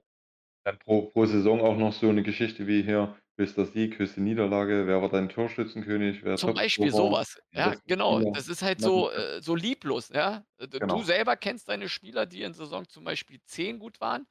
Dann 0.65 0.79
pro 0.79 1.03
pro 1.11 1.25
Saison 1.27 1.61
auch 1.61 1.77
noch 1.77 1.93
so 1.93 2.11
'ne 2.11 2.23
Geschichte 2.23 2.67
wie 2.67 2.83
hier: 2.83 3.17
höchster 3.37 3.65
Sieg, 3.65 3.99
höchste 3.99 4.21
Niederlage, 4.21 4.87
wer 4.87 5.01
war 5.01 5.09
dein 5.09 5.29
Torschützenkönig, 5.29 6.23
wer 6.23 6.37
Zum 6.37 6.53
Beispiel 6.53 6.91
Topscorer, 6.91 6.91
sowas. 6.91 7.37
Ja, 7.53 7.75
bester 7.75 7.81
genau. 7.85 8.21
Spieler. 8.21 8.31
Das 8.33 8.49
ist 8.49 8.61
halt 8.61 8.81
Das 8.81 8.95
ist 8.95 9.05
so, 9.05 9.09
das. 9.15 9.25
äh 9.25 9.41
so 9.41 9.55
lieblos, 9.55 10.09
ja? 10.09 10.43
Du 10.57 10.77
Genau. 10.79 11.03
selber 11.03 11.37
kennst 11.37 11.69
deine 11.69 11.87
Spieler, 11.87 12.25
die 12.25 12.41
in 12.41 12.53
Saison 12.53 12.85
zum 12.89 13.05
Beispiel 13.05 13.39
10 13.45 13.79
gut 13.79 14.01
waren, 14.01 14.27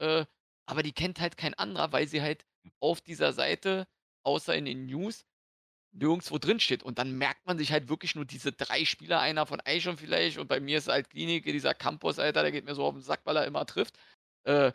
äh, 0.00 0.26
aber 0.66 0.82
die 0.82 0.92
kennt 0.92 1.20
halt 1.20 1.36
kein 1.36 1.54
anderer, 1.54 1.92
weil 1.92 2.08
sie 2.08 2.22
halt 2.22 2.44
auf 2.80 3.00
dieser 3.00 3.32
Seite, 3.32 3.88
außer 4.24 4.54
in 4.56 4.64
den 4.66 4.86
News, 4.86 5.24
nirgendswo 5.92 6.38
drinsteht. 6.38 6.82
Und 6.82 6.98
dann 6.98 7.12
merkt 7.18 7.46
man 7.46 7.58
sich 7.58 7.72
halt 7.72 7.88
wirklich 7.88 8.14
nur 8.14 8.24
diese 8.26 8.52
3 8.52 8.84
Spieler, 8.84 9.20
einer 9.20 9.46
von 9.46 9.60
Eichhorn 9.60 9.96
vielleicht 9.98 10.38
und 10.38 10.48
bei 10.48 10.60
mir 10.60 10.78
ist 10.78 10.88
halt 10.88 11.10
Glienicke, 11.10 11.52
dieser 11.52 11.74
Campos, 11.74 12.18
Alter, 12.18 12.42
der 12.42 12.52
geht 12.52 12.64
mir 12.66 12.74
so 12.74 12.84
auf 12.84 12.94
'n 12.94 13.00
Sack, 13.02 13.22
weil 13.24 13.36
er 13.36 13.46
immer 13.46 13.66
trifft. 13.66 13.98
Äh, 14.44 14.72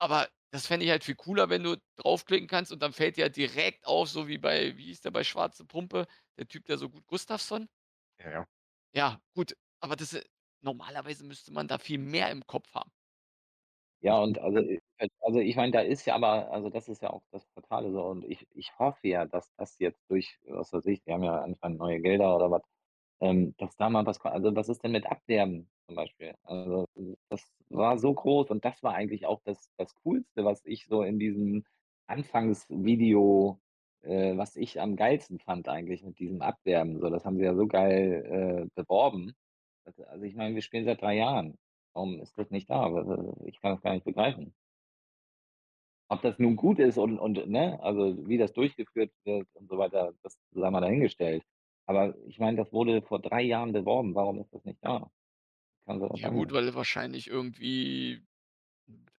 aber 0.00 0.30
das 0.52 0.66
fände 0.68 0.86
ich 0.86 0.92
halt 0.92 1.04
viel 1.04 1.16
cooler, 1.16 1.50
wenn 1.50 1.64
du 1.64 1.76
draufklicken 1.98 2.48
kannst 2.48 2.72
und 2.72 2.82
dann 2.82 2.92
fällt 2.94 3.16
dir 3.18 3.24
halt 3.24 3.36
direkt 3.36 3.86
auf, 3.86 4.10
so 4.10 4.28
wie 4.28 4.38
bei 4.38 4.76
wie 4.78 4.86
hieß 4.86 5.02
der 5.02 5.12
bei 5.12 5.24
Schwarze 5.24 5.64
Pumpe, 5.66 6.06
der 6.38 6.48
Typ, 6.48 6.66
der 6.66 6.78
so 6.78 6.90
gut 6.90 7.06
Gustafsson? 7.06 7.68
Ja, 8.18 8.30
ja. 8.30 8.46
Ja, 8.94 9.20
gut, 9.34 9.56
aber 9.80 9.96
das, 9.96 10.16
normalerweise 10.62 11.24
müsste 11.24 11.52
man 11.52 11.68
da 11.68 11.78
viel 11.78 11.98
mehr 11.98 12.30
im 12.30 12.46
Kopf 12.46 12.72
haben. 12.74 12.90
Ja, 14.02 14.18
und 14.22 14.38
also, 14.38 14.58
äh, 14.60 14.80
also, 15.20 15.40
ich 15.40 15.56
meine, 15.56 15.72
da 15.72 15.80
ist 15.80 16.06
ja 16.06 16.14
aber 16.14 16.50
also, 16.50 16.70
das 16.70 16.88
ist 16.88 17.02
ja 17.02 17.10
auch 17.10 17.22
das 17.32 17.44
Fatale 17.52 17.92
so 17.92 18.02
und 18.06 18.24
ich 18.24 18.46
ich 18.54 18.78
hoffe 18.78 19.06
ja, 19.08 19.26
dass 19.26 19.52
das 19.56 19.78
jetzt 19.78 20.02
durch 20.08 20.38
was 20.46 20.72
weiß 20.72 20.86
ich, 20.86 21.02
die 21.02 21.12
haben 21.12 21.22
ja 21.22 21.42
anscheinend 21.42 21.78
neue 21.78 22.00
Gelder 22.00 22.34
oder 22.34 22.50
was, 22.50 22.62
ähm, 23.20 23.54
dass 23.58 23.76
da 23.76 23.90
mal 23.90 24.06
was 24.06 24.18
ko 24.20 24.28
also, 24.30 24.54
was 24.56 24.70
ist 24.70 24.82
denn 24.84 24.92
mit 24.92 25.06
Abwerben 25.06 25.70
zum 25.86 25.96
Beispiel? 25.96 26.34
Also, 26.44 26.86
das 27.28 27.52
war 27.68 27.98
so 27.98 28.14
groß 28.14 28.50
und 28.50 28.64
das 28.64 28.82
war 28.82 28.94
eigentlich 28.94 29.26
auch 29.26 29.40
das 29.44 29.70
das 29.76 29.94
Coolste, 29.96 30.44
was 30.46 30.64
ich 30.64 30.86
so 30.86 31.02
in 31.02 31.18
diesem 31.18 31.64
Anfangsvideo 32.06 33.60
äh, 34.02 34.34
was 34.36 34.56
ich 34.56 34.80
am 34.80 34.96
geilsten 34.96 35.40
fand 35.40 35.68
eigentlich 35.68 36.02
mit 36.04 36.18
diesem 36.18 36.40
Abwerben. 36.42 37.00
So, 37.00 37.10
das 37.10 37.24
haben 37.26 37.36
sie 37.38 37.44
ja 37.44 37.54
so 37.54 37.66
geil, 37.66 38.66
äh, 38.66 38.82
beworben. 38.82 39.34
Also 39.84 40.04
ich 40.24 40.34
meine, 40.36 40.54
wir 40.54 40.62
spielen 40.62 40.84
seit 40.86 41.02
3 41.02 41.16
Jahren. 41.16 41.58
Warum 41.94 42.20
ist 42.20 42.36
das 42.38 42.50
nicht 42.50 42.68
da? 42.70 42.86
Ich 43.44 43.60
kann 43.60 43.72
das 43.74 43.82
gar 43.82 43.94
nicht 43.94 44.04
begreifen. 44.04 44.54
Ob 46.08 46.22
das 46.22 46.38
nun 46.38 46.56
gut 46.56 46.78
ist 46.78 46.98
und 46.98 47.18
und, 47.18 47.46
ne, 47.48 47.78
also, 47.82 48.26
wie 48.28 48.36
das 48.38 48.52
durchgeführt 48.52 49.12
wird 49.24 49.48
und 49.54 49.68
so 49.70 49.78
weiter, 49.78 50.12
das 50.22 50.38
sei 50.50 50.70
mal 50.70 50.80
dahingestellt. 50.80 51.44
Aber 51.86 52.16
ich 52.26 52.38
meine, 52.38 52.56
das 52.58 52.72
wurde 52.72 53.00
vor 53.02 53.20
3 53.20 53.42
Jahren 53.42 53.72
beworben. 53.72 54.14
Warum 54.14 54.40
ist 54.40 54.52
das 54.52 54.64
nicht 54.64 54.84
da? 54.84 55.10
Kann 55.86 56.00
so 56.00 56.10
was 56.10 56.22
Ja 56.22 56.28
gut, 56.28 56.52
sein. 56.52 56.52
weil 56.52 56.72
wahrscheinlich 56.74 57.26
irgendwie 57.28 58.26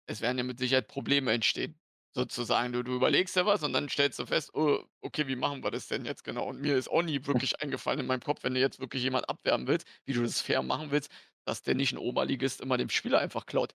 es 0.06 0.20
werden 0.20 0.38
ja 0.38 0.44
mit 0.44 0.58
Sicherheit 0.58 0.88
Probleme 0.88 1.32
entstehen, 1.32 1.80
sozusagen. 2.12 2.72
Du 2.72 2.82
du 2.82 2.94
überlegst 2.94 3.36
dir 3.36 3.46
was 3.46 3.62
und 3.62 3.72
dann 3.72 3.88
stellst 3.88 4.18
du 4.18 4.26
fest: 4.26 4.50
„Oh, 4.54 4.84
okay, 5.00 5.26
wie 5.28 5.36
machen 5.36 5.62
wir 5.64 5.70
das 5.70 5.88
denn 5.88 6.04
jetzt 6.04 6.24
genau?“ 6.24 6.46
Und 6.48 6.60
mir 6.60 6.76
ist 6.76 6.88
auch 6.90 7.02
nie 7.02 7.24
wirklich 7.26 7.60
eingefallen 7.62 8.00
in 8.00 8.06
meinem 8.06 8.20
Kopf, 8.20 8.42
wenn 8.44 8.54
du 8.54 8.60
jetzt 8.60 8.80
wirklich 8.80 9.02
jemand 9.02 9.28
abwerben 9.28 9.66
willst, 9.68 9.86
wie 10.04 10.12
du 10.14 10.22
das 10.22 10.40
fair 10.40 10.62
machen 10.62 10.90
willst, 10.90 11.10
dass 11.50 11.62
der 11.62 11.74
nicht 11.76 11.92
'n 11.94 11.98
Oberligist 11.98 12.60
immer 12.62 12.78
dem 12.78 12.90
Spieler 12.90 13.20
einfach 13.20 13.46
klaut. 13.46 13.74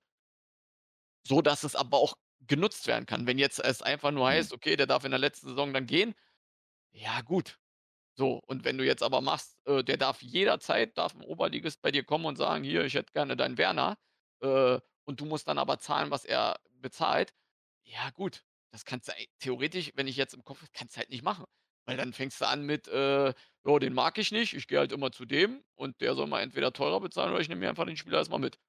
So, 1.28 1.41
dass 1.41 1.63
es 1.63 1.76
aber 1.76 1.97
auch 1.97 2.15
genutzt 2.41 2.88
werden 2.88 3.05
kann. 3.05 3.26
Wenn 3.28 3.39
jetzt 3.39 3.59
es 3.59 3.82
einfach 3.82 4.11
nur 4.11 4.28
Mhm. 4.28 4.28
heißt: 4.28 4.53
„Okay, 4.53 4.76
der 4.76 4.88
darf 4.88 5.03
in 5.05 5.11
der 5.11 5.19
letzten 5.19 5.49
Saison 5.49 5.73
dann 5.73 5.88
gehen“, 5.88 6.13
ja 6.93 7.21
gut. 7.21 7.59
So, 8.17 8.41
und 8.47 8.65
wenn 8.65 8.78
du 8.78 8.86
jetzt 8.86 9.03
aber 9.03 9.21
machst, 9.21 9.57
äh, 9.67 9.84
der 9.84 9.97
darf 9.97 10.21
jederzeit 10.21 10.97
darf 10.97 11.15
'n 11.15 11.21
Oberligist 11.23 11.82
bei 11.82 11.91
dir 11.91 12.03
kommen 12.05 12.26
und 12.26 12.38
sagen: 12.38 12.63
„Hier, 12.63 12.86
ich 12.86 12.95
hätte 12.95 13.13
gerne 13.13 13.38
deinen 13.38 13.57
Werner“, 13.57 13.97
äh, 14.41 14.80
und 15.05 15.21
du 15.21 15.26
musst 15.26 15.47
dann 15.47 15.57
aber 15.59 15.80
zahlen, 15.80 16.11
was 16.11 16.26
er 16.26 16.59
bezahlt. 16.71 17.34
Ja 17.84 18.09
gut, 18.09 18.43
das 18.71 18.84
kannst 18.86 19.07
du 19.07 19.13
theoretisch, 19.39 19.91
wenn 19.95 20.07
ich 20.07 20.17
jetzt 20.17 20.34
im 20.34 20.43
Kopf 20.43 20.65
kannst 20.73 20.95
du 20.95 20.99
halt 20.99 21.09
nicht 21.09 21.23
machen. 21.23 21.45
Weil 21.88 21.97
dann 21.97 22.13
fängst 22.13 22.41
du 22.41 22.47
an 22.47 22.65
mit, 22.65 22.88
äh: 22.88 23.33
„Ja, 23.65 23.79
den 23.79 23.93
mag 23.93 24.17
ich 24.17 24.31
nicht, 24.31 24.53
ich 24.53 24.67
gehe 24.67 24.79
halt 24.79 24.91
immer 24.91 25.11
zu 25.11 25.25
dem 25.25 25.63
und 25.75 26.01
der 26.01 26.15
soll 26.15 26.27
mal 26.27 26.41
entweder 26.41 26.73
teurer 26.73 26.99
bezahlen 26.99 27.31
oder 27.31 27.41
ich 27.41 27.49
nehme 27.49 27.61
mir 27.61 27.69
einfach 27.69 27.86
den 27.86 27.97
Spieler 27.97 28.17
erst 28.19 28.31
mal 28.31 28.39
mit.“ 28.39 28.59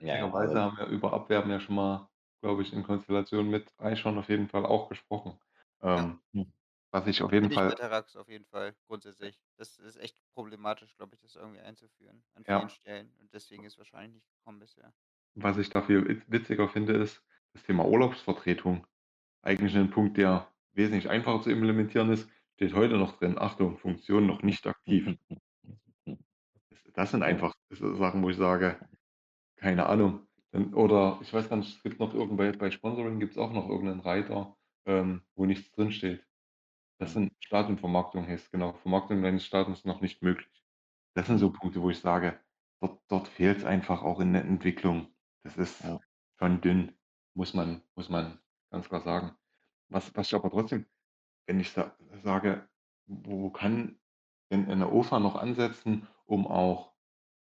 Ja, 0.00 0.16
ja, 0.16 0.32
Witzigerweise 0.32 0.60
also 0.60 0.62
haben 0.62 0.76
wir 0.76 0.86
über 0.86 1.12
Abwerben 1.12 1.50
ja 1.50 1.60
schon 1.60 1.76
mal, 1.76 2.08
glaube 2.42 2.62
ich, 2.62 2.72
in 2.72 2.82
Konstellation 2.82 3.48
mit 3.48 3.72
Eichhorn 3.78 4.18
auf 4.18 4.28
jeden 4.28 4.48
Fall 4.48 4.66
auch 4.66 4.88
gesprochen. 4.88 5.38
Ja. 5.92 6.04
Ähm, 6.04 6.20
Hm. 6.34 6.52
was 6.92 7.06
ich 7.08 7.22
auf 7.22 7.32
jeden 7.32 7.50
Bin 7.50 7.52
ich 7.52 7.64
bei 7.64 7.72
Fall 7.72 7.74
Terrax 7.74 8.16
auf 8.16 8.28
jeden 8.28 8.44
Fall 8.46 8.76
grundsätzlich. 8.86 9.40
Das 9.56 9.78
ist 9.78 9.96
echt 9.96 10.22
problematisch, 10.34 10.96
glaube 10.96 11.14
ich, 11.14 11.20
das 11.20 11.36
irgendwie 11.36 11.60
einzuführen 11.60 12.24
an 12.34 12.44
Ja. 12.46 12.46
vielen 12.46 12.70
Stellen 12.70 13.14
und 13.16 13.32
deswegen 13.34 13.64
ist 13.64 13.78
wahrscheinlich 13.78 14.14
nicht 14.14 14.28
gekommen 14.28 14.60
bisher. 14.60 14.94
was 15.36 15.58
ich 15.58 15.70
dafür 15.70 16.06
wit 16.08 16.22
witziger 16.30 16.68
finde, 16.68 16.94
ist 16.94 17.22
das 17.52 17.62
Thema 17.64 17.84
Urlaubsvertretung. 17.86 18.86
Eigentlich 19.42 19.74
'nen 19.74 19.90
Punkt, 19.90 20.16
der 20.18 20.48
wesentlich 20.74 21.10
einfacher 21.10 21.42
zu 21.42 21.50
implementieren 21.50 22.10
ist, 22.10 22.30
steht 22.56 22.74
heute 22.74 22.96
noch 22.98 23.18
drin: 23.18 23.38
„Achtung, 23.38 23.78
Funktion 23.78 24.26
noch 24.26 24.42
nicht 24.42 24.66
aktiv.“ 24.66 25.16
Das 26.94 27.10
sind 27.10 27.22
einfach 27.22 27.54
Sachen, 27.70 28.22
wo 28.22 28.30
ich 28.30 28.36
sage, 28.36 28.80
keine 29.56 29.86
Ahnung. 29.86 30.28
Dann 30.52 30.74
oder 30.74 31.18
ich 31.22 31.32
weiß 31.34 31.48
gar 31.50 31.56
nicht, 31.56 31.76
es 31.76 31.82
gibt 31.82 32.00
noch 32.00 32.14
irgend 32.14 32.36
bei 32.58 32.70
Sponsoring 32.70 33.20
gibt's 33.20 33.38
auch 33.38 33.52
noch 33.52 33.68
irgend 33.68 33.86
'nen 33.90 34.00
Reiter, 34.00 34.56
ähm, 34.86 35.22
wo 35.36 35.46
nichts 35.46 35.72
drinsteht. 35.72 36.26
Das 36.98 37.12
Mhm. 37.12 37.14
sind 37.14 37.32
Stadionvermarktung 37.40 38.26
heißt 38.28 38.52
genau, 38.52 38.74
Vermarktung 38.74 39.22
deines 39.22 39.46
Stadions 39.46 39.84
noch 39.86 40.00
nicht 40.02 40.22
möglich. 40.22 40.64
Das 41.14 41.28
sind 41.28 41.38
so. 41.38 41.50
Punkte, 41.50 41.82
wo 41.82 41.90
ich 41.90 42.00
sage, 42.00 42.40
dort 42.80 43.02
dort 43.08 43.28
fehlt's 43.28 43.64
einfach 43.64 44.02
auch 44.02 44.20
in 44.20 44.32
der 44.34 44.44
Entwicklung. 44.44 45.14
Das 45.44 45.56
ist 45.58 45.82
Ja. 45.82 46.04
schon 46.38 46.60
dünn, 46.62 46.94
muss 47.34 47.54
man 47.54 47.82
muss 47.96 48.08
man 48.10 48.40
ganz 48.70 48.88
klar 48.88 49.02
sagen. 49.02 49.36
Was 49.94 50.12
was 50.16 50.26
ich 50.26 50.34
aber 50.34 50.50
trotzdem 50.50 50.86
wenn 51.46 51.60
ich 51.60 51.70
sa 51.72 51.96
sage, 52.24 52.68
wo 53.06 53.50
kann 53.50 54.00
denn 54.50 54.68
eine 54.70 54.90
OFA 54.92 55.20
noch 55.20 55.36
ansetzen, 55.36 56.08
um 56.26 56.46
auch 56.48 56.94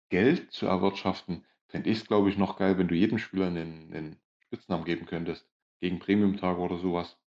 Geld 0.10 0.52
zu 0.52 0.68
erwirtschaften, 0.68 1.46
fände 1.68 1.90
ich's, 1.92 2.08
glaube 2.08 2.30
ich, 2.30 2.38
noch 2.38 2.58
geil, 2.58 2.78
wenn 2.80 2.88
du 2.90 2.96
jedem 2.96 3.20
Spieler 3.20 3.50
'nen 3.52 3.90
'nen 3.90 4.22
Spitznamen 4.40 4.86
geben 4.86 5.06
könntest, 5.08 5.50
gegen 5.82 6.00
Premiumtage 6.00 6.60
oder 6.62 6.78
so 6.80 6.94
was. 6.94 7.18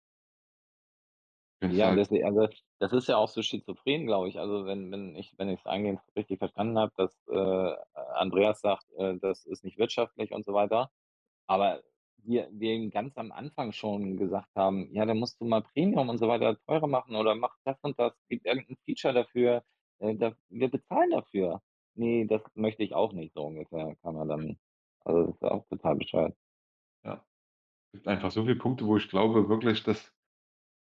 Könntest 1.61 1.83
du 1.83 1.87
Ja, 1.87 1.89
halt 1.89 2.01
deswe 2.01 2.25
also, 2.25 2.47
das 2.79 2.91
ist 2.91 3.07
ja 3.07 3.17
auch 3.17 3.27
so 3.29 3.41
schizophren, 3.41 4.05
glaube 4.05 4.27
ich. 4.27 4.39
Also, 4.39 4.65
wenn 4.65 4.91
wenn 4.91 5.15
ich 5.15 5.33
wenn 5.37 5.47
ich's 5.49 5.65
eingehend 5.65 6.01
richtig 6.17 6.39
verstanden 6.39 6.77
habe, 6.77 6.91
dass, 6.97 7.15
äh, 7.27 7.75
Andreas 8.15 8.61
sagt, 8.61 8.91
äh, 8.97 9.17
das 9.19 9.45
ist 9.45 9.63
nicht 9.63 9.77
wirtschaftlich 9.77 10.31
und 10.33 10.45
so 10.45 10.53
weiter. 10.53 10.91
Aber 11.47 11.83
wir 12.23 12.49
wir 12.51 12.89
ganz 12.89 13.17
am 13.17 13.31
Anfang 13.31 13.71
schon 13.73 14.17
gesagt 14.17 14.49
haben: 14.55 14.89
„Ja, 14.93 15.05
dann 15.05 15.19
musst 15.19 15.41
du 15.41 15.45
mal 15.45 15.61
Premium 15.63 16.09
und 16.09 16.17
so 16.19 16.27
weiter 16.27 16.57
teurer 16.67 16.87
machen 16.87 17.15
oder 17.15 17.35
mach 17.35 17.57
das 17.65 17.77
und 17.83 17.99
das, 17.99 18.13
gib 18.29 18.45
irgend 18.45 18.69
'n 18.69 18.77
Feature 18.85 19.13
dafür, 19.13 19.63
äh, 19.99 20.15
da 20.15 20.35
wir 20.49 20.69
bezahlen 20.69 21.11
dafür.“ 21.11 21.61
„Ne, 21.95 22.25
das 22.27 22.43
möchte 22.55 22.83
ich 22.83 22.93
auch 22.95 23.13
nicht“, 23.13 23.33
so 23.33 23.43
ungefähr 23.45 23.95
kam 24.03 24.15
er 24.17 24.25
dann. 24.27 24.57
Also, 25.05 25.25
das 25.27 25.35
ist 25.35 25.43
auch 25.43 25.65
total 25.69 25.95
bescheuert. 25.95 26.35
Ja. 27.05 27.25
Gibt 27.93 28.07
einfach 28.07 28.31
so 28.31 28.43
viele 28.43 28.57
Punkte, 28.57 28.87
wo 28.87 28.97
ich 28.97 29.09
glaube 29.09 29.49
wirklich, 29.49 29.83
dass 29.83 30.13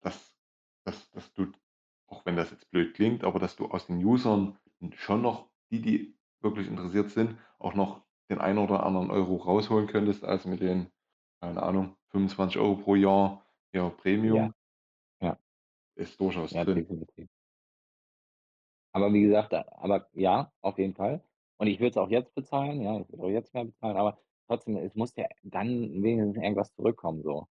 dass 0.01 0.37
dass 0.85 1.11
dass 1.11 1.33
du 1.33 1.51
auch 2.07 2.25
wenn 2.27 2.37
das 2.37 2.51
jetzt 2.51 2.71
blöd 2.71 2.95
klingt, 2.95 3.25
aber 3.25 3.39
dass 3.39 3.57
du 3.57 3.67
aus 3.69 3.87
den 3.87 4.05
Usern 4.05 4.59
schon 4.95 5.23
noch 5.23 5.51
die, 5.71 5.81
die 5.81 6.19
wirklich 6.41 6.67
interessiert 6.69 7.11
sind, 7.11 7.39
auch 7.59 7.75
noch 7.75 8.05
den 8.31 8.39
einen 8.41 8.59
oder 8.59 8.85
anderen 8.85 9.11
Euro 9.11 9.37
rausholen 9.37 9.87
könntest, 9.87 10.25
als 10.25 10.45
mit 10.45 10.61
den, 10.61 10.92
keine 11.43 11.61
Ahnung, 11.61 11.97
25 12.07 12.57
Euro 12.57 12.75
pro 12.77 12.95
Jahr, 12.95 13.45
ja, 13.73 13.89
Ja. 14.27 14.49
Premium. 14.49 14.53
Ja. 15.21 15.37
Ist 15.95 16.19
durchaus 16.19 16.55
Ja, 16.55 16.65
drin. 16.65 16.85
definitiv. 16.85 17.27
Aber 18.95 19.11
wie 19.11 19.23
gesagt, 19.23 19.53
a 19.55 19.65
aber 19.71 20.07
ja, 20.13 20.51
auf 20.61 20.77
jeden 20.77 20.93
Fall. 20.93 21.23
Und 21.57 21.65
ich 21.67 21.79
würde 21.79 21.89
es 21.91 21.97
auch 21.97 22.09
jetzt 22.09 22.35
bezahlen, 22.35 22.79
ja, 22.81 22.99
ich 22.99 23.09
würde 23.09 23.23
auch 23.23 23.29
jetzt 23.29 23.53
mehr 23.53 23.65
bezahlen, 23.65 23.97
aber 23.97 24.19
trotzdem, 24.47 24.77
es 24.77 24.93
muss 24.95 25.15
ja 25.15 25.25
dann 25.41 26.03
wenigstens 26.03 26.35
irgendwas 26.37 26.73
zurückkommen 26.75 27.23
so. 27.23 27.47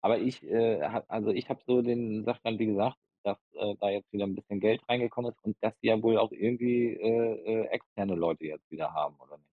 Aber 0.00 0.18
ich, 0.18 0.42
äh, 0.42 0.82
habe 0.88 1.08
also, 1.10 1.30
ich 1.32 1.50
habe 1.50 1.60
so 1.66 1.82
den 1.82 2.24
Sachstand, 2.24 2.58
wie 2.60 2.66
gesagt, 2.66 2.96
dass, 3.24 3.38
äh, 3.54 3.74
da 3.78 3.90
jetzt 3.90 4.10
wieder 4.12 4.24
'n 4.24 4.34
bisschen 4.34 4.60
Geld 4.60 4.82
reingekommen 4.88 5.32
ist 5.32 5.42
und 5.44 5.56
dass 5.60 5.78
die 5.80 5.88
ja 5.88 6.02
wohl 6.02 6.16
auch 6.18 6.32
irgendwie, 6.32 6.94
äh, 6.94 7.64
äh, 7.64 7.66
externe 7.68 8.14
Leute 8.14 8.46
jetzt 8.46 8.70
wieder 8.70 8.94
haben, 8.94 9.16
oder 9.20 9.36
nicht? 9.38 9.55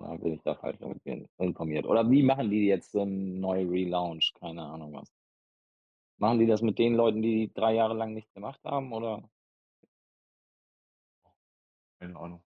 Oder 0.00 0.18
bin 0.18 0.32
ich 0.34 0.42
da 0.42 0.54
falsch 0.54 0.78
irgendwie 0.80 1.26
informiert? 1.38 1.86
Oder 1.86 2.10
wie 2.10 2.22
machen 2.22 2.50
die 2.50 2.66
jetzt 2.66 2.92
so 2.92 3.02
'n 3.02 3.40
neu 3.40 3.64
Relaunch? 3.66 4.32
Keine 4.34 4.62
Ahnung 4.64 4.92
was. 4.94 5.08
Machen 6.20 6.38
die 6.38 6.46
das 6.46 6.62
mit 6.62 6.78
den 6.78 6.94
Leuten, 6.94 7.22
die 7.22 7.52
3 7.52 7.74
Jahre 7.74 7.94
lang 7.94 8.12
nichts 8.14 8.32
gemacht 8.32 8.60
haben, 8.64 8.92
oder? 8.92 9.28
Keine 12.00 12.16
Ahnung. 12.18 12.42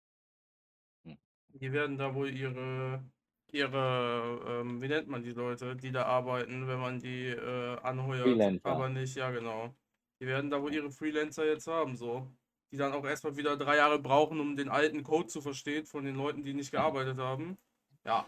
Hm. 1.06 1.16
Die 1.50 1.72
werden 1.72 1.98
da 1.98 2.14
wohl 2.16 2.30
ihre 2.36 3.04
ihre, 3.52 4.62
ähm 4.62 4.82
wie 4.82 4.88
nennt 4.88 5.08
man 5.08 5.24
die 5.24 5.32
Leute, 5.32 5.76
die 5.76 5.92
da 5.92 6.04
arbeiten, 6.06 6.68
wenn 6.68 6.80
man 6.80 7.00
die, 7.00 7.28
äh, 7.30 7.78
anheuert, 7.80 8.52
Freelancer. 8.52 8.64
aber 8.64 8.90
nicht 8.90 9.16
ja, 9.16 9.32
genau. 9.32 9.78
Die 10.20 10.26
werden 10.28 10.50
da 10.50 10.62
wohl 10.62 10.74
ihre 10.74 10.92
Freelancer 10.92 11.46
jetzt 11.46 11.68
haben 11.68 11.96
so, 11.96 12.36
die 12.76 12.80
dann 12.80 12.94
auch 12.94 13.06
erst 13.06 13.24
mal 13.24 13.38
wieder 13.38 13.58
3 13.58 13.78
Jahre 13.78 14.00
brauchen, 14.00 14.40
um 14.42 14.56
den 14.58 14.70
alten 14.70 15.04
Code 15.04 15.28
zu 15.28 15.42
verstehen 15.42 15.86
von 15.86 16.04
den 16.06 16.16
Leuten, 16.16 16.44
die 16.44 16.54
nicht 16.54 16.72
gearbeitet 16.72 17.18
haben. 17.20 17.58
Ja. 18.06 18.26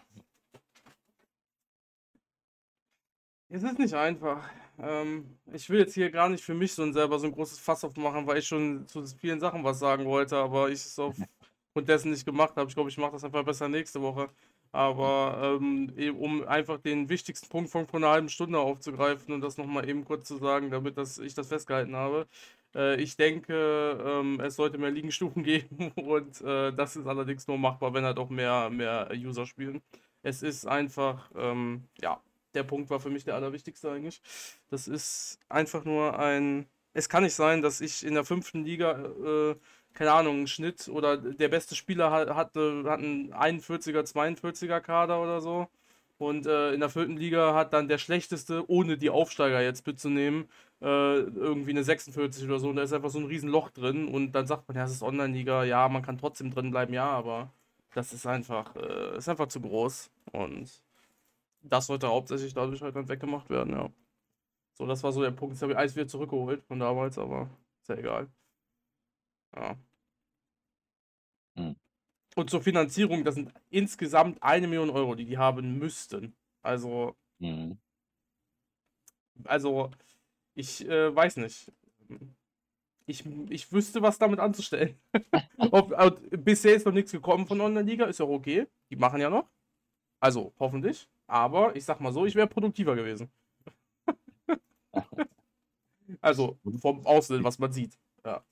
Es 3.50 3.64
ist 3.64 3.80
nicht 3.80 3.94
einfach. 3.94 4.50
Ähm, 4.78 5.38
ich 5.54 5.70
will 5.70 5.80
jetzt 5.80 5.94
hier 5.94 6.10
gar 6.12 6.28
nicht 6.28 6.44
für 6.44 6.54
mich 6.54 6.74
so 6.74 6.84
'n 6.84 6.92
selber 6.94 7.18
so 7.18 7.28
'n 7.28 7.32
großes 7.32 7.60
Fass 7.60 7.84
aufmachen, 7.86 8.28
weil 8.28 8.40
ich 8.40 8.48
schon 8.48 8.86
zu 8.88 9.06
vielen 9.06 9.40
Sachen 9.40 9.64
was 9.64 9.80
sagen 9.80 10.06
wollte, 10.06 10.36
aber 10.38 10.68
ich 10.70 10.86
es 10.86 11.00
aufgrund 11.00 11.30
dessen 11.88 12.12
nicht 12.12 12.26
gemacht 12.26 12.56
habe. 12.58 12.68
Ich 12.70 12.76
glaube, 12.76 12.90
ich 12.90 12.98
mache 12.98 13.14
das 13.14 13.24
einfach 13.24 13.46
besser 13.46 13.70
nächste 13.70 14.02
Woche. 14.02 14.28
Aber, 14.74 15.58
ähm, 15.62 15.94
e 15.96 16.10
um 16.10 16.46
einfach 16.46 16.78
den 16.80 17.08
wichtigsten 17.08 17.48
Punkt 17.48 17.70
von 17.72 17.88
vor 17.88 18.00
'ner 18.02 18.10
halben 18.10 18.28
Stunde 18.30 18.60
aufzugreifen 18.60 19.34
und 19.34 19.40
das 19.42 19.58
noch 19.58 19.66
mal 19.66 19.88
eben 19.88 20.04
kurz 20.04 20.28
zu 20.28 20.36
sagen, 20.38 20.70
damit 20.70 20.98
das 20.98 21.18
ich 21.18 21.34
das 21.34 21.48
festgehalten 21.48 21.96
habe. 21.96 22.28
Äh, 22.76 23.02
ich 23.02 23.16
denke, 23.18 23.54
ähm, 24.06 24.40
es 24.42 24.56
sollte 24.56 24.78
mehr 24.78 24.92
Ligenstufen 24.92 25.44
geben 25.44 25.92
und, 25.96 26.42
äh, 26.42 26.74
das 26.74 26.96
ist 26.96 27.08
allerdings 27.08 27.48
nur 27.48 27.58
machbar, 27.58 27.94
wenn 27.94 28.04
halt 28.06 28.18
auch 28.20 28.30
mehr 28.30 28.70
mehr 28.70 29.10
User 29.14 29.46
spielen. 29.46 29.82
Es 30.24 30.44
ist 30.44 30.66
einfach, 30.68 31.32
ähm 31.36 31.88
ja, 32.02 32.22
der 32.54 32.64
Punkt 32.64 32.90
war 32.90 33.00
für 33.00 33.10
mich 33.10 33.24
der 33.24 33.36
allerwichtigste 33.36 33.92
eigentlich. 33.92 34.22
Das 34.70 34.88
ist 34.88 35.40
einfach 35.50 35.86
nur 35.86 36.18
ein 36.20 36.68
es 36.94 37.10
kann 37.10 37.22
nicht 37.24 37.36
sein, 37.36 37.62
dass 37.62 37.80
ich 37.80 38.04
in 38.04 38.16
der 38.16 38.26
5. 38.26 38.64
Liga, 38.64 38.94
äh, 39.52 39.56
keine 39.94 40.12
Ahnung, 40.14 40.40
'n 40.42 40.48
Schnitt 40.48 40.88
oder 40.90 41.16
der 41.18 41.48
beste 41.48 41.76
Spieler 41.76 42.10
ha 42.12 42.36
hatte 42.36 42.84
hat 42.88 43.00
'n 43.02 43.32
41er, 43.34 44.04
42er 44.04 44.82
Kader 44.82 45.22
oder 45.22 45.40
so. 45.42 45.68
Und, 46.22 46.48
äh, 46.48 46.74
in 46.74 46.80
der 46.80 46.90
4. 46.90 47.16
Liga 47.18 47.54
hat 47.54 47.74
dann 47.74 47.88
der 47.88 48.00
Schlechteste, 48.00 48.68
ohne 48.70 48.98
die 48.98 49.12
Aufsteiger 49.12 49.62
jetzt 49.62 49.86
mitzunehmen, 49.86 50.50
äh, 50.82 50.86
irgendwie 51.20 51.74
'ne 51.74 51.84
46 51.84 52.44
oder 52.46 52.60
so 52.60 52.70
und 52.70 52.76
da 52.76 52.82
ist 52.84 52.94
einfach 52.94 53.10
so 53.12 53.20
'n 53.20 53.26
Riesenloch 53.26 53.70
drin 53.70 54.08
und 54.08 54.32
dann 54.32 54.48
sagt 54.48 54.68
man: 54.68 54.76
„Ja, 54.78 54.86
es 54.86 54.92
ist 54.92 55.04
Online-Liga, 55.04 55.64
ja, 55.64 55.88
man 55.90 56.02
kann 56.02 56.18
trotzdem 56.18 56.50
drinbleiben“, 56.50 56.94
ja, 56.96 57.06
aber 57.08 57.54
das 57.94 58.14
ist 58.14 58.26
einfach 58.26 58.76
äh, 58.76 59.18
ist 59.18 59.30
einfach 59.30 59.48
zu 59.48 59.62
groß 59.62 60.10
und 60.32 60.82
das 61.64 61.88
sollte 61.88 62.08
hauptsächlich 62.10 62.54
dadurch 62.54 62.82
halt 62.82 62.96
dann 62.96 63.10
weggemacht 63.10 63.50
werden, 63.50 63.74
ja. 63.74 63.90
So, 64.76 64.88
das 64.88 65.04
war 65.04 65.12
so 65.14 65.22
der 65.24 65.32
Punkt. 65.32 65.56
Jetzt 65.56 65.64
habe 65.64 65.74
ich 65.74 65.78
alles 65.80 65.96
wieder 65.96 66.08
zurückgeholt 66.08 66.64
von 66.68 66.80
damals, 66.80 67.18
aber 67.20 67.50
ist 67.82 67.90
ja 67.90 67.96
egal. 67.98 68.30
Ja. 69.56 69.78
Mhm. 71.58 71.78
Und 72.38 72.52
zur 72.52 72.62
Finanzierung, 72.62 73.24
das 73.24 73.34
sind 73.36 73.52
insgesamt 73.72 74.42
1.000.000 74.44 74.92
€, 74.92 75.16
die 75.16 75.26
die 75.26 75.38
haben 75.40 75.80
müssten. 75.80 76.36
Also 76.62 77.16
Mhm. 77.40 77.78
also, 79.46 79.92
ich, 80.56 80.88
äh, 80.88 81.16
weiß 81.16 81.38
nicht. 81.38 81.72
Ich 83.06 83.24
ich 83.50 83.72
wüsste, 83.72 84.02
was 84.02 84.18
damit 84.20 84.40
anzustellen. 84.40 84.96
Ob 85.58 85.92
ob 85.98 86.20
bisher 86.44 86.76
ist 86.76 86.86
noch 86.86 86.94
nix 86.94 87.12
gekommen 87.12 87.48
von 87.48 87.62
Online-Liga, 87.62 88.06
ist 88.06 88.20
ja 88.20 88.26
auch 88.26 88.30
okay. 88.30 88.68
Die 88.92 88.96
machen 88.98 89.22
ja 89.22 89.30
noch. 89.30 89.50
Also, 90.22 90.54
hoffentlich. 90.60 91.10
Aber 91.28 91.76
ich 91.76 91.86
sage 91.86 92.04
mal 92.04 92.14
so, 92.14 92.26
ich 92.26 92.36
wäre 92.36 92.48
produktiver 92.48 92.96
gewesen. 92.96 93.32
Also, 96.22 96.60
vom 96.82 97.06
Aussehen, 97.06 97.44
was 97.44 97.60
man 97.60 97.72
sieht, 97.72 97.98
ja. 98.26 98.44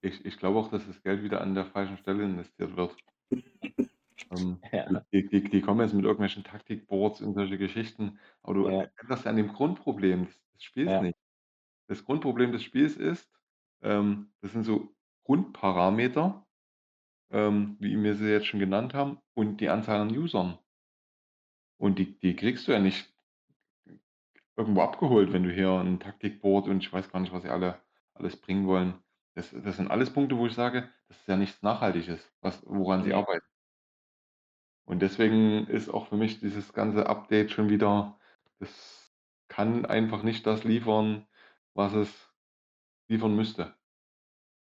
Ich 0.00 0.24
ich 0.24 0.38
glaube 0.38 0.60
auch, 0.60 0.70
dass 0.70 0.86
das 0.86 1.02
Geld 1.02 1.24
wieder 1.24 1.40
an 1.40 1.54
der 1.54 1.64
falschen 1.66 1.96
Stelle 1.98 2.22
investiert 2.24 2.76
wird. 2.76 2.96
Ähm, 4.30 4.62
Ja. 4.72 5.04
die 5.12 5.28
die 5.28 5.48
die 5.48 5.60
kommen 5.60 5.80
jetzt 5.80 5.94
mit 5.94 6.04
irgendwelchen 6.04 6.44
Taktikboards 6.44 7.20
und 7.20 7.34
solche 7.34 7.58
Geschichten, 7.58 8.18
aber 8.42 8.54
du 8.54 8.66
Ja. 8.66 8.92
änderst 9.00 9.24
ja 9.24 9.30
an 9.30 9.36
dem 9.36 9.52
Grundproblem 9.52 10.26
des 10.26 10.40
des 10.54 10.62
Spiels 10.64 10.98
Ja. 10.98 11.00
nicht. 11.00 11.16
Das 11.88 12.04
Grundproblem 12.04 12.52
des 12.52 12.62
Spiels 12.64 12.96
ist, 12.96 13.30
ähm, 13.82 14.32
das 14.42 14.52
sind 14.52 14.64
so 14.64 14.94
Grundparameter, 15.24 16.46
ähm, 17.30 17.76
wie 17.80 18.02
wir 18.02 18.16
sie 18.16 18.30
jetzt 18.30 18.46
schon 18.48 18.60
genannt 18.60 18.94
haben, 18.94 19.20
und 19.34 19.60
die 19.60 19.70
Anzahl 19.70 20.00
an 20.00 20.16
Usern. 20.16 20.58
Und 21.80 21.98
die 21.98 22.18
die 22.18 22.36
kriegst 22.36 22.68
du 22.68 22.72
ja 22.72 22.78
nicht 22.78 23.12
irgendwo 24.56 24.82
abgeholt, 24.82 25.32
wenn 25.32 25.44
du 25.44 25.50
hier 25.52 25.70
'n 25.80 25.98
Taktikboard 25.98 26.68
und 26.68 26.78
ich 26.82 26.92
weiß 26.92 27.10
gar 27.10 27.20
nicht, 27.20 27.32
was 27.32 27.42
sie 27.42 27.48
alle 27.48 27.80
alles 28.14 28.36
bringen 28.36 28.66
wollen. 28.66 29.02
Das 29.36 29.50
das 29.50 29.76
sind 29.76 29.90
alles 29.90 30.12
Punkte, 30.12 30.36
wo 30.36 30.46
ich 30.46 30.52
sage, 30.54 30.90
das 31.08 31.18
ist 31.20 31.28
ja 31.28 31.36
nichts 31.36 31.62
Nachhaltiges, 31.62 32.30
was 32.42 32.62
woran 32.66 33.02
sie 33.02 33.14
Ne. 33.14 33.14
arbeiten. 33.14 33.46
Und 34.88 35.00
deswegen 35.02 35.66
ist 35.68 35.88
auch 35.88 36.08
für 36.08 36.16
mich 36.16 36.40
dieses 36.40 36.72
ganze 36.72 37.06
Update 37.06 37.50
schon 37.52 37.68
wieder 37.68 38.18
das 38.58 39.14
kann 39.48 39.84
einfach 39.86 40.22
nicht 40.22 40.46
das 40.46 40.64
liefern, 40.64 41.26
was 41.74 41.92
es 41.94 42.32
liefern 43.08 43.36
müsste. 43.36 43.76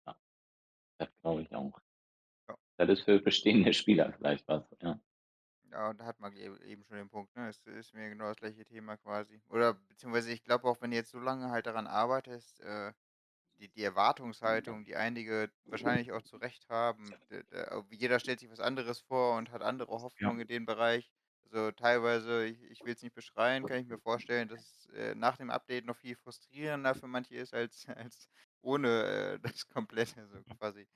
Ja. 0.07 0.17
Das 0.99 1.11
glaube 1.23 1.43
ich 1.43 1.55
auch. 1.55 1.81
Ja. 2.49 2.57
Das 2.79 2.89
ist 2.91 3.03
für 3.03 3.21
bestehende 3.21 3.73
Spieler 3.75 4.13
vielleicht 4.13 4.49
was, 4.49 4.65
ja. 4.83 5.01
Ja, 5.73 5.91
und 5.91 6.01
da 6.01 6.05
hat 6.07 6.19
man 6.21 6.33
e 6.37 6.47
eben 6.65 6.83
schon 6.85 6.97
den 6.97 7.09
Punkt, 7.09 7.35
ne? 7.37 7.49
Es 7.49 7.65
ist 7.67 7.95
mir 7.95 8.09
genau 8.09 8.27
das 8.29 8.37
gleiche 8.39 8.65
Thema 8.65 8.97
quasi. 8.97 9.41
Oder 9.49 9.75
beziehungsweise 9.75 10.33
ich 10.33 10.43
glaube 10.43 10.67
auch, 10.69 10.81
wenn 10.81 10.91
du 10.91 10.97
jetzt 10.97 11.11
so 11.11 11.21
lange 11.21 11.51
halt 11.51 11.67
daran 11.67 11.87
arbeitest, 11.87 12.61
äh, 12.61 12.93
die 13.61 13.69
die 13.71 13.85
Erwartungshaltung, 13.85 14.85
die 14.85 14.97
einige 14.97 15.51
wahrscheinlich 15.71 16.13
auch 16.13 16.23
zu 16.23 16.37
Recht 16.39 16.69
haben, 16.71 17.19
jeder 17.91 18.19
stellt 18.21 18.41
sich 18.41 18.51
was 18.51 18.61
anderes 18.61 19.01
vor 19.01 19.37
und 19.37 19.51
hat 19.51 19.63
andere 19.63 20.01
Ja. 20.19 20.33
Hoffnungen 20.33 20.41
in 20.43 20.49
dem 20.49 20.67
Bereich. 20.67 21.11
Also, 21.45 21.73
teilweise, 21.73 22.47
ich 22.47 22.63
ich 22.65 22.85
will 22.85 22.95
es 22.95 23.03
nicht 23.03 23.15
beschreien, 23.15 23.67
kann 23.67 23.81
ich 23.81 23.87
mir 23.87 23.99
vorstellen, 23.99 24.49
dass 24.49 24.61
es, 24.61 24.87
äh, 24.95 25.15
nach 25.17 25.37
dem 25.37 25.51
Update 25.51 25.85
noch 25.87 25.97
viel 25.97 26.17
frustrierender 26.17 26.95
für 26.95 27.09
manche 27.09 27.37
ist 27.37 27.55
als 27.55 27.87
als 27.97 28.29
ohne, 28.63 28.89
äh, 29.37 29.41
das 29.41 29.67
Komplette 29.69 30.29
so 30.29 30.43
quasi. 30.59 30.89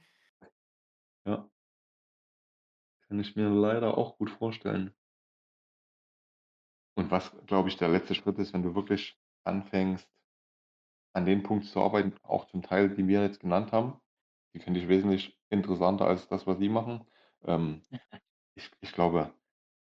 Ja. 1.24 1.48
Kann 3.08 3.18
ich 3.18 3.34
mir 3.34 3.48
leider 3.48 3.96
auch 3.96 4.18
gut 4.18 4.28
vorstellen. 4.28 4.94
Und 6.96 7.10
was, 7.12 7.32
glaube 7.46 7.68
ich, 7.68 7.76
der 7.76 7.88
letzte 7.88 8.14
Schritt 8.16 8.38
ist, 8.38 8.52
wenn 8.52 8.62
du 8.64 8.74
wirklich 8.74 9.16
anfängst 9.44 10.08
an 11.14 11.26
dem 11.26 11.42
Punkt 11.42 11.66
zu 11.66 11.80
arbeiten, 11.80 12.14
auch 12.22 12.46
zum 12.48 12.62
Teil, 12.62 12.90
die 12.90 13.08
wir 13.08 13.22
jetzt 13.22 13.40
genannt 13.40 13.72
haben. 13.72 14.00
Die 14.54 14.60
finde 14.60 14.80
ich 14.80 14.88
wesentlich 14.88 15.38
interessanter 15.50 16.06
als 16.06 16.28
das, 16.28 16.46
was 16.46 16.58
sie 16.58 16.68
machen. 16.68 17.06
Ähm, 17.44 17.82
ich 18.56 18.70
ich 18.80 18.92
glaube, 18.92 19.34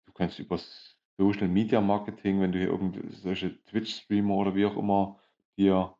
du 0.07 0.13
kannst 0.13 0.39
übers 0.39 0.97
Social 1.17 1.47
Media 1.49 1.81
Marketing, 1.81 2.41
wenn 2.41 2.51
du 2.51 2.59
hier 2.59 2.69
irgendw 2.69 3.01
solche 3.11 3.63
Twitch-Streamer 3.65 4.35
oder 4.35 4.55
wie 4.55 4.65
auch 4.65 4.77
immer 4.77 5.19
dir 5.57 5.97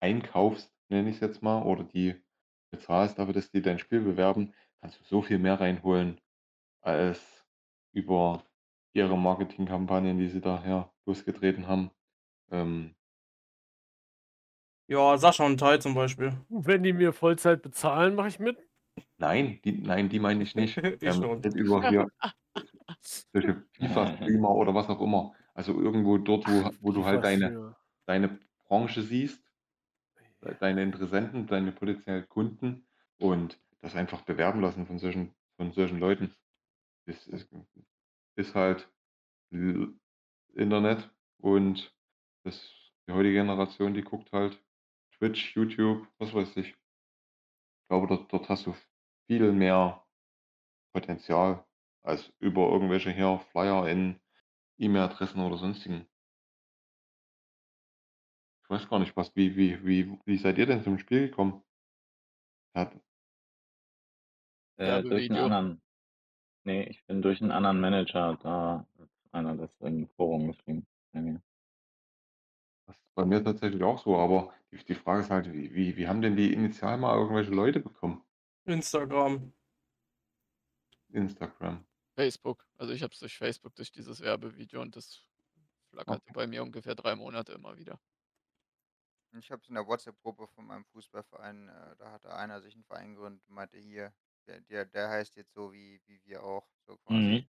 einkaufst, 0.00 0.72
nenne 0.88 1.10
ich's 1.10 1.20
jetzt 1.20 1.42
mal, 1.42 1.62
oder 1.62 1.84
die 1.84 2.16
bezahlst 2.70 3.18
dafür, 3.18 3.34
dass 3.34 3.50
die 3.50 3.62
dein 3.62 3.78
Spiel 3.78 4.00
bewerben, 4.02 4.54
kannst 4.80 5.00
du 5.00 5.04
so 5.04 5.22
viel 5.22 5.38
mehr 5.38 5.60
reinholen 5.60 6.20
als 6.82 7.44
über 7.92 8.44
ihre 8.94 9.18
Marketingkampagnen, 9.18 10.18
die 10.18 10.28
sie 10.28 10.40
daher 10.40 10.92
losgetreten 11.06 11.66
haben. 11.66 11.90
Ähm 12.50 12.94
Ja, 14.90 15.18
Sascha 15.18 15.44
und 15.44 15.58
Tai 15.60 15.76
zum 15.78 15.94
Beispiel. 15.94 16.32
Wenn 16.48 16.82
die 16.82 16.94
mir 16.94 17.12
Vollzeit 17.12 17.60
bezahlen, 17.60 18.14
mache 18.14 18.28
ich 18.28 18.38
mit. 18.38 18.56
Nein, 19.18 19.60
die 19.64 19.72
nein, 19.72 20.08
die 20.08 20.18
meine 20.18 20.42
ich 20.42 20.54
nicht. 20.54 20.78
Ich 20.78 20.82
Ähm, 21.02 21.14
schon. 21.14 21.42
nicht 21.42 21.54
über 21.56 21.86
hier 21.88 22.06
solche 23.32 23.64
FIFA-Streamer 23.72 24.50
oder 24.50 24.74
was 24.74 24.88
auch 24.88 25.00
immer. 25.00 25.34
Also 25.54 25.78
irgendwo 25.80 26.18
dort, 26.18 26.46
wo 26.46 26.70
wo 26.80 26.92
du 26.92 27.04
halt 27.04 27.24
deine 27.24 27.76
deine 28.06 28.38
Branche 28.66 29.02
siehst, 29.02 29.44
de 30.42 30.54
deine 30.58 30.82
Interessenten, 30.82 31.46
deine 31.46 31.72
potenziellen 31.72 32.28
Kunden 32.28 32.86
und 33.18 33.60
das 33.80 33.96
einfach 33.96 34.22
bewerben 34.22 34.60
lassen 34.60 34.86
von 34.86 34.98
solchen 34.98 35.34
von 35.56 35.72
solchen 35.72 35.98
Leuten. 35.98 36.34
Das 37.06 37.26
ist 37.26 37.50
ist 38.36 38.54
halt 38.54 38.88
Internet 40.54 41.10
und 41.38 41.94
das 42.44 42.74
die 43.06 43.12
heutige 43.12 43.34
Generation, 43.36 43.94
die 43.94 44.02
guckt 44.02 44.32
halt 44.32 44.62
Twitch, 45.20 45.56
YouTube, 45.56 46.06
was 46.20 46.32
weiß 46.32 46.56
ich. 46.58 46.76
Ich 47.90 47.90
glaube, 47.90 48.06
dort 48.06 48.30
dort 48.30 48.50
hast 48.50 48.66
du 48.66 48.74
viel 49.26 49.50
mehr 49.50 50.04
Potenzial 50.92 51.66
als 52.02 52.32
über 52.40 52.70
irgendwelche 52.70 53.12
hier 53.12 53.40
Flyer 53.52 53.88
in 53.88 54.20
E-Mail-Adressen 54.78 55.40
oder 55.40 55.58
Sonstigen. 55.58 56.08
Ich 58.64 58.70
weiß 58.70 58.88
gar 58.90 58.98
nicht, 58.98 59.16
was 59.16 59.34
wie 59.34 59.56
wie 59.56 59.82
wie 59.86 60.18
wie 60.26 60.36
seid 60.36 60.58
ihr 60.58 60.66
denn 60.66 60.82
zum 60.82 60.98
Spiel 60.98 61.28
gekommen? 61.28 61.62
Hat 62.74 62.98
Äh, 64.78 65.02
durch 65.04 65.28
'n 65.28 65.34
Werbevideo. 65.34 65.36
anderen 65.36 65.82
ne, 66.64 66.88
ich 66.88 67.04
bin 67.06 67.22
durch 67.22 67.40
'n 67.42 67.50
anderen 67.52 67.80
Manager, 67.80 68.36
da 68.42 68.86
einer 69.32 69.56
das 69.56 69.70
im 69.80 70.08
Forum 70.16 70.48
geschrieben 70.48 70.86
bei 71.12 71.20
mir. 71.22 71.42
Das 72.88 72.96
ist 72.96 73.14
bei 73.14 73.26
mir 73.26 73.44
tatsächlich 73.44 73.82
auch 73.82 73.98
so, 74.02 74.16
aber 74.16 74.54
die 74.72 74.78
die 74.82 74.94
Frage 74.94 75.20
ist 75.20 75.28
halt, 75.30 75.52
wie 75.52 75.74
wie 75.74 75.98
wie 75.98 76.08
haben 76.08 76.22
denn 76.22 76.36
die 76.36 76.54
initial 76.54 76.96
mal 76.96 77.14
irgendwelche 77.18 77.50
Leute 77.50 77.80
bekommen? 77.80 78.22
Instagram. 78.66 79.52
Instagram. 81.12 81.84
Facebook. 82.18 82.66
Also, 82.76 82.92
ich 82.92 83.02
habe 83.02 83.12
es 83.14 83.20
durch 83.20 83.36
Facebook, 83.38 83.74
durch 83.76 83.92
dieses 83.92 84.20
Werbevideo 84.20 84.80
und 84.82 84.96
das 84.96 85.24
flackerte 85.90 86.26
Okay. 86.26 86.32
bei 86.32 86.46
mir 86.46 86.62
ungefähr 86.64 86.94
3 86.96 87.14
Monate 87.16 87.52
immer 87.52 87.78
wieder. 87.78 88.00
Ich 89.36 89.50
habe 89.50 89.60
es 89.62 89.68
in 89.68 89.74
der 89.74 89.86
WhatsApp-Gruppe 89.86 90.46
von 90.48 90.66
meinem 90.66 90.84
Fußballverein, 90.86 91.68
äh, 91.68 91.96
da 91.96 92.12
hatte 92.12 92.34
einer 92.34 92.60
sich 92.62 92.74
'n 92.74 92.84
Verein 92.84 93.14
gegründet 93.14 93.46
und 93.46 93.54
meinte: 93.54 93.76
„Hier, 93.78 94.14
der 94.46 94.60
der 94.62 94.86
der 94.86 95.08
heißt 95.10 95.36
jetzt 95.36 95.52
so 95.52 95.70
wie 95.72 96.00
wie 96.06 96.24
wir 96.24 96.42
auch“, 96.44 96.70
so 96.86 96.96
quasi. 96.96 97.36
Mhm. 97.36 97.48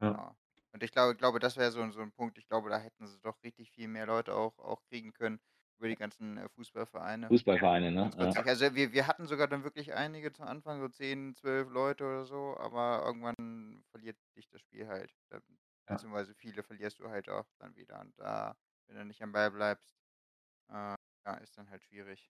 Ja. 0.00 0.20
Genau. 0.20 0.36
Und 0.74 0.82
ich 0.82 0.92
glaube 0.92 1.16
glaube, 1.16 1.38
das 1.40 1.56
wäre 1.56 1.70
so 1.72 1.80
'n 1.82 1.92
so 1.92 2.00
'n 2.00 2.12
Punkt. 2.12 2.38
Ich 2.38 2.46
glaube, 2.48 2.70
da 2.70 2.78
hätten 2.78 3.06
sie 3.06 3.20
doch 3.20 3.42
richtig 3.42 3.70
viel 3.72 3.88
mehr 3.88 4.06
Leute 4.06 4.34
auch 4.34 4.58
auch 4.58 4.82
kriegen 4.84 5.12
können 5.12 5.40
über 5.78 5.88
die 5.88 5.96
ganzen, 5.96 6.36
äh, 6.38 6.48
Fußballvereine. 6.50 7.32
Fußballvereine, 7.32 7.90
ne? 7.92 8.12
Ja. 8.16 8.36
Also, 8.46 8.74
wir 8.74 8.92
wir 8.92 9.06
hatten 9.08 9.26
sogar 9.26 9.48
dann 9.48 9.64
wirklich 9.64 9.94
einige 9.94 10.32
zu 10.32 10.42
Anfang, 10.44 10.80
so 10.80 10.88
10, 10.88 11.34
12 11.34 11.68
Leute 11.70 12.04
oder 12.04 12.24
so, 12.26 12.56
aber 12.58 13.02
irgendwann 13.06 13.84
verliert 13.90 14.18
dich 14.36 14.48
das 14.48 14.60
Spiel 14.62 14.88
halt. 14.88 15.12
Ähm, 15.32 15.42
Ja. 15.88 15.98
beziehungsweise 15.98 16.34
viele 16.34 16.62
verlierst 16.64 17.00
du 17.00 17.10
halt 17.10 17.28
auch 17.30 17.46
dann 17.58 17.76
wieder 17.76 18.00
und 18.00 18.18
da 18.18 18.56
wenn 18.88 18.96
du 18.98 19.04
nicht 19.06 19.22
am 19.22 19.32
Ball 19.32 19.50
bleibst, 19.50 19.96
äh, 20.70 20.74
ja, 21.26 21.34
ist 21.42 21.58
dann 21.58 21.70
halt 21.70 21.84
schwierig. 21.84 22.28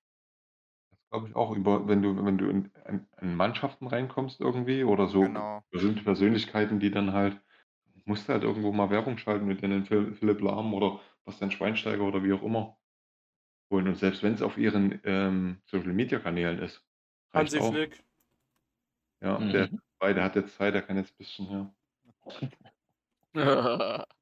Das 0.92 1.00
glaube 1.10 1.28
ich 1.28 1.36
auch 1.36 1.54
über 1.54 1.86
wenn 1.88 2.02
du 2.02 2.24
wenn 2.24 2.38
du 2.38 2.48
in 2.48 2.70
in 2.86 3.06
in 3.20 3.34
Mannschaften 3.36 3.86
reinkommst 3.86 4.40
irgendwie 4.40 4.84
oder 4.84 5.06
so 5.08 5.22
Genau. 5.22 5.64
berühmte 5.70 6.02
Persönlichkeiten, 6.02 6.80
die 6.80 6.90
dann 6.90 7.12
halt 7.12 7.40
musst 8.08 8.28
du 8.28 8.32
halt 8.34 8.44
irgendwo 8.44 8.72
mal 8.72 8.90
Werbung 8.90 9.18
schalten 9.18 9.46
mit 9.46 9.62
denen 9.62 9.86
Phil 9.86 10.14
Philipp 10.14 10.40
Lahm 10.40 10.74
oder 10.74 11.00
Bastian 11.24 11.50
Schweinsteiger 11.52 12.02
oder 12.04 12.24
wie 12.24 12.32
auch 12.32 12.42
immer. 12.42 12.78
Und 13.70 13.88
und 13.88 13.96
selbst 13.96 14.22
wenn's 14.22 14.42
auf 14.42 14.58
ihren, 14.58 15.00
ähm, 15.04 15.62
Social-Media-Kanälen 15.66 16.60
ist, 16.60 16.86
reicht 17.34 17.56
Hansi 17.56 17.60
auch. 17.60 17.80
Flick. 17.80 18.04
Ja, 19.22 19.44
der 19.52 19.68
Mhm. 19.68 19.80
dabei, 19.98 20.12
der 20.12 20.24
hat 20.24 20.34
jetzt 20.36 20.56
Zeit, 20.56 20.74
der 20.74 20.82
kann 20.82 20.96
jetzt 20.96 21.16
bisschen 21.18 21.50
ja. 21.50 21.72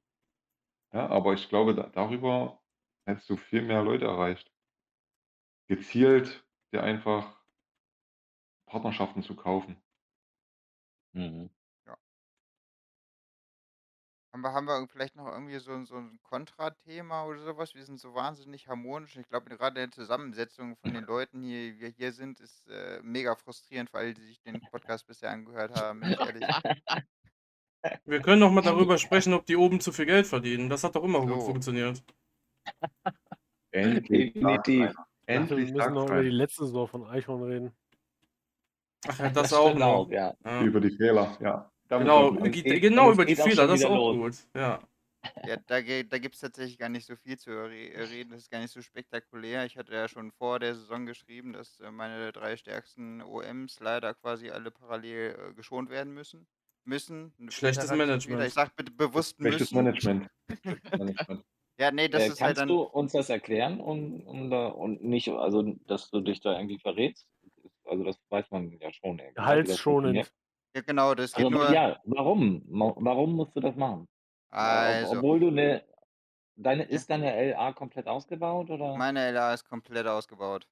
Ja, 0.93 1.07
aber 1.09 1.33
ich 1.35 1.49
glaube, 1.49 1.75
da 1.77 1.85
darüber 1.89 2.61
hättest 3.07 3.31
du 3.31 3.37
viel 3.37 3.63
mehr 3.63 3.83
Leute 3.85 4.07
erreicht. 4.07 4.53
Gezielt 5.69 6.45
dir 6.73 6.83
einfach 6.83 7.45
Partnerschaften 8.65 9.25
zu 9.25 9.35
kaufen. 9.35 9.83
Mhm. 11.15 11.49
Haben 14.37 14.43
wir 14.43 14.53
haben 14.53 14.67
wir 14.67 14.87
vielleicht 14.93 15.17
noch 15.17 15.29
irgendwie 15.33 15.59
so 15.61 15.73
'n 15.73 15.87
so 15.87 15.95
'n 15.97 16.19
Kontrathema 16.23 17.25
oder 17.25 17.41
so 17.41 17.57
was? 17.57 17.75
Wir 17.75 17.87
sind 17.87 17.99
so 17.99 18.15
wahnsinnig 18.15 18.69
harmonisch. 18.69 19.17
Ich 19.17 19.27
glaube, 19.31 19.49
gerade 19.49 19.81
in 19.81 19.89
der 19.89 19.95
Zusammensetzung 19.97 20.77
von 20.77 20.93
den 20.93 21.05
Leuten 21.05 21.41
hier, 21.43 21.73
wie 21.73 21.81
wir 21.81 21.89
hier 21.89 22.13
sind, 22.13 22.41
ist, 22.41 22.69
äh, 22.69 23.01
mega 23.03 23.35
frustrierend 23.35 23.89
für 23.89 23.97
alle, 23.97 24.13
die 24.13 24.21
sich 24.27 24.43
den 24.43 24.61
Podcast 24.71 25.07
bisher 25.07 25.31
angehört 25.31 25.75
haben, 25.75 26.01
bin 26.01 26.11
ich 26.11 26.21
ehrlich. 26.21 26.45
Wir 28.05 28.21
können 28.21 28.43
doch 28.43 28.51
mal 28.51 28.61
darüber 28.63 28.99
sprechen, 28.99 29.33
ob 29.33 29.47
die 29.47 29.57
oben 29.57 29.81
zu 29.81 29.91
viel 29.91 30.05
Geld 30.05 30.27
verdienen. 30.27 30.69
Das 30.69 30.85
hat 30.85 30.97
doch 30.97 31.05
immer 31.05 31.21
gut 31.23 31.41
So. 31.41 31.47
funktioniert. 31.47 32.05
Endlich 33.73 34.35
Definitiv. 34.35 34.43
dachte, 34.43 35.07
wir 35.27 35.35
Endlich 35.35 35.73
müssen 35.73 35.95
noch 35.95 36.09
über 36.11 36.23
die 36.23 36.29
letzte 36.29 36.67
Saison 36.67 36.87
von 36.87 37.07
Eichhorn 37.07 37.43
reden. 37.43 37.73
Ach 39.09 39.19
ja, 39.19 39.31
das 39.31 39.45
Das 39.49 39.53
auch 39.55 39.75
noch. 39.75 39.87
auch, 39.87 40.11
ja. 40.11 40.35
Ja. 40.45 40.63
Über 40.63 40.81
die 40.81 40.91
Fehler, 40.91 41.39
ja. 41.41 41.71
Genau, 41.89 42.35
es 42.37 42.53
geht 42.53 42.81
genau 42.81 43.11
es 43.11 43.15
über 43.15 43.25
die 43.25 43.37
auch 43.39 43.45
Fehler, 43.49 43.67
das 43.67 43.81
ist 43.81 43.87
auch 43.87 43.95
los. 43.97 44.49
gut. 44.53 44.61
Ja. 44.61 44.81
Ja, 45.43 45.57
da 45.67 45.81
da 45.81 46.19
gibt's 46.19 46.41
tatsächlich 46.41 46.79
gar 46.79 46.89
nicht 46.89 47.07
so 47.07 47.17
viel 47.17 47.39
zu 47.39 47.51
äh, 47.51 48.03
reden. 48.05 48.31
Das 48.31 48.43
ist 48.43 48.51
gar 48.51 48.61
nicht 48.61 48.73
so 48.73 48.83
spektakulär. 48.83 49.65
Ich 49.67 49.77
hatte 49.77 49.93
ja 49.93 50.09
schon 50.09 50.33
vor 50.33 50.59
der 50.61 50.75
Saison 50.75 51.07
geschrieben, 51.07 51.53
dass, 51.53 51.81
äh, 51.81 51.91
meine 51.91 52.33
3 52.33 52.57
stärksten 52.57 53.23
OMs 53.23 53.81
leider 53.81 54.15
quasi 54.15 54.51
alle 54.51 54.71
parallel, 54.71 55.51
äh, 55.51 55.55
geschont 55.55 55.91
werden 55.91 56.13
müssen 56.15 56.47
müssen. 56.85 57.35
Schlechtes. 57.49 57.91
Management. 57.91 58.43
Ich 58.45 58.55
sage 58.55 58.71
bitte 58.77 58.93
bewusst 58.93 59.37
Schlechtes 59.41 59.73
müssen. 59.73 59.85
Management. 59.85 60.31
Schlechtes 60.63 60.99
Management. 60.99 61.45
Ja, 61.79 61.91
ne, 61.91 62.09
das 62.09 62.23
Äh, 62.23 62.29
ist 62.29 62.41
halt 62.41 62.57
kannst 62.57 62.61
dann 62.63 62.69
du 62.69 62.83
uns 62.83 63.13
das 63.13 63.29
erklären 63.29 63.81
und 63.81 64.23
und 64.23 64.51
da 64.51 64.69
und 64.69 65.03
nicht 65.05 65.29
also, 65.29 65.63
dass 65.87 66.11
du 66.11 66.21
dich 66.21 66.41
da 66.41 66.53
irgendwie 66.59 66.79
verrätst? 66.79 67.27
Also, 67.85 68.05
das 68.05 68.19
weiß 68.31 68.51
man 68.51 68.79
ja 68.81 68.93
schon 68.93 69.19
irgendwie, 69.19 69.61
ne, 69.61 70.27
Ja, 70.77 70.83
genau, 70.83 71.15
das 71.15 71.35
geht 71.35 71.49
Also, 71.49 71.51
nur 71.51 71.75
ja, 71.75 72.01
warum? 72.05 72.63
Wa 72.69 72.95
warum 72.99 73.35
musst 73.37 73.55
du 73.57 73.61
das 73.61 73.77
machen? 73.77 74.07
Ob 74.59 75.03
Also 75.03 75.23
obwohl 75.23 75.41
du 75.41 75.51
'ne 75.51 75.85
deine 76.57 76.85
Ja. 76.91 76.99
ist 76.99 77.11
deine 77.11 77.35
LA 77.35 77.73
komplett 77.75 78.09
ausgebaut 78.09 78.71
oder? 78.71 79.05
Meine 79.05 79.29
LA 79.33 79.55
ist 79.55 79.65
komplett 79.65 80.07
ausgebaut. 80.07 80.69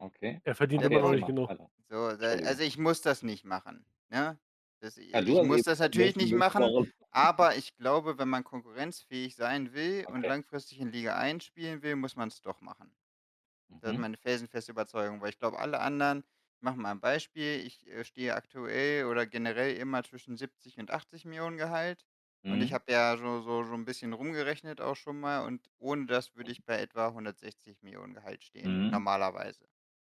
Okay. 0.00 0.40
Er 0.44 0.54
verdient 0.54 0.82
Der 0.82 0.86
immer 0.86 1.00
noch 1.00 1.12
Okay, 1.12 1.14
nicht 1.14 1.26
genug. 1.26 1.52
so, 1.90 1.96
also, 2.06 2.62
ich 2.62 2.78
muss 2.78 3.02
das 3.02 3.22
nicht 3.22 3.44
machen, 3.44 3.86
ne? 4.10 4.40
Das 4.80 4.96
Ja, 5.14 5.20
du 5.22 5.36
ich 5.36 5.40
hast 5.40 5.48
muss 5.48 5.62
das 5.64 5.78
natürlich 5.80 6.16
nicht 6.16 6.34
machen, 6.34 6.74
warum? 6.74 6.92
aber 7.10 7.56
ich 7.56 7.76
glaube, 7.76 8.18
wenn 8.18 8.28
man 8.28 8.44
konkurrenzfähig 8.44 9.36
sein 9.36 9.72
will 9.74 10.06
und 10.10 10.24
Okay. 10.24 10.28
langfristig 10.28 10.80
in 10.80 10.92
Liga 10.92 11.16
1 11.16 11.40
spielen 11.40 11.82
will, 11.82 11.96
muss 11.96 12.16
man's 12.16 12.42
doch 12.42 12.60
machen. 12.60 12.96
Das 13.80 13.92
ist 13.92 13.96
Mhm. 13.96 14.02
meine 14.02 14.16
felsenfeste 14.18 14.72
Überzeugung, 14.72 15.20
weil 15.22 15.30
ich 15.30 15.38
glaube, 15.38 15.58
alle 15.60 15.80
anderen 15.80 16.24
mache 16.62 16.76
mal 16.76 16.90
ein 16.92 17.00
Beispiel, 17.00 17.60
ich, 17.66 17.86
äh, 17.88 18.04
stehe 18.04 18.34
aktuell 18.34 19.06
oder 19.06 19.26
generell 19.26 19.76
immer 19.76 20.02
zwischen 20.04 20.36
70 20.36 20.78
und 20.78 20.90
80.000.000 20.90 21.58
Gehalt 21.58 22.06
und 22.46 22.62
ich 22.62 22.72
Mhm. 22.72 22.74
habe 22.74 22.90
ja 22.92 23.16
so 23.16 23.40
so 23.42 23.64
so 23.64 23.74
'n 23.74 23.84
bisschen 23.84 24.12
rumgerechnet 24.12 24.80
auch 24.80 24.96
schon 24.96 25.20
mal 25.20 25.44
und 25.46 25.68
ohne 25.78 26.06
das 26.06 26.34
würde 26.34 26.50
Mhm. 26.50 26.52
ich 26.52 26.64
bei 26.64 26.80
etwa 26.80 27.12
160.000.000 27.12 28.14
Gehalt 28.14 28.44
stehen, 28.44 28.80
Mhm. 28.80 28.90
normalerweise. 28.90 29.66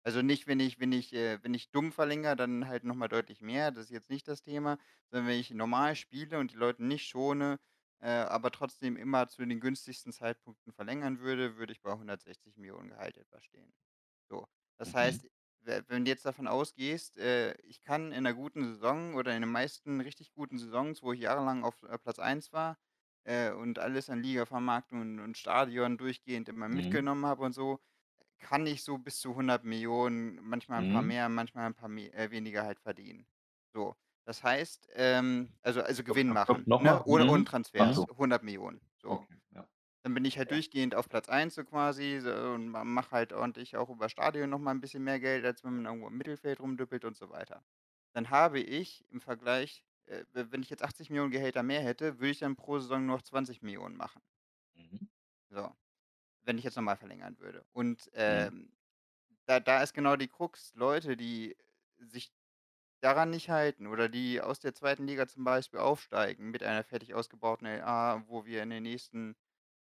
Also, 0.03 0.21
nicht, 0.21 0.47
wenn 0.47 0.59
ich 0.61 0.79
wenn 0.79 0.91
ich 0.93 1.13
äh, 1.13 1.39
wenn 1.43 1.53
ich 1.53 1.71
dumm 1.71 1.91
verlängere, 1.91 2.35
dann 2.37 2.67
halt 2.67 2.83
noch 2.85 2.95
mal 2.95 3.07
deutlich 3.09 3.41
mehr, 3.41 3.71
das 3.71 3.85
ist 3.85 3.91
jetzt 3.91 4.09
nicht 4.09 4.27
das 4.27 4.41
Thema, 4.41 4.77
sondern 5.11 5.27
wenn 5.27 5.39
ich 5.39 5.51
normal 5.51 5.95
spiele 5.95 6.39
und 6.39 6.51
die 6.53 6.55
Leute 6.55 6.83
nicht 6.85 7.07
schone, 7.07 7.59
äh, 7.99 8.09
aber 8.09 8.51
trotzdem 8.51 8.95
immer 8.97 9.27
zu 9.27 9.45
den 9.45 9.59
günstigsten 9.59 10.13
Zeitpunkten 10.13 10.71
verlängern 10.73 11.19
würde, 11.19 11.57
würde 11.57 11.73
ich 11.73 11.81
bei 11.81 11.93
160.000.000 11.97 12.89
Gehalt 12.91 13.17
etwa 13.17 13.41
stehen. 13.41 13.73
So, 14.29 14.47
das 14.77 14.93
Mhm. 14.93 14.93
heißt, 14.93 15.27
wenn 15.65 16.05
du 16.05 16.11
jetzt 16.11 16.25
davon 16.25 16.47
ausgehst, 16.47 17.17
äh, 17.17 17.53
ich 17.63 17.81
kann 17.81 18.11
in 18.11 18.23
'ner 18.23 18.33
guten 18.33 18.63
Saison 18.65 19.15
oder 19.15 19.35
in 19.35 19.41
den 19.41 19.51
meisten 19.51 20.01
richtig 20.01 20.31
guten 20.33 20.57
Saisons, 20.59 21.03
wo 21.03 21.13
ich 21.13 21.21
jahrelang 21.21 21.63
auf, 21.63 21.83
äh, 21.83 21.97
Platz 21.97 22.19
1 22.19 22.53
war, 22.53 22.77
äh, 23.25 23.51
und 23.51 23.79
alles 23.79 24.09
an 24.09 24.21
Ligavermarktung 24.23 25.01
und 25.01 25.19
und 25.19 25.37
Stadion 25.37 25.97
durchgehend 25.97 26.49
immer 26.49 26.69
Mhm. 26.71 27.07
mitgenommen 27.07 27.25
habe 27.25 27.43
und 27.43 27.53
so, 27.53 27.79
kann 28.39 28.67
ich 28.67 28.83
so 28.83 28.97
bis 28.99 29.19
zu 29.21 29.35
100.000.000, 29.35 30.39
manchmal 30.43 30.79
'n 30.81 30.87
paar 30.87 31.01
Mhm. 31.01 31.03
mehr, 31.03 31.29
manchmal 31.29 31.67
'n 31.67 31.75
paar 31.75 31.89
me 31.89 32.13
äh, 32.13 32.31
weniger 32.31 32.63
halt 32.65 32.79
verdienen. 32.81 33.27
So, 33.73 33.95
das 34.25 34.43
heißt, 34.43 34.89
ähm 34.95 35.53
also 35.63 35.81
also, 35.83 36.03
Gewinn 36.03 36.31
machen, 36.31 36.69
ne, 36.77 37.01
ohne 37.05 37.27
ohne 37.27 37.43
Mhm. 37.43 37.49
Mhm. 37.77 37.93
Transfers, 37.93 37.93
so. 37.93 38.07
100.000.000, 38.17 38.81
so. 38.97 39.27
Okay. 39.29 39.35
Dann 40.07 40.13
bin 40.13 40.23
ich 40.23 40.37
halt 40.37 40.51
Okay. 40.51 40.51
durchgehend 40.51 40.95
auf 40.95 41.09
Platz 41.09 41.27
1 41.27 41.53
so 41.53 41.65
quasi 41.65 42.21
so 42.21 42.31
und 42.31 42.69
ma 42.69 42.85
mache 42.85 43.11
halt 43.11 43.33
ordentlich 43.33 43.75
auch 43.75 43.89
über 43.89 44.07
Stadion 44.07 44.49
noch 44.49 44.57
mal 44.57 44.71
'n 44.71 44.79
bisschen 44.79 45.03
mehr 45.03 45.19
Geld, 45.19 45.43
als 45.43 45.65
wenn 45.65 45.75
man 45.75 45.85
irgendwo 45.85 46.07
im 46.07 46.15
Mittelfeld 46.17 46.61
rumdüppelt 46.61 47.03
und 47.03 47.17
so 47.17 47.29
weiter. 47.29 47.61
Dann 48.13 48.29
habe 48.29 48.61
ich 48.61 49.03
im 49.11 49.19
Vergleich 49.19 49.83
äh, 50.05 50.23
we 50.31 50.49
wenn 50.53 50.61
ich 50.61 50.69
jetzt 50.69 50.81
80.000.000 50.81 51.29
Gehälter 51.33 51.61
mehr 51.61 51.81
hätte, 51.81 52.19
würde 52.19 52.29
ich 52.31 52.39
dann 52.39 52.55
pro 52.55 52.79
Saison 52.79 53.05
nur 53.05 53.17
noch 53.17 53.21
20.000.000 53.21 53.97
machen. 53.97 54.21
Mhm. 54.75 55.07
So, 55.51 55.71
wenn 56.43 56.57
ich 56.57 56.63
jetzt 56.65 56.75
normal 56.77 56.97
verlängern 56.97 57.39
würde. 57.39 57.65
Und, 57.73 58.09
Mhm. 58.25 58.47
ähm, 58.47 58.73
da 59.47 59.59
da 59.61 59.83
ist 59.83 59.93
genau 59.93 60.15
die 60.17 60.27
Krux, 60.29 60.73
Leute, 60.75 61.17
die 61.17 61.57
sich 61.99 62.31
daran 63.01 63.31
nicht 63.31 63.49
halten 63.49 63.87
oder 63.87 64.09
die 64.09 64.41
aus 64.41 64.59
der 64.59 64.73
2. 64.75 65.07
Liga 65.07 65.27
zum 65.27 65.43
Beispiel 65.45 65.79
aufsteigen 65.81 66.51
mit 66.51 66.63
einer 66.63 66.83
fertig 66.83 67.13
ausgebauten 67.15 67.67
LA, 67.67 68.23
wo 68.27 68.45
wir 68.45 68.63
in 68.63 68.71
den 68.71 68.83
nächsten 68.83 69.35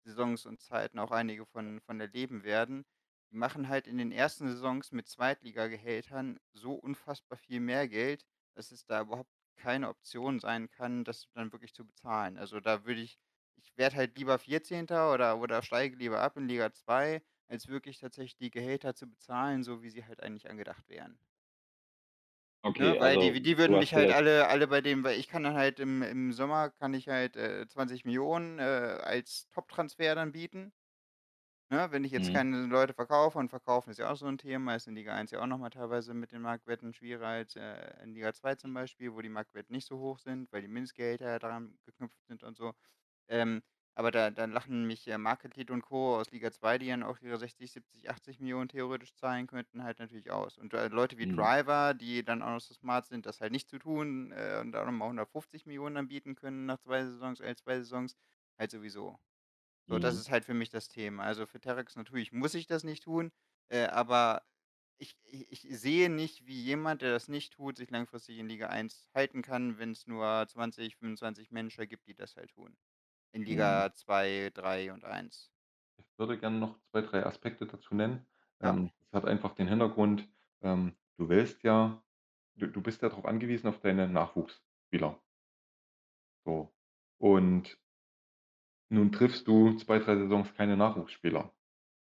Saisons 0.03 0.45
und 0.45 0.61
Zeiten 0.61 0.99
auch 0.99 1.11
einige 1.11 1.45
von 1.45 1.80
von 1.82 1.99
erleben 1.99 2.44
werden, 2.44 2.86
die 3.32 3.36
machen 3.38 3.68
halt 3.69 3.88
in 3.88 3.98
den 3.98 4.11
ersten 4.11 4.48
Saisons 4.48 4.91
mit 4.91 5.07
Zweitligagehältern 5.07 6.40
so 6.53 6.73
unfassbar 6.73 7.38
viel 7.38 7.60
mehr 7.60 7.88
Geld, 7.88 8.26
dass 8.56 8.72
es 8.72 8.86
da 8.86 9.02
überhaupt 9.02 9.32
keine 9.57 9.90
Option 9.90 10.40
sein 10.40 10.69
kann, 10.69 11.03
das 11.03 11.28
dann 11.34 11.52
wirklich 11.52 11.73
zu 11.73 11.86
bezahlen. 11.86 12.38
Also, 12.38 12.60
da 12.60 12.86
würde 12.86 13.02
ich 13.02 13.18
ich 13.56 13.78
werde 13.78 13.95
halt 13.98 14.18
lieber 14.18 14.40
14. 14.40 15.14
oder 15.14 15.40
oder 15.40 15.61
steige 15.64 15.95
lieber 15.98 16.19
ab 16.22 16.36
in 16.38 16.48
Liga 16.48 16.72
2, 16.73 17.22
als 17.48 17.68
wirklich 17.68 17.99
tatsächlich 17.99 18.38
die 18.38 18.52
Gehälter 18.52 18.95
zu 18.95 19.07
bezahlen, 19.07 19.64
so 19.64 19.82
wie 19.84 19.90
sie 19.90 20.06
halt 20.06 20.22
eigentlich 20.22 20.49
angedacht 20.49 20.88
wären. 20.90 21.19
Ne, 22.78 22.86
Okay, 22.86 23.00
weil 23.00 23.18
also, 23.18 23.18
die 23.18 23.42
die 23.42 23.58
du 23.66 23.76
würden 23.76 23.78
hast 23.78 23.92
mich 23.92 23.96
halt 23.96 24.12
alle 24.12 24.48
alle 24.48 24.68
bei 24.68 24.82
dem 24.82 25.04
weil 25.04 25.18
ich 25.20 25.28
kann 25.28 25.42
dann 25.44 25.56
halt 25.56 25.80
im 25.80 26.04
im 26.04 26.32
Sommer 26.32 26.70
kann 26.70 26.94
ich 26.94 27.08
halt, 27.10 27.36
äh, 27.36 27.68
20.000.000, 27.68 28.60
äh, 28.60 28.62
als 29.02 29.50
Top-Transfer 29.50 30.14
dann 30.14 30.32
bieten. 30.32 30.72
Ne, 31.72 31.90
wenn 31.92 32.04
ich 32.04 32.12
jetzt 32.12 32.32
Mhm. 32.32 32.34
keine 32.34 32.66
Leute 32.68 32.94
verkaufe 32.94 33.40
und 33.40 33.48
verkaufen 33.50 33.92
ist 33.92 33.98
ja 34.00 34.12
auch 34.12 34.18
so 34.18 34.26
'n 34.28 34.38
Thema, 34.38 34.76
ist 34.76 34.88
in 34.88 34.96
Liga 34.96 35.16
1 35.16 35.32
ja 35.32 35.40
auch 35.42 35.48
noch 35.48 35.58
mal 35.58 35.70
teilweise 35.70 36.14
mit 36.14 36.34
den 36.34 36.42
Marktwerten 36.42 36.94
schwieriger 36.94 37.28
als, 37.28 37.56
äh, 37.56 37.94
in 38.04 38.14
Liga 38.14 38.34
2 38.34 38.56
zum 38.56 38.74
Beispiel, 38.74 39.14
wo 39.14 39.22
die 39.22 39.30
Marktwerte 39.30 39.72
nicht 39.72 39.88
so 39.88 39.98
hoch 39.98 40.20
sind, 40.20 40.52
weil 40.52 40.62
die 40.64 40.68
Mindestgehälter 40.68 41.28
ja 41.30 41.40
daran 41.40 41.80
geknüpft 41.86 42.20
sind 42.28 42.44
und 42.44 42.58
so. 42.58 42.74
Ähm, 43.30 43.62
aber 43.95 44.11
da 44.11 44.31
da 44.31 44.45
lachen 44.45 44.85
mich, 44.88 45.07
äh, 45.07 45.18
Market-Lead 45.18 45.72
und 45.72 45.81
Co. 45.84 46.15
aus 46.18 46.31
Liga 46.31 46.51
2, 46.51 46.77
die 46.77 46.88
dann 46.88 47.03
auch 47.03 47.19
ihre 47.22 47.38
60, 47.38 47.72
70, 47.72 48.09
80.000.000 48.09 48.72
theoretisch 48.72 49.13
zahlen 49.15 49.47
könnten, 49.47 49.84
halt 49.84 49.99
natürlich 49.99 50.31
aus. 50.31 50.57
Und, 50.57 50.73
äh, 50.73 50.88
Leute 50.89 51.18
wie 51.18 51.26
Mhm. 51.26 51.51
Driver, 51.68 51.93
die 51.93 52.23
dann 52.23 52.41
auch 52.41 52.49
noch 52.51 52.61
so 52.61 52.73
smart 52.73 53.05
sind, 53.07 53.26
das 53.26 53.41
halt 53.41 53.51
nicht 53.51 53.69
zu 53.69 53.80
tun, 53.80 54.31
äh, 54.31 54.59
und 54.61 54.76
auch 54.76 54.85
noch 54.85 54.91
mal 54.93 55.07
150.000.000 55.09 55.95
dann 55.97 56.07
bieten 56.07 56.35
können 56.35 56.65
nach 56.65 56.80
2 56.80 57.03
Saisons, 57.05 57.39
äh, 57.41 57.55
2 57.55 57.77
Saisons, 57.80 58.15
halt 58.57 58.72
sowieso. 58.72 59.18
So, 59.89 59.99
das 59.99 60.15
Mhm. 60.15 60.19
ist 60.19 60.30
halt 60.31 60.45
für 60.45 60.53
mich 60.53 60.69
das 60.69 60.88
Thema. 60.88 61.23
Also, 61.23 61.45
für 61.45 61.59
Terex 61.59 61.95
natürlich 61.95 62.31
muss 62.31 62.53
ich 62.55 62.68
das 62.68 62.84
nicht 62.84 63.03
tun, 63.03 63.31
äh, 63.69 63.85
aber 63.88 64.43
ich 64.99 65.18
ich 65.23 65.51
ich 65.51 65.80
sehe 65.80 66.09
nicht, 66.09 66.45
wie 66.47 66.61
jemand, 66.63 67.01
der 67.01 67.11
das 67.11 67.27
nicht 67.27 67.53
tut, 67.53 67.77
sich 67.77 67.89
langfristig 67.91 68.38
in 68.39 68.47
Liga 68.49 68.68
1 68.69 69.09
halten 69.15 69.41
kann, 69.41 69.77
wenn's 69.80 70.07
nur 70.07 70.45
20, 70.47 70.97
25 70.97 71.51
Manager 71.51 71.88
gibt, 71.88 72.07
die 72.07 72.15
das 72.15 72.35
halt 72.38 72.51
tun. 72.51 72.77
In 73.34 73.44
Mhm. 73.48 73.84
Liga 73.84 73.94
2, 73.94 74.49
3 74.53 74.91
und 74.91 75.06
1. 75.06 75.48
Ich 75.99 76.06
würde 76.18 76.38
gerne 76.38 76.60
noch 76.60 76.80
2, 76.91 77.02
3 77.02 77.26
Aspekte 77.26 77.66
dazu 77.66 77.95
nennen. 77.95 78.26
Ja. 78.62 78.78
Ähm, 78.78 78.91
das 79.12 79.24
hat 79.24 79.30
einfach 79.30 79.53
den 79.56 79.68
Hintergrund, 79.68 80.30
ähm, 80.62 80.95
du 81.18 81.30
willst 81.30 81.64
ja 81.64 82.03
du 82.56 82.68
du 82.68 82.82
bist 82.82 83.02
ja 83.02 83.10
drauf 83.10 83.26
angewiesen 83.26 83.68
auf 83.68 83.80
deine 83.80 84.08
Nachwuchsspieler. 84.10 85.22
So, 86.45 86.74
und 87.20 87.78
nun 88.90 89.12
triffst 89.14 89.48
du 89.48 89.74
2, 89.78 89.99
3 89.99 90.18
Saisons 90.18 90.53
keine 90.53 90.76
Nachwuchsspieler. 90.76 91.53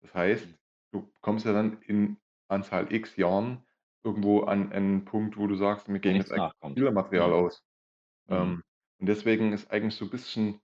Das 0.02 0.14
heißt, 0.14 0.48
Mhm. 0.48 0.56
du 0.92 1.12
kommst 1.22 1.46
ja 1.46 1.52
dann 1.52 1.82
in 1.82 2.18
Anzahl 2.48 2.92
X 2.92 3.16
Jahren 3.16 3.66
irgendwo 4.04 4.42
an 4.42 4.72
einen 4.72 5.04
Punkt, 5.06 5.36
wo 5.38 5.46
du 5.48 5.56
sagst: 5.56 5.88
„Mir 5.88 6.00
Wo 6.04 6.12
gehen 6.12 6.16
jetzt 6.18 6.32
nichts 6.32 6.32
eigentlich 6.32 6.52
nachkommt. 6.52 6.78
Spielermaterial 6.78 7.32
Mhm. 7.32 7.34
aus.“ 7.34 7.64
Mhm. 8.28 8.52
Ähm, 8.52 8.62
und 9.00 9.06
deswegen 9.08 9.52
ist 9.52 9.70
eigentlich 9.70 9.96
so 9.96 10.10
bisschen 10.10 10.60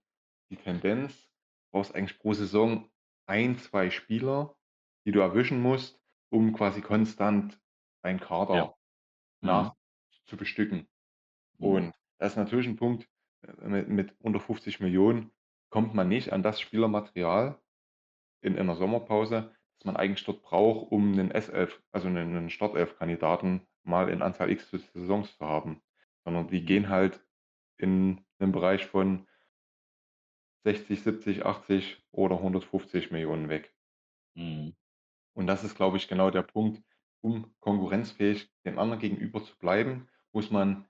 die 0.51 0.57
Tendenz, 0.57 1.29
du 1.71 1.71
brauchst 1.79 1.95
eigentlich 1.95 2.19
pro 2.19 2.33
Saison 2.33 2.89
1, 3.27 3.57
2 3.65 3.89
Spieler, 3.91 4.55
die 5.05 5.11
du 5.11 5.19
erwischen 5.21 5.61
musst, 5.61 6.01
um 6.31 6.53
quasi 6.53 6.81
konstant 6.81 7.61
deinen 8.03 8.19
Ja. 8.51 8.67
Kader 8.67 8.77
Mhm. 9.41 9.73
nachzubestücken. 10.11 10.87
Mhm. 11.59 11.83
Und 11.83 11.95
das 12.19 12.33
ist 12.33 12.37
natürlich 12.37 12.67
'n 12.67 12.77
Punkt, 12.77 13.09
äh, 13.43 13.67
mit 13.69 13.89
mit 13.89 14.15
unter 14.21 14.39
50.000.000 14.41 15.31
kommt 15.71 15.95
man 15.95 16.09
nicht 16.09 16.33
an 16.33 16.43
das 16.43 16.61
Spielermaterial 16.61 17.61
in 18.41 18.57
einer 18.59 18.75
Sommerpause, 18.75 19.55
das 19.79 19.85
man 19.85 19.97
eigentlich 19.97 20.25
dort 20.25 20.43
braucht, 20.43 20.91
um 20.91 21.11
'nen 21.13 21.31
S11, 21.31 21.81
also 21.91 22.09
'nen 22.09 22.33
'nen 22.33 22.49
Startelf-Kandidaten 22.51 23.67
mal 23.83 24.09
in 24.09 24.21
Anzahl 24.23 24.51
X 24.51 24.65
für 24.65 24.79
Saisons 24.79 25.37
zu 25.37 25.45
haben. 25.45 25.83
Sondern 26.25 26.47
die 26.49 26.65
gehen 26.65 26.89
halt 26.89 27.25
in 27.77 28.25
'nem 28.39 28.51
Bereich 28.53 28.85
von 28.87 29.27
60, 30.63 31.03
70, 31.03 31.45
80 31.45 32.03
oder 32.11 32.37
150.000.000 32.37 33.49
weg. 33.49 33.73
Mhm. 34.35 34.75
Und 35.33 35.47
das 35.47 35.63
ist, 35.63 35.75
glaube 35.75 35.97
ich, 35.97 36.07
genau 36.07 36.29
der 36.29 36.43
Punkt, 36.43 36.83
um 37.21 37.53
konkurrenzfähig 37.59 38.49
dem 38.65 38.79
anderen 38.79 39.01
gegenüber 39.01 39.43
zu 39.43 39.57
bleiben, 39.57 40.07
muss 40.31 40.51
man 40.51 40.85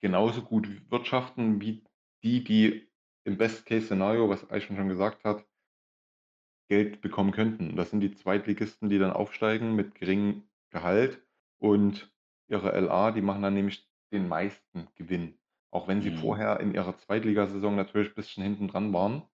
genauso 0.00 0.42
gut 0.42 0.68
wirtschaften 0.90 1.60
wie 1.60 1.84
die, 2.22 2.44
die 2.44 2.88
im 3.24 3.36
Best-Case-Szenario, 3.36 4.28
was 4.28 4.50
Eichhorn 4.50 4.76
schon 4.76 4.88
gesagt 4.88 5.24
hat 5.24 5.46
Geld 6.68 7.00
bekommen 7.00 7.32
könnten. 7.32 7.74
Das 7.74 7.90
sind 7.90 8.00
die 8.00 8.14
Zweitligisten, 8.14 8.88
die 8.88 8.98
dann 8.98 9.12
aufsteigen 9.12 9.74
mit 9.74 9.96
geringem 9.96 10.48
Gehalt 10.70 11.20
und 11.58 12.14
ihre 12.48 12.78
LA, 12.78 13.10
die 13.10 13.22
machen 13.22 13.42
dann 13.42 13.54
nämlich 13.54 13.90
den 14.12 14.28
meisten 14.28 14.88
Gewinn. 14.94 15.39
Auch 15.72 15.88
wenn 15.88 16.02
sie 16.02 16.10
Mhm. 16.10 16.10
vorher 16.12 16.60
in 16.60 16.74
ihrer 16.74 16.96
Zweitligasaison 16.98 17.76
natürlich 17.76 18.14
bisschen 18.14 18.42
hinten 18.44 18.68
dran 18.68 18.92
waren. 18.92 19.24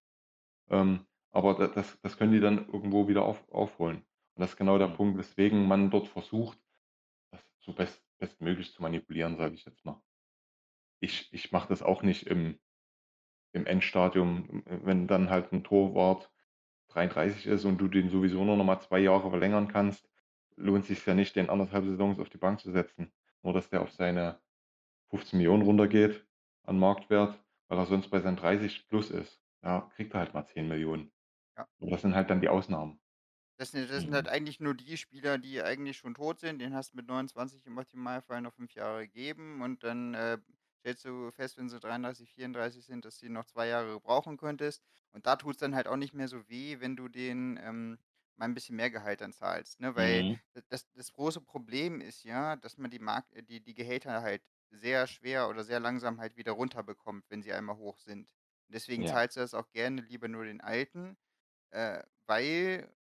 Ähm, 0.71 1.07
aber 1.33 1.55
da 1.55 1.69
das 1.69 2.01
das 2.03 2.19
können 2.19 2.33
die 2.33 2.41
dann 2.41 2.69
irgendwo 2.69 3.09
wieder 3.09 3.25
auf 3.25 3.49
aufholen. 3.53 3.99
Und 4.37 4.43
das 4.43 4.53
ist 4.53 4.57
genau 4.59 4.79
der 4.79 4.89
Mhm. 4.89 4.99
Punkt, 4.99 5.19
weswegen 5.19 5.69
man 5.69 5.91
dort 5.91 6.09
versucht, 6.09 6.59
das 7.33 7.53
so 7.61 7.73
best 7.75 8.05
bestmöglich 8.19 8.73
zu 8.73 8.83
manipulieren, 8.83 9.37
sage 9.37 9.55
ich 9.57 9.65
jetzt 9.67 9.85
mal. 9.87 10.03
Ich 11.01 11.33
ich 11.33 11.53
mache 11.53 11.69
das 11.69 11.83
auch 11.83 12.03
nicht 12.03 12.27
im 12.27 12.59
im 13.53 13.67
Endstadium, 13.67 14.65
w 14.67 14.81
wenn 14.87 15.09
dann 15.09 15.31
halt 15.31 15.53
'n 15.53 15.65
Torwart 15.65 16.33
33 16.89 17.47
ist 17.47 17.65
und 17.67 17.79
du 17.79 17.89
den 17.89 18.11
sowieso 18.11 18.45
nur 18.45 18.57
noch 18.57 18.65
mal 18.65 18.81
2 18.81 19.01
Jahre 19.01 19.31
verlängern 19.31 19.69
kannst, 19.69 20.09
lohnt 20.57 20.87
sich's 20.87 21.07
ja 21.07 21.15
nicht, 21.15 21.37
den 21.37 21.51
1 21.51 21.73
1/2 21.73 21.83
Saisons 21.83 22.21
auf 22.21 22.31
die 22.31 22.39
Bank 22.39 22.61
zu 22.61 22.73
setzen. 22.73 23.13
Nur, 23.43 23.53
dass 23.55 23.71
der 23.71 23.83
auf 23.83 23.93
seine 23.93 24.41
15.000.000 25.11 25.63
runtergeht 25.63 26.26
an 26.67 26.79
Marktwert, 26.79 27.39
weil 27.69 27.79
er 27.79 27.87
sonst 27.87 28.09
bei 28.11 28.21
seinen 28.21 28.37
30 28.37 28.89
plus 28.89 29.11
ist. 29.11 29.43
Ja, 29.63 29.83
kriegt 29.95 30.15
er 30.15 30.21
halt 30.21 30.35
mal 30.35 30.47
10.000.000. 30.47 31.13
Ja. 31.57 31.67
Und 31.81 31.91
das 31.91 32.03
sind 32.03 32.15
halt 32.15 32.31
dann 32.31 32.41
die 32.43 32.49
Ausnahmen. 32.51 33.01
Das 33.61 33.71
sind 33.71 33.91
das 33.91 34.05
sind 34.05 34.13
Mhm. 34.13 34.15
halt 34.15 34.29
eigentlich 34.29 34.61
nur 34.61 34.75
die 34.75 34.99
Spieler, 34.99 35.39
die 35.39 35.63
eigentlich 35.63 35.97
schon 35.97 36.15
tot 36.15 36.41
sind. 36.41 36.59
Den 36.59 36.75
hast 36.75 36.93
du 36.93 36.97
mit 36.99 37.07
29 37.07 37.65
im 37.65 37.79
Optimalfall 37.79 38.43
noch 38.43 38.53
5 38.53 38.75
Jahre 38.75 39.07
gegeben 39.07 39.63
und 39.63 39.83
dann, 39.83 40.13
äh, 40.15 40.39
stellst 40.81 41.05
du 41.07 41.31
fest, 41.31 41.57
wenn 41.57 41.71
sie 41.71 41.81
33, 41.81 42.35
34 42.35 42.85
sind, 42.85 43.05
dass 43.07 43.19
du 43.19 43.27
die 43.27 43.33
noch 43.33 43.47
2 43.47 43.67
Jahre 43.69 43.95
gebrauchen 43.95 44.37
könntest. 44.37 44.83
Und 45.13 45.27
da 45.27 45.37
tut's 45.37 45.59
dann 45.59 45.75
halt 45.75 45.89
auch 45.89 45.97
nicht 45.97 46.13
mehr 46.13 46.29
so 46.29 46.47
weh, 46.51 46.81
wenn 46.81 46.97
du 46.97 47.09
denen, 47.09 47.57
ähm, 47.57 47.99
mal 48.37 48.45
'n 48.47 48.55
bisschen 48.55 48.77
mehr 48.77 48.91
Gehalt 48.91 49.23
dann 49.23 49.33
zahlst, 49.33 49.81
ne? 49.81 49.95
Weil 49.95 50.27
Mhm. 50.27 50.41
das 50.69 50.87
das 50.93 51.13
große 51.13 51.41
Problem 51.41 52.03
ist 52.03 52.25
ja, 52.25 52.57
dass 52.57 52.77
man 52.77 52.91
die 52.91 52.99
Mark 52.99 53.27
äh, 53.33 53.43
die 53.43 53.63
die 53.63 53.75
Gehälter 53.75 54.21
halt 54.21 54.43
sehr 54.71 55.07
schwer 55.07 55.49
oder 55.49 55.65
sehr 55.65 55.81
langsam 55.81 56.21
halt 56.21 56.37
wieder 56.37 56.53
runterbekommt, 56.53 57.25
wenn 57.31 57.43
sie 57.43 57.53
einmal 57.53 57.77
hoch 57.77 57.99
sind. 57.99 58.35
Deswegen 58.69 59.05
Ja. 59.05 59.07
zahlst 59.07 59.37
du 59.37 59.41
das 59.41 59.55
auch 59.55 59.71
gerne 59.73 60.03
lieber 60.03 60.29
nur 60.29 60.45
den 60.45 60.61
Alten, 60.61 61.17
äh, 61.71 62.03
weil 62.27 62.95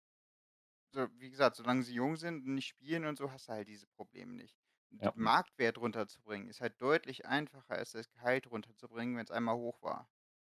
so, 0.94 1.08
wie 1.18 1.30
gesagt, 1.30 1.56
solange 1.56 1.82
sie 1.82 1.94
jung 1.94 2.16
sind 2.16 2.46
und 2.46 2.54
nicht 2.54 2.66
spielen 2.68 3.06
und 3.06 3.16
so, 3.16 3.30
hast 3.32 3.48
du 3.48 3.52
halt 3.52 3.68
diese 3.68 3.86
Probleme 3.86 4.34
nicht. 4.34 4.56
Ja. 5.00 5.14
Marktwert 5.14 5.78
runterzubringen 5.78 6.48
ist 6.48 6.60
halt 6.60 6.80
deutlich 6.82 7.26
einfacher, 7.26 7.74
als 7.76 7.92
das 7.92 8.10
Gehalt 8.10 8.50
runterzubringen, 8.50 9.16
wenn's 9.16 9.30
einmal 9.30 9.56
hoch 9.56 9.82
war. 9.82 10.10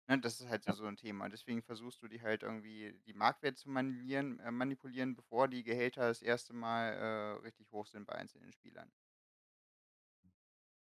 Ne, 0.09 0.19
das 0.19 0.39
ist 0.41 0.49
halt 0.49 0.63
so 0.63 0.71
Ja. 0.71 0.75
so 0.75 0.85
'n 0.87 0.95
Thema. 0.97 1.29
Deswegen 1.29 1.63
versuchst 1.63 2.01
du 2.03 2.07
die 2.07 2.21
halt 2.21 2.43
irgendwie 2.43 2.99
die 3.07 3.13
Marktwert 3.13 3.57
zu 3.57 3.69
manipulieren 3.69 4.39
äh, 4.39 4.51
manipulieren, 4.51 5.15
bevor 5.15 5.47
die 5.49 5.63
Gehälter 5.63 6.01
das 6.07 6.21
erste 6.21 6.53
Mal, 6.53 6.93
äh, 6.93 7.31
richtig 7.43 7.71
hoch 7.71 7.87
sind 7.87 8.05
bei 8.07 8.15
einzelnen 8.15 8.51
Spielern. 8.53 8.91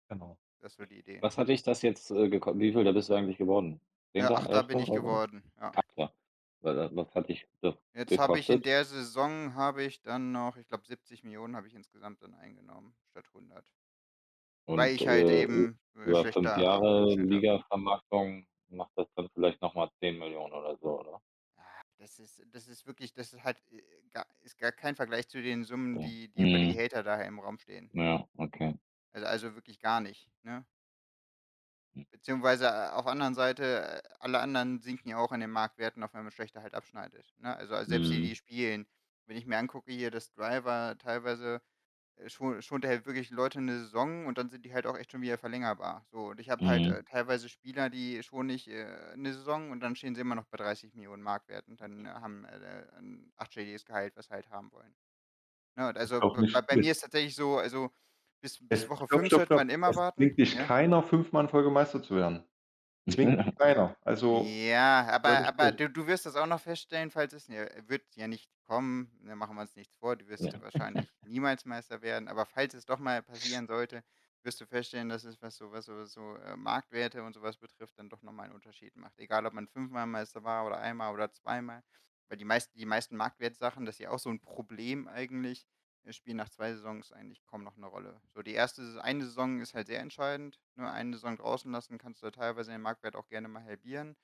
Genau. 0.09 0.37
Das 0.59 0.75
so 0.75 0.85
die 0.85 0.99
Idee. 0.99 1.23
Was 1.23 1.37
hat 1.37 1.49
dich 1.49 1.63
das 1.63 1.81
jetzt, 1.83 2.11
äh, 2.11 2.29
geko 2.29 2.57
wie 2.59 2.73
Vielter 2.73 2.93
bist 2.93 3.09
du 3.09 3.15
eigentlich 3.15 3.37
geworden? 3.37 3.81
Äh, 4.19 4.23
10., 4.27 4.31
8. 4.33 4.63
bin 4.63 4.79
11. 4.79 4.79
ich 4.79 4.91
oder 4.91 5.01
so? 5.01 5.19
geworden, 5.19 5.43
ja. 5.59 5.73
8. 5.75 5.97
Wa 5.97 6.75
wa 6.77 6.89
was 6.95 7.15
hat 7.15 7.29
dich 7.29 7.47
das 7.61 7.75
Jetzt 7.95 8.17
habe 8.17 8.37
ich 8.39 8.49
in 8.49 8.61
gekostet? 8.61 8.63
der 8.63 8.83
Saison 8.85 9.53
habe 9.55 9.83
ich 9.83 10.01
dann 10.01 10.31
noch 10.31 10.57
ich 10.57 10.67
glaube, 10.67 10.85
70.000.000 10.87 11.55
habe 11.55 11.67
ich 11.67 11.73
insgesamt 11.73 12.21
dann 12.21 12.33
eingenommen 12.33 12.95
statt 13.09 13.27
100. 13.33 13.65
Weil 14.75 14.93
Und, 14.93 14.95
ich 14.95 15.07
halt 15.07 15.29
äh, 15.29 15.29
eben, 15.29 15.79
äh, 15.95 16.03
über 16.03 16.25
5 16.25 16.55
schlechter 16.55 16.57
Jahre 16.57 17.05
habe. 17.15 17.15
Ligavermarktung 17.15 18.47
macht 18.67 18.91
das 18.97 19.07
dann 19.15 19.29
vielleicht 19.33 19.61
noch 19.61 19.75
mal 19.75 19.89
10.000.000 20.01 20.51
oder 20.53 20.77
so, 20.77 20.99
oder? 20.99 21.21
Ah, 21.59 21.81
das 21.97 22.19
ist 22.19 22.43
das 22.51 22.67
ist 22.67 22.85
wirklich 22.85 23.13
das 23.13 23.33
ist 23.33 23.43
halt, 23.43 23.61
äh, 23.71 23.81
gar 24.11 24.27
ist 24.41 24.57
gar 24.59 24.71
kein 24.71 24.95
Vergleich 24.95 25.27
zu 25.27 25.41
den 25.41 25.63
Summen, 25.63 25.97
Okay. 25.97 25.99
die 25.99 26.29
die 26.29 26.43
über 26.43 26.59
die 26.59 26.67
Mhm. 26.67 26.67
Gehälter 26.67 27.01
da 27.03 27.19
im 27.21 27.39
Raum 27.39 27.57
stehen. 27.57 27.91
Ja, 27.93 28.27
okay. 28.37 28.77
Also 29.17 29.27
also 29.27 29.55
wirklich 29.55 29.79
gar 29.79 29.99
nicht, 30.01 30.29
ne? 30.43 30.63
Hm. 31.95 32.05
Beziehungsweise, 32.11 32.65
äh, 32.67 32.89
auf 32.91 33.07
anderen 33.07 33.33
Seite, 33.35 34.01
äh, 34.03 34.09
alle 34.19 34.39
anderen 34.39 34.79
sinken 34.79 35.09
ja 35.09 35.17
auch 35.17 35.31
an 35.31 35.39
den 35.39 35.51
Marktwerten, 35.51 36.03
auch 36.03 36.13
wenn 36.13 36.23
man 36.23 36.31
schlechter 36.31 36.61
halt 36.61 36.73
abschneidet, 36.73 37.33
ne? 37.37 37.55
Also, 37.55 37.81
selbst 37.85 38.09
die, 38.11 38.19
Mhm. 38.19 38.29
die 38.29 38.35
spielen 38.35 38.87
wenn 39.29 39.35
ich 39.35 39.45
mir 39.45 39.57
angucke 39.57 39.91
hier, 39.91 40.09
dass 40.09 40.31
Driver 40.31 40.95
teilweise, 40.97 41.59
äh, 42.17 42.29
scho 42.29 42.61
schont 42.61 42.85
er 42.85 42.91
halt 42.91 43.05
wirklich 43.07 43.31
Leute 43.31 43.61
'ne 43.61 43.79
Saison 43.79 44.27
und 44.27 44.37
dann 44.37 44.49
sind 44.49 44.65
die 44.65 44.73
halt 44.73 44.85
auch 44.87 44.97
echt 44.97 45.11
schon 45.13 45.21
wieder 45.21 45.37
verlängerbar. 45.39 46.05
So, 46.11 46.27
und 46.29 46.39
ich 46.41 46.49
habe 46.51 46.63
halt, 46.67 46.85
Mhm. 46.85 46.97
äh, 46.97 47.03
teilweise 47.05 47.49
Spieler, 47.49 47.89
die 47.89 48.21
schone 48.23 48.53
ich, 48.53 48.69
äh, 48.69 49.15
'ne 49.17 49.33
Saison 49.33 49.71
und 49.71 49.81
dann 49.81 49.95
stehen 49.97 50.15
sie 50.15 50.21
immer 50.21 50.35
noch 50.35 50.45
bei 50.47 50.57
30.000.000 50.57 51.23
Marktwert 51.23 51.67
und 51.69 51.81
dann 51.81 52.07
haben, 52.07 52.45
äh, 52.45 52.87
'n 52.99 53.33
achtstelliges 53.37 53.85
Gehalt, 53.85 54.15
was 54.17 54.27
sie 54.27 54.33
halt 54.33 54.49
haben 54.51 54.71
wollen. 54.73 54.95
Ne, 55.77 55.89
und 55.89 55.97
also, 55.97 56.21
b 56.23 56.43
bei 56.51 56.61
nicht 56.61 56.63
bei 56.63 56.77
mir 56.77 56.91
ist 56.91 57.01
tatsächlich 57.01 57.35
so 57.35 57.57
also, 57.57 57.91
bis 58.41 58.59
bis 58.69 58.87
Es 58.87 58.89
Woche 58.89 59.07
stopp, 59.07 59.25
5 59.25 59.27
stopp, 59.27 59.43
sollte 59.43 59.53
stopp. 59.53 59.63
man 59.63 59.69
immer 59.69 59.95
Es 59.95 59.97
warten, 59.97 60.15
zwingt 60.15 60.37
dich 60.37 60.57
ja? 60.57 60.67
keiner, 60.67 61.03
fünfmal 61.03 61.43
in 61.45 61.49
Folge 61.49 61.69
Meister 61.69 62.01
zu 62.03 62.15
werden. 62.15 62.45
Zwingt 63.09 63.39
dich 63.39 63.55
keiner. 63.57 63.97
Also, 64.03 64.53
Ja, 64.69 65.07
aber 65.09 65.45
aber 65.45 65.71
du 65.71 65.89
du 65.89 66.07
wirst 66.07 66.25
das 66.25 66.35
auch 66.35 66.47
noch 66.47 66.61
feststellen, 66.61 67.11
falls 67.11 67.33
es 67.33 67.49
wird 67.49 68.15
ja 68.15 68.27
nicht 68.27 68.51
kommen, 68.65 69.17
ne, 69.21 69.35
machen 69.35 69.55
wir 69.55 69.61
uns 69.61 69.75
nichts 69.75 69.95
vor, 69.97 70.15
du 70.17 70.27
wirst 70.27 70.51
Ja. 70.51 70.61
wahrscheinlich 70.61 71.11
niemals 71.21 71.65
Meister 71.65 72.01
werden, 72.01 72.27
aber 72.27 72.45
falls 72.45 72.73
es 72.73 72.85
doch 72.85 72.99
mal 72.99 73.23
passieren 73.23 73.67
sollte, 73.67 74.03
wirst 74.43 74.61
du 74.61 74.65
feststellen, 74.67 75.09
dass 75.09 75.23
es, 75.23 75.41
was 75.41 75.57
so 75.57 75.71
was 75.71 75.85
so 75.85 76.05
so, 76.05 76.35
äh, 76.37 76.57
Marktwerte 76.57 77.23
und 77.23 77.33
so 77.35 77.41
was 77.41 77.57
betrifft, 77.57 77.97
dann 77.99 78.09
doch 78.09 78.21
noch 78.23 78.33
mal 78.33 78.45
'n 78.49 78.53
Unterschied 78.53 78.95
macht. 78.97 79.19
Egal, 79.19 79.45
ob 79.45 79.53
man 79.53 79.67
fünfmal 79.67 80.07
Meister 80.07 80.43
war 80.43 80.65
oder 80.65 80.79
einmal 80.79 81.13
oder 81.13 81.31
zweimal, 81.31 81.83
weil 82.29 82.37
die 82.37 82.45
meisten 82.45 82.77
die 82.77 82.85
meisten 82.85 83.17
Marktwertsachen, 83.17 83.85
das 83.85 83.95
ist 83.95 83.99
ja 83.99 84.09
auch 84.11 84.19
so 84.19 84.29
'n 84.29 84.41
Problem 84.41 85.07
eigentlich, 85.07 85.67
spielen 86.15 86.37
nach 86.37 86.49
2 86.49 86.73
Saisons 86.73 87.11
eigentlich 87.11 87.43
kaum 87.45 87.63
noch 87.63 87.75
'ne 87.77 87.85
Rolle. 87.87 88.21
So 88.33 88.41
die 88.41 88.53
1. 88.53 88.81
S 88.83 88.97
eine 88.97 89.25
Saison 89.25 89.59
ist 89.61 89.73
halt 89.73 89.87
sehr 89.87 89.99
entscheidend, 89.99 90.59
ne? 90.75 90.89
Eine 90.91 91.13
Saison 91.17 91.37
draußen 91.37 91.71
lassen, 91.71 91.97
kannst 91.97 92.23
du 92.23 92.31
teilweise 92.31 92.71
den 92.71 92.81
Marktwert 92.81 93.15
auch 93.15 93.27
gerne 93.29 93.47
mal 93.47 93.63
halbieren. 93.63 94.15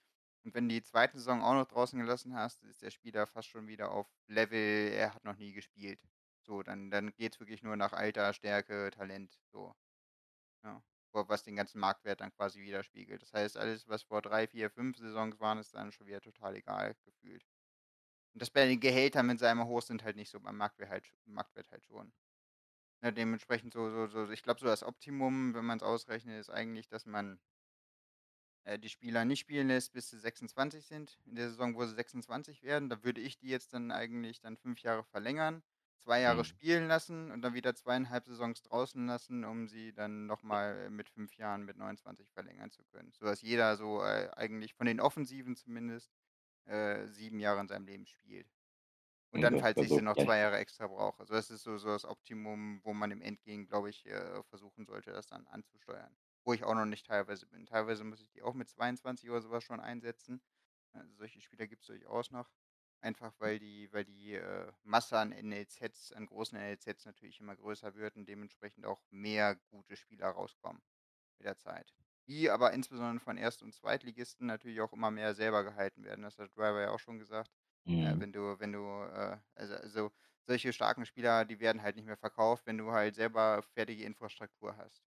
Und 0.46 0.54
wenn 0.56 0.70
die 0.70 0.84
2. 0.84 1.18
Saison 1.18 1.42
auch 1.44 1.54
noch 1.54 1.68
draußen 1.68 2.00
gelassen 2.00 2.36
hast, 2.36 2.64
ist 2.64 2.82
der 2.82 2.92
Spieler 2.92 3.28
fast 3.28 3.50
schon 3.50 3.68
wieder 3.68 3.92
auf 3.92 4.08
Level, 4.28 4.92
er 4.94 5.14
hat 5.14 5.24
noch 5.24 5.38
nie 5.38 5.54
gespielt. 5.54 6.00
So, 6.42 6.64
dann 6.64 6.92
dann 6.92 7.14
geht's 7.16 7.40
wirklich 7.40 7.64
nur 7.64 7.78
nach 7.78 7.94
Alter, 7.94 8.34
Stärke, 8.34 8.90
Talent, 8.92 9.40
so, 9.52 9.74
ja, 10.64 10.84
wa 11.14 11.30
was 11.30 11.44
den 11.44 11.56
ganzen 11.58 11.80
Marktwert 11.80 12.22
dann 12.22 12.32
quasi 12.34 12.62
widerspiegelt. 12.62 13.22
Das 13.24 13.34
heißt, 13.34 13.58
alles, 13.58 13.88
was 13.90 14.04
vor 14.04 14.22
3, 14.24 14.48
4, 14.48 14.70
5 14.72 14.98
Saisons 14.98 15.40
waren, 15.40 15.60
ist 15.60 15.76
dann 15.76 15.92
schon 15.94 16.08
wieder 16.08 16.22
total 16.22 16.56
egal 16.58 16.96
gefühlt. 17.06 17.44
Und 18.34 18.42
das 18.42 18.50
bei 18.52 18.66
den 18.68 18.80
Gehältern, 18.80 19.28
wenn 19.30 19.38
sie 19.38 19.48
einmal 19.48 19.68
hoch 19.68 19.82
sind, 19.82 20.04
halt 20.04 20.16
nicht 20.16 20.30
so, 20.30 20.40
beim 20.40 20.58
Marktwert 20.58 20.90
halt 20.90 21.14
Marktwert 21.26 21.72
halt 21.72 21.86
schon. 21.86 22.14
Ne, 23.02 23.14
dementsprechend 23.14 23.74
so 23.74 23.90
so 23.92 24.08
so 24.08 24.32
ich 24.32 24.44
glaube, 24.44 24.60
so 24.62 24.68
das 24.68 24.84
Optimum, 24.84 25.54
wenn 25.56 25.66
man's 25.66 25.84
ausrechnet, 25.84 26.40
ist 26.40 26.50
eigentlich, 26.52 26.88
dass 26.90 27.06
man 27.06 27.40
äh, 28.64 28.80
die 28.80 28.90
Spieler 28.90 29.26
nicht 29.26 29.40
spielen 29.40 29.68
lässt, 29.68 29.94
bis 29.94 30.10
sie 30.10 30.20
26 30.20 30.86
sind. 30.86 31.20
In 31.26 31.36
der 31.36 31.50
Saison, 31.50 31.76
wo 31.76 31.86
sie 31.86 31.96
26 31.96 32.64
werden, 32.64 32.90
da 32.90 33.04
würde 33.04 33.22
ich 33.22 33.38
die 33.38 33.48
jetzt 33.50 33.74
dann 33.74 33.92
eigentlich 33.92 34.40
dann 34.42 34.58
5 34.58 34.80
Jahre 34.82 35.04
verlängern, 35.04 35.64
2 36.00 36.22
Jahre 36.22 36.44
Mhm. 36.44 36.46
spielen 36.46 36.88
lassen 36.88 37.32
und 37.32 37.42
dann 37.42 37.54
wieder 37.54 37.76
2 37.76 37.96
1/2 37.96 38.26
Saisons 38.26 38.62
draußen 38.62 39.06
lassen, 39.08 39.44
um 39.46 39.68
sie 39.68 39.94
dann 39.94 40.26
noch 40.28 40.44
mal 40.44 40.90
mit 40.90 41.10
5 41.10 41.36
Jahren 41.38 41.64
mit 41.64 41.78
29 41.78 42.30
verlängern 42.32 42.72
zu 42.72 42.84
können, 42.86 43.12
sodass 43.14 43.42
jeder 43.42 43.78
so, 43.78 44.02
äh, 44.04 44.30
eigentlich 44.36 44.74
von 44.74 44.86
den 44.88 45.00
Offensiven 45.00 45.56
zumindest, 45.56 46.12
äh, 46.66 47.08
7 47.08 47.40
Jahre 47.40 47.62
in 47.62 47.68
seinem 47.68 47.86
Leben 47.86 48.06
spielt. 48.08 48.48
Und 49.32 49.42
dann, 49.42 49.58
falls 49.58 49.82
ich 49.82 49.92
sie 49.94 50.02
noch 50.02 50.18
2 50.18 50.38
frech. 50.38 50.40
Jahre 50.40 50.58
extra 50.60 50.88
brauche. 50.88 51.22
Also, 51.22 51.34
das 51.34 51.50
ist 51.50 51.64
so 51.64 51.78
so 51.78 51.90
das 51.90 52.06
Optimum, 52.06 52.82
wo 52.84 52.94
man 52.94 53.12
im 53.12 53.22
Endgame, 53.22 53.66
glaube 53.66 53.90
ich, 53.90 54.06
äh, 54.06 54.44
versuchen 54.44 54.86
sollte, 54.86 55.12
das 55.12 55.28
dann 55.28 55.48
anzusteuern, 55.48 56.16
wo 56.46 56.54
ich 56.54 56.64
auch 56.64 56.76
noch 56.76 56.86
nicht 56.86 57.08
teilweise 57.08 57.48
bin. 57.48 57.66
Teilweise 57.66 58.04
muss 58.04 58.22
ich 58.22 58.30
die 58.30 58.44
auch 58.44 58.54
mit 58.54 58.70
22 58.70 59.30
oder 59.32 59.42
so 59.42 59.50
was 59.52 59.64
schon 59.64 59.80
einsetzen. 59.80 60.42
Also, 60.94 61.14
solche 61.16 61.42
Spieler 61.42 61.68
gibt's 61.68 61.88
durchaus 61.88 62.32
noch, 62.32 62.52
einfach 63.02 63.34
weil 63.40 63.60
die 63.60 63.92
weil 63.94 64.06
die, 64.06 64.34
äh, 64.36 64.72
Masse 64.84 65.18
an 65.20 65.32
NLZs 65.32 66.12
an 66.14 66.28
großen 66.28 66.58
NLZs 66.58 67.06
natürlich 67.06 67.40
immer 67.40 67.56
größer 67.56 67.96
wird 67.96 68.16
und 68.18 68.28
dementsprechend 68.30 68.86
auch 68.86 69.02
mehr 69.10 69.56
gute 69.72 69.96
Spieler 69.96 70.30
rauskommen 70.30 70.84
mit 71.40 71.48
der 71.48 71.58
Zeit. 71.58 71.94
Die 72.28 72.50
aber 72.50 72.74
insbesondere 72.74 73.20
von 73.24 73.38
Erst 73.38 73.64
und 73.64 73.74
Zweitligisten 73.74 74.48
natürlich 74.48 74.82
auch 74.82 74.94
immer 74.94 75.12
mehr 75.12 75.34
selber 75.36 75.64
gehalten 75.64 76.04
werden. 76.04 76.22
Das 76.24 76.38
hat 76.38 76.56
Driver 76.56 76.82
ja 76.82 76.92
auch 76.92 77.00
schon 77.00 77.20
gesagt. 77.20 77.52
Äh, 78.00 78.16
Mhm. 78.16 78.20
wenn 78.20 78.32
du 78.34 78.60
wenn 78.60 78.72
du, 78.74 78.80
äh 79.04 79.38
also 79.56 79.76
also, 79.76 80.12
solche 80.48 80.74
starken 80.74 81.06
Spieler, 81.06 81.46
die 81.46 81.60
werden 81.60 81.82
halt 81.82 81.96
nicht 81.96 82.06
mehr 82.06 82.18
verkauft, 82.18 82.66
wenn 82.66 82.78
du 82.78 82.92
halt 82.92 83.16
selber 83.16 83.62
fertige 83.64 84.04
Infrastruktur 84.04 84.76
hast. 84.78 85.04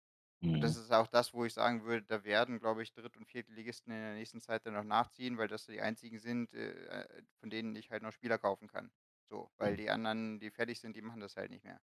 Und 0.52 0.62
das 0.62 0.74
Mhm. 0.74 0.76
ist 0.76 0.92
auch 0.92 1.08
das, 1.08 1.34
wo 1.34 1.44
ich 1.44 1.54
sagen 1.54 1.84
würde, 1.84 2.06
da 2.06 2.24
werden, 2.24 2.60
glaube 2.60 2.82
ich, 2.82 2.92
Dritt 2.92 3.16
und 3.16 3.26
Viertligisten 3.26 3.92
in 3.92 4.00
der 4.00 4.14
nächsten 4.14 4.40
Zeit 4.40 4.66
dann 4.66 4.74
noch 4.74 4.84
nachziehen, 4.84 5.38
weil 5.38 5.48
das 5.48 5.66
die 5.66 5.80
einzigen 5.80 6.18
sind, 6.20 6.52
äh, 6.54 7.22
von 7.40 7.50
denen 7.50 7.74
ich 7.76 7.90
halt 7.90 8.02
noch 8.02 8.12
Spieler 8.12 8.38
kaufen 8.38 8.68
kann. 8.68 8.92
So, 9.30 9.50
weil 9.58 9.74
Mhm. 9.74 9.78
die 9.78 9.90
anderen, 9.90 10.38
die 10.40 10.50
fertig 10.50 10.80
sind, 10.80 10.96
die 10.96 11.02
machen 11.02 11.20
das 11.20 11.36
halt 11.36 11.50
nicht 11.50 11.64
mehr. 11.64 11.80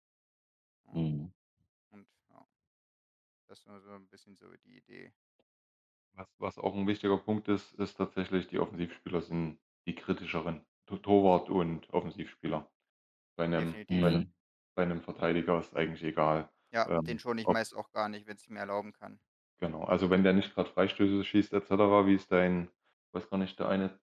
Ja. 0.86 0.93
Mhm. 0.93 1.32
Ja. 3.48 3.51
Das 3.51 3.64
war 3.66 3.81
so 3.81 3.90
'n 3.94 4.09
bisschen 4.09 4.36
so 4.36 4.52
die 4.56 4.77
Idee. 4.78 5.12
Was 6.14 6.28
was 6.39 6.59
auch 6.59 6.74
'n 6.74 6.86
wichtiger 6.86 7.18
Punkt 7.18 7.48
ist, 7.48 7.74
ist 7.74 7.97
tatsächlich, 7.97 8.47
die 8.48 8.59
Offensivspieler 8.59 9.20
sind 9.20 9.59
die 9.86 9.94
kritischeren. 9.94 10.64
To 10.86 10.97
Torwart 10.98 11.51
und 11.51 11.93
Offensivspieler. 11.93 12.70
Bei 13.36 13.47
'nem 13.48 13.78
bei 14.01 14.10
Definitiv. 14.10 14.12
'nem 14.12 14.27
Mhm. 14.27 14.32
bei 14.77 14.86
'nem 14.86 15.02
Verteidiger 15.02 15.59
ist 15.60 15.77
eigentlich 15.77 16.05
egal, 16.05 16.51
Ja, 16.73 16.90
den 17.06 17.18
ähm, 17.18 17.20
schone 17.20 17.40
ich 17.40 17.48
ob 17.48 17.59
meist 17.59 17.74
auch 17.74 17.90
gar 17.93 18.09
nicht, 18.09 18.27
wenn's 18.27 18.43
ich 18.43 18.51
mir 18.51 18.59
erlauben 18.60 18.93
kann. 18.93 19.20
Genau, 19.60 19.85
also, 19.85 20.10
wenn 20.10 20.23
der 20.23 20.35
nicht 20.35 20.55
grad 20.55 20.68
Freistöße 20.68 21.24
schießt 21.24 21.55
et 21.55 21.64
cetera, 21.66 22.06
wie 22.06 22.14
es 22.14 22.28
dein 22.28 22.68
weiß 23.12 23.31
gar 23.31 23.39
nicht, 23.39 23.59
der 23.59 23.68
eine 23.68 23.98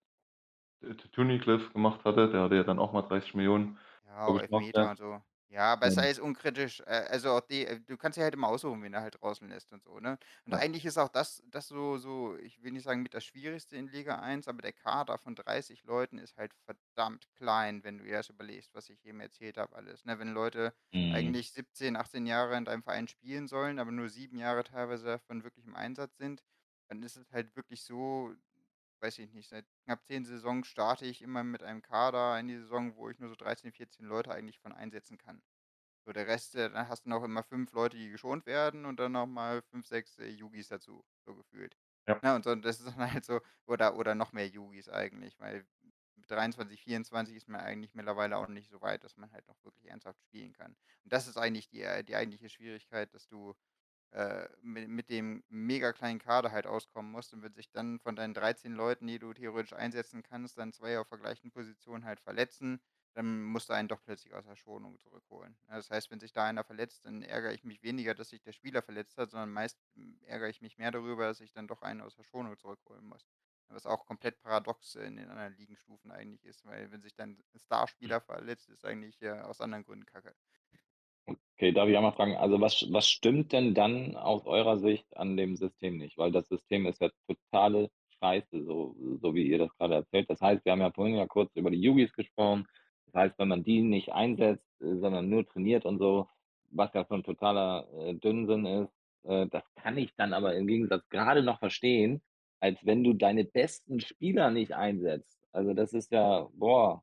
T 0.80 0.94
T 0.96 1.08
Tunnicliffe 1.10 1.72
gemacht 1.72 2.04
hatte, 2.04 2.30
der 2.30 2.42
hatte 2.42 2.56
ja 2.56 2.64
dann 2.64 2.78
auch 2.80 2.92
mal 2.92 3.02
30.000.000, 3.02 3.78
Ja, 4.06 4.26
auch 4.26 4.38
glaube 4.48 4.70
ich, 4.70 4.74
Elfmeter 4.76 4.94
so. 4.96 5.24
Ja, 5.54 5.72
aber 5.74 5.86
ist 5.86 5.98
Ähm 5.98 6.00
alles 6.00 6.18
unkritisch. 6.18 6.80
Äh, 6.80 6.84
also, 7.10 7.30
auch 7.30 7.40
die 7.40 7.64
äh, 7.64 7.78
du 7.80 7.96
kannst 7.96 8.18
dir 8.18 8.22
halt 8.24 8.34
immer 8.34 8.48
aussuchen, 8.48 8.82
wen 8.82 8.90
du 8.92 9.00
halt 9.00 9.20
draußen 9.20 9.48
lässt 9.48 9.72
und 9.72 9.84
so, 9.84 10.00
ne? 10.00 10.18
Und 10.48 10.52
Ja. 10.52 10.58
eigentlich 10.58 10.84
ist 10.84 10.98
auch 10.98 11.08
das 11.08 11.42
das 11.46 11.68
so 11.68 11.96
so 11.96 12.36
ich 12.36 12.60
will 12.62 12.72
nicht 12.72 12.82
sagen 12.82 13.02
mit 13.02 13.14
das 13.14 13.24
Schwierigste 13.24 13.76
in 13.76 13.86
Liga 13.86 14.18
1, 14.18 14.48
aber 14.48 14.62
der 14.62 14.72
Kader 14.72 15.16
von 15.16 15.36
30 15.36 15.84
Leuten 15.84 16.18
ist 16.18 16.36
halt 16.36 16.54
verdammt 16.64 17.30
klein, 17.36 17.84
wenn 17.84 17.98
du 17.98 18.04
dir 18.04 18.14
das 18.16 18.30
überlegst, 18.30 18.74
was 18.74 18.88
ich 18.88 19.04
eben 19.04 19.20
erzählt 19.20 19.56
habe 19.56 19.76
alles, 19.76 20.04
ne? 20.04 20.18
Wenn 20.18 20.32
Leute 20.32 20.74
Mhm. 20.92 21.34
eigentlich 21.34 21.52
17, 21.52 21.94
18 21.96 22.26
Jahre 22.26 22.56
in 22.56 22.64
deinem 22.64 22.82
Verein 22.82 23.06
spielen 23.06 23.46
sollen, 23.46 23.78
aber 23.78 23.92
nur 23.92 24.08
7 24.08 24.38
Jahre 24.38 24.64
teilweise 24.64 25.04
davon 25.06 25.44
wirklich 25.44 25.66
im 25.66 25.76
Einsatz 25.76 26.16
sind, 26.16 26.42
dann 26.88 27.02
ist 27.04 27.16
es 27.16 27.30
halt 27.30 27.54
wirklich 27.54 27.84
so 27.84 28.34
weiß 29.04 29.18
ich 29.18 29.32
nicht, 29.34 29.48
seit 29.50 29.66
knapp 29.84 30.04
10 30.06 30.24
Saisons 30.24 30.66
starte 30.66 31.04
ich 31.06 31.22
immer 31.22 31.44
mit 31.44 31.62
einem 31.62 31.82
Kader 31.82 32.38
in 32.40 32.48
die 32.48 32.56
Saison, 32.58 32.96
wo 32.96 33.10
ich 33.10 33.18
nur 33.20 33.28
so 33.28 33.36
13, 33.36 33.72
14 33.72 34.06
Leute 34.06 34.32
eigentlich 34.32 34.58
von 34.60 34.72
einsetzen 34.72 35.18
kann. 35.18 35.42
So 36.06 36.12
der 36.12 36.26
Rest, 36.26 36.54
äh, 36.56 36.70
dann 36.70 36.88
hast 36.88 37.04
du 37.06 37.10
noch 37.10 37.24
immer 37.24 37.42
5 37.42 37.72
Leute, 37.72 37.96
die 37.98 38.10
geschont 38.10 38.46
werden 38.46 38.86
und 38.86 39.00
dann 39.00 39.12
noch 39.12 39.26
mal 39.26 39.62
5, 39.62 39.86
6, 39.86 40.18
äh, 40.18 40.28
Yugis 40.28 40.68
dazu, 40.68 41.04
so 41.26 41.34
gefühlt. 41.34 41.76
Ja. 42.08 42.22
Ne, 42.22 42.34
und 42.34 42.44
so 42.44 42.54
das 42.54 42.80
ist 42.80 42.86
dann 42.96 43.12
halt 43.12 43.24
so 43.24 43.40
oder 43.66 43.96
oder 43.96 44.14
noch 44.14 44.32
mehr 44.32 44.48
Yugis 44.48 44.88
eigentlich, 44.88 45.38
weil 45.40 45.66
mit 46.16 46.30
23, 46.30 46.82
24 46.82 47.36
ist 47.36 47.48
man 47.48 47.60
eigentlich 47.60 47.94
mittlerweile 47.94 48.36
auch 48.38 48.48
nicht 48.48 48.70
so 48.70 48.80
weit, 48.82 49.04
dass 49.04 49.16
man 49.16 49.32
halt 49.32 49.46
noch 49.48 49.62
wirklich 49.64 49.86
ernsthaft 49.86 50.22
spielen 50.22 50.52
kann. 50.52 50.76
Und 51.04 51.12
das 51.12 51.28
ist 51.28 51.36
eigentlich 51.38 51.68
die 51.68 51.82
äh, 51.82 52.04
die 52.04 52.16
eigentliche 52.16 52.48
Schwierigkeit, 52.48 53.12
dass 53.14 53.28
du, 53.28 53.54
äh, 54.12 54.48
mi 54.62 54.86
mit 54.88 55.08
dem 55.10 55.44
mega 55.48 55.92
kleinen 55.92 56.18
Kader 56.20 56.52
halt 56.52 56.66
auskommen 56.66 57.10
musst 57.12 57.32
und 57.34 57.42
wenn 57.42 57.54
sich 57.54 57.70
dann 57.70 57.98
von 58.00 58.16
deinen 58.16 58.34
13 58.34 58.72
Leuten, 58.74 59.06
die 59.06 59.18
du 59.18 59.32
theoretisch 59.34 59.72
einsetzen 59.74 60.22
kannst, 60.22 60.58
dann 60.58 60.72
2 60.72 60.98
auf 60.98 61.08
der 61.08 61.18
gleichen 61.18 61.50
Position 61.52 62.04
halt 62.04 62.20
verletzen, 62.20 62.80
dann 63.14 63.42
musst 63.44 63.68
du 63.68 63.72
einen 63.74 63.88
doch 63.88 64.02
plötzlich 64.02 64.34
aus 64.34 64.44
der 64.46 64.56
Schonung 64.56 64.98
zurückholen. 64.98 65.56
Das 65.68 65.90
heißt, 65.90 66.10
wenn 66.10 66.20
sich 66.20 66.32
da 66.32 66.44
einer 66.44 66.64
verletzt, 66.64 67.04
dann 67.06 67.22
ärgere 67.22 67.52
ich 67.52 67.64
mich 67.64 67.82
weniger, 67.82 68.14
dass 68.14 68.30
sich 68.30 68.42
der 68.42 68.52
Spieler 68.52 68.82
verletzt 68.82 69.16
hat, 69.18 69.30
sondern 69.30 69.50
meist, 69.52 69.78
hm, 69.94 70.20
ärgere 70.22 70.48
ich 70.48 70.60
mich 70.60 70.78
mehr 70.78 70.90
darüber, 70.90 71.26
dass 71.26 71.40
ich 71.40 71.52
dann 71.52 71.68
doch 71.68 71.82
einen 71.82 72.00
aus 72.00 72.16
der 72.16 72.24
Schonung 72.24 72.56
zurückholen 72.58 73.04
muss. 73.06 73.26
Was 73.68 73.86
auch 73.86 74.06
komplett 74.06 74.40
paradox 74.40 74.94
in 74.94 75.16
den 75.16 75.28
anderen 75.30 75.54
Ligenstufen 75.54 76.10
eigentlich 76.10 76.44
ist, 76.44 76.64
weil 76.64 76.90
wenn 76.92 77.02
sich 77.02 77.14
dann 77.14 77.42
'n 77.54 77.58
Hm. 78.02 78.14
Starspieler 78.14 78.20
verletzt, 78.20 78.68
ist 78.68 78.84
eigentlich, 78.84 79.20
äh, 79.22 79.30
aus 79.40 79.60
anderen 79.60 79.84
Gründen 79.84 80.06
Kacke. 80.06 80.34
Okay, 81.56 81.72
darf 81.72 81.88
ich 81.88 81.96
einmal 81.96 82.12
fragen, 82.12 82.36
also 82.36 82.60
was 82.60 82.84
was 82.90 83.08
stimmt 83.08 83.52
denn 83.52 83.74
dann 83.74 84.16
aus 84.16 84.44
eurer 84.44 84.76
Sicht 84.78 85.06
an 85.16 85.36
dem 85.36 85.56
System 85.56 85.98
nicht? 85.98 86.18
Weil 86.18 86.32
das 86.32 86.48
System 86.48 86.84
ist 86.86 87.00
ja 87.00 87.10
totale 87.28 87.90
Scheiße, 88.20 88.64
so 88.64 88.96
so 89.20 89.34
wie 89.34 89.46
ihr 89.46 89.58
das 89.58 89.70
grade 89.76 89.94
erzählt. 89.94 90.28
Das 90.30 90.40
heißt, 90.40 90.64
wir 90.64 90.72
haben 90.72 90.80
ja 90.80 90.90
vorhin 90.90 91.14
ja 91.16 91.26
kurz 91.28 91.54
über 91.54 91.70
die 91.70 91.80
Yugis 91.80 92.12
gesprochen. 92.12 92.66
Das 93.06 93.14
heißt, 93.14 93.38
wenn 93.38 93.48
man 93.48 93.62
die 93.62 93.82
nicht 93.82 94.10
einsetzt, 94.12 94.64
äh, 94.80 94.96
sondern 94.96 95.28
nur 95.28 95.46
trainiert 95.46 95.84
und 95.84 95.98
so, 95.98 96.28
was 96.70 96.92
ja 96.94 97.04
schon 97.06 97.22
totaler, 97.22 97.86
äh, 98.00 98.14
Dünnsinn 98.14 98.66
ist, 98.66 98.92
äh, 99.24 99.46
das 99.48 99.62
kann 99.76 99.96
ich 99.98 100.12
dann 100.16 100.32
aber 100.32 100.56
im 100.56 100.66
Gegensatz 100.66 101.08
grade 101.08 101.42
noch 101.44 101.60
verstehen, 101.60 102.20
als 102.60 102.84
wenn 102.84 103.04
du 103.04 103.12
deine 103.12 103.44
besten 103.44 104.00
Spieler 104.00 104.50
nicht 104.50 104.72
einsetzt. 104.74 105.38
Also, 105.52 105.72
das 105.74 105.92
ist 105.92 106.10
ja 106.12 106.48
boah. 106.54 107.02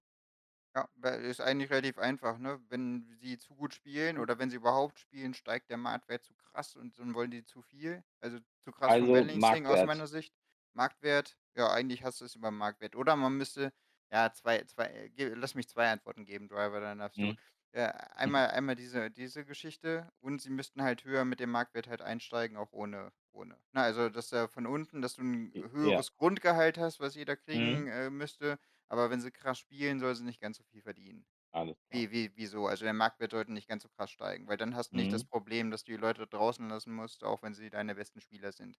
Ja, 0.76 0.88
weil 0.96 1.26
ist 1.26 1.42
eigentlich 1.42 1.70
relativ 1.70 1.98
einfach, 1.98 2.38
ne? 2.38 2.62
Wenn 2.70 3.06
sie 3.20 3.38
zu 3.38 3.56
gut 3.56 3.74
spielen 3.74 4.18
oder 4.18 4.40
wenn 4.40 4.50
sie 4.50 4.56
überhaupt 4.56 5.00
spielen, 5.00 5.34
steigt 5.34 5.70
der 5.70 5.76
Marktwert 5.78 6.24
zu 6.24 6.34
krass 6.34 6.78
und 6.78 6.98
dann 6.98 7.14
wollen 7.14 7.30
die 7.30 7.44
zu 7.44 7.62
viel. 7.62 8.06
Also, 8.22 8.40
zu 8.64 8.72
krass 8.72 8.96
vom 8.96 9.12
Also, 9.12 9.12
Balancing 9.12 9.66
aus 9.66 9.84
Marktwert. 9.84 9.84
meiner 9.84 10.08
Sicht. 10.08 10.34
Marktwert, 10.74 11.38
ja, 11.58 11.70
eigentlich 11.74 12.04
hast 12.06 12.22
du 12.22 12.26
es 12.26 12.36
über 12.36 12.52
Marktwert. 12.52 12.96
Oder 12.96 13.18
man 13.18 13.36
müsste 13.38 13.74
ja, 14.14 14.32
2 14.34 14.64
2 14.64 14.86
äh, 14.88 15.10
ge 15.10 15.34
lass 15.36 15.56
mich 15.56 15.68
2 15.68 15.90
Antworten 15.92 16.24
geben, 16.26 16.48
Driver, 16.48 16.80
dann 16.80 17.00
darfst 17.00 17.22
du. 17.22 17.28
Mhm. 17.28 17.42
Äh, 17.74 17.88
einmal 18.16 18.50
einmal 18.52 18.76
diese 18.76 19.12
diese 19.12 19.44
Geschichte 19.46 20.10
und 20.20 20.42
sie 20.42 20.50
müssten 20.50 20.82
halt 20.84 21.04
höher 21.04 21.26
mit 21.26 21.40
dem 21.42 21.52
Marktwert 21.52 21.88
halt 21.88 22.02
einsteigen, 22.02 22.56
auch 22.58 22.72
ohne 22.72 23.12
ohne 23.34 23.56
ne, 23.74 23.82
also, 23.82 24.08
dass 24.10 24.32
er 24.32 24.48
von 24.48 24.66
unten 24.68 25.02
dass 25.02 25.16
du 25.16 25.22
'n 25.22 25.54
J 25.54 25.70
ja. 25.82 26.02
höheres 26.02 26.14
Grundgehalt 26.16 26.78
hast, 26.78 27.00
was 27.02 27.16
jeder 27.16 27.36
Mhm. 27.54 27.78
kriegen, 27.78 27.88
äh, 27.88 28.10
müsste, 28.10 28.58
aber 28.92 29.10
wenn 29.10 29.22
sie 29.22 29.32
krass 29.32 29.60
spielen, 29.60 30.00
soll 30.00 30.16
sie 30.16 30.24
nicht 30.26 30.42
ganz 30.42 30.58
so 30.58 30.64
viel 30.64 30.82
verdienen. 30.84 31.26
Alles 31.54 31.78
klar. 31.90 32.04
Wie 32.04 32.12
wie 32.12 32.32
wieso? 32.38 32.68
Also, 32.68 32.86
der 32.86 32.94
Marktwert 32.94 33.32
sollte 33.32 33.52
nicht 33.54 33.68
ganz 33.70 33.84
so 33.84 33.90
krass 33.90 34.12
steigen, 34.12 34.48
weil 34.48 34.58
dann 34.58 34.76
hast 34.76 34.94
du 34.94 34.98
nicht 34.98 35.14
das 35.14 35.24
Mhm. 35.24 35.26
Problem, 35.26 35.72
dass 35.72 35.84
du 35.84 35.92
die 35.94 35.98
Leute 35.98 36.28
draußen 36.28 36.68
lassen 36.70 36.94
musst, 36.94 37.24
auch 37.24 37.44
wenn 37.44 37.54
sie 37.54 37.70
deine 37.70 37.96
besten 37.96 38.22
Spieler 38.22 38.52
sind. 38.54 38.78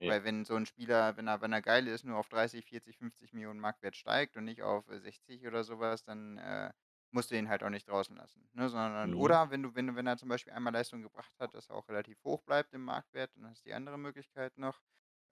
Ja. 0.00 0.10
Weil 0.10 0.24
wenn 0.24 0.44
so 0.46 0.54
'n 0.56 0.66
Spieler, 0.66 1.16
wenn 1.16 1.28
er 1.28 1.40
wenn 1.42 1.52
er 1.52 1.62
geil 1.62 1.88
ist, 1.88 2.04
nur 2.04 2.18
auf 2.18 2.28
30, 2.28 2.66
40, 2.66 2.98
50 2.98 3.32
Millionen 3.32 3.60
Marktwert 3.60 3.96
steigt 3.96 4.36
und 4.36 4.44
nicht 4.44 4.62
auf, 4.62 4.88
äh, 4.88 5.00
60 5.00 5.46
oder 5.46 5.64
so 5.64 5.78
was, 5.80 6.04
dann, 6.04 6.38
äh, 6.38 6.72
musst 7.10 7.30
du 7.30 7.36
ihn 7.38 7.48
halt 7.48 7.62
auch 7.62 7.70
nicht 7.70 7.88
draußen 7.88 8.16
lassen, 8.16 8.48
ne? 8.54 8.68
Sondern 8.68 9.12
Mhm. 9.12 9.14
oder 9.14 9.50
wenn 9.50 9.62
du 9.62 9.74
wenn 9.74 9.86
du 9.88 9.94
wenn 9.96 10.06
er 10.06 10.16
zum 10.18 10.28
Beispiel 10.30 10.52
einmal 10.54 10.72
Leistung 10.74 11.02
gebracht 11.02 11.34
hat, 11.38 11.54
dass 11.54 11.68
er 11.70 11.76
auch 11.76 11.88
relativ 11.88 12.22
hoch 12.24 12.42
bleibt 12.42 12.74
im 12.74 12.84
Marktwert, 12.84 13.32
dann 13.36 13.48
hast 13.48 13.64
du 13.64 13.68
die 13.70 13.74
andere 13.74 13.98
Möglichkeit 13.98 14.58
noch. 14.58 14.82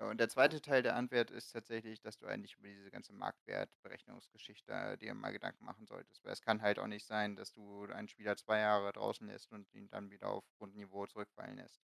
Ja, 0.03 0.09
und 0.11 0.19
der 0.19 0.29
2. 0.29 0.61
Teil 0.61 0.83
der 0.83 0.97
Antwort 0.97 1.31
ist 1.31 1.53
tatsächlich, 1.53 2.01
dass 2.01 2.19
du 2.19 2.27
eigentlich 2.27 2.57
über 2.59 2.67
diese 2.69 2.91
ganze 2.91 3.13
Marktwertberechnungsgeschichte 3.13 4.73
äh, 4.73 4.99
dir 4.99 5.15
mal 5.15 5.31
Gedanken 5.33 5.65
machen 5.65 5.87
solltest. 5.87 6.25
Weil 6.25 6.33
es 6.33 6.43
kann 6.43 6.61
halt 6.61 6.79
auch 6.81 6.87
nicht 6.89 7.07
sein, 7.07 7.37
dass 7.37 7.53
du 7.53 7.85
einen 7.85 8.09
Spieler 8.09 8.37
2 8.37 8.59
Jahre 8.59 8.93
draußen 8.93 9.27
lässt 9.27 9.53
und 9.53 9.73
ihn 9.73 9.89
dann 9.89 10.11
wieder 10.11 10.29
auf 10.29 10.45
Grundniveau 10.59 11.07
zurückfallen 11.07 11.57
lässt. 11.57 11.81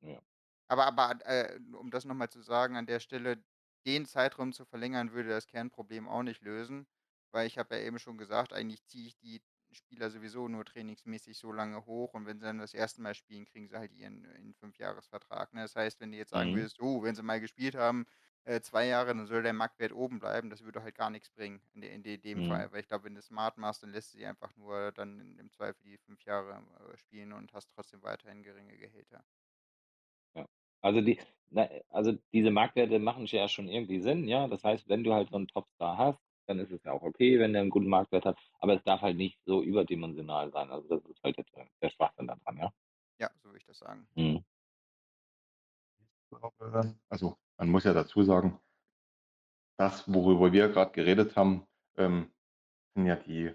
Ja. 0.00 0.20
Aber 0.68 0.86
aber, 0.86 1.24
äh, 1.26 1.58
um 1.74 1.90
das 1.90 2.04
noch 2.04 2.14
mal 2.14 2.30
zu 2.30 2.42
sagen 2.42 2.76
an 2.76 2.86
der 2.86 3.00
Stelle, 3.00 3.44
den 3.86 4.06
Zeitraum 4.06 4.52
zu 4.52 4.64
verlängern, 4.64 5.12
würde 5.12 5.28
das 5.28 5.46
Kernproblem 5.46 6.08
auch 6.08 6.22
nicht 6.22 6.42
lösen, 6.42 6.86
weil 7.32 7.46
ich 7.46 7.58
habe 7.58 7.76
ja 7.76 7.82
eben 7.82 7.98
schon 7.98 8.16
gesagt, 8.18 8.52
eigentlich 8.52 8.84
ziehe 8.86 9.06
ich 9.06 9.16
die 9.18 9.42
Spieler 9.74 10.10
sowieso 10.10 10.48
nur 10.48 10.64
trainingsmäßig 10.64 11.36
so 11.38 11.52
lange 11.52 11.84
hoch 11.86 12.14
und 12.14 12.26
wenn 12.26 12.38
sie 12.38 12.46
dann 12.46 12.58
das 12.58 12.74
1. 12.74 13.02
Mal 13.02 13.14
spielen, 13.14 13.44
kriegen 13.44 13.68
sie 13.68 13.76
halt 13.78 13.92
ihren 13.92 14.24
ihren 14.24 14.54
Fünfjahresvertrag, 14.54 15.52
ne? 15.54 15.62
Das 15.62 15.76
heißt, 15.76 16.00
wenn 16.00 16.12
du 16.12 16.18
jetzt 16.18 16.30
sagen 16.30 16.52
Mhm. 16.52 16.54
würdest: 16.54 16.80
„Oh, 16.80 17.02
wenn 17.02 17.14
sie 17.14 17.22
mal 17.22 17.40
gespielt 17.40 17.74
haben, 17.76 18.06
äh, 18.44 18.60
2 18.60 18.86
Jahre, 18.86 19.08
dann 19.14 19.26
soll 19.26 19.42
der 19.42 19.52
Marktwert 19.52 19.92
oben 19.92 20.18
bleiben“, 20.20 20.50
das 20.50 20.62
würde 20.64 20.82
halt 20.82 20.94
gar 20.96 21.10
nix 21.10 21.30
bringen 21.30 21.60
in 21.74 21.80
de 21.82 21.94
in 21.94 22.02
de 22.02 22.18
dem 22.18 22.42
Mhm. 22.42 22.44
Fall. 22.44 22.72
Weil 22.72 22.80
ich 22.80 22.88
glaube, 22.88 23.04
wenn 23.04 23.14
du 23.14 23.22
smart 23.22 23.58
machst, 23.58 23.82
dann 23.82 23.90
lässt 23.90 24.14
du 24.14 24.18
sie 24.18 24.26
einfach 24.26 24.54
nur 24.56 24.92
dann 24.92 25.38
im 25.38 25.50
Zweifel 25.50 25.82
die 25.84 25.98
5 25.98 26.22
Jahre, 26.24 26.62
äh, 26.92 26.96
spielen 26.98 27.32
und 27.32 27.52
hast 27.52 27.70
trotzdem 27.72 28.02
weiterhin 28.02 28.42
geringe 28.42 28.76
Gehälter. 28.76 29.24
Ja. 30.36 30.46
Also, 30.80 31.00
die 31.00 31.18
na, 31.50 31.68
also, 31.90 32.12
diese 32.32 32.50
Marktwerte 32.50 32.98
machen 32.98 33.26
ja 33.26 33.48
schon 33.48 33.68
irgendwie 33.68 34.00
Sinn, 34.00 34.26
ja? 34.26 34.48
Das 34.48 34.64
heißt, 34.64 34.88
wenn 34.88 35.04
du 35.04 35.12
halt 35.14 35.30
so 35.30 35.36
'n 35.36 35.46
Topstar 35.46 35.96
hast, 35.98 36.20
dann 36.46 36.58
ist 36.60 36.70
es 36.72 36.82
ja 36.84 36.92
auch 36.92 37.02
okay, 37.02 37.38
wenn 37.38 37.52
der 37.52 37.62
'n 37.62 37.70
guten 37.70 37.88
Marktwert 37.88 38.24
hat, 38.26 38.38
aber 38.60 38.74
es 38.74 38.84
darf 38.84 39.00
halt 39.02 39.16
nicht 39.16 39.40
so 39.46 39.62
überdimensional 39.62 40.50
sein. 40.52 40.70
Also, 40.70 40.88
das 40.88 41.04
ist 41.06 41.22
halt 41.24 41.38
äh, 41.38 41.44
der 41.82 41.90
Schwachsinn 41.90 42.26
da 42.28 42.36
dran, 42.36 42.58
ja? 42.58 42.72
Ja, 43.20 43.30
so 43.42 43.48
würde 43.48 43.58
ich 43.58 43.64
das 43.66 43.78
sagen. 43.78 44.08
Mhm. 44.16 44.44
Also, 47.08 47.38
man 47.58 47.68
muss 47.70 47.84
ja 47.84 47.92
dazu 47.92 48.22
sagen 48.22 48.58
das, 49.78 50.12
worüber 50.12 50.52
wir 50.52 50.68
grad 50.68 50.92
geredet 50.92 51.36
haben, 51.36 51.66
ähm, 51.96 52.30
sind 52.94 53.06
ja 53.06 53.16
die 53.16 53.54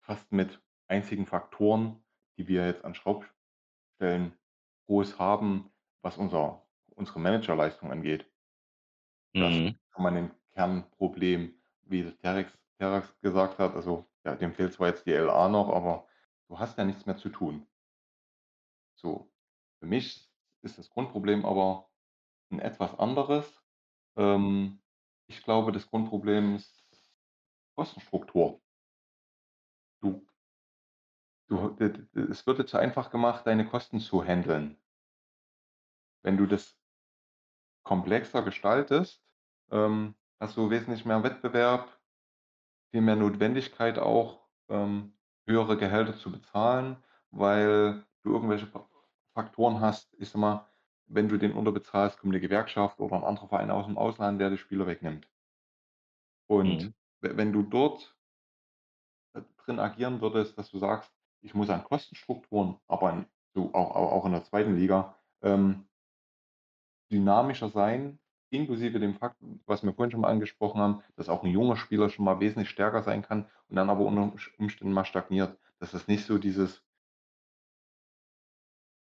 fast 0.00 0.32
mit 0.32 0.62
einzigen 0.88 1.26
Faktoren, 1.26 2.04
die 2.38 2.48
wir 2.48 2.66
jetzt 2.66 2.84
an 2.84 2.94
Schraubstellen 2.94 4.38
groß 4.88 5.18
haben, 5.18 5.72
was 6.02 6.18
unser 6.18 6.66
unsere 6.96 7.20
Managerleistung 7.20 7.92
angeht. 7.92 8.30
Das 9.40 9.58
ist 9.58 9.64
Mhm. 9.64 9.76
schon 9.92 10.02
mal 10.02 10.10
'nen 10.12 10.30
Kernproblem, 10.54 11.55
wie 11.86 12.12
Terex 12.16 12.58
Terax 12.78 13.18
gesagt 13.20 13.58
hat. 13.58 13.74
Also, 13.74 14.06
ja, 14.24 14.34
dem 14.36 14.52
fehlt 14.54 14.72
zwar 14.74 14.88
jetzt 14.88 15.06
die 15.06 15.12
LA 15.12 15.48
noch, 15.48 15.70
aber 15.70 16.06
du 16.48 16.58
hast 16.58 16.76
ja 16.78 16.84
nichts 16.84 17.06
mehr 17.06 17.16
zu 17.16 17.30
tun. 17.30 17.66
So, 18.98 19.30
für 19.78 19.86
mich 19.86 20.30
ist 20.62 20.78
das 20.78 20.90
Grundproblem 20.90 21.44
aber 21.44 21.90
'n 22.50 22.60
etwas 22.60 22.98
anderes. 22.98 23.62
Ähm, 24.16 24.82
ich 25.28 25.42
glaube, 25.44 25.72
das 25.72 25.88
Grundproblem 25.88 26.56
ist 26.56 26.86
Kostenstruktur. 27.76 28.60
Du 30.02 30.26
du 31.48 31.76
es 32.30 32.46
wird 32.46 32.58
dir 32.58 32.66
zu 32.66 32.76
einfach 32.78 33.10
gemacht, 33.10 33.46
deine 33.46 33.66
Kosten 33.68 34.00
zu 34.00 34.22
händeln. 34.24 34.76
Wenn 36.24 36.36
du 36.36 36.46
das 36.46 36.76
komplexer 37.84 38.42
gestaltest, 38.42 39.24
ähm, 39.70 40.16
hast 40.40 40.56
du 40.56 40.70
wesentlich 40.70 41.04
mehr 41.06 41.22
Wettbewerb, 41.22 41.88
viel 42.92 43.02
mehr 43.02 43.16
Notwendigkeit 43.16 43.98
auch, 43.98 44.48
ähm, 44.70 45.14
höhere 45.48 45.76
Gehälter 45.78 46.16
zu 46.18 46.32
bezahlen, 46.32 46.98
weil 47.30 48.06
du 48.24 48.32
irgendwelche 48.34 48.66
Fa 48.68 48.88
Faktoren 49.34 49.80
hast. 49.80 50.14
Ich 50.18 50.30
sage 50.30 50.40
mal, 50.40 50.66
wenn 51.06 51.28
du 51.28 51.38
den 51.38 51.52
unterbezahlst, 51.54 52.18
kommt 52.20 52.32
'ne 52.34 52.40
Gewerkschaft 52.40 53.00
oder 53.00 53.16
'n 53.16 53.24
anderer 53.24 53.48
Verein 53.48 53.70
aus'm 53.72 53.96
Ausland, 53.96 54.40
der 54.40 54.50
die 54.50 54.58
Spieler 54.58 54.86
wegnimmt. 54.86 55.28
Und 56.50 56.84
Mhm. 56.84 56.94
we 57.20 57.36
wenn 57.36 57.52
du 57.52 57.62
dort 57.62 58.14
äh, 59.36 59.42
drin 59.64 59.78
agieren 59.78 60.20
würdest, 60.20 60.58
dass 60.58 60.70
du 60.70 60.78
sagst: 60.78 61.12
„Ich 61.40 61.54
muss 61.54 61.70
an 61.70 61.84
Kostenstrukturen 61.84 62.76
arbeiten“, 62.88 63.26
so 63.54 63.72
auch 63.74 63.94
auch 63.96 64.24
in 64.26 64.32
der 64.32 64.44
2. 64.44 64.76
Liga, 64.76 65.16
ähm 65.42 65.86
dynamischer 67.12 67.68
sein, 67.68 68.18
inklusive 68.50 69.00
dem 69.00 69.14
Fakt, 69.14 69.36
was 69.66 69.82
wir 69.84 69.92
vorhin 69.94 70.10
schon 70.12 70.20
mal 70.22 70.30
angesprochen 70.30 70.80
haben, 70.80 71.02
dass 71.16 71.28
auch 71.28 71.44
'n 71.44 71.50
junger 71.50 71.76
Spieler 71.76 72.10
schon 72.10 72.24
mal 72.24 72.40
wesentlich 72.40 72.70
stärker 72.70 73.02
sein 73.02 73.22
kann 73.22 73.46
und 73.68 73.76
dann 73.76 73.90
aber 73.90 74.04
unter 74.04 74.32
Umständen 74.58 74.92
mal 74.94 75.04
stagniert, 75.04 75.58
dass 75.80 75.92
das 75.92 76.08
nicht 76.08 76.24
so 76.26 76.38
dieses 76.38 76.82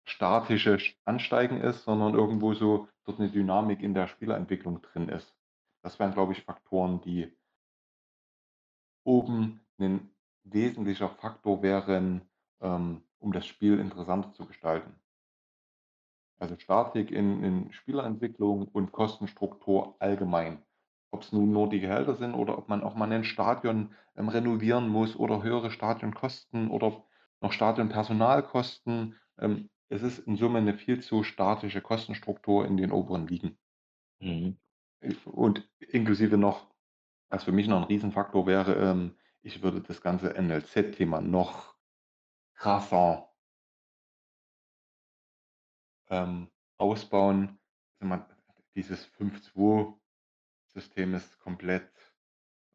statische 0.06 0.78
sch 0.80 0.96
Ansteigen 1.04 1.60
ist, 1.60 1.84
sondern 1.84 2.14
irgendwo 2.14 2.54
so 2.54 2.88
dort 3.04 3.18
'ne 3.20 3.30
Dynamik 3.30 3.82
in 3.82 3.94
der 3.94 4.08
Spielerentwicklung 4.08 4.82
drin 4.82 5.08
ist. 5.08 5.36
Das 5.82 5.98
wären, 6.00 6.12
glaube 6.12 6.32
ich, 6.32 6.42
Faktoren, 6.44 7.00
die 7.02 7.32
oben 9.06 9.60
'nen 9.78 10.14
wesentlicher 10.44 11.08
Faktor 11.08 11.62
wären, 11.62 12.22
ähm, 12.60 13.02
um 13.18 13.32
das 13.32 13.46
Spiel 13.46 13.78
interessanter 13.80 14.32
zu 14.32 14.46
gestalten. 14.46 15.01
Also, 16.40 16.56
Statik 16.58 17.10
in 17.10 17.42
in 17.44 17.72
Spielerentwicklung 17.72 18.66
und 18.68 18.92
Kostenstruktur 18.92 19.96
allgemein. 20.00 20.62
Ob's 21.12 21.32
nun 21.32 21.52
nur 21.52 21.68
die 21.68 21.80
Gehälter 21.80 22.14
sind 22.14 22.34
oder 22.34 22.58
ob 22.58 22.68
man 22.68 22.82
auch 22.82 22.94
mal 22.94 23.06
'nen 23.06 23.24
Stadion, 23.24 23.94
ähm, 24.16 24.28
renovieren 24.28 24.88
muss 24.88 25.14
oder 25.16 25.42
höhere 25.42 25.70
Stadionkosten 25.70 26.70
oder 26.70 27.04
noch 27.40 27.52
Stadionpersonalkosten. 27.52 29.16
Ähm, 29.38 29.68
es 29.88 30.02
ist 30.02 30.20
in 30.20 30.36
Summe 30.36 30.62
'ne 30.62 30.74
viel 30.74 31.00
zu 31.00 31.22
statische 31.22 31.80
Kostenstruktur 31.82 32.66
in 32.66 32.76
den 32.76 32.92
oberen 32.92 33.26
Ligen. 33.26 33.58
Mhm. 34.20 34.56
Äh, 35.02 35.14
und 35.26 35.68
inklusive 35.80 36.38
noch 36.38 36.70
was 37.30 37.44
für 37.44 37.52
mich 37.52 37.68
noch 37.68 37.78
'n 37.82 37.84
Riesenfaktor 37.88 38.46
wäre, 38.46 38.74
ähm, 38.76 39.16
ich 39.42 39.62
würde 39.62 39.82
das 39.82 40.02
ganze 40.02 40.34
NLZ-Thema 40.36 41.20
noch 41.22 41.76
krasser 42.54 43.31
ähm, 46.12 46.50
ausbauen. 46.78 47.60
Also, 48.00 48.24
dieses 48.76 49.06
5-2-System 49.06 50.14
ist 51.14 51.38
komplett, 51.40 51.90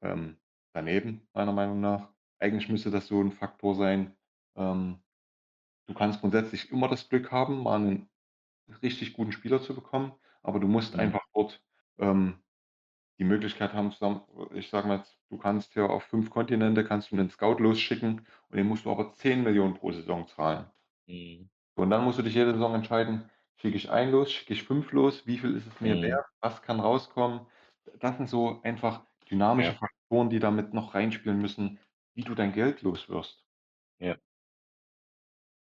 ähm, 0.02 0.38
daneben, 0.74 1.28
meiner 1.34 1.54
Meinung 1.54 1.82
nach. 1.82 2.14
Eigentlich 2.40 2.70
müsste 2.70 2.92
das 2.92 3.08
so 3.08 3.22
'n 3.22 3.32
Faktor 3.34 3.76
sein, 3.76 4.18
ähm, 4.58 5.00
du 5.88 5.94
kannst 5.96 6.22
grundsätzlich 6.22 6.72
immer 6.72 6.88
das 6.90 7.10
Glück 7.10 7.32
haben, 7.32 7.64
mal 7.64 7.80
'nen 7.82 8.10
richtig 8.84 9.14
guten 9.16 9.32
Spieler 9.34 9.62
zu 9.62 9.76
bekommen, 9.76 10.14
aber 10.44 10.60
du 10.62 10.68
musst 10.70 10.96
Mhm. 10.96 11.00
einfach 11.00 11.22
dort, 11.36 11.64
ähm, 12.00 12.44
die 13.20 13.26
Möglichkeit 13.26 13.74
haben 13.74 13.92
zusammen 13.94 14.24
ich 14.54 14.70
sage 14.70 14.88
mal 14.90 15.04
du 15.30 15.38
kannst 15.40 15.74
hier 15.74 15.90
auf 15.90 16.04
5 16.06 16.30
Kontinente 16.32 16.84
kannst 16.86 17.12
du 17.12 17.18
'nen 17.18 17.30
Scout 17.32 17.60
losschicken 17.60 18.28
und 18.50 18.58
dem 18.58 18.68
musst 18.68 18.86
du 18.86 18.92
aber 18.92 19.14
10.000.000 19.14 19.76
pro 19.76 19.92
Saison 19.94 20.28
zahlen. 20.28 20.72
Mhm. 21.08 21.50
Und 21.78 21.90
dann 21.92 22.04
musst 22.04 22.20
du 22.20 22.24
dich 22.24 22.34
jede 22.36 22.54
Saison 22.54 22.76
entscheiden: 22.76 23.30
„Schicke 23.58 23.78
ich 23.78 23.90
einen 23.92 24.12
los, 24.12 24.32
schicke 24.32 24.54
ich 24.54 24.64
5 24.64 24.92
los, 24.92 25.28
wie 25.28 25.38
viel 25.38 25.56
ist 25.56 25.68
es 25.68 25.80
mir 25.82 26.02
Mhm. 26.02 26.02
wert, 26.02 26.26
was 26.42 26.62
kann 26.64 26.80
rauskommen?“ 26.80 27.48
Das 28.00 28.18
sind 28.18 28.28
so 28.30 28.62
einfach 28.64 29.06
dynamische 29.32 29.74
Ja. 29.74 29.76
Faktoren, 29.76 30.30
die 30.30 30.40
da 30.40 30.52
mit 30.52 30.74
noch 30.74 30.94
reinspielen 30.96 31.40
müssen, 31.42 31.80
wie 32.16 32.24
du 32.24 32.36
dein 32.36 32.54
Geld 32.54 32.82
los 32.82 33.10
wirst. 33.10 33.46
Ja. 34.00 34.18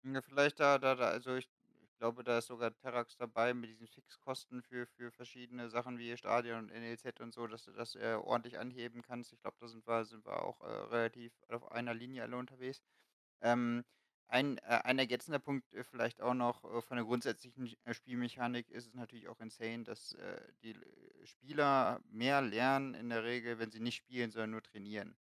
Ja, 0.04 0.22
vielleicht 0.22 0.60
da 0.60 0.78
da 0.78 0.96
da 0.96 1.08
also, 1.10 1.36
ich 1.36 1.50
ich 1.82 1.98
glaube, 2.00 2.24
da 2.26 2.38
ist 2.40 2.48
sogar 2.48 2.76
Terax 2.76 3.16
dabei 3.18 3.54
mit 3.54 3.70
diesen 3.70 3.88
Fixkosten 3.88 4.62
für 4.62 4.86
für 4.86 5.12
verschiedene 5.12 5.70
Sachen 5.70 5.98
wie 5.98 6.16
Stadion 6.18 6.60
und 6.66 6.70
NLZ 6.72 7.20
und 7.22 7.34
so, 7.34 7.48
dass 7.48 7.64
du 7.64 7.72
das, 7.72 7.96
äh, 7.96 8.16
ordentlich 8.22 8.60
anheben 8.60 9.02
kannst. 9.02 9.32
Ich 9.34 9.40
glaube, 9.42 9.56
da 9.62 9.68
sind 9.68 9.88
wir 9.88 10.04
sind 10.06 10.26
wir 10.26 10.44
auch, 10.44 10.60
äh, 10.62 10.66
relativ 10.68 11.42
auf 11.48 11.72
einer 11.72 11.94
Linie 11.94 12.24
alle 12.24 12.36
unterwegs. 12.38 12.82
Ähm, 13.42 13.84
ein 14.28 14.58
äh, 14.60 14.62
ein 14.84 15.00
ergänzender 15.00 15.40
Punkt, 15.40 15.74
äh, 15.74 15.84
vielleicht 15.84 16.22
auch 16.22 16.34
noch, 16.34 16.64
äh, 16.64 16.82
von 16.82 16.98
der 16.98 17.06
grundsätzlichen 17.06 17.74
äh, 17.84 17.94
Spielmechanik 17.94 18.70
ist 18.70 18.88
es 18.88 18.94
natürlich 18.94 19.28
auch 19.28 19.40
insane, 19.40 19.84
dass, 19.84 20.14
äh, 20.14 20.42
die 20.64 20.72
l 20.74 21.26
Spieler 21.26 22.02
mehr 22.08 22.42
lernen 22.42 22.94
in 22.96 23.10
der 23.10 23.24
Regel, 23.24 23.60
wenn 23.60 23.72
sie 23.72 23.80
nicht 23.80 23.96
spielen, 23.96 24.32
sondern 24.32 24.52
nur 24.52 24.64
trainieren. 24.64 25.18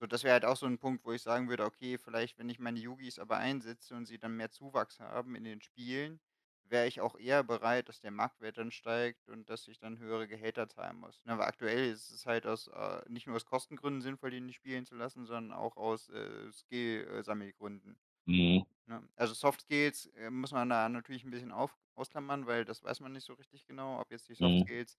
So, 0.00 0.06
das 0.06 0.22
wäre 0.24 0.34
halt 0.34 0.44
auch 0.44 0.56
so 0.56 0.66
'n 0.66 0.78
Punkt, 0.78 1.04
wo 1.04 1.12
ich 1.12 1.22
sagen 1.22 1.48
würde: 1.48 1.64
„Okay, 1.64 1.98
vielleicht, 1.98 2.38
wenn 2.38 2.48
ich 2.48 2.58
meine 2.58 2.78
Yugis 2.80 3.18
aber 3.18 3.38
einsetze 3.38 3.94
und 3.96 4.06
sie 4.06 4.18
dann 4.18 4.36
mehr 4.36 4.50
Zuwachs 4.50 5.00
haben 5.00 5.34
in 5.34 5.44
den 5.44 5.60
Spielen, 5.60 6.20
wäre 6.64 6.86
ich 6.86 7.00
auch 7.00 7.18
eher 7.18 7.42
bereit, 7.44 7.88
dass 7.88 8.00
der 8.00 8.10
Marktwert 8.10 8.58
dann 8.58 8.70
steigt 8.70 9.28
und 9.28 9.48
dass 9.50 9.66
ich 9.68 9.78
dann 9.78 9.98
höhere 9.98 10.28
Gehälter 10.28 10.68
zahlen 10.68 10.96
muss.“ 10.98 11.20
Ne, 11.24 11.32
aber 11.32 11.46
aktuell 11.46 11.90
ist 11.90 12.10
es 12.10 12.26
halt 12.26 12.46
aus, 12.46 12.68
äh 12.68 13.02
nicht 13.08 13.26
nur 13.26 13.36
aus 13.36 13.46
Kostengründen 13.46 14.02
sinnvoll, 14.02 14.30
die 14.30 14.40
nicht 14.40 14.56
spielen 14.56 14.84
zu 14.86 14.94
lassen, 14.94 15.26
sondern 15.26 15.56
auch 15.58 15.76
aus, 15.76 16.08
äh, 16.10 16.52
Skill 16.52 17.06
äh, 17.08 17.22
Sammelgründen, 17.24 17.98
Mhm. 18.28 18.68
ne? 18.86 19.08
Also, 19.16 19.34
Soft 19.34 19.62
Skills, 19.62 20.06
äh, 20.16 20.30
muss 20.30 20.52
man 20.52 20.68
da 20.70 20.88
natürlich 20.88 21.24
'n 21.24 21.30
bisschen 21.30 21.52
auf 21.52 21.76
ausklammern, 21.94 22.46
weil 22.46 22.64
das 22.64 22.82
weiß 22.84 23.00
man 23.00 23.12
nicht 23.12 23.24
so 23.26 23.34
richtig 23.34 23.66
genau, 23.66 24.00
ob 24.00 24.10
jetzt 24.12 24.28
die 24.28 24.34
Soft 24.36 24.58
Mhm. 24.58 24.68
Skills, 24.68 24.98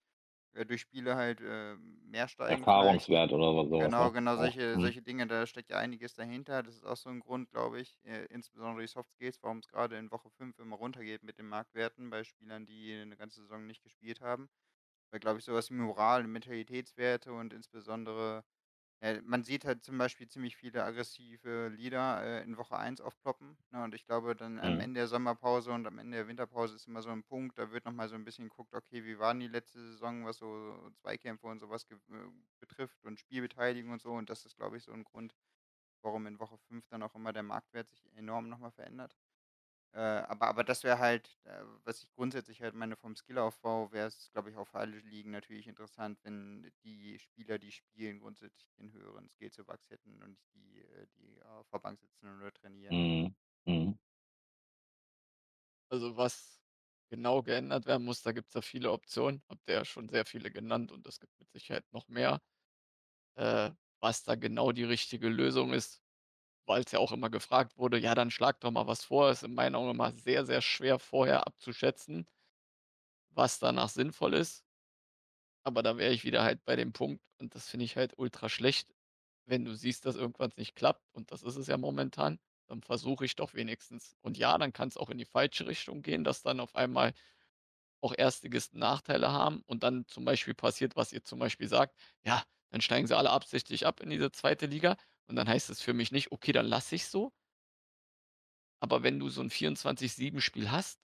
äh, 0.54 0.66
durch 0.66 0.82
Spiele 0.82 1.16
halt, 1.16 1.40
äh, 1.42 1.76
mehr 1.76 2.28
steigen 2.28 2.66
vielleicht. 2.68 3.08
Erfahrungswert 3.08 3.32
oder 3.32 3.52
so 3.52 3.68
so 3.68 3.82
was, 3.82 3.96
Genau, 3.96 4.10
ne? 4.12 4.12
genau, 4.12 4.36
solche 4.36 4.78
Mhm. 4.78 4.80
solche 4.80 5.02
Dinge, 5.02 5.26
da 5.28 5.46
steckt 5.46 5.70
ja 5.70 5.78
einiges 5.78 6.14
dahinter. 6.14 6.62
Das 6.64 6.76
ist 6.76 6.84
auch 6.84 6.96
so 6.98 7.10
'n 7.10 7.20
Grund, 7.20 7.50
glaube 7.50 7.80
ich, 7.80 8.00
äh, 8.04 8.26
insbesondere 8.26 8.82
die 8.82 8.88
Soft 8.88 9.10
Skills, 9.12 9.42
warum's 9.42 9.68
grade 9.68 9.98
in 9.98 10.10
Woche 10.12 10.30
5 10.30 10.58
immer 10.60 10.76
runtergeht 10.76 11.22
mit 11.24 11.38
den 11.38 11.48
Marktwerten 11.48 12.10
bei 12.10 12.24
Spielern, 12.24 12.66
die 12.66 13.04
'ne 13.06 13.16
ganze 13.16 13.42
Saison 13.42 13.66
nicht 13.66 13.82
gespielt 13.84 14.20
haben. 14.22 14.50
Weil, 15.12 15.20
glaube 15.20 15.38
ich, 15.40 15.44
so 15.46 15.54
was 15.54 15.70
wie 15.70 15.74
Moral 15.74 16.24
und 16.24 16.32
Mentalitätswerte 16.32 17.32
und 17.32 17.52
insbesondere 17.54 18.44
äh, 19.00 19.20
man 19.22 19.44
sieht 19.44 19.64
halt 19.64 19.84
zum 19.84 19.98
Beispiel 19.98 20.28
ziemlich 20.28 20.56
viele 20.56 20.84
aggressive 20.84 21.68
Leader, 21.68 22.22
äh, 22.22 22.42
in 22.44 22.56
Woche 22.58 22.76
1 22.78 23.00
aufploppen, 23.00 23.58
ne? 23.70 23.82
Und 23.84 23.94
ich 23.94 24.04
glaube, 24.06 24.36
dann 24.36 24.58
am 24.60 24.78
Mhm. 24.78 24.80
Ende 24.80 25.00
der 25.00 25.08
Sommerpause 25.08 25.72
und 25.72 25.86
am 25.86 25.98
Ende 25.98 26.18
der 26.18 26.28
Winterpause 26.28 26.74
ist 26.76 26.86
immer 26.86 27.02
so 27.02 27.10
'n 27.10 27.24
Punkt, 27.24 27.58
da 27.58 27.70
wird 27.72 27.84
noch 27.86 27.92
mal 27.92 28.08
so 28.08 28.14
'n 28.16 28.24
bisschen 28.24 28.48
geguckt: 28.48 28.74
„Okay, 28.74 29.04
wie 29.04 29.18
war 29.18 29.32
'n 29.32 29.40
die 29.40 29.48
letzte 29.48 29.80
Saison, 29.80 30.26
was 30.26 30.38
so 30.38 30.90
Zweikämpfe 30.96 31.46
und 31.46 31.60
so 31.60 31.70
was 31.70 31.86
ge 31.86 31.98
äh, 32.10 32.30
betrifft 32.60 33.04
und 33.04 33.18
Spielbeteiligung 33.20 33.92
und 33.92 34.02
so?“ 34.02 34.12
Und 34.12 34.30
das 34.30 34.44
ist, 34.46 34.56
glaube 34.56 34.76
ich, 34.76 34.84
so 34.84 34.92
'n 34.92 35.04
Grund, 35.04 35.34
warum 36.02 36.26
in 36.26 36.40
Woche 36.40 36.58
5 36.58 36.86
dann 36.88 37.02
auch 37.02 37.14
immer 37.16 37.32
der 37.32 37.44
Marktwert 37.44 37.88
sich 37.90 38.06
enorm 38.14 38.48
noch 38.48 38.58
mal 38.58 38.72
verändert. 38.72 39.14
Äh, 39.92 39.98
aber 40.00 40.46
aber 40.48 40.62
das 40.64 40.84
wäre 40.84 40.98
halt, 41.00 41.40
äh, 41.44 41.62
was 41.84 42.02
ich 42.04 42.12
grundsätzlich 42.14 42.62
halt 42.62 42.74
meine 42.74 42.96
vom 42.96 43.16
Skillaufbau 43.16 43.90
wäre 43.92 44.06
es, 44.08 44.30
glaube 44.32 44.50
ich, 44.50 44.56
auch 44.56 44.68
für 44.68 44.78
alle 44.78 44.98
Ligen 45.00 45.30
natürlich 45.32 45.66
interessant, 45.66 46.20
wenn 46.22 46.70
die 46.84 47.18
Spieler, 47.18 47.58
die 47.58 47.72
spielen, 47.72 48.20
grundsätzlich 48.20 48.72
den 48.78 48.92
höheren 48.92 49.28
Skillzuwachs 49.28 49.90
hätten 49.90 50.22
und 50.22 50.30
nicht 50.30 50.54
die, 50.54 50.80
äh, 50.82 51.06
die 51.16 51.42
auf 51.42 51.68
der 51.70 51.78
Bank 51.80 51.98
sitzen 52.00 52.28
und 52.28 52.38
nur 52.38 52.52
trainieren. 52.52 53.02
Mhm. 53.06 53.34
Mhm. 53.66 53.98
Also, 55.88 56.16
was 56.16 56.62
genau 57.08 57.42
geändert 57.42 57.86
werden 57.86 58.04
muss, 58.04 58.22
da 58.22 58.32
gibt's 58.32 58.54
ja 58.54 58.62
viele 58.62 58.92
Optionen. 58.92 59.42
Habt 59.48 59.68
ihr 59.68 59.74
ja 59.74 59.84
schon 59.84 60.08
sehr 60.08 60.24
viele 60.24 60.50
genannt 60.52 60.92
und 60.92 61.06
es 61.06 61.18
gibt 61.20 61.32
mit 61.40 61.50
Sicherheit 61.50 61.84
noch 61.92 62.06
mehr. 62.08 62.40
Äh, 63.36 63.72
was 64.00 64.24
da 64.24 64.34
genau 64.36 64.72
die 64.72 64.84
richtige 64.84 65.28
Lösung 65.28 65.72
ist, 65.74 66.02
weil's 66.70 66.92
ja 66.92 67.00
auch 67.00 67.12
immer 67.12 67.30
gefragt 67.30 67.76
wurde: 67.78 67.98
„Ja, 67.98 68.14
dann 68.16 68.30
schlag 68.32 68.60
doch 68.60 68.72
mal 68.72 68.88
was 68.88 69.04
vor.“ 69.04 69.30
Ist 69.30 69.44
in 69.44 69.54
meinen 69.54 69.76
Augen 69.76 69.90
immer 69.90 70.12
sehr, 70.12 70.46
sehr 70.46 70.62
schwer 70.62 70.98
vorher 71.00 71.46
abzuschätzen 71.46 72.26
was 73.30 73.58
danach 73.58 73.88
sinnvoll 73.88 74.34
ist. 74.34 74.64
Aber 75.64 75.82
da 75.82 75.96
wäre 75.98 76.12
ich 76.12 76.24
wieder 76.24 76.42
halt 76.42 76.64
bei 76.64 76.76
dem 76.76 76.92
Punkt 76.92 77.22
und 77.38 77.54
das 77.54 77.68
finde 77.68 77.84
ich 77.84 77.96
halt 77.96 78.14
ultra 78.18 78.48
schlecht, 78.48 78.94
wenn 79.46 79.64
du 79.64 79.74
siehst, 79.74 80.06
dass 80.06 80.16
irgendwas 80.16 80.56
nicht 80.56 80.74
klappt 80.76 81.02
und 81.12 81.32
das 81.32 81.42
ist 81.42 81.56
es 81.56 81.66
ja 81.66 81.76
momentan, 81.76 82.38
dann 82.68 82.82
versuche 82.82 83.24
ich 83.24 83.36
doch 83.36 83.54
wenigstens. 83.54 84.16
Und 84.22 84.38
ja, 84.38 84.56
dann 84.58 84.72
kann's 84.72 84.96
auch 84.96 85.10
in 85.10 85.18
die 85.18 85.24
falsche 85.24 85.66
Richtung 85.66 86.02
gehen, 86.02 86.24
dass 86.24 86.42
dann 86.42 86.60
auf 86.60 86.74
einmal 86.76 87.12
auch 88.02 88.14
Erstligisten 88.16 88.80
Nachteile 88.80 89.32
haben 89.32 89.62
und 89.66 89.82
dann 89.84 90.06
zum 90.08 90.24
Beispiel 90.26 90.54
passiert, 90.54 90.96
was 90.96 91.12
ihr 91.12 91.24
zum 91.24 91.38
Beispiel 91.40 91.68
sagt: 91.68 91.96
„Ja, 92.24 92.44
dann 92.70 92.80
steigen 92.82 93.06
sie 93.08 93.16
alle 93.16 93.30
absichtlich 93.30 93.86
ab 93.86 94.00
in 94.00 94.10
diese 94.10 94.32
2. 94.32 94.66
Liga.“ 94.66 94.96
Und 95.30 95.36
dann 95.36 95.48
heißt 95.48 95.70
es 95.70 95.80
für 95.82 95.94
mich 95.94 96.12
nicht: 96.12 96.32
„Okay, 96.32 96.52
dann 96.52 96.66
lasse 96.66 96.96
ich's 96.96 97.10
so.“ 97.12 97.32
Aber 98.82 99.02
wenn 99.02 99.18
du 99.18 99.28
so 99.30 99.40
'n 99.42 99.48
24/7 99.50 100.40
Spiel 100.42 100.70
hast 100.70 100.96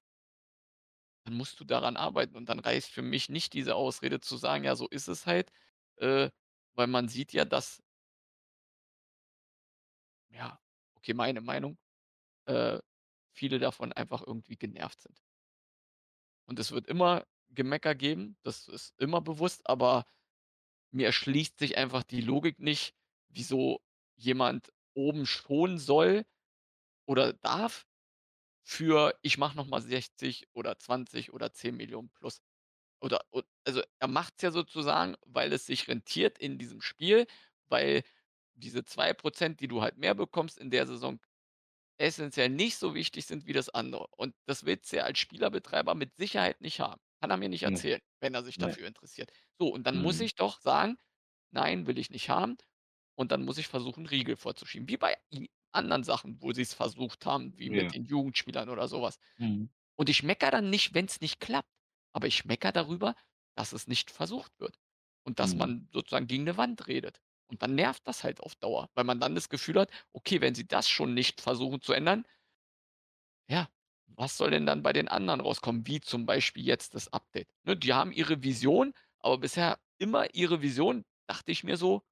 dann 1.26 1.34
musst 1.36 1.58
du 1.60 1.64
daran 1.64 1.96
arbeiten 1.96 2.36
und 2.36 2.48
dann 2.48 2.60
reicht 2.60 2.88
für 2.88 3.02
mich 3.02 3.28
nicht 3.28 3.52
diese 3.52 3.74
Ausrede 3.74 4.20
zu 4.20 4.36
sagen: 4.36 4.64
„Ja, 4.64 4.76
so 4.76 4.86
ist 4.88 5.08
es 5.08 5.26
halt.“ 5.26 5.50
Äh, 5.96 6.30
weil 6.74 6.86
man 6.86 7.08
sieht 7.08 7.32
ja, 7.32 7.44
dass 7.44 7.82
ja, 10.30 10.58
okay, 10.94 11.14
meine 11.14 11.40
Meinung, 11.40 11.78
äh, 12.46 12.80
viele 13.34 13.58
davon 13.60 13.92
einfach 13.94 14.22
irgendwie 14.26 14.56
genervt 14.58 15.02
sind. 15.02 15.20
Und 16.48 16.58
es 16.58 16.72
wird 16.72 16.86
immer 16.86 17.26
Gemecker 17.50 17.94
geben, 17.94 18.36
das 18.42 18.68
ist 18.68 18.94
immer 18.98 19.20
bewusst, 19.20 19.68
aber 19.68 20.06
mir 20.92 21.06
erschließt 21.06 21.58
sich 21.58 21.78
einfach 21.78 22.04
die 22.04 22.22
Logik 22.22 22.60
nicht, 22.60 22.94
wieso 23.30 23.80
jemand 24.16 24.72
oben 24.94 25.26
schon 25.26 25.78
soll 25.78 26.26
oder 27.06 27.32
darf 27.34 27.86
für 28.64 29.18
ich 29.22 29.38
mache 29.38 29.56
noch 29.56 29.66
mal 29.68 29.82
60 29.82 30.48
oder 30.54 30.78
20 30.78 31.32
oder 31.32 31.52
10.000.000 31.52 32.14
plus. 32.14 32.40
Oder 33.00 33.24
also, 33.66 33.82
er 34.00 34.08
macht's 34.08 34.42
ja 34.42 34.50
sozusagen, 34.52 35.16
weil 35.26 35.52
es 35.54 35.66
sich 35.66 35.88
rentiert 35.88 36.38
in 36.38 36.58
diesem 36.58 36.82
Spiel, 36.82 37.26
weil 37.68 38.04
diese 38.54 38.84
2 38.84 39.14
%, 39.14 39.60
die 39.60 39.68
du 39.68 39.82
halt 39.82 39.98
mehr 39.98 40.14
bekommst 40.16 40.58
in 40.58 40.70
der 40.70 40.86
Saison, 40.86 41.20
essenziell 41.98 42.50
nicht 42.50 42.76
so 42.78 42.94
wichtig 42.94 43.26
sind 43.26 43.46
wie 43.46 43.52
das 43.54 43.70
andere. 43.70 44.08
Und 44.16 44.34
das 44.46 44.66
willst 44.66 44.92
du 44.92 44.96
ja 44.98 45.04
als 45.04 45.18
Spielerbetreiber 45.20 45.94
mit 45.96 46.16
Sicherheit 46.16 46.60
nicht 46.62 46.80
haben. 46.80 47.00
Kann 47.20 47.30
er 47.30 47.36
mir 47.38 47.48
nicht 47.50 47.64
erzählen, 47.64 48.00
wenn 48.20 48.34
er 48.34 48.44
sich 48.44 48.58
dafür 48.58 48.86
interessiert. 48.88 49.32
So, 49.58 49.68
und 49.70 49.86
dann 49.86 49.98
muss 50.00 50.20
Mhm. 50.20 50.22
ich 50.22 50.34
doch 50.36 50.60
sagen: 50.60 50.98
„Nein, 51.52 51.86
will 51.88 51.98
ich 51.98 52.10
nicht 52.10 52.30
haben.“ 52.30 52.56
Und 53.16 53.32
dann 53.32 53.44
muss 53.44 53.58
ich 53.58 53.68
versuchen, 53.68 54.06
Riegel 54.06 54.36
vorzuschieben, 54.36 54.88
wie 54.88 54.96
bei 54.98 55.16
i 55.34 55.50
anderen 55.72 56.04
Sachen, 56.04 56.42
wo 56.42 56.52
sie's 56.52 56.74
versucht 56.74 57.26
haben, 57.26 57.58
wie 57.58 57.70
mit 57.70 57.92
Ja. 57.92 57.94
den 57.94 58.04
Jugendspielern 58.06 58.70
oder 58.70 58.88
so 58.88 59.02
was. 59.02 59.18
Mhm. 59.38 59.68
Und 59.96 60.08
ich 60.08 60.22
meckere 60.22 60.50
dann 60.50 60.70
nicht, 60.70 60.94
wenn's 60.94 61.20
nicht 61.20 61.40
klappt, 61.40 61.70
aber 62.12 62.26
ich 62.26 62.44
meckere 62.44 62.72
darüber, 62.72 63.14
dass 63.56 63.72
es 63.72 63.86
nicht 63.88 64.10
versucht 64.10 64.52
wird 64.60 64.78
und 65.24 65.38
dass 65.40 65.54
Mhm. 65.54 65.56
man 65.56 65.88
sozusagen 65.92 66.26
gegen 66.26 66.44
'ne 66.44 66.56
Wand 66.56 66.86
redet. 66.88 67.20
Und 67.48 67.62
dann 67.62 67.74
nervt 67.74 68.06
das 68.08 68.24
halt 68.24 68.40
auf 68.40 68.56
Dauer, 68.56 68.90
weil 68.94 69.04
man 69.04 69.20
dann 69.20 69.34
das 69.34 69.48
Gefühl 69.48 69.78
hat: 69.80 69.90
„Okay, 70.12 70.40
wenn 70.40 70.54
sie 70.54 70.66
das 70.68 70.88
schon 70.88 71.14
nicht 71.14 71.40
versuchen 71.40 71.80
zu 71.82 71.92
ändern“ 71.92 72.24
„ja, 73.48 73.68
was 74.06 74.36
soll 74.36 74.50
denn 74.50 74.66
dann 74.66 74.82
bei 74.82 74.92
den 74.92 75.08
anderen 75.08 75.40
rauskommen?“ 75.40 75.86
Wie 75.86 76.00
zum 76.00 76.26
Beispiel 76.26 76.64
jetzt 76.64 76.94
das 76.94 77.12
Update, 77.12 77.48
ne? 77.64 77.76
Die 77.76 77.92
haben 77.92 78.12
ihre 78.12 78.42
Vision, 78.42 78.92
aber 79.18 79.38
bisher 79.38 79.78
immer 79.98 80.34
ihre 80.34 80.62
Vision, 80.62 81.04
dachte 81.26 81.52
ich 81.52 81.64
mir 81.64 81.76
so 81.76 82.02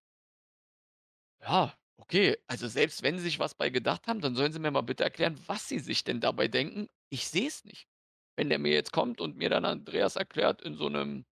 ja, 1.45 1.75
okay, 1.99 2.37
also 2.49 2.69
selbst 2.69 3.03
wenn 3.03 3.19
sie 3.19 3.25
sich 3.25 3.39
was 3.39 3.55
bei 3.55 3.71
gedacht 3.71 4.07
haben, 4.09 4.21
dann 4.21 4.35
sollen 4.35 4.53
sie 4.53 4.59
mir 4.59 4.71
mal 4.71 4.83
bitte 4.83 5.05
erklären, 5.05 5.39
was 5.47 5.69
sie 5.69 5.79
sich 5.79 6.05
denn 6.05 6.21
dabei 6.21 6.49
denken. 6.49 6.89
Ich 7.11 7.29
sehe 7.29 7.49
es 7.49 7.65
nicht. 7.65 7.89
Wenn 8.37 8.49
der 8.49 8.59
mir 8.59 8.73
jetzt 8.73 8.93
kommt 8.93 9.21
und 9.21 9.37
mir 9.37 9.51
dann 9.51 9.65
Andreas 9.65 10.17
erklärt 10.17 10.63
in 10.63 10.75
so 10.77 10.89
'nem 10.89 11.27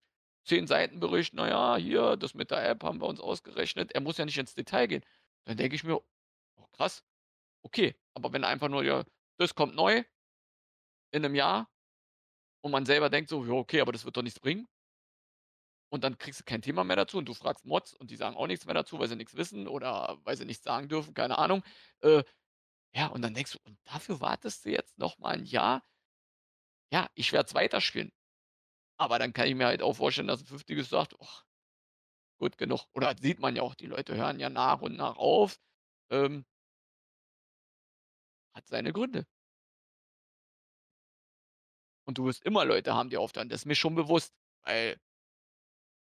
10 0.47 0.67
Seiten-Bericht: 0.67 1.35
„Na 1.35 1.49
ja, 1.49 1.77
hier, 1.77 2.17
das 2.17 2.35
mit 2.35 2.51
der 2.51 2.69
App 2.69 2.85
haben 2.85 3.01
wir 3.01 3.09
uns 3.09 3.21
ausgerechnet.“ 3.21 3.93
Er 3.93 4.01
muss 4.03 4.19
ja 4.19 4.25
nicht 4.25 4.39
ins 4.39 4.55
Detail 4.55 4.87
gehen. 4.89 5.05
Dann 5.47 5.57
denke 5.57 5.77
ich 5.77 5.85
mir: 5.85 5.99
„Oh 6.57 6.67
krass, 6.73 7.05
okay.“ 7.65 7.97
Aber 8.15 8.33
wenn 8.35 8.45
einfach 8.45 8.69
nur: 8.71 8.85
„Ja, 8.85 9.05
das 9.39 9.55
kommt 9.57 9.75
neu 9.77 10.05
in 11.13 11.23
'nem 11.23 11.35
Jahr“ 11.35 11.69
und 12.63 12.73
man 12.73 12.87
selber 12.87 13.11
denkt 13.11 13.31
so: 13.31 13.45
„Ja, 13.47 13.53
okay, 13.53 13.81
aber 13.81 13.93
das 13.93 14.05
wird 14.05 14.17
doch 14.17 14.23
nichts 14.23 14.41
bringen“ 14.41 14.69
und 15.93 16.05
dann 16.05 16.19
kriegst 16.19 16.41
du 16.41 16.45
kein 16.45 16.63
Thema 16.63 16.85
mehr 16.85 16.97
dazu 16.97 17.19
und 17.19 17.27
du 17.29 17.35
fragst 17.35 17.67
Mods 17.67 17.95
und 17.95 18.11
die 18.11 18.17
sagen 18.17 18.37
auch 18.37 18.47
nichts 18.49 18.67
mehr 18.67 18.75
dazu, 18.75 18.99
weil 18.99 19.09
sie 19.09 19.17
nix 19.17 19.37
wissen 19.37 19.69
oder 19.69 20.19
weil 20.25 20.37
sie 20.39 20.47
nichts 20.47 20.65
sagen 20.65 20.89
dürfen, 20.89 21.15
keine 21.15 21.39
Ahnung. 21.39 21.63
Äh, 22.03 22.25
ja, 22.95 23.09
und 23.09 23.23
dann 23.23 23.35
denkst 23.35 23.53
du: 23.53 23.59
„Und 23.65 23.79
dafür 23.85 24.21
wartest 24.21 24.65
du 24.67 24.71
jetzt 24.71 24.99
noch 24.99 25.19
mal 25.19 25.37
'n 25.39 25.45
Jahr?“ 25.47 25.83
Ja, 26.93 27.09
ich 27.15 27.33
werde 27.33 27.47
es 27.49 27.55
weiterspielen. 27.55 28.13
Aber 28.99 29.19
dann 29.19 29.33
kann 29.35 29.49
ich 29.49 29.55
mir 29.57 29.67
halt 29.67 29.83
auch 29.83 29.95
vorstellen, 29.95 30.29
dass 30.29 30.43
'n 30.43 30.47
Fünftiges 30.47 30.91
sagt: 30.91 31.15
„Och, 31.21 31.45
gut 32.39 32.59
genug.“ 32.59 32.87
Oder 32.95 33.17
sieht 33.21 33.41
man 33.41 33.57
ja 33.57 33.63
auch, 33.63 33.75
die 33.77 33.87
Leute 33.87 34.17
hören 34.17 34.41
ja 34.41 34.51
nach 34.51 34.83
und 34.83 34.97
nach 34.97 35.17
auf. 35.17 35.59
Ähm 36.11 36.45
hat 38.55 38.69
seine 38.69 38.93
Gründe. 38.93 39.25
Und 42.09 42.19
du 42.19 42.25
wirst 42.25 42.43
immer 42.45 42.65
Leute 42.65 42.95
haben, 42.95 43.11
die 43.11 43.17
aufhören. 43.17 43.49
Das 43.49 43.63
ist 43.63 43.67
mir 43.67 43.75
schon 43.77 43.95
bewusst, 43.95 44.35
weil 44.65 44.97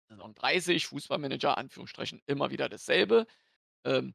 Saison 0.09 0.35
30, 0.35 0.87
Fußballmanager, 0.87 1.59
Anführungsstrichen, 1.59 2.23
immer 2.27 2.51
wieder 2.51 2.69
dasselbe. 2.69 3.27
Ähm, 3.85 4.15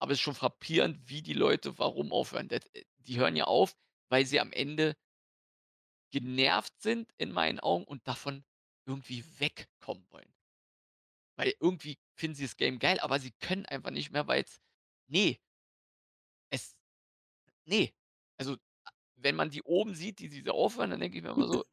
aber 0.00 0.12
es 0.12 0.18
ist 0.18 0.22
schon 0.22 0.34
frappierend, 0.34 1.08
wie 1.08 1.22
die 1.22 1.34
Leute 1.34 1.78
warum 1.78 2.12
aufhören. 2.12 2.48
Det 2.48 2.74
äh, 2.74 2.84
die 2.98 3.18
hören 3.18 3.36
ja 3.36 3.44
auf, 3.44 3.76
weil 4.10 4.26
sie 4.26 4.40
am 4.40 4.52
Ende 4.52 4.96
genervt 6.12 6.80
sind 6.80 7.12
in 7.18 7.32
meinen 7.32 7.60
Augen 7.60 7.84
und 7.84 8.06
davon 8.06 8.44
irgendwie 8.86 9.24
wegkommen 9.38 10.06
wollen. 10.10 10.32
Weil 11.36 11.54
irgendwie 11.60 11.98
finden 12.14 12.36
sie 12.36 12.44
das 12.44 12.56
Game 12.56 12.78
geil, 12.78 13.00
aber 13.00 13.18
sie 13.18 13.32
können 13.32 13.66
einfach 13.66 13.90
nicht 13.90 14.10
mehr, 14.10 14.26
weil's 14.28 14.60
ne. 15.08 15.38
Es 16.50 16.76
ne. 17.66 17.90
Also, 18.38 18.56
wenn 19.16 19.36
man 19.36 19.50
die 19.50 19.62
oben 19.62 19.94
sieht, 19.94 20.20
die 20.20 20.28
diese 20.28 20.52
aufhören, 20.52 20.90
dann 20.90 21.00
denke 21.00 21.18
ich 21.18 21.24
mir 21.24 21.30
immer 21.30 21.48
so 21.48 21.64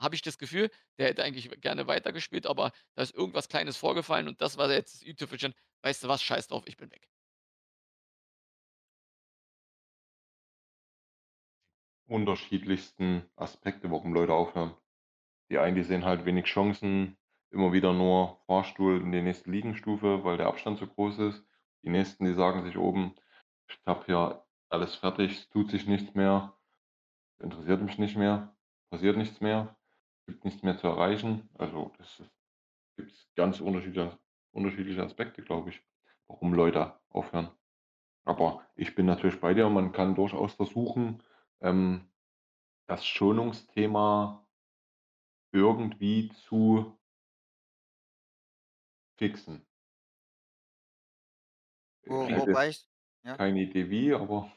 habe 0.00 0.14
ich 0.14 0.22
das 0.22 0.38
Gefühl, 0.38 0.70
der 0.98 1.08
hätte 1.08 1.22
eigentlich 1.24 1.50
gerne 1.60 1.86
weitergespielt, 1.86 2.46
aber 2.46 2.72
da 2.94 3.02
ist 3.02 3.14
irgendwas 3.14 3.48
Kleines 3.48 3.76
vorgefallen 3.76 4.28
und 4.28 4.40
das 4.40 4.56
war 4.56 4.70
jetzt 4.72 4.94
das 4.96 5.02
i-Tüpfelchen. 5.02 5.54
Weißt 5.82 6.02
du 6.04 6.08
was, 6.08 6.22
scheiß 6.22 6.48
drauf, 6.48 6.64
ich 6.66 6.76
bin 6.76 6.90
weg. 6.90 7.08
Unterschiedlichsten 12.08 13.30
Aspekte, 13.36 13.90
warum 13.90 14.12
Leute 14.12 14.34
aufhören. 14.34 14.74
Die 15.50 15.58
einen, 15.58 15.76
die 15.76 15.84
sehen 15.84 16.04
halt 16.04 16.24
wenig 16.26 16.46
Chancen, 16.46 17.18
immer 17.50 17.72
wieder 17.72 17.92
nur 17.94 18.40
Fahrstuhl 18.46 19.00
in 19.02 19.12
die 19.12 19.22
nächste 19.22 19.50
Ligenstufe, 19.50 20.24
weil 20.24 20.38
der 20.38 20.48
Abstand 20.48 20.78
zu 20.78 20.86
groß 20.88 21.18
ist. 21.20 21.46
Die 21.84 21.90
nächsten, 21.90 22.24
die 22.26 22.34
sagen 22.34 22.64
sich 22.64 22.78
oben: 22.78 23.16
„Ich 23.68 23.80
habe 23.86 24.06
hier 24.06 24.46
alles 24.70 24.96
fertig, 24.96 25.32
es 25.32 25.50
tut 25.50 25.70
sich 25.70 25.86
nichts 25.86 26.14
mehr, 26.14 26.58
interessiert 27.40 27.82
mich 27.82 27.98
nicht 27.98 28.16
mehr, 28.16 28.56
passiert 28.90 29.16
nichts 29.18 29.40
mehr, 29.40 29.76
gibt 30.30 30.44
nichts 30.44 30.62
mehr 30.62 30.78
zu 30.78 30.86
erreichen.“ 30.88 31.48
Also, 31.58 31.92
das 31.98 32.20
ist 32.20 32.30
gibt's 32.96 33.30
ganz 33.34 33.60
unterschiedliche 33.60 34.18
unterschiedliche 34.52 35.02
Aspekte, 35.02 35.42
glaube 35.42 35.70
ich, 35.70 35.82
warum 36.28 36.54
Leute 36.54 36.98
aufhören. 37.08 37.50
Aber 38.24 38.66
ich 38.76 38.94
bin 38.94 39.06
natürlich 39.06 39.40
bei 39.40 39.54
dir, 39.54 39.68
man 39.68 39.92
kann 39.92 40.14
durchaus 40.14 40.54
versuchen, 40.54 41.22
ähm, 41.60 42.10
das 42.86 43.06
Schonungsthema 43.06 44.46
irgendwie 45.52 46.30
zu 46.30 46.98
fixen. 49.18 49.66
Wo 52.06 52.28
wobei 52.28 52.70
ich 52.70 52.88
ja? 53.24 53.36
keine 53.36 53.60
Idee 53.60 53.90
wie, 53.90 54.14
aber 54.14 54.50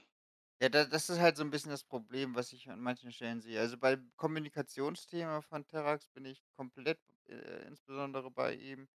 Ja, 0.64 0.70
da 0.70 0.86
das 0.86 1.10
ist 1.10 1.20
halt 1.20 1.36
so 1.36 1.44
'n 1.44 1.50
bisschen 1.50 1.72
das 1.72 1.84
Problem, 1.84 2.36
was 2.36 2.54
ich 2.54 2.70
an 2.70 2.80
manchen 2.80 3.12
Stellen 3.12 3.42
sehe. 3.42 3.60
Also, 3.60 3.78
beim 3.78 4.14
Kommunikationsthema 4.16 5.42
von 5.42 5.68
Terrax 5.68 6.08
bin 6.08 6.24
ich 6.24 6.42
komplett, 6.56 7.02
äh, 7.28 7.68
insbesondere 7.68 8.32
bei 8.32 8.54
ihm, 8.56 8.88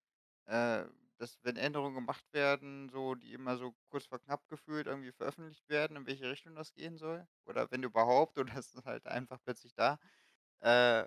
äh, 0.46 0.84
dass 1.18 1.38
wenn 1.42 1.56
Änderungen 1.56 1.94
gemacht 1.96 2.24
werden, 2.32 2.88
so 2.88 3.14
die 3.16 3.34
immer 3.34 3.58
so 3.58 3.74
kurz 3.90 4.06
vor 4.06 4.18
knapp 4.20 4.48
gefühlt 4.48 4.86
irgendwie 4.86 5.12
veröffentlicht 5.12 5.68
werden, 5.68 5.96
in 5.98 6.06
welche 6.06 6.30
Richtung 6.30 6.54
das 6.54 6.72
gehen 6.74 6.96
soll 6.96 7.26
oder 7.44 7.70
wenn 7.70 7.82
überhaupt 7.82 8.38
oder 8.38 8.56
es 8.56 8.74
ist 8.74 8.86
halt 8.86 9.06
einfach 9.06 9.38
plötzlich 9.44 9.74
da. 9.74 9.98
Äh, 10.60 11.06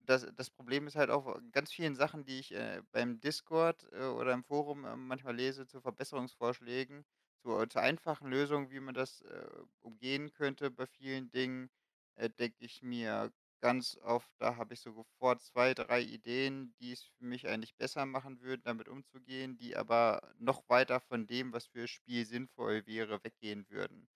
das 0.00 0.26
das 0.36 0.50
Problem 0.50 0.86
ist 0.88 0.96
halt 0.96 1.10
auch 1.10 1.38
ganz 1.52 1.72
vielen 1.72 1.96
Sachen, 1.96 2.24
die 2.24 2.38
ich, 2.40 2.52
äh, 2.54 2.82
beim 2.92 3.20
Discord, 3.20 3.86
äh, 3.92 4.06
oder 4.06 4.32
im 4.34 4.44
Forum, 4.44 4.84
ähm, 4.86 5.06
manchmal 5.08 5.36
lese 5.36 5.66
zu 5.66 5.80
Verbesserungsvorschlägen, 5.82 7.04
zu 7.42 7.66
zu 7.66 7.80
einfachen 7.80 8.28
Lösungen, 8.30 8.70
wie 8.70 8.80
man 8.80 8.94
das, 8.94 9.20
äh, 9.22 9.46
umgehen 9.80 10.32
könnte 10.32 10.70
bei 10.70 10.86
vielen 10.86 11.30
Dingen, 11.30 11.70
äh, 12.16 12.30
denke 12.30 12.64
ich 12.64 12.82
mir 12.82 13.32
ganz 13.60 13.96
oft, 14.02 14.30
da 14.38 14.56
habe 14.56 14.74
ich 14.74 14.80
so 14.80 14.92
sofort 14.92 15.42
2, 15.42 15.74
3 15.74 16.00
Ideen, 16.02 16.74
die 16.80 16.92
es 16.92 17.04
für 17.04 17.24
mich 17.24 17.48
eigentlich 17.48 17.76
besser 17.76 18.06
machen 18.06 18.40
würden, 18.40 18.62
damit 18.64 18.88
umzugehen, 18.88 19.56
die 19.56 19.76
aber 19.76 20.32
noch 20.38 20.68
weiter 20.68 21.00
von 21.00 21.26
dem, 21.26 21.52
was 21.52 21.66
fürs 21.66 21.90
Spiel 21.90 22.24
sinnvoll 22.26 22.86
wäre, 22.86 23.22
weggehen 23.24 23.68
würden. 23.68 24.08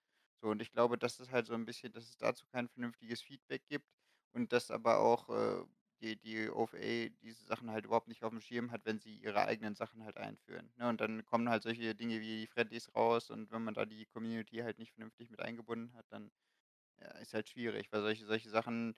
So, 0.43 0.49
und 0.51 0.63
ich 0.63 0.71
glaube, 0.73 0.97
das 0.99 1.19
ist 1.21 1.31
halt 1.33 1.47
so 1.47 1.55
'n 1.55 1.65
bisschen 1.65 1.93
dass 1.93 2.09
es 2.09 2.17
dazu 2.17 2.47
kein 2.47 2.69
vernünftiges 2.69 3.23
Feedback 3.23 3.65
gibt 3.69 3.87
und 4.33 4.53
dass 4.53 4.71
aber 4.71 4.99
auch, 5.01 5.29
äh, 5.29 5.65
die 6.03 6.19
die 6.21 6.51
OFA 6.51 7.09
diese 7.23 7.45
Sachen 7.47 7.71
halt 7.71 7.85
überhaupt 7.87 8.09
nicht 8.09 8.25
aufm 8.25 8.41
Schirm 8.41 8.71
hat, 8.73 8.85
wenn 8.87 8.99
sie 9.01 9.17
ihre 9.19 9.43
eigenen 9.47 9.75
Sachen 9.77 10.05
halt 10.05 10.17
einführen, 10.19 10.73
ne? 10.77 10.89
Und 10.89 11.01
dann 11.01 11.25
kommen 11.25 11.49
halt 11.49 11.63
solche 11.63 11.95
Dinge 11.95 12.21
wie 12.21 12.41
die 12.43 12.47
Friendlies 12.49 12.95
raus 12.95 13.31
und 13.31 13.51
wenn 13.53 13.63
man 13.65 13.75
da 13.75 13.87
die 13.87 14.07
Community 14.07 14.59
halt 14.59 14.79
nicht 14.79 14.93
vernünftig 14.95 15.31
mit 15.31 15.41
eingebunden 15.41 15.95
hat, 15.95 16.07
dann, 16.11 16.31
ja, 17.01 17.09
ist 17.19 17.35
halt 17.35 17.49
schwierig, 17.49 17.93
weil 17.93 18.03
solche 18.03 18.27
solche 18.27 18.51
Sachen, 18.51 18.97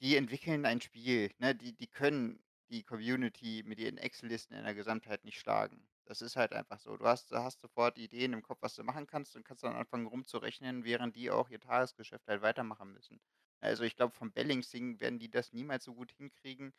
die 0.00 0.16
entwickeln 0.16 0.64
ein 0.66 0.80
Spiel, 0.80 1.30
ne? 1.38 1.54
Die 1.54 1.72
die 1.76 1.86
können 1.86 2.42
die 2.68 2.82
Community 2.84 3.62
mit 3.64 3.78
ihren 3.78 3.96
Excel-Listen 3.96 4.54
in 4.54 4.64
der 4.64 4.74
Gesamtheit 4.74 5.24
nicht 5.24 5.38
schlagen. 5.38 5.88
Das 6.04 6.20
ist 6.22 6.34
halt 6.36 6.52
einfach 6.52 6.80
so. 6.80 6.96
Du 6.96 7.04
hast 7.06 7.30
hast 7.32 7.60
sofort 7.60 7.96
Ideen 7.98 8.32
im 8.32 8.42
Kopf, 8.42 8.58
was 8.62 8.74
du 8.74 8.82
machen 8.82 9.06
kannst 9.06 9.36
und 9.36 9.44
kannst 9.44 9.62
dann 9.64 9.76
anfangen 9.76 10.06
rumzurechnen, 10.06 10.84
während 10.84 11.14
die 11.16 11.30
auch 11.30 11.48
ihr 11.50 11.60
Tagesgeschäft 11.60 12.26
halt 12.28 12.42
weitermachen 12.42 12.92
müssen. 12.92 13.20
Also, 13.62 13.84
ich 13.84 13.96
glaube, 13.96 14.14
vom 14.14 14.32
Balancing 14.32 15.00
werden 15.00 15.18
die 15.18 15.30
das 15.30 15.52
niemals 15.52 15.84
so 15.84 15.94
gut 15.94 16.12
hinkriegen, 16.12 16.72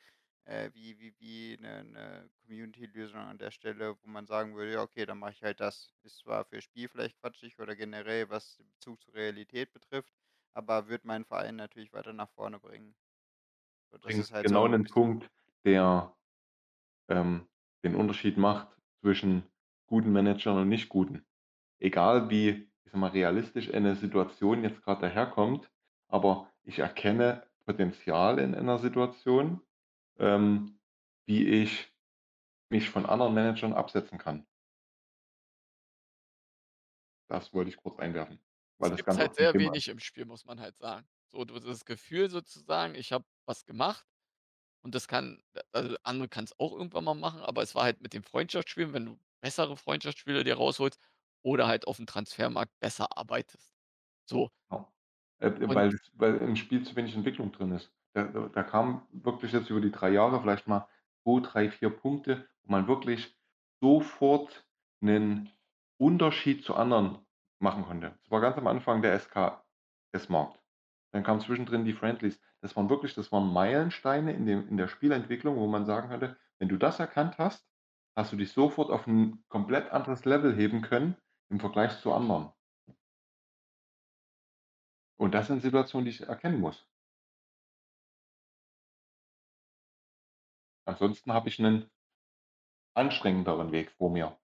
äh, 0.45 0.71
wie 0.73 0.99
wie 0.99 1.15
wie 1.19 1.57
'ne 1.59 1.83
'ne 1.83 2.29
Community-Lösung 2.41 3.19
an 3.19 3.37
der 3.37 3.51
Stelle, 3.51 3.97
wo 4.03 4.07
man 4.09 4.25
sagen 4.27 4.55
würde: 4.55 4.73
„Ja, 4.73 4.81
okay, 4.83 5.05
dann 5.05 5.19
mache 5.19 5.31
ich 5.33 5.43
halt 5.43 5.59
das.“ 5.59 5.93
Ist 6.03 6.19
zwar 6.19 6.45
fürs 6.45 6.63
Spiel 6.65 6.87
vielleicht 6.89 7.19
quatschig 7.19 7.59
oder 7.59 7.75
generell, 7.75 8.29
was 8.29 8.57
den 8.57 8.69
Bezug 8.71 9.01
zur 9.03 9.13
Realität 9.15 9.73
betrifft, 9.73 10.13
aber 10.53 10.87
wird 10.89 11.05
meinen 11.05 11.25
Verein 11.25 11.55
natürlich 11.57 11.93
weiter 11.93 12.13
nach 12.13 12.29
vorne 12.31 12.59
bringen. 12.59 12.95
So, 13.91 13.97
das 13.99 14.19
ist 14.19 14.31
Bringst 14.31 14.33
halt 14.33 14.49
so 14.49 14.55
genau 14.55 14.67
'n 14.67 14.67
'nen 14.67 14.87
bisschen 14.87 14.89
Punkt, 14.89 15.29
der, 15.65 16.15
ähm, 17.09 17.47
den 17.83 17.95
Unterschied 17.95 18.37
macht 18.37 18.69
zwischen 19.01 19.43
guten 19.87 20.11
Managern 20.13 20.57
und 20.59 20.69
nicht 20.69 20.89
guten. 20.89 21.25
Egal 21.79 22.29
wie, 22.29 22.49
ich 22.85 22.91
sage 22.91 22.99
mal, 22.99 23.11
realistisch 23.11 23.73
eine 23.73 23.95
Situation 23.95 24.63
jetzt 24.63 24.83
grad 24.83 25.03
daherkommt, 25.03 25.71
aber 26.09 26.51
ich 26.69 26.79
erkenne 26.79 27.47
Potenzial 27.65 28.39
in 28.39 28.55
einer 28.55 28.79
Situation, 28.79 29.61
ähm, 30.19 30.79
wie 31.27 31.47
ich 31.47 31.93
mich 32.71 32.89
von 32.89 33.05
anderen 33.07 33.33
Managern 33.35 33.73
absetzen 33.73 34.17
kann. 34.19 34.47
Das 37.29 37.53
wollte 37.53 37.69
ich 37.69 37.77
kurz 37.77 37.97
einwerfen, 37.99 38.39
weil 38.77 38.89
Das 38.89 38.91
das 38.91 39.03
ganz 39.05 39.19
halt 39.19 39.35
sehr 39.35 39.57
Thema 39.57 39.73
ist. 39.75 39.81
wenig 39.81 39.87
im 39.89 39.99
Spiel, 39.99 40.25
muss 40.25 40.45
man 40.45 40.59
halt 40.59 40.77
sagen. 40.77 41.07
So, 41.27 41.43
du 41.45 41.59
das 41.59 41.85
Gefühl 41.85 42.29
sozusagen, 42.29 42.95
ich 42.95 43.11
habe 43.11 43.25
was 43.45 43.65
gemacht 43.65 44.07
und 44.83 44.95
das 44.95 45.07
kann 45.07 45.43
also, 45.73 45.97
andere 46.03 46.29
kann's 46.29 46.53
auch 46.59 46.73
irgendwann 46.73 47.05
mal 47.05 47.15
machen, 47.15 47.41
aber 47.41 47.63
es 47.63 47.75
war 47.75 47.83
halt 47.83 48.01
mit 48.01 48.13
den 48.13 48.23
Freundschaftsspielen, 48.23 48.93
wenn 48.93 49.05
du 49.07 49.19
bessere 49.41 49.77
Freundschaftsspieler 49.77 50.43
dir 50.45 50.55
rausholst 50.55 50.99
oder 51.43 51.67
halt 51.67 51.87
aufm 51.87 52.07
Transfermarkt 52.07 52.79
besser 52.79 53.17
arbeitest. 53.17 53.75
So. 54.29 54.51
Genau. 54.69 54.93
Äh, 55.41 55.51
Und 55.67 55.73
weil 55.73 55.97
weil 56.15 56.37
im 56.37 56.55
Spiel 56.55 56.83
zu 56.83 56.95
wenig 56.95 57.15
Entwicklung 57.15 57.51
drin 57.51 57.71
ist. 57.71 57.93
Da 58.13 58.23
da 58.25 58.63
kam 58.63 59.07
wirklich 59.11 59.51
jetzt 59.53 59.69
über 59.69 59.81
die 59.81 59.91
3 59.91 60.09
Jahre 60.09 60.41
vielleicht 60.41 60.67
mal 60.67 60.87
2, 61.23 61.39
3, 61.41 61.69
4 61.69 61.89
Punkte, 61.89 62.47
wo 62.63 62.71
man 62.71 62.87
wirklich 62.87 63.37
sofort 63.81 64.67
'nen 65.01 65.49
Unterschied 65.97 66.63
zu 66.63 66.75
anderen 66.75 67.19
machen 67.59 67.83
konnte. 67.85 68.15
Das 68.21 68.31
war 68.31 68.41
ganz 68.41 68.57
am 68.57 68.67
Anfang 68.67 69.01
der 69.01 69.13
SKS-Markt. 69.13 70.59
Dann 71.11 71.23
kamen 71.23 71.41
zwischendrin 71.41 71.85
die 71.85 71.93
Friendlies. 71.93 72.39
Das 72.61 72.75
waren 72.75 72.89
wirklich 72.89 73.13
das 73.15 73.31
waren 73.31 73.51
Meilensteine 73.53 74.33
in 74.33 74.45
dem 74.45 74.67
in 74.67 74.77
der 74.77 74.87
Spielentwicklung, 74.87 75.57
wo 75.57 75.67
man 75.67 75.85
sagen 75.85 76.09
konnte: 76.09 76.37
Wenn 76.59 76.69
du 76.69 76.77
das 76.77 76.99
erkannt 76.99 77.37
hast, 77.37 77.65
hast 78.15 78.33
du 78.33 78.37
dich 78.37 78.51
sofort 78.51 78.89
auf 78.91 79.07
'n 79.07 79.43
komplett 79.49 79.91
anderes 79.91 80.25
Level 80.25 80.53
heben 80.55 80.81
können 80.81 81.15
im 81.49 81.59
Vergleich 81.59 81.99
zu 82.01 82.11
anderen. 82.13 82.51
Und 85.19 85.33
das 85.35 85.47
sind 85.47 85.61
Situationen, 85.61 86.05
die 86.05 86.11
ich 86.11 86.21
erkennen 86.21 86.61
muss. 86.61 86.85
Ansonsten 90.87 91.33
habe 91.33 91.49
ich 91.49 91.59
'nen 91.59 91.89
anstrengenderen 92.97 93.71
Weg 93.71 93.91
vor 93.91 94.09
mir. 94.11 94.35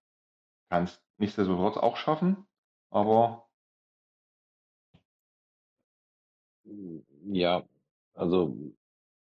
Kann's 0.70 1.02
nichtsdestotrotz 1.18 1.76
auch 1.78 1.96
schaffen, 1.98 2.46
aber 2.90 3.46
Hm, 6.66 7.04
ja, 7.32 7.62
also, 8.14 8.56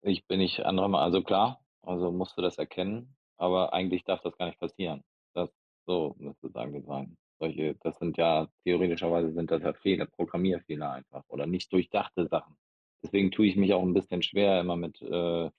ich 0.03 0.27
bin 0.27 0.39
nicht 0.41 0.61
anderer 0.67 0.89
Ma 0.89 1.03
also 1.05 1.23
klar, 1.23 1.61
also 1.83 2.13
musst 2.13 2.37
du 2.39 2.43
das 2.43 2.59
erkennen, 2.59 3.17
aber 3.39 3.73
eigentlich 3.73 4.05
darf 4.05 4.21
das 4.23 4.37
gar 4.37 4.47
nicht 4.47 4.61
passieren. 4.61 5.05
Das 5.35 5.51
so 5.87 6.15
müsste 6.19 6.49
es 6.49 6.57
eigentlich 6.57 6.85
sein. 6.87 7.17
Solche 7.41 7.75
das 7.83 7.99
sind 7.99 8.19
ja 8.19 8.49
theoretischerweise 8.65 9.33
sind 9.33 9.51
das 9.51 9.62
ja 9.62 9.73
Fehler, 9.75 10.07
Programmierfehler 10.07 10.93
einfach 10.93 11.25
oder 11.29 11.47
nicht 11.47 11.73
durchdachte 11.73 12.27
Sachen. 12.29 12.57
Deswegen 13.03 13.31
tue 13.33 13.47
ich 13.47 13.57
mich 13.57 13.75
auch 13.75 13.83
'n 13.83 13.95
bisschen 13.95 14.23
schwer 14.23 14.61
immer 14.61 14.77
mit, 14.77 15.01
äh, 15.03 15.51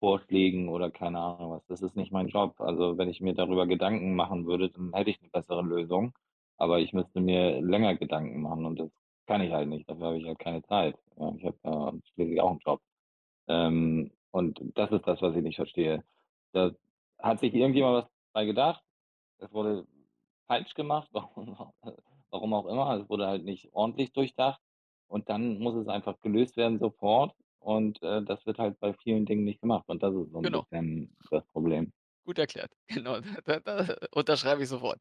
Vorschlägen 0.00 0.68
oder 0.70 0.90
keine 0.90 1.20
Ahnung 1.20 1.52
was. 1.52 1.66
Das 1.68 1.82
ist 1.82 1.96
nicht 1.96 2.12
mein 2.12 2.28
Job. 2.28 2.60
Also, 2.60 2.98
wenn 2.98 3.08
ich 3.10 3.20
mir 3.22 3.34
darüber 3.34 3.66
Gedanken 3.66 4.14
machen 4.16 4.46
würde, 4.46 4.70
dann 4.70 4.92
hätte 4.94 5.10
ich 5.10 5.20
'ne 5.22 5.28
bessere 5.32 5.62
Lösung, 5.62 6.12
aber 6.58 6.80
ich 6.80 6.92
müsste 6.94 7.20
mir 7.20 7.60
länger 7.62 7.96
Gedanken 7.96 8.42
machen 8.42 8.66
und 8.66 8.78
das 8.80 8.90
kann 9.26 9.40
ich 9.42 9.52
halt 9.52 9.68
nicht. 9.70 9.88
Dafür 9.90 10.06
habe 10.08 10.18
ich 10.18 10.26
halt 10.26 10.38
keine 10.40 10.62
Zeit. 10.64 10.96
Ja, 11.18 11.32
ich 11.38 11.44
habe 11.46 11.58
ja 11.64 11.92
schließlich 12.14 12.40
auch 12.42 12.52
'n 12.52 12.60
Job. 12.66 12.80
Ähm, 13.48 14.12
und 14.32 14.60
das 14.76 14.92
ist 14.92 15.06
das, 15.08 15.22
was 15.22 15.36
ich 15.36 15.42
nicht 15.44 15.56
verstehe. 15.56 16.04
Da 16.52 16.72
hat 17.20 17.40
sich 17.40 17.54
irgendjemand 17.54 18.04
was 18.06 18.10
bei 18.34 18.46
gedacht. 18.46 18.84
Es 19.38 19.52
wurde 19.52 19.86
falsch 20.46 20.74
gemacht, 20.74 21.08
warum 21.12 21.54
auch 21.54 21.74
warum 22.30 22.54
auch 22.54 22.66
immer. 22.66 23.00
Es 23.02 23.08
wurde 23.08 23.26
halt 23.26 23.44
nicht 23.44 23.70
ordentlich 23.72 24.12
durchdacht 24.12 24.60
und 25.08 25.28
dann 25.30 25.58
muss 25.60 25.74
es 25.76 25.88
einfach 25.88 26.20
gelöst 26.20 26.56
werden 26.56 26.78
sofort 26.80 27.34
und, 27.60 28.02
äh, 28.02 28.22
das 28.24 28.46
wird 28.46 28.58
halt 28.58 28.78
bei 28.80 28.94
vielen 28.94 29.26
Dingen 29.26 29.44
nicht 29.44 29.60
gemacht 29.62 29.84
und 29.88 30.02
das 30.02 30.14
ist 30.14 30.32
so 30.32 30.38
'n 30.40 30.50
Genau. 30.50 30.66
bisschen 30.70 31.16
das 31.30 31.46
Problem. 31.48 31.92
Gut 32.26 32.38
erklärt. 32.40 32.72
Genau, 32.88 33.20
da 33.44 33.60
da 33.60 33.96
unterschreibe 34.12 34.62
ich 34.62 34.68
sofort. 34.68 34.98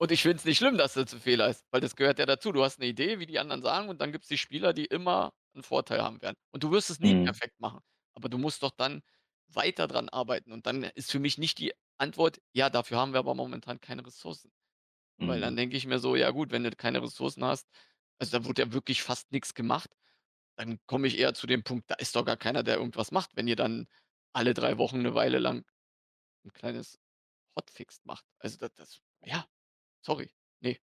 Und 0.00 0.12
ich 0.12 0.22
finde 0.22 0.36
es 0.36 0.44
nicht 0.44 0.58
schlimm, 0.58 0.76
dass 0.78 0.94
das 0.94 1.12
'n 1.12 1.20
Fehler 1.20 1.48
ist, 1.48 1.64
weil 1.72 1.80
das 1.80 1.96
gehört 1.96 2.20
ja 2.20 2.26
dazu. 2.26 2.52
Du 2.52 2.62
hast 2.62 2.78
'ne 2.78 2.86
Idee, 2.86 3.18
wie 3.18 3.26
die 3.26 3.38
anderen 3.40 3.62
sagen, 3.62 3.88
und 3.88 4.00
dann 4.00 4.12
gibt's 4.12 4.28
die 4.28 4.38
Spieler, 4.38 4.72
die 4.72 4.84
immer 4.86 5.32
'n 5.56 5.62
Vorteil 5.64 6.00
haben 6.02 6.22
werden. 6.22 6.36
Und 6.52 6.62
du 6.62 6.70
wirst 6.70 6.88
es 6.90 7.00
nie 7.00 7.14
Mhm. 7.14 7.24
perfekt 7.24 7.58
machen, 7.58 7.80
aber 8.14 8.28
du 8.28 8.38
musst 8.38 8.62
doch 8.62 8.70
dann 8.70 9.02
weiter 9.48 9.88
dran 9.88 10.08
arbeiten. 10.08 10.52
Und 10.52 10.66
dann 10.66 10.84
ist 10.84 11.10
für 11.10 11.18
mich 11.18 11.36
nicht 11.36 11.58
die 11.58 11.72
Antwort: 11.98 12.40
„Ja, 12.54 12.70
dafür 12.70 12.98
haben 12.98 13.12
wir 13.12 13.20
aber 13.20 13.34
momentan 13.34 13.80
keine 13.80 14.06
Ressourcen.“ 14.06 14.52
Weil 15.20 15.40
dann 15.40 15.56
Mhm. 15.56 15.56
denke 15.56 15.76
ich 15.76 15.86
mir 15.86 15.98
so: 16.00 16.16
„Ja 16.16 16.30
gut, 16.32 16.50
wenn 16.52 16.64
du 16.64 16.70
keine 16.72 17.02
Ressourcen 17.02 17.44
hast“ 17.44 17.68
also, 18.20 18.38
da 18.38 18.44
wurde 18.46 18.62
ja 18.62 18.72
wirklich 18.72 19.02
fast 19.02 19.32
nix 19.32 19.54
gemacht. 19.54 19.96
Dann 20.56 20.80
komme 20.86 21.08
ich 21.08 21.18
eher 21.18 21.34
zu 21.34 21.46
dem 21.48 21.64
Punkt, 21.64 21.90
da 21.90 21.96
ist 21.96 22.16
doch 22.16 22.24
gar 22.26 22.36
keiner, 22.38 22.62
der 22.64 22.76
irgendwas 22.78 23.12
macht, 23.12 23.36
wenn 23.36 23.48
ihr 23.48 23.56
dann 23.56 23.88
alle 24.34 24.54
3 24.54 24.78
Wochen 24.78 25.02
'ne 25.02 25.14
Weile 25.16 25.38
lang 25.40 25.64
'n 26.46 26.52
kleines 26.54 26.98
Hotfix 27.58 28.00
macht. 28.04 28.26
Also, 28.40 28.58
da 28.58 28.68
das 28.70 29.00
ja, 29.24 29.46
sorry, 30.02 30.32
ne. 30.60 30.78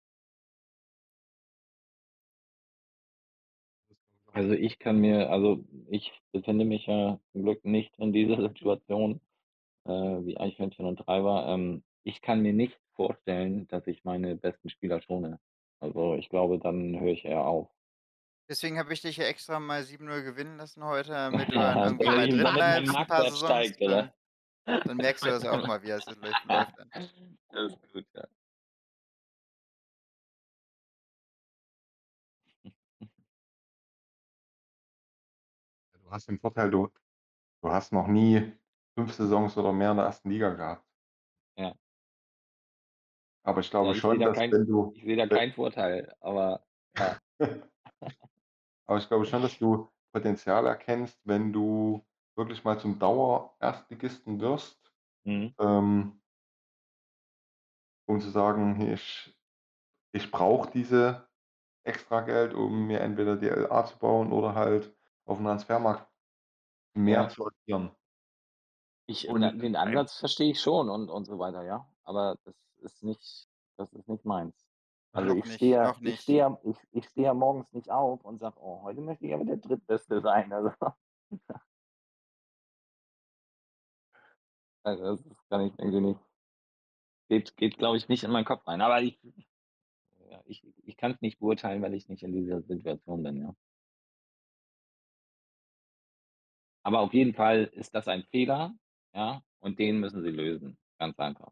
Also, 4.34 4.52
ich 4.54 4.80
kann 4.80 5.00
mir 5.00 5.30
also, 5.30 5.66
ich 5.90 6.12
befinde 6.32 6.66
mich 6.66 6.86
ja 6.88 7.20
zum 7.32 7.44
Glück 7.44 7.64
nicht 7.66 7.98
in 7.98 8.12
dieser 8.14 8.36
Situation, 8.50 9.22
äh, 9.86 9.92
wie 10.26 10.38
Eichhörnchen 10.38 10.86
und 10.86 10.98
Treiber. 11.00 11.48
Ähm, 11.48 11.84
ich 12.04 12.22
kann 12.22 12.42
mir 12.42 12.54
nicht 12.54 12.80
vorstellen, 12.96 13.68
dass 13.68 13.88
ich 13.88 14.04
meine 14.04 14.36
besten 14.36 14.70
Spieler 14.70 15.02
schone. 15.02 15.40
Also, 15.80 16.16
ich 16.16 16.30
glaube, 16.30 16.60
dann 16.60 17.00
höre 17.00 17.12
ich 17.14 17.26
eher 17.26 17.46
auf. 17.46 17.70
Deswegen 18.50 18.78
habe 18.78 18.94
ich 18.94 19.02
dich 19.02 19.18
ja 19.18 19.26
extra 19.26 19.60
mal 19.60 19.84
7:0 19.84 20.22
gewinnen 20.22 20.58
lassen 20.58 20.84
heute, 20.84 21.10
damit 21.12 21.52
du 21.52 21.58
dann 21.60 21.80
irgendwie 21.80 22.12
mal 22.12 22.28
drin 22.28 22.54
damit 22.54 22.68
mein 22.68 22.86
bleibst 22.86 23.00
'n 23.00 23.06
paar 23.08 23.26
Marktwert 23.26 23.26
Saisons, 23.26 23.74
steigt, 23.74 23.82
oder? 23.82 24.14
dann 24.86 25.00
merkst 25.00 25.26
du 25.26 25.30
das 25.30 25.46
auch 25.46 25.62
mal, 25.64 25.82
wie 25.84 26.00
so 26.02 26.14
läuft. 26.16 26.42
Das 27.52 27.74
ist 27.74 27.92
gut, 27.94 28.08
ja. 28.14 28.28
Du 36.04 36.12
hast 36.12 36.28
den 36.30 36.40
Vorteil, 36.40 36.70
du 36.72 36.90
du 37.62 37.70
hast 37.70 37.94
noch 37.94 38.08
nie 38.08 38.54
5 38.98 39.14
Saisons 39.14 39.58
oder 39.58 39.74
mehr 39.74 39.92
in 39.92 39.98
der 39.98 40.06
1. 40.06 40.30
Liga 40.30 40.50
gehabt. 40.54 40.84
Ja. 41.58 41.76
Aber 43.46 43.60
ich 43.62 43.70
Ja, 43.82 43.92
glaube 43.92 43.94
ich 43.94 44.06
sehe 44.08 44.18
schon, 44.18 44.20
da 44.20 44.28
dass 44.28 44.40
kein 44.40 44.52
wenn 44.52 44.66
du 44.66 44.96
ich 44.96 45.04
sehe 45.04 45.18
da 45.18 45.28
keinen 45.28 45.52
Vorteil, 45.54 46.14
aber 46.22 46.66
ja. 46.98 47.20
Aber 48.88 49.00
ich 49.00 49.08
glaube 49.08 49.26
schon, 49.26 49.42
dass 49.42 49.58
du 49.60 49.90
Potenzial 50.14 50.66
erkennst, 50.68 51.20
wenn 51.26 51.52
du 51.52 52.06
wirklich 52.36 52.64
mal 52.64 52.80
zum 52.80 53.00
Dauer-Erstligisten 53.00 54.40
wirst, 54.42 54.94
Mhm. 55.26 55.56
ähm 55.60 56.22
um 58.10 58.22
zu 58.22 58.30
sagen: 58.30 58.76
„Hey, 58.76 58.94
ich 58.94 59.36
ich 60.14 60.32
brauche 60.32 60.72
diese 60.72 61.30
Extrageld, 61.84 62.54
um 62.56 62.88
mir 62.88 63.02
entweder 63.02 63.38
die 63.38 63.48
LA 63.50 63.86
zu 63.86 63.98
bauen 64.00 64.32
oder 64.34 64.56
halt 64.56 64.96
aufm 65.26 65.46
Transfermarkt 65.46 66.12
mehr 66.96 67.28
Ja. 67.28 67.30
zu 67.30 67.48
agieren.“ 67.48 67.96
Ich 69.08 69.28
na, 69.30 69.52
Und 69.52 69.62
den 69.62 69.76
Ansatz 69.76 70.18
verstehe 70.20 70.52
ich 70.52 70.60
schon 70.62 70.90
und 70.90 71.10
und 71.10 71.26
so 71.26 71.38
weiter, 71.40 71.64
ja, 71.64 71.88
aber 72.04 72.38
das 72.44 72.56
ist 72.82 73.04
nicht 73.04 73.48
das 73.78 73.94
ist 73.94 74.08
nicht 74.08 74.26
meins. 74.26 74.68
Also, 75.14 75.32
ich 75.32 75.48
stehe 75.52 75.72
ja 75.76 75.96
ich 76.04 76.20
stehe 76.20 76.38
ja 76.40 76.60
ich 76.64 76.78
ich 76.92 77.06
stehe 77.08 77.28
ja 77.28 77.34
morgens 77.34 77.72
nicht 77.74 77.90
auf 77.92 78.26
und 78.26 78.40
sage: 78.40 78.58
„Oh, 78.60 78.82
heute 78.84 79.02
möchte 79.02 79.26
ich 79.28 79.34
aber 79.34 79.46
der 79.46 79.58
Drittbeste 79.58 80.22
sein.“ 80.22 80.52
Also 80.54 80.72
Also, 84.84 85.16
das 85.18 85.38
kann 85.50 85.62
ich 85.68 85.74
irgendwie 85.80 86.00
nicht 86.00 86.20
geht 87.30 87.56
geht, 87.58 87.78
glaube 87.78 87.98
ich, 87.98 88.08
nicht 88.10 88.24
in 88.24 88.32
meinen 88.32 88.46
Kopf 88.46 88.68
rein. 88.68 88.82
Aber 88.82 89.02
ich 89.02 89.20
ja, 90.30 90.42
ich 90.46 90.64
ich 90.84 90.98
kann's 90.98 91.22
nicht 91.22 91.40
beurteilen, 91.40 91.82
weil 91.82 91.94
ich 91.94 92.10
nicht 92.10 92.24
in 92.24 92.34
dieser 92.34 92.62
Situation 92.62 93.24
bin, 93.24 93.38
ja. 93.42 93.56
Aber 96.84 97.00
auf 97.02 97.14
jeden 97.14 97.34
Fall 97.34 97.66
ist 97.74 97.96
das 97.96 98.08
ein 98.08 98.24
Fehler, 98.24 98.76
ja, 99.16 99.42
und 99.62 99.80
den 99.80 100.00
müssen 100.00 100.24
sie 100.24 100.32
lösen, 100.32 100.78
ganz 101.00 101.20
einfach. 101.20 101.52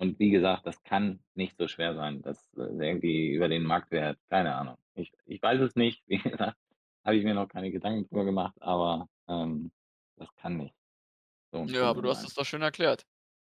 Und 0.00 0.18
wie 0.20 0.30
gesagt, 0.30 0.64
das 0.66 0.82
kann 0.84 1.20
nicht 1.34 1.56
so 1.58 1.66
schwer 1.66 1.94
sein, 1.94 2.22
das, 2.22 2.52
äh, 2.56 2.60
irgendwie 2.62 3.32
über 3.34 3.48
den 3.48 3.64
Marktwert 3.64 4.18
keine 4.28 4.54
Ahnung. 4.54 4.76
Ich 4.94 5.12
ich 5.26 5.42
weiß 5.42 5.60
es 5.60 5.74
nicht. 5.76 6.02
Wie 6.06 6.18
gesagt, 6.18 6.56
habe 7.04 7.16
ich 7.16 7.24
mir 7.24 7.34
noch 7.34 7.48
keine 7.48 7.70
Gedanken 7.72 8.08
drüber 8.08 8.24
gemacht, 8.24 8.54
aber, 8.60 9.08
ähm, 9.28 9.72
das 10.16 10.34
kann 10.36 10.56
nicht 10.56 10.74
so 11.52 11.66
Ja, 11.66 11.90
aber 11.90 12.02
du 12.02 12.08
hast 12.08 12.24
es 12.24 12.34
doch 12.34 12.44
schön 12.44 12.62
erklärt. 12.62 13.06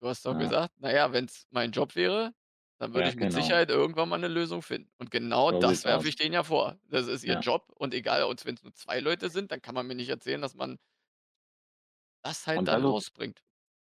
Du 0.01 0.09
hast 0.09 0.25
doch 0.27 0.37
Ja. 0.37 0.37
gesagt: 0.37 0.75
„Na 0.79 0.93
ja, 0.93 1.13
wenn's 1.13 1.47
mein 1.51 1.71
Job 1.73 1.95
wäre, 1.97 2.35
dann 2.83 2.95
würde 2.95 3.09
Ja, 3.09 3.11
ich 3.11 3.17
mit 3.17 3.31
genau. 3.31 3.33
Sicherheit 3.33 3.71
irgendwann 3.71 4.09
mal 4.11 4.19
'ne 4.19 4.29
Lösung 4.29 4.63
finden.“ 4.63 4.91
Und 4.99 5.11
genau 5.13 5.51
So 5.51 5.53
das 5.53 5.85
werfe 5.85 6.09
ich 6.09 6.17
denen 6.17 6.35
ja 6.35 6.43
vor. 6.45 6.79
Das 6.91 7.07
ist 7.09 7.25
ihr 7.25 7.35
Ja. 7.35 7.43
Job 7.43 7.73
und 7.77 7.95
egal, 7.95 8.25
und 8.25 8.45
wenn's 8.45 8.63
nur 8.65 8.75
2 8.75 9.01
Leute 9.01 9.31
sind, 9.31 9.53
dann 9.53 9.63
kann 9.63 9.75
man 9.77 9.87
mir 9.87 9.95
nicht 9.95 10.11
erzählen, 10.11 10.43
dass 10.43 10.55
man 10.55 10.79
das 12.25 12.47
halt 12.47 12.67
Und 12.67 12.69
dann 12.69 12.83
das 12.83 12.85
ist 12.85 12.95
rausbringt. 12.95 13.43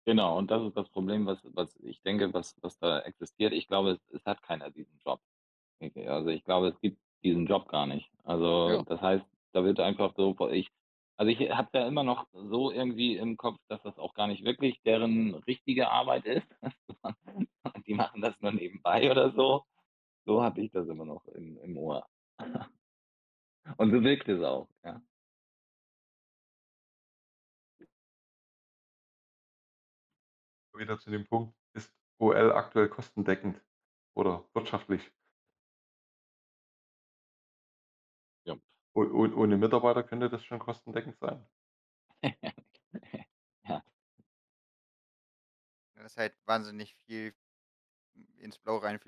genau, 0.06 0.38
und 0.38 0.52
das 0.52 0.64
ist 0.64 0.78
das 0.78 0.90
Problem, 0.90 1.26
was 1.28 1.40
was 1.46 1.76
ich 1.78 2.02
denke, 2.04 2.34
was 2.34 2.56
was 2.62 2.80
da 2.80 3.00
existiert. 3.02 3.54
Ich 3.54 3.68
glaube, 3.68 3.92
es 3.94 4.02
es 4.12 4.26
hat 4.26 4.44
keiner 4.44 4.72
diesen 4.72 5.00
Job. 5.06 5.22
Also, 6.08 6.30
ich 6.30 6.44
glaube, 6.46 6.70
es 6.70 6.80
gibt 6.82 7.00
diesen 7.24 7.48
Job 7.48 7.70
gar 7.70 7.88
nicht. 7.88 8.12
Also, 8.24 8.78
Ja. 8.78 8.84
das 8.86 9.02
heißt, 9.02 9.26
da 9.54 9.64
wird 9.66 9.80
einfach 9.82 10.16
so 10.18 10.36
ich 10.52 10.72
also, 11.20 11.32
ich 11.32 11.52
habe 11.52 11.70
ja 11.74 11.88
immer 11.88 12.04
noch 12.04 12.28
so 12.32 12.72
irgendwie 12.72 13.18
im 13.18 13.36
Kopf, 13.38 13.60
dass 13.68 13.82
das 13.84 13.98
auch 14.00 14.14
gar 14.14 14.28
nicht 14.28 14.46
wirklich 14.46 14.82
deren 14.84 15.36
richtige 15.36 15.90
Arbeit 15.92 16.26
ist. 16.26 16.48
Die 17.88 17.94
machen 17.94 18.22
das 18.22 18.40
nur 18.42 18.52
nebenbei 18.54 19.12
oder 19.12 19.32
so. 19.32 19.66
So 20.26 20.44
habe 20.44 20.62
ich 20.62 20.72
das 20.72 20.88
immer 20.88 21.06
noch 21.06 21.26
im 21.28 21.58
im 21.60 21.78
Ohr. 21.78 22.08
Und 23.78 23.92
so 23.92 24.04
wirkt 24.04 24.30
es 24.30 24.42
auch, 24.44 24.68
ja. 24.84 25.02
Wieder 30.76 30.98
zu 31.00 31.12
dem 31.12 31.26
Punkt, 31.28 31.56
ist 31.76 31.94
OL 32.20 32.54
aktuell 32.54 32.90
kostendeckend 32.90 33.62
oder 34.16 34.46
wirtschaftlich? 34.54 35.12
Ja. 38.96 39.00
O 39.00 39.02
o 39.04 39.26
ohne 39.42 39.58
Mitarbeiter 39.58 40.02
könnte 40.04 40.30
das 40.30 40.44
schon 40.44 40.58
kostendeckend 40.60 41.18
sein. 41.20 41.46
Ja. 43.70 43.84
Das 45.96 46.06
ist 46.14 46.18
halt 46.18 46.38
wahnsinnig 46.46 46.96
viel 47.06 47.36
ins 48.38 48.60
Blaue 48.60 48.84
rein 48.84 49.00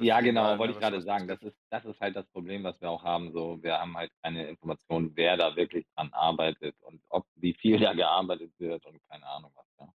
Ja, 0.00 0.20
genau, 0.22 0.58
ne, 0.58 0.58
wollte 0.58 0.72
ich 0.72 0.78
was 0.78 0.80
gerade 0.80 1.00
sagen. 1.02 1.28
Das 1.28 1.40
betrifft. 1.40 1.44
ist 1.44 1.56
das 1.70 1.84
ist 1.84 2.00
halt 2.00 2.16
das 2.16 2.26
Problem, 2.26 2.64
was 2.64 2.80
wir 2.80 2.90
auch 2.90 3.04
haben, 3.04 3.30
so. 3.32 3.62
Wir 3.62 3.78
haben 3.78 3.96
halt 3.96 4.10
keine 4.22 4.48
Informationen, 4.48 5.12
wer 5.14 5.36
da 5.36 5.54
wirklich 5.54 5.86
dran 5.94 6.12
arbeitet 6.12 6.74
und 6.80 7.00
ob 7.10 7.26
wie 7.36 7.54
viel 7.54 7.78
da 7.78 7.92
gearbeitet 7.92 8.52
wird 8.58 8.84
und 8.86 9.00
keine 9.08 9.24
Ahnung 9.26 9.52
was, 9.54 9.66
ja. 9.78 9.92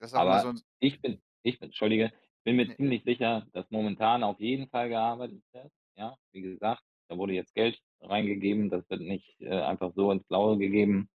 Das 0.00 0.10
ist 0.10 0.14
auch 0.14 0.22
immer 0.24 0.38
Aber 0.38 0.40
so 0.40 0.48
'n 0.50 0.64
ich 0.80 1.00
bin 1.02 1.22
ich 1.42 1.60
bin 1.60 1.68
entschuldige, 1.68 2.12
bin 2.44 2.56
mir 2.56 2.68
Ne. 2.68 2.76
ziemlich 2.76 3.04
sicher, 3.04 3.46
dass 3.52 3.70
momentan 3.70 4.24
auf 4.24 4.40
jeden 4.40 4.68
Fall 4.70 4.88
gearbeitet 4.90 5.42
wird, 5.52 5.72
ja. 5.96 6.18
Wie 6.32 6.42
gesagt, 6.42 6.84
da 7.08 7.18
wurde 7.18 7.34
jetzt 7.34 7.54
Geld 7.54 7.82
reingegeben, 8.08 8.70
das 8.70 8.88
wird 8.90 9.00
nicht, 9.00 9.40
äh, 9.40 9.50
einfach 9.50 9.92
so 9.94 10.10
ins 10.12 10.24
Blaue 10.24 10.58
gegeben. 10.58 11.08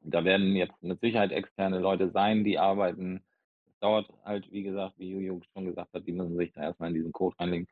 Da 0.00 0.24
werden 0.24 0.56
jetzt 0.56 0.82
mit 0.82 1.00
Sicherheit 1.00 1.32
externe 1.32 1.78
Leute 1.80 2.10
sein, 2.10 2.44
die 2.44 2.58
arbeiten. 2.58 3.22
Es 3.66 3.78
dauert 3.80 4.08
halt, 4.24 4.50
wie 4.52 4.62
gesagt, 4.62 4.98
wie 4.98 5.10
Juju 5.10 5.40
schon 5.52 5.66
gesagt 5.66 5.92
hat, 5.94 6.06
die 6.06 6.12
müssen 6.12 6.36
sich 6.36 6.52
da 6.52 6.62
erst 6.62 6.80
mal 6.80 6.88
in 6.88 6.94
diesen 6.94 7.12
Code 7.12 7.36
reinlegen 7.38 7.66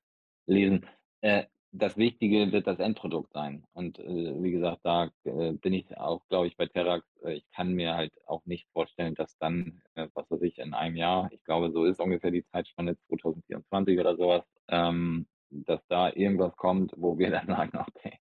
lesen. 0.47 0.87
Äh, 1.21 1.45
das 1.73 1.97
Wichtige 1.99 2.53
wird 2.53 2.67
das 2.67 2.79
Endprodukt 2.79 3.33
sein. 3.33 3.65
Und, 3.75 3.99
äh, 3.99 4.43
wie 4.43 4.53
gesagt, 4.53 4.81
da, 4.85 5.11
äh, 5.25 5.53
bin 5.53 5.75
ich 5.75 5.97
auch, 5.99 6.27
glaube 6.29 6.47
ich, 6.47 6.57
bei 6.57 6.67
Terax. 6.67 7.07
Äh, 7.23 7.35
ich 7.35 7.51
kann 7.51 7.73
mir 7.75 7.95
halt 7.95 8.13
auch 8.27 8.45
nicht 8.47 8.67
vorstellen, 8.73 9.15
dass 9.15 9.37
dann, 9.39 9.83
äh, 9.95 10.09
was 10.15 10.31
weiß 10.31 10.43
ich, 10.43 10.59
in 10.59 10.75
einem 10.75 10.97
Jahr, 10.97 11.29
ich 11.33 11.43
glaube, 11.45 11.71
so 11.73 11.85
ist 11.85 12.01
ungefähr 12.01 12.31
die 12.31 12.45
Zeitspanne 12.47 12.97
2024 13.09 13.99
oder 13.99 14.17
so 14.17 14.29
was, 14.29 14.45
ähm, 14.69 15.27
dass 15.51 15.87
da 15.89 16.11
irgendwas 16.13 16.57
kommt, 16.57 16.93
wo 16.97 17.19
wir 17.19 17.31
dann 17.31 17.47
sagen: 17.49 17.73
„Okay, 17.89 18.19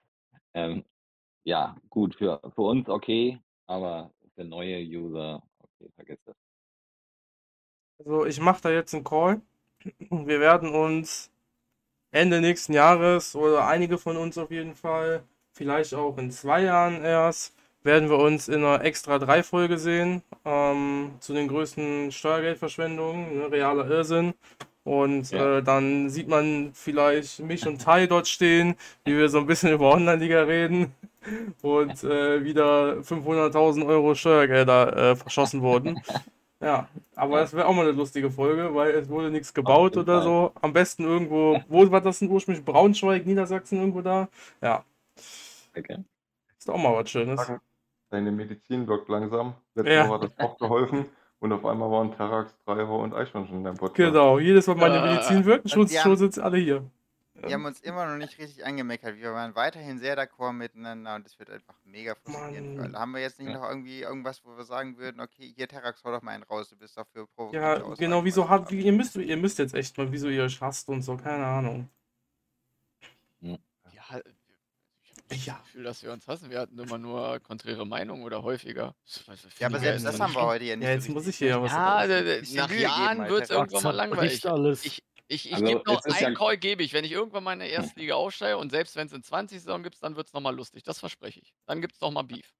ähm, 0.54 0.84
ja, 1.44 1.76
gut, 1.90 2.16
für 2.16 2.40
für 2.54 2.62
uns 2.62 2.88
okay, 2.88 3.40
aber 3.66 4.12
für 4.36 4.44
neue 4.44 4.78
User, 4.80 5.42
okay, 5.60 5.90
vergiss 5.96 6.18
das.“ 6.26 6.34
Also, 8.00 8.24
ich 8.26 8.40
mache 8.40 8.62
da 8.62 8.70
jetzt 8.70 8.94
'n 8.94 9.04
Call. 9.04 9.40
Wir 10.10 10.40
werden 10.40 10.70
uns 10.74 11.30
Ende 12.12 12.40
nächsten 12.40 12.72
Jahres 12.74 13.36
oder 13.36 13.66
einige 13.66 13.98
von 13.98 14.16
uns 14.18 14.38
auf 14.38 14.50
jeden 14.50 14.74
Fall, 14.76 15.24
vielleicht 15.52 15.94
auch 15.94 16.18
in 16.18 16.30
2 16.30 16.62
Jahren 16.64 17.04
erst, 17.04 17.54
werden 17.84 18.10
wir 18.10 18.18
uns 18.18 18.48
in 18.48 18.62
'ner 18.62 18.82
Extra-3-Folge 18.84 19.78
sehen, 19.78 20.22
ähm, 20.44 21.12
zu 21.20 21.34
den 21.34 21.48
größten 21.48 22.12
Steuergeldverschwendungen, 22.12 23.38
ne, 23.38 23.52
realer 23.52 23.88
Irrsinn. 23.90 24.34
Und, 24.86 25.30
Ja. 25.30 25.58
äh, 25.58 25.62
dann 25.62 26.10
sieht 26.10 26.28
man 26.28 26.70
vielleicht 26.74 27.38
mich 27.40 27.66
und 27.66 27.80
Tai 27.80 28.06
dort 28.06 28.26
stehen, 28.26 28.74
wie 29.04 29.16
wir 29.16 29.28
so 29.28 29.38
'n 29.38 29.46
bisschen 29.46 29.72
über 29.74 29.92
Online-Liga 29.92 30.42
reden 30.42 30.92
und, 31.62 32.02
äh, 32.04 32.42
wieder 32.44 33.02
500.000 33.04 33.86
€ 33.86 34.14
Steuergelder, 34.16 35.12
äh, 35.12 35.16
verschossen 35.16 35.62
wurden. 35.62 36.02
Ja, 36.62 36.88
aber 37.16 37.40
das 37.40 37.52
wäre 37.54 37.66
auch 37.66 37.74
mal 37.74 37.84
'ne 37.86 37.90
lustige 37.92 38.30
Folge, 38.30 38.74
weil 38.74 38.92
es 38.92 39.08
wurde 39.08 39.36
Auf 39.36 39.54
gebaut 39.54 39.96
oder 39.96 40.14
Fall. 40.18 40.22
so. 40.22 40.52
Am 40.62 40.72
besten 40.72 41.04
irgendwo 41.04 41.60
wo 41.68 41.90
war 41.90 42.00
das 42.00 42.20
denn 42.20 42.30
ursprünglich? 42.30 42.64
Braunschweig, 42.64 43.26
Niedersachsen, 43.26 43.80
irgendwo 43.80 44.00
da? 44.00 44.28
Ja. 44.62 44.84
Okay. 45.76 45.98
Ist 46.58 46.68
doch 46.68 46.74
auch 46.74 46.78
mal 46.78 46.94
was 46.94 47.10
Schönes. 47.10 47.52
Deine 48.10 48.32
Medizin 48.32 48.86
wirkt 48.88 49.08
langsam. 49.08 49.54
Letzte 49.74 49.92
Ja. 49.94 50.04
Woche 50.08 50.14
hat 50.14 50.22
das 50.24 50.38
auch 50.40 50.58
geholfen 50.58 51.06
und 51.42 51.52
auf 51.52 51.66
einmal 51.66 51.90
waren 51.90 52.16
Terax, 52.16 52.56
Dreier 52.64 52.88
und 52.88 53.12
Eichhorn 53.14 53.46
schon 53.48 53.56
in 53.58 53.64
deinem 53.64 53.76
Podcast. 53.76 53.96
Genau, 53.96 54.38
jedes 54.38 54.66
Mal 54.68 54.76
meine. 54.76 55.00
Medizin 55.02 55.44
wirkt, 55.44 55.64
Und 55.76 55.90
schon 55.90 56.16
sind's 56.16 56.38
alle 56.38 56.56
hier. 56.56 56.88
die 57.34 57.52
haben 57.52 57.64
uns 57.64 57.80
immer 57.80 58.06
noch 58.06 58.16
nicht 58.16 58.38
richtig 58.38 58.64
angemeckert. 58.64 59.16
Wir 59.16 59.32
waren 59.32 59.56
weiterhin 59.56 59.98
sehr 59.98 60.16
d'accord 60.16 60.52
miteinander 60.52 61.16
und 61.16 61.26
es 61.26 61.36
wird 61.40 61.50
einfach 61.50 61.74
mega 61.84 62.14
frustrierend 62.14 62.76
für 62.76 62.84
alle. 62.84 62.96
Haben 62.98 63.10
wir 63.12 63.20
jetzt 63.20 63.40
nicht 63.40 63.48
Ja. 63.50 63.58
noch 63.58 63.68
irgendwie 63.68 64.02
irgendwas, 64.02 64.40
wo 64.44 64.56
wir 64.56 64.62
sagen 64.62 64.96
würden: 64.98 65.20
„Okay, 65.20 65.52
hier 65.56 65.66
Terax, 65.66 66.04
hau 66.04 66.12
doch 66.12 66.22
mal 66.22 66.30
einen 66.30 66.44
raus, 66.44 66.68
du 66.68 66.76
bist 66.76 66.96
doch 66.96 67.06
für 67.08 67.26
Ja, 67.52 67.78
genau, 67.98 68.24
wieso 68.24 68.48
habt 68.48 68.66
heutzutage.“ 68.66 68.76
wie 68.80 68.86
ihr 68.86 68.92
müsst 68.92 69.16
ihr 69.16 69.36
müsst 69.36 69.58
jetzt 69.58 69.74
echt 69.74 69.98
mal, 69.98 70.12
wieso 70.12 70.28
ihr 70.28 70.44
euch 70.44 70.60
hasst 70.60 70.88
und 70.88 71.02
so, 71.02 71.16
keine 71.16 71.44
Ahnung. 71.44 71.88
Ja, 73.40 74.20
Ja. 75.34 75.54
das 75.54 75.62
Gefühl, 75.64 75.84
dass 75.84 76.02
wir 76.02 76.12
uns 76.12 76.28
hassen. 76.28 76.50
Wir 76.50 76.60
hatten 76.60 76.78
immer 76.78 76.98
nur 76.98 77.40
konträre 77.40 77.86
Meinungen 77.86 78.22
oder 78.24 78.42
häufiger. 78.42 78.94
Ja, 79.58 79.66
aber 79.68 79.76
ich 79.76 79.82
selbst 79.82 80.04
das 80.04 80.20
haben 80.20 80.34
wir 80.34 80.42
heute 80.42 80.64
ja 80.64 80.76
nicht 80.76 80.86
Ja, 80.86 80.92
jetzt 80.92 81.08
muss 81.08 81.26
ich 81.26 81.36
hier 81.36 81.48
ja 81.48 81.62
was 81.62 81.70
Ja, 81.72 82.06
d 82.06 82.40
Bisschen 82.40 82.56
nach 82.56 82.70
Jahren 82.70 83.28
wird's 83.28 83.48
komm. 83.48 83.56
irgendwann 83.58 83.82
mal 83.84 83.90
langweilig. 83.94 84.46
alles. 84.46 84.84
Ich 84.84 85.02
ich 85.28 85.46
ich 85.46 85.54
Also, 85.54 85.64
gebe 85.64 85.82
noch 85.86 86.00
es 86.00 86.06
ist 86.06 86.20
ja 86.20 86.26
einen 86.28 86.36
Call 86.36 86.58
gebe 86.58 86.82
ich. 86.82 86.92
Wenn 86.92 87.04
ich 87.04 87.12
irgendwann 87.12 87.44
mal 87.44 87.52
in 87.54 87.60
der 87.60 87.72
ersten 87.72 87.98
Liga 88.00 88.14
aufsteige 88.16 88.58
und 88.58 88.70
selbst 88.70 88.96
wenn's 88.96 89.12
in 89.12 89.22
20 89.22 89.60
Saison 89.62 89.82
gibt's, 89.82 90.00
dann 90.00 90.16
wird's 90.16 90.32
noch 90.32 90.40
mal 90.42 90.54
lustig. 90.54 90.82
Das 90.84 90.98
verspreche 91.00 91.40
ich. 91.40 91.54
Dann 91.66 91.80
gibt's 91.80 92.00
noch 92.00 92.10
mal 92.10 92.22
Beef. 92.22 92.52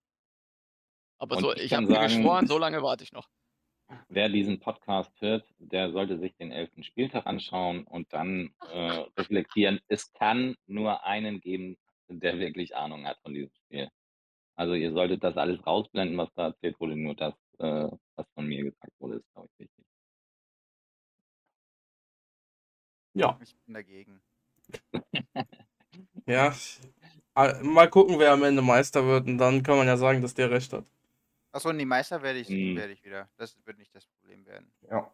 Aber 1.18 1.36
Und 1.36 1.42
so 1.42 1.52
ich 1.54 1.64
ich 1.64 1.72
habe 1.74 1.86
mir 1.86 2.00
geschworen, 2.00 2.46
so 2.46 2.58
lange 2.58 2.82
warte 2.82 3.04
ich 3.04 3.12
noch. 3.12 3.28
wer 4.08 4.28
diesen 4.28 4.58
Podcast 4.60 5.12
hört, 5.20 5.44
der 5.58 5.90
sollte 5.92 6.18
sich 6.18 6.34
den 6.36 6.50
11. 6.52 6.82
Spieltag 6.84 7.26
anschauen 7.26 7.84
und 7.84 8.12
dann, 8.12 8.54
äh, 8.72 9.04
reflektieren. 9.18 9.80
Es 9.88 10.12
kann 10.12 10.56
nur 10.66 11.04
einen 11.04 11.40
geben, 11.40 11.76
der 12.20 12.38
wirklich 12.38 12.76
Ahnung 12.76 13.06
hat 13.06 13.18
von 13.22 13.34
diesem 13.34 13.52
Spiel. 13.66 13.88
Also, 14.56 14.74
ihr 14.74 14.92
solltet 14.92 15.24
das 15.24 15.36
alles 15.36 15.64
rausblenden, 15.66 16.18
was 16.18 16.32
da 16.34 16.48
erzählt 16.48 16.78
wurde, 16.80 16.96
nur 16.96 17.14
das, 17.14 17.34
äh, 17.58 17.88
was 18.16 18.26
von 18.34 18.46
mir 18.46 18.64
gesagt 18.64 18.92
wurde, 19.00 19.16
ist, 19.16 19.32
glaube 19.34 19.48
ich, 19.54 19.60
wichtig. 19.66 19.86
Ja. 23.14 23.38
Ich 23.42 23.56
bin 23.66 23.74
dagegen. 23.74 24.22
Ja. 26.26 26.54
Ah, 27.34 27.54
mal 27.62 27.88
gucken, 27.90 28.18
wer 28.18 28.32
am 28.32 28.44
Ende 28.44 28.62
Meister 28.62 29.04
wird 29.06 29.26
und 29.26 29.38
dann 29.38 29.62
kann 29.62 29.76
man 29.76 29.86
ja 29.86 29.96
sagen, 29.96 30.22
dass 30.22 30.34
der 30.34 30.50
recht 30.50 30.72
hat. 30.72 30.84
Ach 31.52 31.60
so, 31.60 31.68
und 31.68 31.78
die 31.78 31.84
Meister 31.84 32.22
werde 32.22 32.38
ich 32.38 32.48
Mhm. 32.48 32.76
werde 32.76 32.92
ich 32.92 33.04
wieder. 33.04 33.28
Das 33.36 33.56
wird 33.66 33.78
nicht 33.78 33.94
das 33.94 34.06
Problem 34.06 34.46
werden. 34.46 34.70
Ja. 34.90 35.10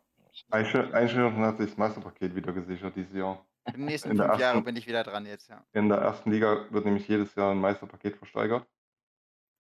Eichhörnchen 0.51 1.45
hat 1.45 1.59
sich 1.59 1.71
das 1.71 1.77
Meisterpaket 1.79 2.35
wieder 2.35 2.53
gesichert 2.53 2.95
dieses 2.95 3.15
Jahr. 3.15 3.45
Die 3.75 3.81
nächsten 3.81 4.13
In 4.13 4.19
der 4.19 4.27
5 4.27 4.37
Jahre 4.37 4.63
ersten 4.63 4.63
bin 4.63 4.77
ich 4.77 4.87
wieder 4.87 5.03
dran 5.05 5.27
jetzt, 5.27 5.49
ja. 5.49 5.65
in 5.75 5.89
der 5.91 5.99
1. 6.01 6.31
Liga 6.31 6.67
wird 6.71 6.85
nämlich 6.87 7.07
jedes 7.09 7.35
Jahr 7.35 7.53
'n 7.53 7.61
Meisterpaket 7.61 8.17
versteigert. 8.17 8.69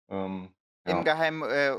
Ähm, 0.09 0.55
Im 0.87 1.03
ja. 1.03 1.05
geheimen, 1.05 1.43
äh, 1.51 1.71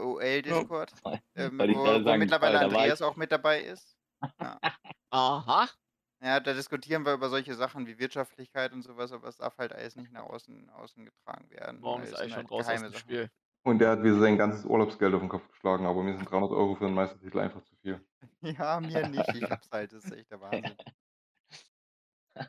Ja. 0.50 0.64
OL-Discord, 0.72 0.96
ähm, 1.36 1.60
Wollte 1.60 1.74
ich 1.74 1.84
wo 1.84 2.04
wo 2.06 2.14
mittlerweile 2.16 2.60
Andreas 2.60 3.02
auch 3.04 3.16
mit 3.16 3.32
dabei 3.32 3.62
ist. 3.62 3.96
Ja. 4.42 4.60
Aha. 5.12 5.70
Ja, 6.22 6.40
da 6.40 6.54
diskutieren 6.54 7.06
wir 7.06 7.14
über 7.14 7.30
solche 7.30 7.54
Sachen 7.56 7.86
wie 7.86 8.00
Wirtschaftlichkeit 8.00 8.74
und 8.74 8.82
so 8.82 8.98
was, 8.98 9.12
aber 9.12 9.28
es 9.28 9.38
darf 9.38 9.58
halt 9.60 9.74
alles 9.74 9.96
nicht 9.96 10.12
nach 10.12 10.24
außen 10.24 10.70
außen 10.72 11.06
getragen 11.06 11.50
werden, 11.52 11.94
weil 11.94 12.08
ist 12.08 12.14
es 12.14 12.22
sind 12.22 12.34
Eichhorn 12.34 12.48
halt 12.48 12.48
raus 12.48 12.70
aus 12.70 12.84
geheime 12.84 12.90
dem 12.90 12.94
Sachen. 12.94 13.16
Spiel. 13.16 13.30
Und 13.64 13.80
der 13.80 13.90
hat 13.92 14.04
wieder 14.04 14.20
sein 14.20 14.38
ganzes 14.38 14.66
Urlaubsgeld 14.66 15.14
auf 15.16 15.22
'n 15.24 15.30
Kopf 15.30 15.48
geschlagen, 15.50 15.86
aber 15.86 16.04
mir 16.04 16.16
sind 16.16 16.30
300 16.30 16.52
€ 16.52 16.76
für 16.76 16.86
'n 16.86 16.94
Meistertitel 16.94 17.40
einfach 17.40 17.64
zu 17.64 17.76
viel. 17.78 18.06
Ja, 18.42 18.80
mir 18.80 19.04
nicht. 19.06 19.34
Ich 19.34 19.50
habe 19.50 19.62
es 19.64 19.70
halt. 19.72 19.92
Das 19.94 20.04
ist 20.06 20.12
echt 20.12 20.32
der 20.32 20.40
Wahnsinn. 20.42 20.78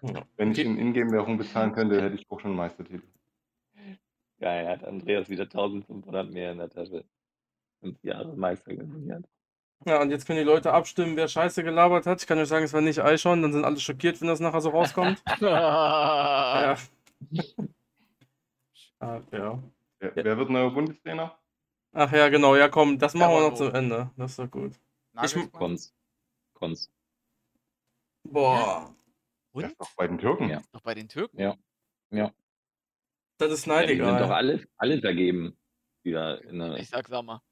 Ja. 0.02 0.26
Wenn 0.36 0.52
ich 0.52 0.58
in 0.58 0.78
Ingame-Währung 0.78 1.38
bezahlen 1.38 1.72
könnte, 1.72 2.00
hätte 2.02 2.16
ich 2.16 2.28
auch 2.30 2.40
schon 2.40 2.52
'n 2.52 2.56
Meistertitel. 2.56 3.06
Geil, 4.38 4.68
hat 4.68 4.84
Andreas 4.84 5.28
wieder 5.28 5.46
1.500 5.46 6.24
mehr 6.30 6.52
in 6.52 6.58
der 6.58 6.68
Tasche. 6.68 7.04
5 7.80 8.02
Jahre 8.02 8.36
Meister 8.36 8.74
geworden. 8.74 9.26
Ja, 9.84 10.00
und 10.00 10.10
jetzt 10.10 10.26
können 10.26 10.38
die 10.38 10.44
Leute 10.44 10.72
abstimmen, 10.72 11.16
wer 11.16 11.28
Scheiße 11.28 11.62
gelabert 11.62 12.06
hat. 12.06 12.20
Ich 12.20 12.26
kann 12.26 12.38
euch 12.38 12.48
sagen, 12.48 12.64
es 12.64 12.72
war 12.72 12.80
nicht 12.80 13.00
Eichhorn, 13.00 13.42
dann 13.42 13.52
sind 13.52 13.64
alle 13.64 13.78
schockiert, 13.78 14.20
wenn 14.20 14.28
das 14.28 14.40
nachher 14.40 14.60
so 14.60 14.70
rauskommt. 14.70 15.22
Ja. 15.40 16.76
Ah, 18.98 19.20
ja. 19.32 19.62
Wer 20.00 20.12
Ja. 20.16 20.24
wer 20.24 20.38
wird 20.38 20.50
neuer 20.50 20.70
Bundestrainer? 20.70 21.38
Ach 21.92 22.12
ja, 22.12 22.28
genau, 22.28 22.56
ja 22.56 22.68
komm, 22.68 22.98
das 22.98 23.14
machen 23.14 23.32
wir 23.34 23.40
noch 23.50 23.54
zum 23.54 23.74
Ende. 23.74 24.10
Das 24.16 24.32
ist 24.32 24.38
doch 24.38 24.50
gut. 24.50 24.72
Ich 24.72 25.14
Nagelsmann? 25.14 25.52
Konz. 25.52 25.94
Konz. 26.54 26.90
boah, 28.24 28.94
Und? 29.56 29.64
ist 29.72 29.80
doch 29.80 29.90
bei 29.96 30.06
den 30.06 30.18
Türken. 30.18 30.48
Ja. 30.48 30.62
Noch 30.72 30.82
bei 30.82 30.94
den 30.94 31.08
Türken? 31.08 31.40
Ja. 31.40 31.56
Ja. 32.10 32.32
das 33.38 33.52
ist 33.52 33.66
Ja, 33.66 33.82
die 33.82 33.88
sind 33.88 34.00
doch 34.00 34.06
neidegal. 34.06 34.32
alle 34.32 34.66
alle 34.76 35.00
vergeben 35.00 35.56
wieder 36.02 36.42
in 36.44 36.58
der 36.58 36.76
Ich 36.76 36.88
sage 36.88 37.08
Sammer. 37.08 37.42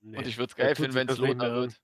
Ne, 0.00 0.18
Und 0.18 0.26
ich 0.26 0.38
würde 0.38 0.50
es 0.50 0.56
geil 0.56 0.74
finden, 0.76 1.06
das 1.06 1.18
nicht 1.18 1.28
Lothar 1.34 1.54
wird. 1.54 1.80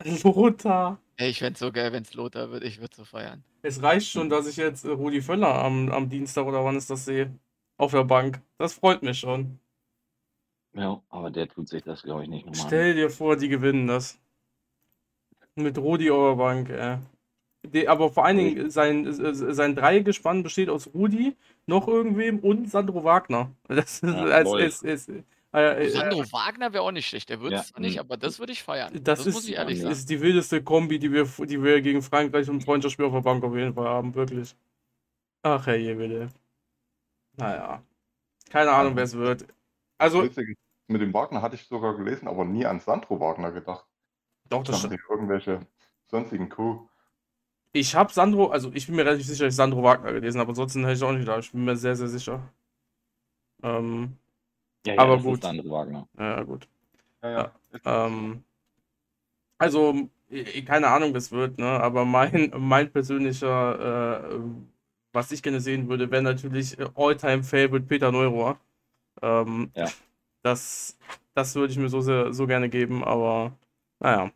Lothar. 0.24 1.00
Ey, 1.16 1.30
ich 1.30 1.38
fände 1.38 1.58
so 1.58 1.72
geil, 1.72 1.92
wenn's 1.92 2.14
Lothar 2.14 2.50
wird. 2.50 2.62
Ich 2.62 2.80
würde 2.80 2.94
so 2.94 3.04
feiern. 3.04 3.42
Es 3.62 3.82
reicht 3.82 4.08
schon, 4.08 4.28
dass 4.28 4.46
ich 4.46 4.56
jetzt 4.56 4.84
äh, 4.84 4.90
Rudi 4.90 5.20
Völler 5.22 5.54
am, 5.54 5.90
am 5.90 6.08
Dienstag 6.08 6.44
oder 6.46 6.64
wann 6.64 6.76
ist 6.76 6.90
das 6.90 7.04
sehe. 7.04 7.36
Auf 7.78 7.90
der 7.92 8.04
Bank. 8.04 8.40
Das 8.58 8.74
freut 8.74 9.02
mich 9.02 9.18
schon. 9.18 9.58
Ja, 10.74 11.02
aber 11.08 11.30
der 11.30 11.48
tut 11.48 11.68
sich 11.68 11.82
das, 11.82 12.02
glaube 12.02 12.22
ich, 12.22 12.28
nicht 12.28 12.46
noch 12.46 12.52
mal 12.54 12.60
an. 12.60 12.66
Stell 12.66 12.94
dir 12.94 13.10
vor, 13.10 13.36
die 13.36 13.48
gewinnen 13.48 13.86
das. 13.86 14.20
Mit 15.54 15.78
Rudi 15.78 16.10
auf 16.10 16.30
der 16.32 16.36
Bank, 16.36 16.68
ey. 16.68 16.98
Die, 17.72 17.88
aber 17.88 18.10
vor 18.10 18.24
allen 18.24 18.38
Dingen, 18.38 18.70
sein, 18.70 19.06
äh, 19.06 19.34
sein 19.34 19.74
Dreigespann 19.74 20.42
besteht 20.42 20.68
aus 20.68 20.90
Rudi, 20.94 21.36
noch 21.66 21.88
irgendwem 21.88 22.38
und 22.40 22.70
Sandro 22.70 23.04
Wagner. 23.04 23.50
Das 23.68 24.00
ist, 24.00 24.04
Ja, 24.04 24.24
als, 24.24 24.52
ist, 24.52 24.82
ist, 24.84 25.08
äh, 25.08 25.84
äh, 25.84 25.90
Sandro 25.90 26.18
Wagner 26.32 26.72
wäre 26.72 26.82
auch 26.82 26.90
nicht 26.92 27.06
schlecht. 27.08 27.28
Der 27.28 27.40
wird 27.40 27.52
Ja, 27.52 27.60
es 27.60 27.68
zwar 27.68 27.80
nicht, 27.80 27.98
aber 27.98 28.16
das 28.16 28.38
würde 28.38 28.52
ich 28.52 28.62
feiern. 28.62 28.92
das, 28.92 29.02
Das 29.04 29.26
ist, 29.26 29.34
muss 29.34 29.48
ich 29.48 29.54
ehrlich 29.54 29.80
sagen. 29.80 29.92
ist 29.92 30.10
die 30.10 30.20
wildeste 30.20 30.62
Kombi, 30.62 30.98
die 30.98 31.12
wir, 31.12 31.24
die 31.46 31.62
wir 31.62 31.80
gegen 31.82 32.02
Frankreich 32.02 32.48
im 32.48 32.60
Freundschaftsspiel 32.60 33.06
auf 33.06 33.12
der 33.12 33.20
Bank 33.20 33.42
auf 33.44 33.54
jeden 33.54 33.74
Fall 33.74 33.88
haben, 33.88 34.14
wirklich. 34.14 34.54
Ach, 35.42 35.66
herrje, 35.66 35.94
bitte. 35.96 36.28
Naja. 37.38 37.82
Keine 38.50 38.72
Ahnung, 38.72 38.96
wer 38.96 39.04
es 39.04 39.14
wird. 39.14 39.46
Also, 39.98 40.22
Witzig 40.24 40.56
mit 40.88 41.00
dem 41.00 41.12
Wagner 41.14 41.42
hatte 41.42 41.56
ich 41.56 41.66
sogar 41.66 41.96
gelesen, 41.96 42.28
aber 42.28 42.44
nie 42.44 42.66
an 42.66 42.80
Sandro 42.80 43.20
Wagner 43.20 43.52
gedacht. 43.52 43.86
doch, 44.48 44.62
Ich 44.62 44.68
das 44.70 44.82
dachte, 44.82 44.96
irgendwelche 45.10 45.60
sonstigen 46.06 46.48
Co. 46.48 46.88
Ich 47.72 47.94
habe 47.94 48.12
Sandro, 48.12 48.48
also 48.48 48.72
ich 48.74 48.86
bin 48.86 48.96
mir 48.96 49.04
relativ 49.06 49.26
sicher, 49.26 49.44
dass 49.44 49.54
ich 49.54 49.56
Sandro 49.56 49.82
Wagner 49.82 50.12
gelesen 50.12 50.40
habe. 50.40 50.50
Ansonsten 50.50 50.84
hätte 50.84 50.96
ich 50.96 51.02
auch 51.04 51.12
nicht 51.12 51.28
da. 51.28 51.38
Ich 51.38 51.52
bin 51.52 51.64
mir 51.64 51.76
sehr, 51.76 51.94
sehr 51.96 52.08
sicher. 52.08 52.52
Ähm, 53.62 54.16
Ja, 54.86 54.94
ja, 54.94 55.00
Aber 55.02 55.16
das 55.16 55.24
gut. 55.24 55.42
Sandro 55.42 55.70
Wagner. 55.70 56.08
ja, 56.18 56.42
gut. 56.42 56.68
Ja, 57.22 57.30
ja. 57.30 57.52
Ähm, 57.84 58.44
also, 59.58 60.08
keine 60.66 60.88
Ahnung, 60.88 61.14
wie 61.14 61.18
es 61.18 61.32
wird, 61.32 61.58
ne? 61.58 61.66
Aber 61.66 62.04
mein, 62.04 62.52
mein 62.58 62.90
persönlicher, 62.92 64.30
äh, 64.34 64.40
was 65.12 65.32
ich 65.32 65.42
gerne 65.42 65.60
sehen 65.60 65.88
würde, 65.88 66.10
wäre 66.10 66.22
natürlich 66.22 66.78
äh, 66.78 66.88
All-Time-Favorite 66.94 67.86
Peter 67.86 68.12
Neurohr. 68.12 68.58
Ähm, 69.22 69.72
Ja. 69.74 69.88
Das, 70.42 70.98
das 71.34 71.54
würde 71.56 71.72
ich 71.72 71.78
mir 71.78 71.88
so, 71.90 72.00
sehr, 72.02 72.32
so 72.34 72.46
gerne 72.46 72.68
geben, 72.70 73.04
aber 73.04 73.52
naja. 74.00 74.32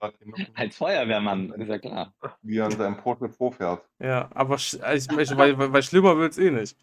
Hier 0.00 0.46
Als 0.54 0.76
Feuerwehrmann, 0.76 1.52
ist 1.52 1.68
ja 1.68 1.78
klar. 1.78 2.14
Wie 2.42 2.58
er 2.58 2.66
an 2.66 2.72
seinem 2.72 2.96
Porsche 2.98 3.28
vorfährt. 3.28 3.84
Ja, 3.98 4.28
aber 4.34 4.56
sch- 4.56 4.78
ich, 4.94 5.10
ich, 5.10 5.36
weil, 5.36 5.58
weil, 5.58 5.72
weil 5.72 5.82
schlimmer 5.82 6.16
wird 6.16 6.32
es 6.32 6.38
eh 6.38 6.50
nicht. 6.50 6.76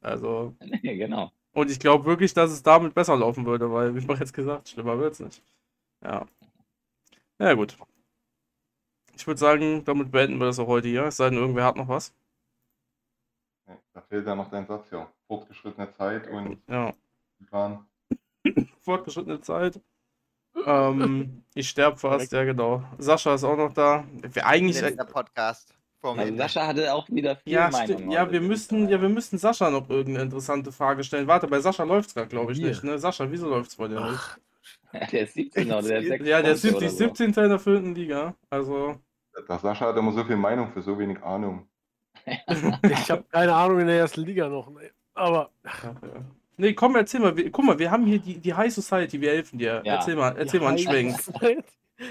Also, 0.00 0.54
Nee, 0.82 0.96
genau. 0.96 1.32
und 1.52 1.70
ich 1.70 1.80
glaube 1.80 2.04
wirklich, 2.04 2.34
dass 2.34 2.50
es 2.50 2.62
damit 2.62 2.94
besser 2.94 3.16
laufen 3.16 3.46
würde, 3.46 3.72
weil, 3.72 3.94
wie 3.94 3.98
ich 4.12 4.20
jetzt 4.20 4.34
gesagt, 4.34 4.68
schlimmer 4.68 4.98
wird 4.98 5.14
es 5.14 5.20
nicht. 5.20 5.42
Ja. 6.02 6.26
Ja, 7.38 7.54
gut. 7.54 7.76
Ich 9.14 9.26
würde 9.26 9.40
sagen, 9.40 9.84
damit 9.84 10.10
beenden 10.10 10.38
wir 10.38 10.46
das 10.46 10.58
auch 10.58 10.66
heute 10.66 10.88
hier. 10.88 11.04
Es 11.04 11.16
sei 11.16 11.30
denn, 11.30 11.38
irgendwer 11.38 11.64
hat 11.64 11.76
noch 11.76 11.88
was. 11.88 12.14
Da 13.94 14.00
fehlt 14.02 14.26
ja 14.26 14.34
noch 14.34 14.50
dein 14.50 14.66
Satz, 14.66 14.90
ja. 14.90 15.10
Fortgeschrittene 15.26 15.90
Zeit 15.90 16.28
und 16.28 16.58
Ja. 16.68 16.92
Fortgeschrittene 18.80 19.40
Zeit. 19.40 19.80
Ähm, 20.64 21.42
ich 21.54 21.68
sterbe 21.68 21.96
fast, 21.96 22.32
ja 22.32 22.44
genau. 22.44 22.82
Sascha 22.98 23.34
ist 23.34 23.44
auch 23.44 23.56
noch 23.56 23.72
da. 23.72 24.04
Wir 24.32 24.46
eigentlich. 24.46 24.80
Letzter 24.80 25.04
Podcast. 25.04 25.72
Also. 26.02 26.36
Sascha 26.36 26.66
hatte 26.68 26.94
auch 26.94 27.08
wieder 27.10 27.34
viel 27.34 27.52
Ja, 27.54 27.68
Meinung. 27.68 28.10
ja, 28.12 28.30
wir 28.30 28.40
müssten, 28.40 28.88
ja, 28.88 29.00
wir 29.02 29.08
müssten 29.08 29.38
Sascha 29.38 29.70
noch 29.70 29.90
irgendeine 29.90 30.24
interessante 30.26 30.70
Frage 30.70 31.02
stellen. 31.02 31.26
Warte, 31.26 31.48
bei 31.48 31.58
Sascha 31.58 31.82
läuft's 31.82 32.14
gerade, 32.14 32.28
glaube 32.28 32.52
ich, 32.52 32.58
Hier. 32.58 32.68
nicht. 32.68 32.84
Ne? 32.84 32.96
Sascha, 32.98 33.28
wieso 33.28 33.48
läuft's 33.48 33.74
bei 33.74 33.88
dir 33.88 34.00
nicht? 34.00 34.20
Ach, 34.20 34.38
Der 35.10 35.22
ist 35.22 35.34
17 35.34 35.66
oder 35.72 35.82
der 35.82 35.98
ist 35.98 36.08
6 36.08 36.26
Ja, 36.26 36.42
der 36.42 36.52
ist 36.52 36.62
Punkte 36.62 36.88
70, 36.88 37.06
oder 37.06 37.08
so. 37.08 37.14
17. 37.24 37.44
in 37.44 37.50
der 37.50 37.58
vierten 37.58 37.94
Liga. 37.96 38.34
Also, 38.50 38.94
Der 39.48 39.58
Sascha 39.58 39.86
hat 39.86 39.96
immer 39.96 40.12
so 40.12 40.22
viel 40.24 40.36
Meinung 40.36 40.72
für 40.72 40.80
so 40.82 40.96
wenig 40.96 41.20
Ahnung. 41.24 41.68
ich 42.24 43.10
habe 43.10 43.24
keine 43.24 43.54
Ahnung 43.54 43.80
in 43.80 43.88
der 43.88 43.98
ersten 43.98 44.22
Liga 44.22 44.48
noch. 44.48 44.70
ne. 44.70 44.90
Aber 45.14 45.50
ja, 45.64 45.72
ja. 46.02 46.24
Nee, 46.58 46.72
komm, 46.72 46.96
erzähl 46.96 47.20
mal. 47.20 47.36
Wir, 47.36 47.50
guck 47.50 47.64
mal, 47.64 47.78
wir 47.78 47.90
haben 47.90 48.06
hier 48.06 48.18
die, 48.18 48.38
die 48.38 48.54
High 48.54 48.72
Society, 48.72 49.20
wir 49.20 49.30
helfen 49.30 49.58
dir. 49.58 49.82
Ja. 49.84 49.96
Erzähl 49.96 50.16
mal, 50.16 50.36
erzähl 50.36 50.60
mal 50.60 50.68
einen 50.68 50.76
die 50.78 50.84
Schwenk. 50.84 51.16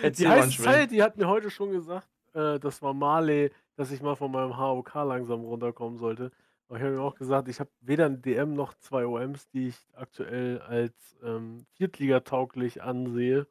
Erzähl 0.02 0.26
Die 0.26 0.28
High. 0.28 0.46
Society 0.46 0.98
hat 0.98 1.18
mir 1.18 1.28
heute 1.28 1.50
schon 1.50 1.72
gesagt, 1.72 2.08
äh, 2.34 2.60
das 2.60 2.82
war 2.82 2.94
Marley, 2.94 3.52
dass 3.76 3.92
ich 3.92 4.02
mal 4.02 4.16
von 4.16 4.32
meinem 4.32 4.58
HOK 4.58 4.94
langsam 4.96 5.42
runterkommen 5.42 5.98
sollte. 5.98 6.32
Aber 6.68 6.78
ich 6.78 6.84
habe 6.84 6.96
ihm 6.96 7.02
auch 7.02 7.16
gesagt, 7.16 7.48
ich 7.48 7.60
habe 7.60 7.70
weder 7.82 8.06
ein 8.06 8.22
DM 8.22 8.54
noch 8.54 8.74
zwei 8.76 9.06
OMs, 9.06 9.48
die 9.50 9.68
ich 9.70 9.78
aktuell 9.94 10.60
als 10.62 10.94
ähm, 11.24 11.66
Viertligatauglich 11.74 12.82
ansehe, 12.82 13.48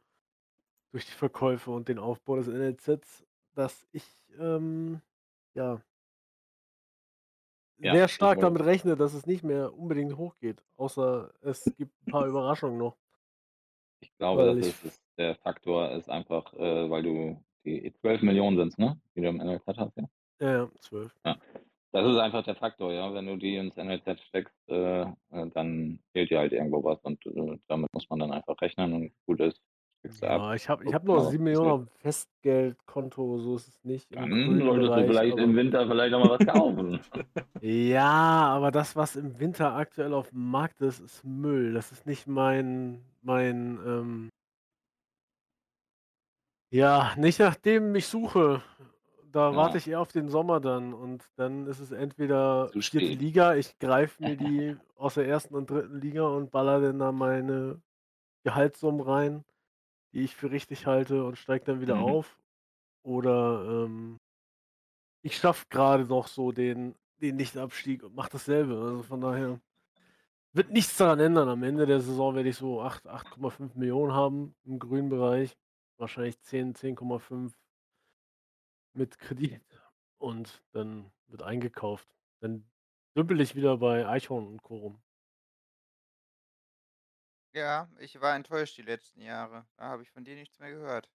durch 0.90 1.06
die 1.06 1.12
Verkäufe 1.12 1.70
und 1.70 1.88
den 1.88 1.98
Aufbau 1.98 2.36
des 2.36 2.48
NLZs, 2.48 3.24
dass 3.54 3.86
ich 3.92 4.04
ähm, 4.38 5.00
ja, 5.54 5.80
Ja, 7.78 7.92
sehr 7.92 8.08
stark 8.08 8.40
damit 8.40 8.64
rechne, 8.64 8.96
dass 8.96 9.14
es 9.14 9.26
nicht 9.26 9.42
mehr 9.42 9.74
unbedingt 9.76 10.16
hochgeht. 10.16 10.62
Außer 10.76 11.32
es 11.42 11.64
gibt 11.76 11.92
ein 12.06 12.10
paar 12.10 12.26
Überraschungen 12.26 12.78
noch. 12.78 12.96
Ich 14.00 14.14
glaube, 14.16 14.44
das 14.54 14.56
ich- 14.68 14.84
ist, 14.84 15.02
der 15.18 15.34
Faktor 15.36 15.90
ist 15.92 16.08
einfach, 16.08 16.52
äh, 16.54 16.90
weil 16.90 17.02
du 17.02 17.44
die 17.64 17.92
12 18.00 18.22
Millionen 18.22 18.56
sind, 18.56 18.78
ne? 18.78 19.00
Die 19.16 19.22
du 19.22 19.28
im 19.28 19.40
NLZ 19.40 19.66
hast, 19.76 19.96
ja. 19.96 20.04
Ja, 20.40 20.52
ja, 20.52 20.70
zwölf. 20.80 21.14
Das 21.92 22.04
ist 22.10 22.18
einfach 22.18 22.42
der 22.44 22.56
Faktor, 22.56 22.92
ja. 22.92 23.14
Wenn 23.14 23.26
du 23.26 23.36
die 23.36 23.56
ins 23.56 23.76
NLZ 23.76 24.20
steckst, 24.22 24.54
äh, 24.68 25.02
äh, 25.02 25.06
dann 25.54 26.00
fehlt 26.12 26.30
dir 26.30 26.40
halt 26.40 26.52
irgendwo 26.52 26.82
was 26.82 27.00
und 27.02 27.24
äh, 27.26 27.58
damit 27.68 27.92
muss 27.94 28.08
man 28.10 28.18
dann 28.18 28.32
einfach 28.32 28.60
rechnen 28.60 28.92
und 28.92 29.12
gut 29.26 29.40
ist. 29.40 29.60
Ja, 30.20 30.54
ich 30.54 30.68
habe 30.68 30.84
ich 30.84 30.92
hab 30.92 31.04
noch 31.04 31.16
was 31.16 31.30
7 31.30 31.44
Millionen 31.44 31.70
auf 31.70 31.80
dem 31.80 31.88
Festgeldkonto, 31.98 33.38
so 33.38 33.56
ist 33.56 33.68
es 33.68 33.84
nicht. 33.84 34.10
Im 34.12 34.30
Dann 34.30 34.60
solltest 34.60 34.88
du 34.88 34.88
Bereich, 34.88 35.06
vielleicht 35.06 35.38
im 35.38 35.56
Winter 35.56 35.86
vielleicht 35.86 36.14
auch 36.14 36.20
mal 36.20 36.30
was 36.38 36.46
kaufen. 36.46 37.00
Ja, 37.62 38.02
aber 38.48 38.70
das, 38.70 38.94
was 38.96 39.16
im 39.16 39.38
Winter 39.40 39.74
aktuell 39.74 40.12
auf 40.12 40.28
dem 40.28 40.50
Markt 40.50 40.82
ist, 40.82 41.00
ist 41.00 41.24
Müll. 41.24 41.72
Das 41.72 41.92
ist 41.92 42.04
nicht 42.06 42.26
mein, 42.26 43.02
mein, 43.22 43.78
ähm, 43.86 44.28
ja, 46.70 47.14
nicht 47.16 47.38
nachdem 47.38 47.94
ich 47.94 48.06
suche. 48.06 48.62
Da 49.32 49.50
Ja. 49.50 49.56
warte 49.56 49.78
ich 49.78 49.88
eher 49.88 50.00
auf 50.00 50.12
den 50.12 50.28
Sommer 50.28 50.60
dann 50.60 50.92
und 50.94 51.24
dann 51.36 51.66
ist 51.66 51.80
es 51.80 51.90
entweder 51.90 52.68
vierte 52.68 52.82
spät. 52.82 53.20
Liga, 53.20 53.54
ich 53.54 53.78
greife 53.78 54.22
mir 54.22 54.36
die 54.36 54.76
aus 54.96 55.14
der 55.14 55.26
ersten 55.26 55.54
und 55.54 55.70
dritten 55.70 56.00
Liga 56.00 56.26
und 56.28 56.50
baller 56.50 56.80
dann 56.80 56.98
da 56.98 57.12
meine 57.12 57.80
Gehaltssummen 58.44 59.00
rein, 59.00 59.44
die 60.14 60.20
ich 60.22 60.36
für 60.36 60.50
richtig 60.50 60.86
halte 60.86 61.24
und 61.24 61.36
steige 61.36 61.64
dann 61.64 61.80
wieder 61.80 61.96
Mhm. 61.96 62.02
auf. 62.02 62.38
Oder 63.02 63.84
ähm, 63.86 64.18
ich 65.22 65.36
schaffe 65.36 65.66
gerade 65.70 66.04
noch 66.04 66.28
so 66.28 66.52
den, 66.52 66.94
den 67.20 67.36
Nichtabstieg 67.36 68.02
und 68.04 68.14
mache 68.14 68.30
dasselbe. 68.30 68.74
Also 68.74 69.02
von 69.02 69.20
daher 69.20 69.60
wird 70.52 70.70
nichts 70.70 70.96
daran 70.96 71.20
ändern. 71.20 71.48
Am 71.48 71.62
Ende 71.62 71.86
der 71.86 72.00
Saison 72.00 72.34
werde 72.34 72.48
ich 72.48 72.56
so 72.56 72.80
8, 72.82 73.06
8,5 73.06 73.76
Millionen 73.76 74.12
haben 74.12 74.54
im 74.64 74.78
grünen 74.78 75.08
Bereich. 75.08 75.56
Wahrscheinlich 75.98 76.40
10, 76.40 76.74
10,5 76.74 77.52
mit 78.94 79.18
Kredit. 79.18 79.62
Und 80.18 80.62
dann 80.72 81.10
wird 81.26 81.42
eingekauft. 81.42 82.08
Dann 82.40 82.64
dümpel 83.16 83.40
ich 83.40 83.56
wieder 83.56 83.78
bei 83.78 84.06
Eichhorn 84.06 84.46
und 84.46 84.62
Co. 84.62 84.96
Ja, 87.54 87.88
ich 87.98 88.20
war 88.20 88.34
enttäuscht 88.34 88.76
die 88.76 88.82
letzten 88.82 89.20
Jahre. 89.20 89.64
Da 89.76 89.84
habe 89.84 90.02
ich 90.02 90.10
von 90.10 90.24
dir 90.24 90.34
nichts 90.34 90.58
mehr 90.58 90.70
gehört. 90.72 91.08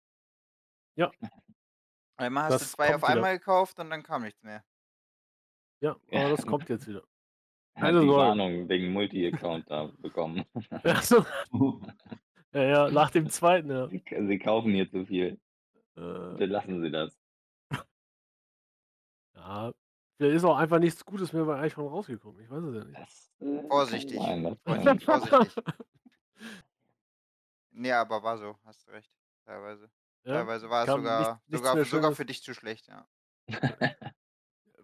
Ja. 0.97 1.10
Einmal 2.16 2.44
hast 2.44 2.52
du 2.52 2.59
Das 2.59 2.73
zwei 2.73 2.86
auf 2.86 3.01
kommt 3.01 3.02
wieder. 3.05 3.15
einmal 3.16 3.39
gekauft 3.39 3.78
und 3.81 3.90
dann 3.90 4.02
kam 4.02 4.23
nichts 4.23 4.43
mehr. 4.43 4.65
Ja, 5.81 5.97
Ja. 6.10 6.20
aber 6.20 6.31
das 6.36 6.47
kommt 6.47 6.69
jetzt 6.69 6.86
wieder. 6.86 7.02
Er 7.74 7.82
hat 7.82 7.89
Keine 7.89 8.01
die 8.01 8.06
Sorge. 8.06 8.28
Warnung 8.28 8.69
wegen 8.69 8.93
Multi-Account 8.93 9.70
da 9.70 9.86
bekommen. 9.98 10.44
Achso. 10.85 11.24
Ja, 12.55 12.62
ja, 12.62 12.90
nach 12.90 13.10
dem 13.10 13.28
zweiten, 13.28 13.69
ja. 13.70 13.89
Sie 13.89 14.02
sie 14.27 14.39
kaufen 14.39 14.70
hier 14.73 14.90
zu 14.90 15.05
viel. 15.05 15.39
Äh, 15.97 16.01
Bitte 16.32 16.47
lassen 16.47 16.81
Sie 16.81 16.90
das. 16.90 17.15
ja, 19.35 19.70
vielleicht 20.16 20.36
ist 20.36 20.44
auch 20.44 20.56
einfach 20.56 20.78
nichts 20.78 21.05
Gutes 21.05 21.35
mehr 21.35 21.44
bei 21.44 21.59
Eichhorn 21.60 21.89
rausgekommen. 21.89 22.40
Ich 22.43 22.48
weiß 22.51 22.62
es 22.65 22.74
ja 22.74 22.85
nicht. 22.85 22.98
Das 22.98 23.31
äh, 23.40 23.56
kann 23.59 23.66
Vorsichtig. 23.69 24.16
sein, 24.16 24.44
das 24.44 24.59
Vorsichtig, 24.65 25.06
kann- 25.06 25.23
vorsichtig. 25.27 25.65
Nee, 27.70 27.93
aber 27.93 28.23
war 28.23 28.39
so, 28.39 28.59
hast 28.65 28.86
du 28.86 28.90
recht. 28.90 29.12
Teilweise. 29.44 29.90
Ja? 30.24 30.35
Teilweise 30.35 30.69
war 30.69 30.82
es 30.82 30.86
kam 30.86 31.01
sogar, 31.01 31.43
nichts 31.47 31.59
sogar, 31.59 31.74
mehr 31.74 31.85
sogar 31.85 32.02
Schönes. 32.02 32.16
für 32.16 32.24
dich 32.24 32.43
zu 32.43 32.55
schlecht, 32.55 32.89
ja. 32.89 33.09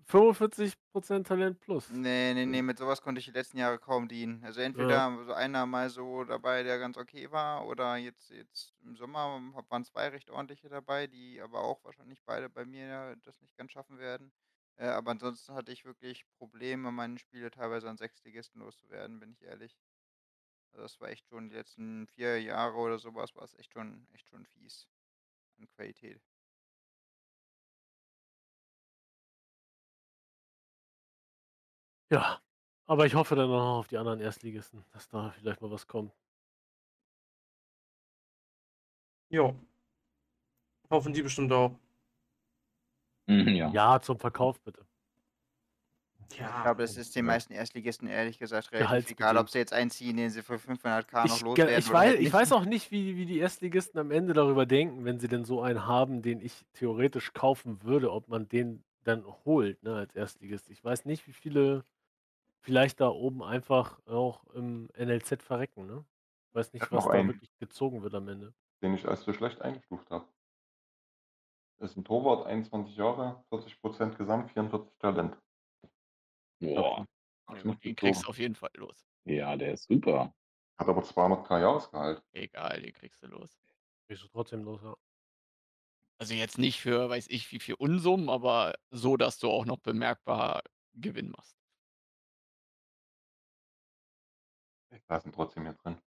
45% 0.09 1.25
Talent 1.25 1.61
plus. 1.61 1.89
Nee, 1.91 2.35
nee, 2.35 2.47
nee, 2.47 2.63
mit 2.63 2.79
sowas 2.79 3.01
konnte 3.03 3.19
ich 3.19 3.25
die 3.25 3.33
letzten 3.33 3.59
Jahre 3.59 3.79
kaum 3.79 4.07
dienen. 4.07 4.45
Also 4.45 4.61
entweder 4.61 5.25
so 5.25 5.33
einer 5.33 5.67
mal 5.67 5.89
so 5.89 6.25
dabei, 6.25 6.63
der 6.63 6.79
ganz 6.79 6.97
okay 6.97 7.31
war, 7.31 7.67
oder 7.67 7.97
jetzt, 7.97 8.31
jetzt 8.31 8.75
im 8.83 8.97
Sommer 8.97 9.41
waren 9.69 9.85
zwei 9.85 10.09
recht 10.09 10.31
ordentliche 10.31 10.69
dabei, 10.69 11.07
die 11.07 11.41
aber 11.41 11.61
auch 11.61 11.83
wahrscheinlich 11.85 12.23
beide 12.25 12.49
bei 12.49 12.65
mir 12.65 13.17
das 13.25 13.41
nicht 13.41 13.57
ganz 13.57 13.73
schaffen 13.73 13.99
werden. 13.99 14.33
Äh, 14.77 14.89
aber 14.89 15.13
ansonsten 15.13 15.55
hatte 15.55 15.73
ich 15.73 15.85
wirklich 15.85 16.27
Probleme, 16.39 16.91
meine 16.93 17.19
Spiele 17.19 17.51
teilweise 17.51 17.89
an 17.89 17.97
Sechsligisten 17.97 18.61
loszuwerden, 18.61 19.21
bin 19.21 19.33
ich 19.33 19.43
ehrlich. 19.43 19.79
Also 20.75 20.83
das 20.83 21.01
war 21.01 21.09
echt 21.09 21.29
schon 21.29 21.51
die 21.51 21.55
letzten 21.55 22.09
vier 22.09 22.43
Jahre 22.43 22.77
oder 22.77 22.99
sowas, 22.99 23.33
war 23.37 23.45
es 23.45 23.55
echt 23.55 23.73
schon, 23.73 24.09
echt 24.13 24.29
schon 24.29 24.45
fies 24.45 24.89
an 25.59 25.69
Qualität. 25.69 26.21
Ja, 32.11 32.41
aber 32.87 33.07
ich 33.07 33.15
hoffe 33.15 33.35
dann 33.37 33.49
noch 33.51 33.79
auf 33.79 33.89
die 33.89 33.99
anderen 33.99 34.21
Erstligisten, 34.21 34.85
dass 34.93 35.09
da 35.09 35.31
vielleicht 35.31 35.61
mal 35.61 35.71
was 35.71 35.87
kommt. 35.87 36.13
Jo. 39.31 39.55
Hoffen 40.91 41.13
die 41.13 41.23
bestimmt 41.23 41.53
auch. 41.53 41.79
Mhm, 43.29 43.55
ja. 43.57 43.71
Ja, 43.73 44.01
zum 44.01 44.19
Verkauf 44.19 44.61
bitte. 44.63 44.87
Ja. 46.33 46.47
Ich 46.59 46.63
glaube, 46.63 46.83
es 46.83 46.97
ist 46.97 47.15
den 47.15 47.25
meisten 47.27 47.53
Erstligisten 47.53 48.09
ehrlich 48.09 48.39
gesagt 48.39 48.73
relativ 48.73 49.11
egal, 49.11 49.37
ob 49.37 49.49
sie 49.51 49.59
jetzt 49.59 49.73
einziehen, 49.73 50.17
den 50.17 50.31
sie 50.31 50.43
für 50.43 50.55
500k 50.57 51.29
noch 51.29 51.37
Ich, 51.37 51.41
loswerden 51.43 51.79
ich, 51.79 51.93
weiß, 51.93 52.15
ich 52.19 52.33
weiß 52.33 52.53
auch 52.53 52.65
nicht, 52.65 52.91
wie, 52.91 53.17
wie 53.17 53.27
die 53.27 53.39
Erstligisten 53.39 53.99
am 54.01 54.11
Ende 54.11 54.33
darüber 54.33 54.67
denken, 54.67 55.05
wenn 55.05 55.21
sie 55.21 55.29
denn 55.29 55.45
so 55.45 55.63
einen 55.63 55.87
haben, 55.87 56.23
den 56.23 56.41
ich 56.41 56.65
theoretisch 56.73 57.33
kaufen 57.33 57.83
würde, 57.83 58.11
ob 58.13 58.29
man 58.29 58.49
den 58.49 58.85
dann 59.05 59.25
holt, 59.45 59.83
ne, 59.83 59.95
als 59.97 60.15
Erstligist. 60.15 60.71
Ich 60.71 60.83
weiß 60.83 61.05
nicht, 61.05 61.27
wie 61.27 61.33
viele 61.33 61.85
vielleicht 62.61 63.01
da 63.01 63.09
oben 63.09 63.43
einfach 63.43 64.01
auch 64.07 64.45
im 64.55 64.89
NLZ 64.97 65.43
verrecken, 65.43 65.87
ne? 65.87 66.05
Ich 66.49 66.55
weiß 66.55 66.73
Ich 66.75 66.75
nicht, 66.75 66.91
hab 66.91 66.93
was 66.93 67.09
da 67.09 67.11
einen. 67.11 67.29
wirklich 67.29 67.51
gezogen 67.59 68.03
wird 68.03 68.15
am 68.15 68.29
Ende. 68.29 68.55
Den 68.83 68.95
ich 68.95 69.07
als 69.07 69.23
so 69.25 69.33
schlecht 69.33 69.61
eingestuft 69.63 70.11
habe. 70.11 70.27
Ist 71.81 71.97
ein 71.97 72.05
Torwart, 72.05 72.47
21 72.47 72.97
Jahre, 72.97 73.45
40% 73.51 74.17
Gesamt, 74.17 74.51
44 74.53 74.97
Talent. 74.99 75.37
Boah. 76.61 77.07
Macht 77.63 77.85
Den 77.85 77.97
kriegst 77.97 78.25
du 78.25 78.29
auf 78.29 78.39
jeden 78.39 78.55
Fall 78.55 78.71
los. 78.75 79.07
Ja, 79.25 79.57
der 79.57 79.75
ist 79.75 79.85
super. 79.85 80.35
Hat 80.79 80.89
aber 80.89 81.03
200k 81.03 81.61
Jahresgehalt. 81.61 82.23
Egal, 82.33 82.81
den 82.81 82.93
kriegst 82.93 83.23
du 83.23 83.27
los. 83.29 83.59
Kriegst 84.07 84.25
du 84.25 84.29
trotzdem 84.29 84.65
los, 84.65 84.83
ja. 84.83 84.97
Also 86.19 86.35
jetzt 86.35 86.59
nicht 86.59 86.81
für, 86.81 87.09
weiß 87.11 87.29
ich, 87.29 87.51
wie 87.53 87.59
viel 87.61 87.75
Unsummen, 87.75 88.29
aber 88.29 88.75
so, 88.91 89.17
dass 89.17 89.39
du 89.39 89.51
auch 89.51 89.67
noch 89.67 89.79
bemerkbar 89.79 90.63
Gewinn 90.95 91.31
machst. 91.31 91.57
Ich 94.91 95.03
lasse 95.09 95.29
ihn 95.29 95.33
trotzdem 95.33 95.65
hier 95.65 95.75
drin. 95.75 96.01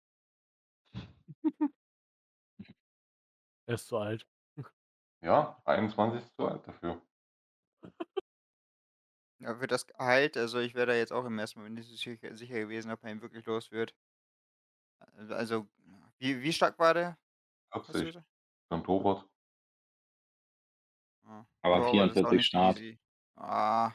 Er 3.66 3.74
ist 3.74 3.88
zu 3.88 3.98
alt. 3.98 4.26
Ja, 5.22 5.58
21 5.64 6.20
ist 6.22 6.36
zu 6.36 6.46
alt 6.46 6.68
dafür. 6.68 7.00
Ja, 9.44 9.54
für 9.56 9.66
das 9.66 9.86
Gehalt, 9.86 10.38
also 10.38 10.58
ich 10.58 10.74
wäre 10.74 10.86
da 10.86 10.94
jetzt 10.94 11.12
auch 11.12 11.26
im 11.26 11.38
ersten 11.38 11.58
Moment 11.58 11.74
nicht 11.74 11.86
so 11.88 11.94
sicher, 11.94 12.34
sicher 12.34 12.54
gewesen, 12.60 12.90
ob 12.90 13.04
er 13.04 13.10
ihn 13.10 13.20
wirklich 13.20 13.44
los 13.44 13.70
wird. 13.70 13.94
Also- 14.98 15.34
Also, 15.34 15.68
wie, 16.18 16.40
wie 16.42 16.52
stark 16.52 16.78
war 16.78 16.94
der? 16.94 17.18
Hast 17.70 17.88
du 17.88 17.92
40 17.92 18.06
gesagt? 18.06 18.26
für 18.68 18.74
ein 18.76 18.84
Torwart. 18.84 19.28
Ja. 21.26 21.46
Aber 21.62 21.78
ist 21.80 21.84
auch 21.84 21.90
44 21.90 22.30
nicht 22.38 22.46
Start. 22.46 22.76
easy. 22.78 22.98
Ah. 23.36 23.92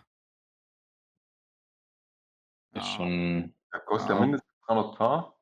Ist 2.73 2.85
Ja. 2.85 2.95
schon. 2.95 3.55
Der 3.73 3.79
kostet 3.81 4.09
Ja. 4.09 4.15
ja 4.15 4.21
mindestens 4.21 4.51
300k 4.67 5.33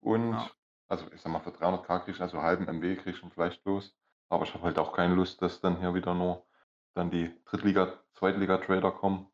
und 0.00 0.32
Ja. 0.32 0.50
also 0.88 1.10
ich 1.12 1.20
sag 1.20 1.32
mal, 1.32 1.40
für 1.40 1.50
300k 1.50 1.98
kriegst 2.04 2.20
du 2.20 2.24
also 2.24 2.40
halben 2.40 2.68
MW 2.68 2.94
kriegst 2.96 3.20
du 3.22 3.28
vielleicht 3.30 3.64
los. 3.64 3.96
Aber 4.28 4.44
ich 4.44 4.54
habe 4.54 4.62
halt 4.64 4.78
auch 4.78 4.92
keine 4.92 5.14
Lust, 5.14 5.42
dass 5.42 5.60
dann 5.60 5.78
hier 5.78 5.92
wieder 5.94 6.14
nur 6.14 6.46
dann 6.94 7.10
die 7.10 7.34
Drittliga, 7.46 7.98
Zweitliga-Trader 8.14 8.92
kommen 8.92 9.28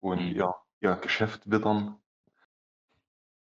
und 0.00 0.28
Mhm. 0.28 0.32
ihr, 0.32 0.54
ihr 0.80 0.96
Geschäft 0.96 1.50
wittern. 1.50 2.00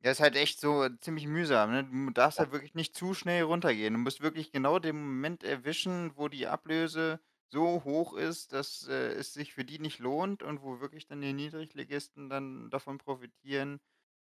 Ja, 0.03 0.09
ist 0.11 0.19
halt 0.19 0.35
echt 0.35 0.59
so 0.59 0.89
ziemlich 0.99 1.27
mühsam. 1.27 1.71
Ne? 1.71 1.83
Du 1.83 2.09
darfst 2.11 2.39
halt 2.39 2.51
wirklich 2.51 2.73
nicht 2.73 2.95
zu 2.95 3.13
schnell 3.13 3.43
runtergehen. 3.43 3.93
Du 3.93 3.99
musst 3.99 4.21
wirklich 4.21 4.51
genau 4.51 4.79
den 4.79 4.95
Moment 4.99 5.43
erwischen, 5.43 6.17
wo 6.17 6.27
die 6.27 6.47
Ablöse 6.47 7.19
so 7.49 7.83
hoch 7.83 8.13
ist, 8.15 8.51
dass 8.53 8.87
äh, 8.87 8.93
es 9.13 9.33
sich 9.33 9.53
für 9.53 9.63
die 9.65 9.77
nicht 9.77 9.99
lohnt 9.99 10.41
und 10.41 10.61
wo 10.63 10.79
wirklich 10.79 11.05
dann 11.05 11.21
die 11.21 11.33
Niedrigligisten 11.33 12.29
dann 12.29 12.69
davon 12.71 12.97
profitieren, 12.97 13.79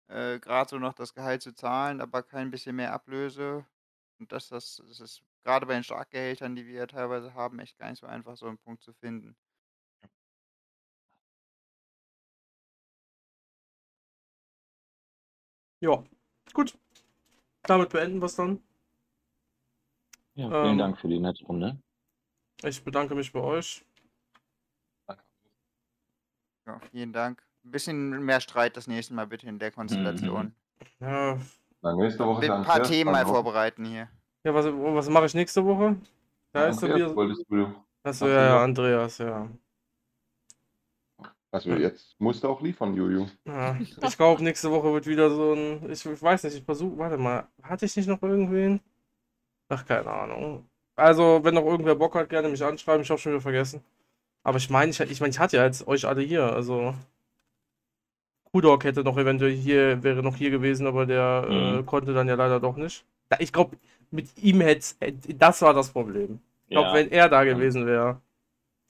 äh, 0.07 0.39
gerade 0.39 0.69
so 0.69 0.79
noch 0.79 0.93
das 0.93 1.13
Gehalt 1.13 1.41
zu 1.41 1.53
zahlen, 1.53 2.01
aber 2.01 2.23
kein 2.23 2.51
bisschen 2.51 2.75
mehr 2.77 2.93
Ablöse. 2.93 3.65
Und 4.19 4.31
das, 4.31 4.49
das, 4.49 4.77
das 4.87 4.99
ist 5.01 5.23
gerade 5.43 5.65
bei 5.65 5.73
den 5.75 5.83
Starkgehältern, 5.83 6.55
die 6.55 6.67
wir 6.67 6.75
ja 6.75 6.87
teilweise 6.87 7.33
haben, 7.33 7.59
echt 7.59 7.77
gar 7.79 7.89
nicht 7.89 7.99
so 7.99 8.07
einfach, 8.07 8.37
so 8.37 8.47
einen 8.47 8.59
Punkt 8.59 8.83
zu 8.83 8.93
finden. 8.93 9.35
Ja, 15.81 16.03
gut. 16.53 16.77
Damit 17.64 17.89
beenden 17.89 18.19
wir 18.19 18.26
es 18.27 18.35
dann. 18.35 18.61
Ja, 20.35 20.49
vielen 20.49 20.72
Ähm. 20.73 20.77
Dank 20.77 20.99
für 20.99 21.07
die 21.07 21.19
nette 21.19 21.43
Runde. 21.45 21.80
Ich 22.64 22.84
bedanke 22.84 23.15
mich 23.15 23.31
bei 23.31 23.39
euch. 23.39 23.85
Ja, 26.68 26.80
vielen 26.91 27.14
Dank. 27.14 27.43
Ein 27.64 27.72
bisschen 27.72 28.23
mehr 28.23 28.41
Streit 28.41 28.76
das 28.77 28.88
nächste 28.88 29.14
Mal 29.14 29.27
bitte 29.27 29.47
in 29.47 29.60
der 29.60 29.72
Konstellation. 29.72 30.53
Ja, 30.99 31.38
Na, 31.81 31.95
nächste 31.95 32.26
Woche 32.26 32.39
Mit 32.41 32.49
ist 32.49 32.56
ein 32.56 32.64
paar 32.64 32.76
Andreas 32.76 32.89
Themen 32.89 33.11
mal 33.11 33.26
vorbereiten 33.26 33.85
hier. 33.85 34.10
ja 34.43 34.53
was, 34.53 34.65
was 34.65 35.10
mache 35.10 35.26
ich 35.26 35.34
nächste 35.34 35.64
Woche? 35.65 35.95
Da 36.52 36.68
ist 36.68 36.81
er 36.81 36.89
Andreas, 36.89 37.10
wieder. 37.11 37.15
wolltest 37.15 37.45
du, 37.49 37.76
Achso, 38.03 38.27
ja, 38.27 38.45
ja, 38.45 38.64
Andreas, 38.64 39.18
ja. 39.18 39.49
Also 41.56 41.72
jetzt 41.72 42.15
musst 42.19 42.44
du 42.44 42.49
auch 42.49 42.61
liefern, 42.61 42.94
Juju. 42.95 43.26
ja. 43.45 43.77
Ich 43.80 44.18
glaube, 44.18 44.44
nächste 44.44 44.69
Woche 44.72 44.91
wird 44.94 45.07
wieder 45.07 45.30
so 45.30 45.53
ein. 45.53 45.90
Ich, 45.90 46.06
ich 46.06 46.22
weiß 46.22 46.44
nicht, 46.44 46.57
ich 46.57 46.64
versuche. 46.64 46.98
Warte 46.98 47.18
mal. 47.18 47.48
Hatte 47.64 47.86
ich 47.86 47.95
nicht 47.95 48.07
noch 48.07 48.22
irgendwen? 48.22 48.80
Ach, 49.69 49.86
keine 49.86 50.10
Ahnung. 50.11 50.65
Also, 50.95 51.40
wenn 51.44 51.53
noch 51.56 51.65
irgendwer 51.65 51.95
Bock 51.95 52.15
hat, 52.15 52.30
gerne 52.30 52.49
mich 52.49 52.64
anschreiben. 52.64 53.02
Ich 53.02 53.10
habe 53.10 53.19
schon 53.19 53.32
wieder 53.34 53.41
vergessen. 53.41 53.82
Aber 54.44 54.57
ich 54.57 54.69
meine, 54.69 54.91
ich, 54.91 54.99
ich, 54.99 55.19
mein, 55.22 55.32
ich 55.32 55.40
hatte 55.40 55.57
ja 55.57 55.65
jetzt 55.65 55.88
euch 55.88 56.06
alle 56.06 56.22
hier. 56.22 56.44
Also. 56.53 56.94
Kudok 58.52 58.84
hätte 58.86 59.03
noch 59.03 59.18
eventuell 59.18 59.52
hier, 59.52 60.02
wäre 60.03 60.23
noch 60.23 60.36
hier 60.36 60.49
gewesen, 60.49 60.88
aber 60.88 61.06
der 61.06 61.45
äh, 61.49 61.72
Mhm. 61.77 61.86
konnte 61.86 62.14
dann 62.14 62.27
ja 62.27 62.36
leider 62.36 62.60
doch 62.60 62.77
nicht. 62.77 63.06
Da- 63.30 63.38
Ich 63.40 63.52
glaube, 63.52 63.77
mit 64.11 64.27
ihm 64.41 64.61
hätte 64.61 64.95
das 65.38 65.61
war 65.61 65.73
das 65.73 65.90
Problem. 65.90 66.40
Ich 66.68 66.72
glaube, 66.72 66.88
Ja. 66.90 66.94
wenn 66.94 67.11
er 67.11 67.27
da 67.30 67.44
gewesen 67.44 67.86
wäre. 67.86 68.22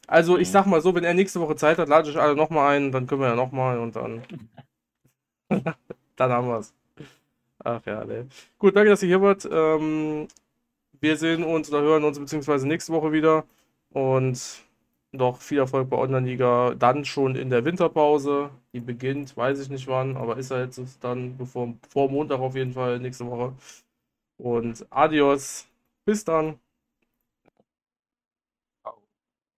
Also, 0.07 0.38
ich 0.38 0.49
Mhm. 0.49 0.53
sag 0.53 0.65
mal 0.68 0.82
so, 0.82 0.95
wenn 0.95 1.03
er 1.03 1.14
nächste 1.14 1.40
Woche 1.41 1.56
Zeit 1.56 1.77
hat, 1.77 1.90
lade 1.90 2.10
ich 2.10 2.18
alle 2.18 2.36
nochmal 2.36 2.77
ein, 2.77 2.91
dann 2.91 3.07
können 3.07 3.22
wir 3.22 3.30
ja 3.30 3.36
nochmal 3.36 3.80
und 3.80 3.95
dann. 3.95 4.23
dann 6.15 6.32
haben 6.32 6.48
wir's. 6.48 6.73
Ach 7.64 7.82
ja, 7.86 8.06
ne. 8.06 8.27
Gut, 8.60 8.76
danke, 8.76 8.91
dass 8.91 9.03
ihr 9.03 9.10
hier 9.10 9.22
wart. 9.22 9.48
Ähm, 9.52 10.27
wir 11.02 11.18
sehen 11.18 11.44
uns 11.44 11.69
oder 11.72 11.82
hören 11.84 12.03
uns 12.03 12.19
beziehungsweise 12.19 12.68
nächste 12.68 12.94
Woche 12.94 13.11
wieder. 13.11 13.45
Und 13.94 14.41
noch 15.14 15.41
viel 15.41 15.60
Erfolg 15.60 15.90
bei 15.90 15.98
Online-Liga. 15.98 16.76
Dann 16.76 17.06
schon 17.06 17.36
in 17.36 17.49
der 17.49 17.65
Winterpause. 17.65 18.52
Die 18.73 18.82
beginnt, 18.82 19.38
weiß 19.38 19.60
ich 19.61 19.69
nicht 19.69 19.88
wann, 19.88 20.18
aber 20.18 20.38
ist 20.38 20.52
ja 20.52 20.61
jetzt 20.61 20.82
dann 21.03 21.38
bevor, 21.38 21.73
vor 21.90 22.10
Montag 22.11 22.40
auf 22.40 22.56
jeden 22.56 22.73
Fall 22.73 22.99
nächste 22.99 23.27
Woche. 23.27 23.53
Und 24.38 24.86
adios. 24.91 25.68
Bis 26.06 26.23
dann. 26.26 26.60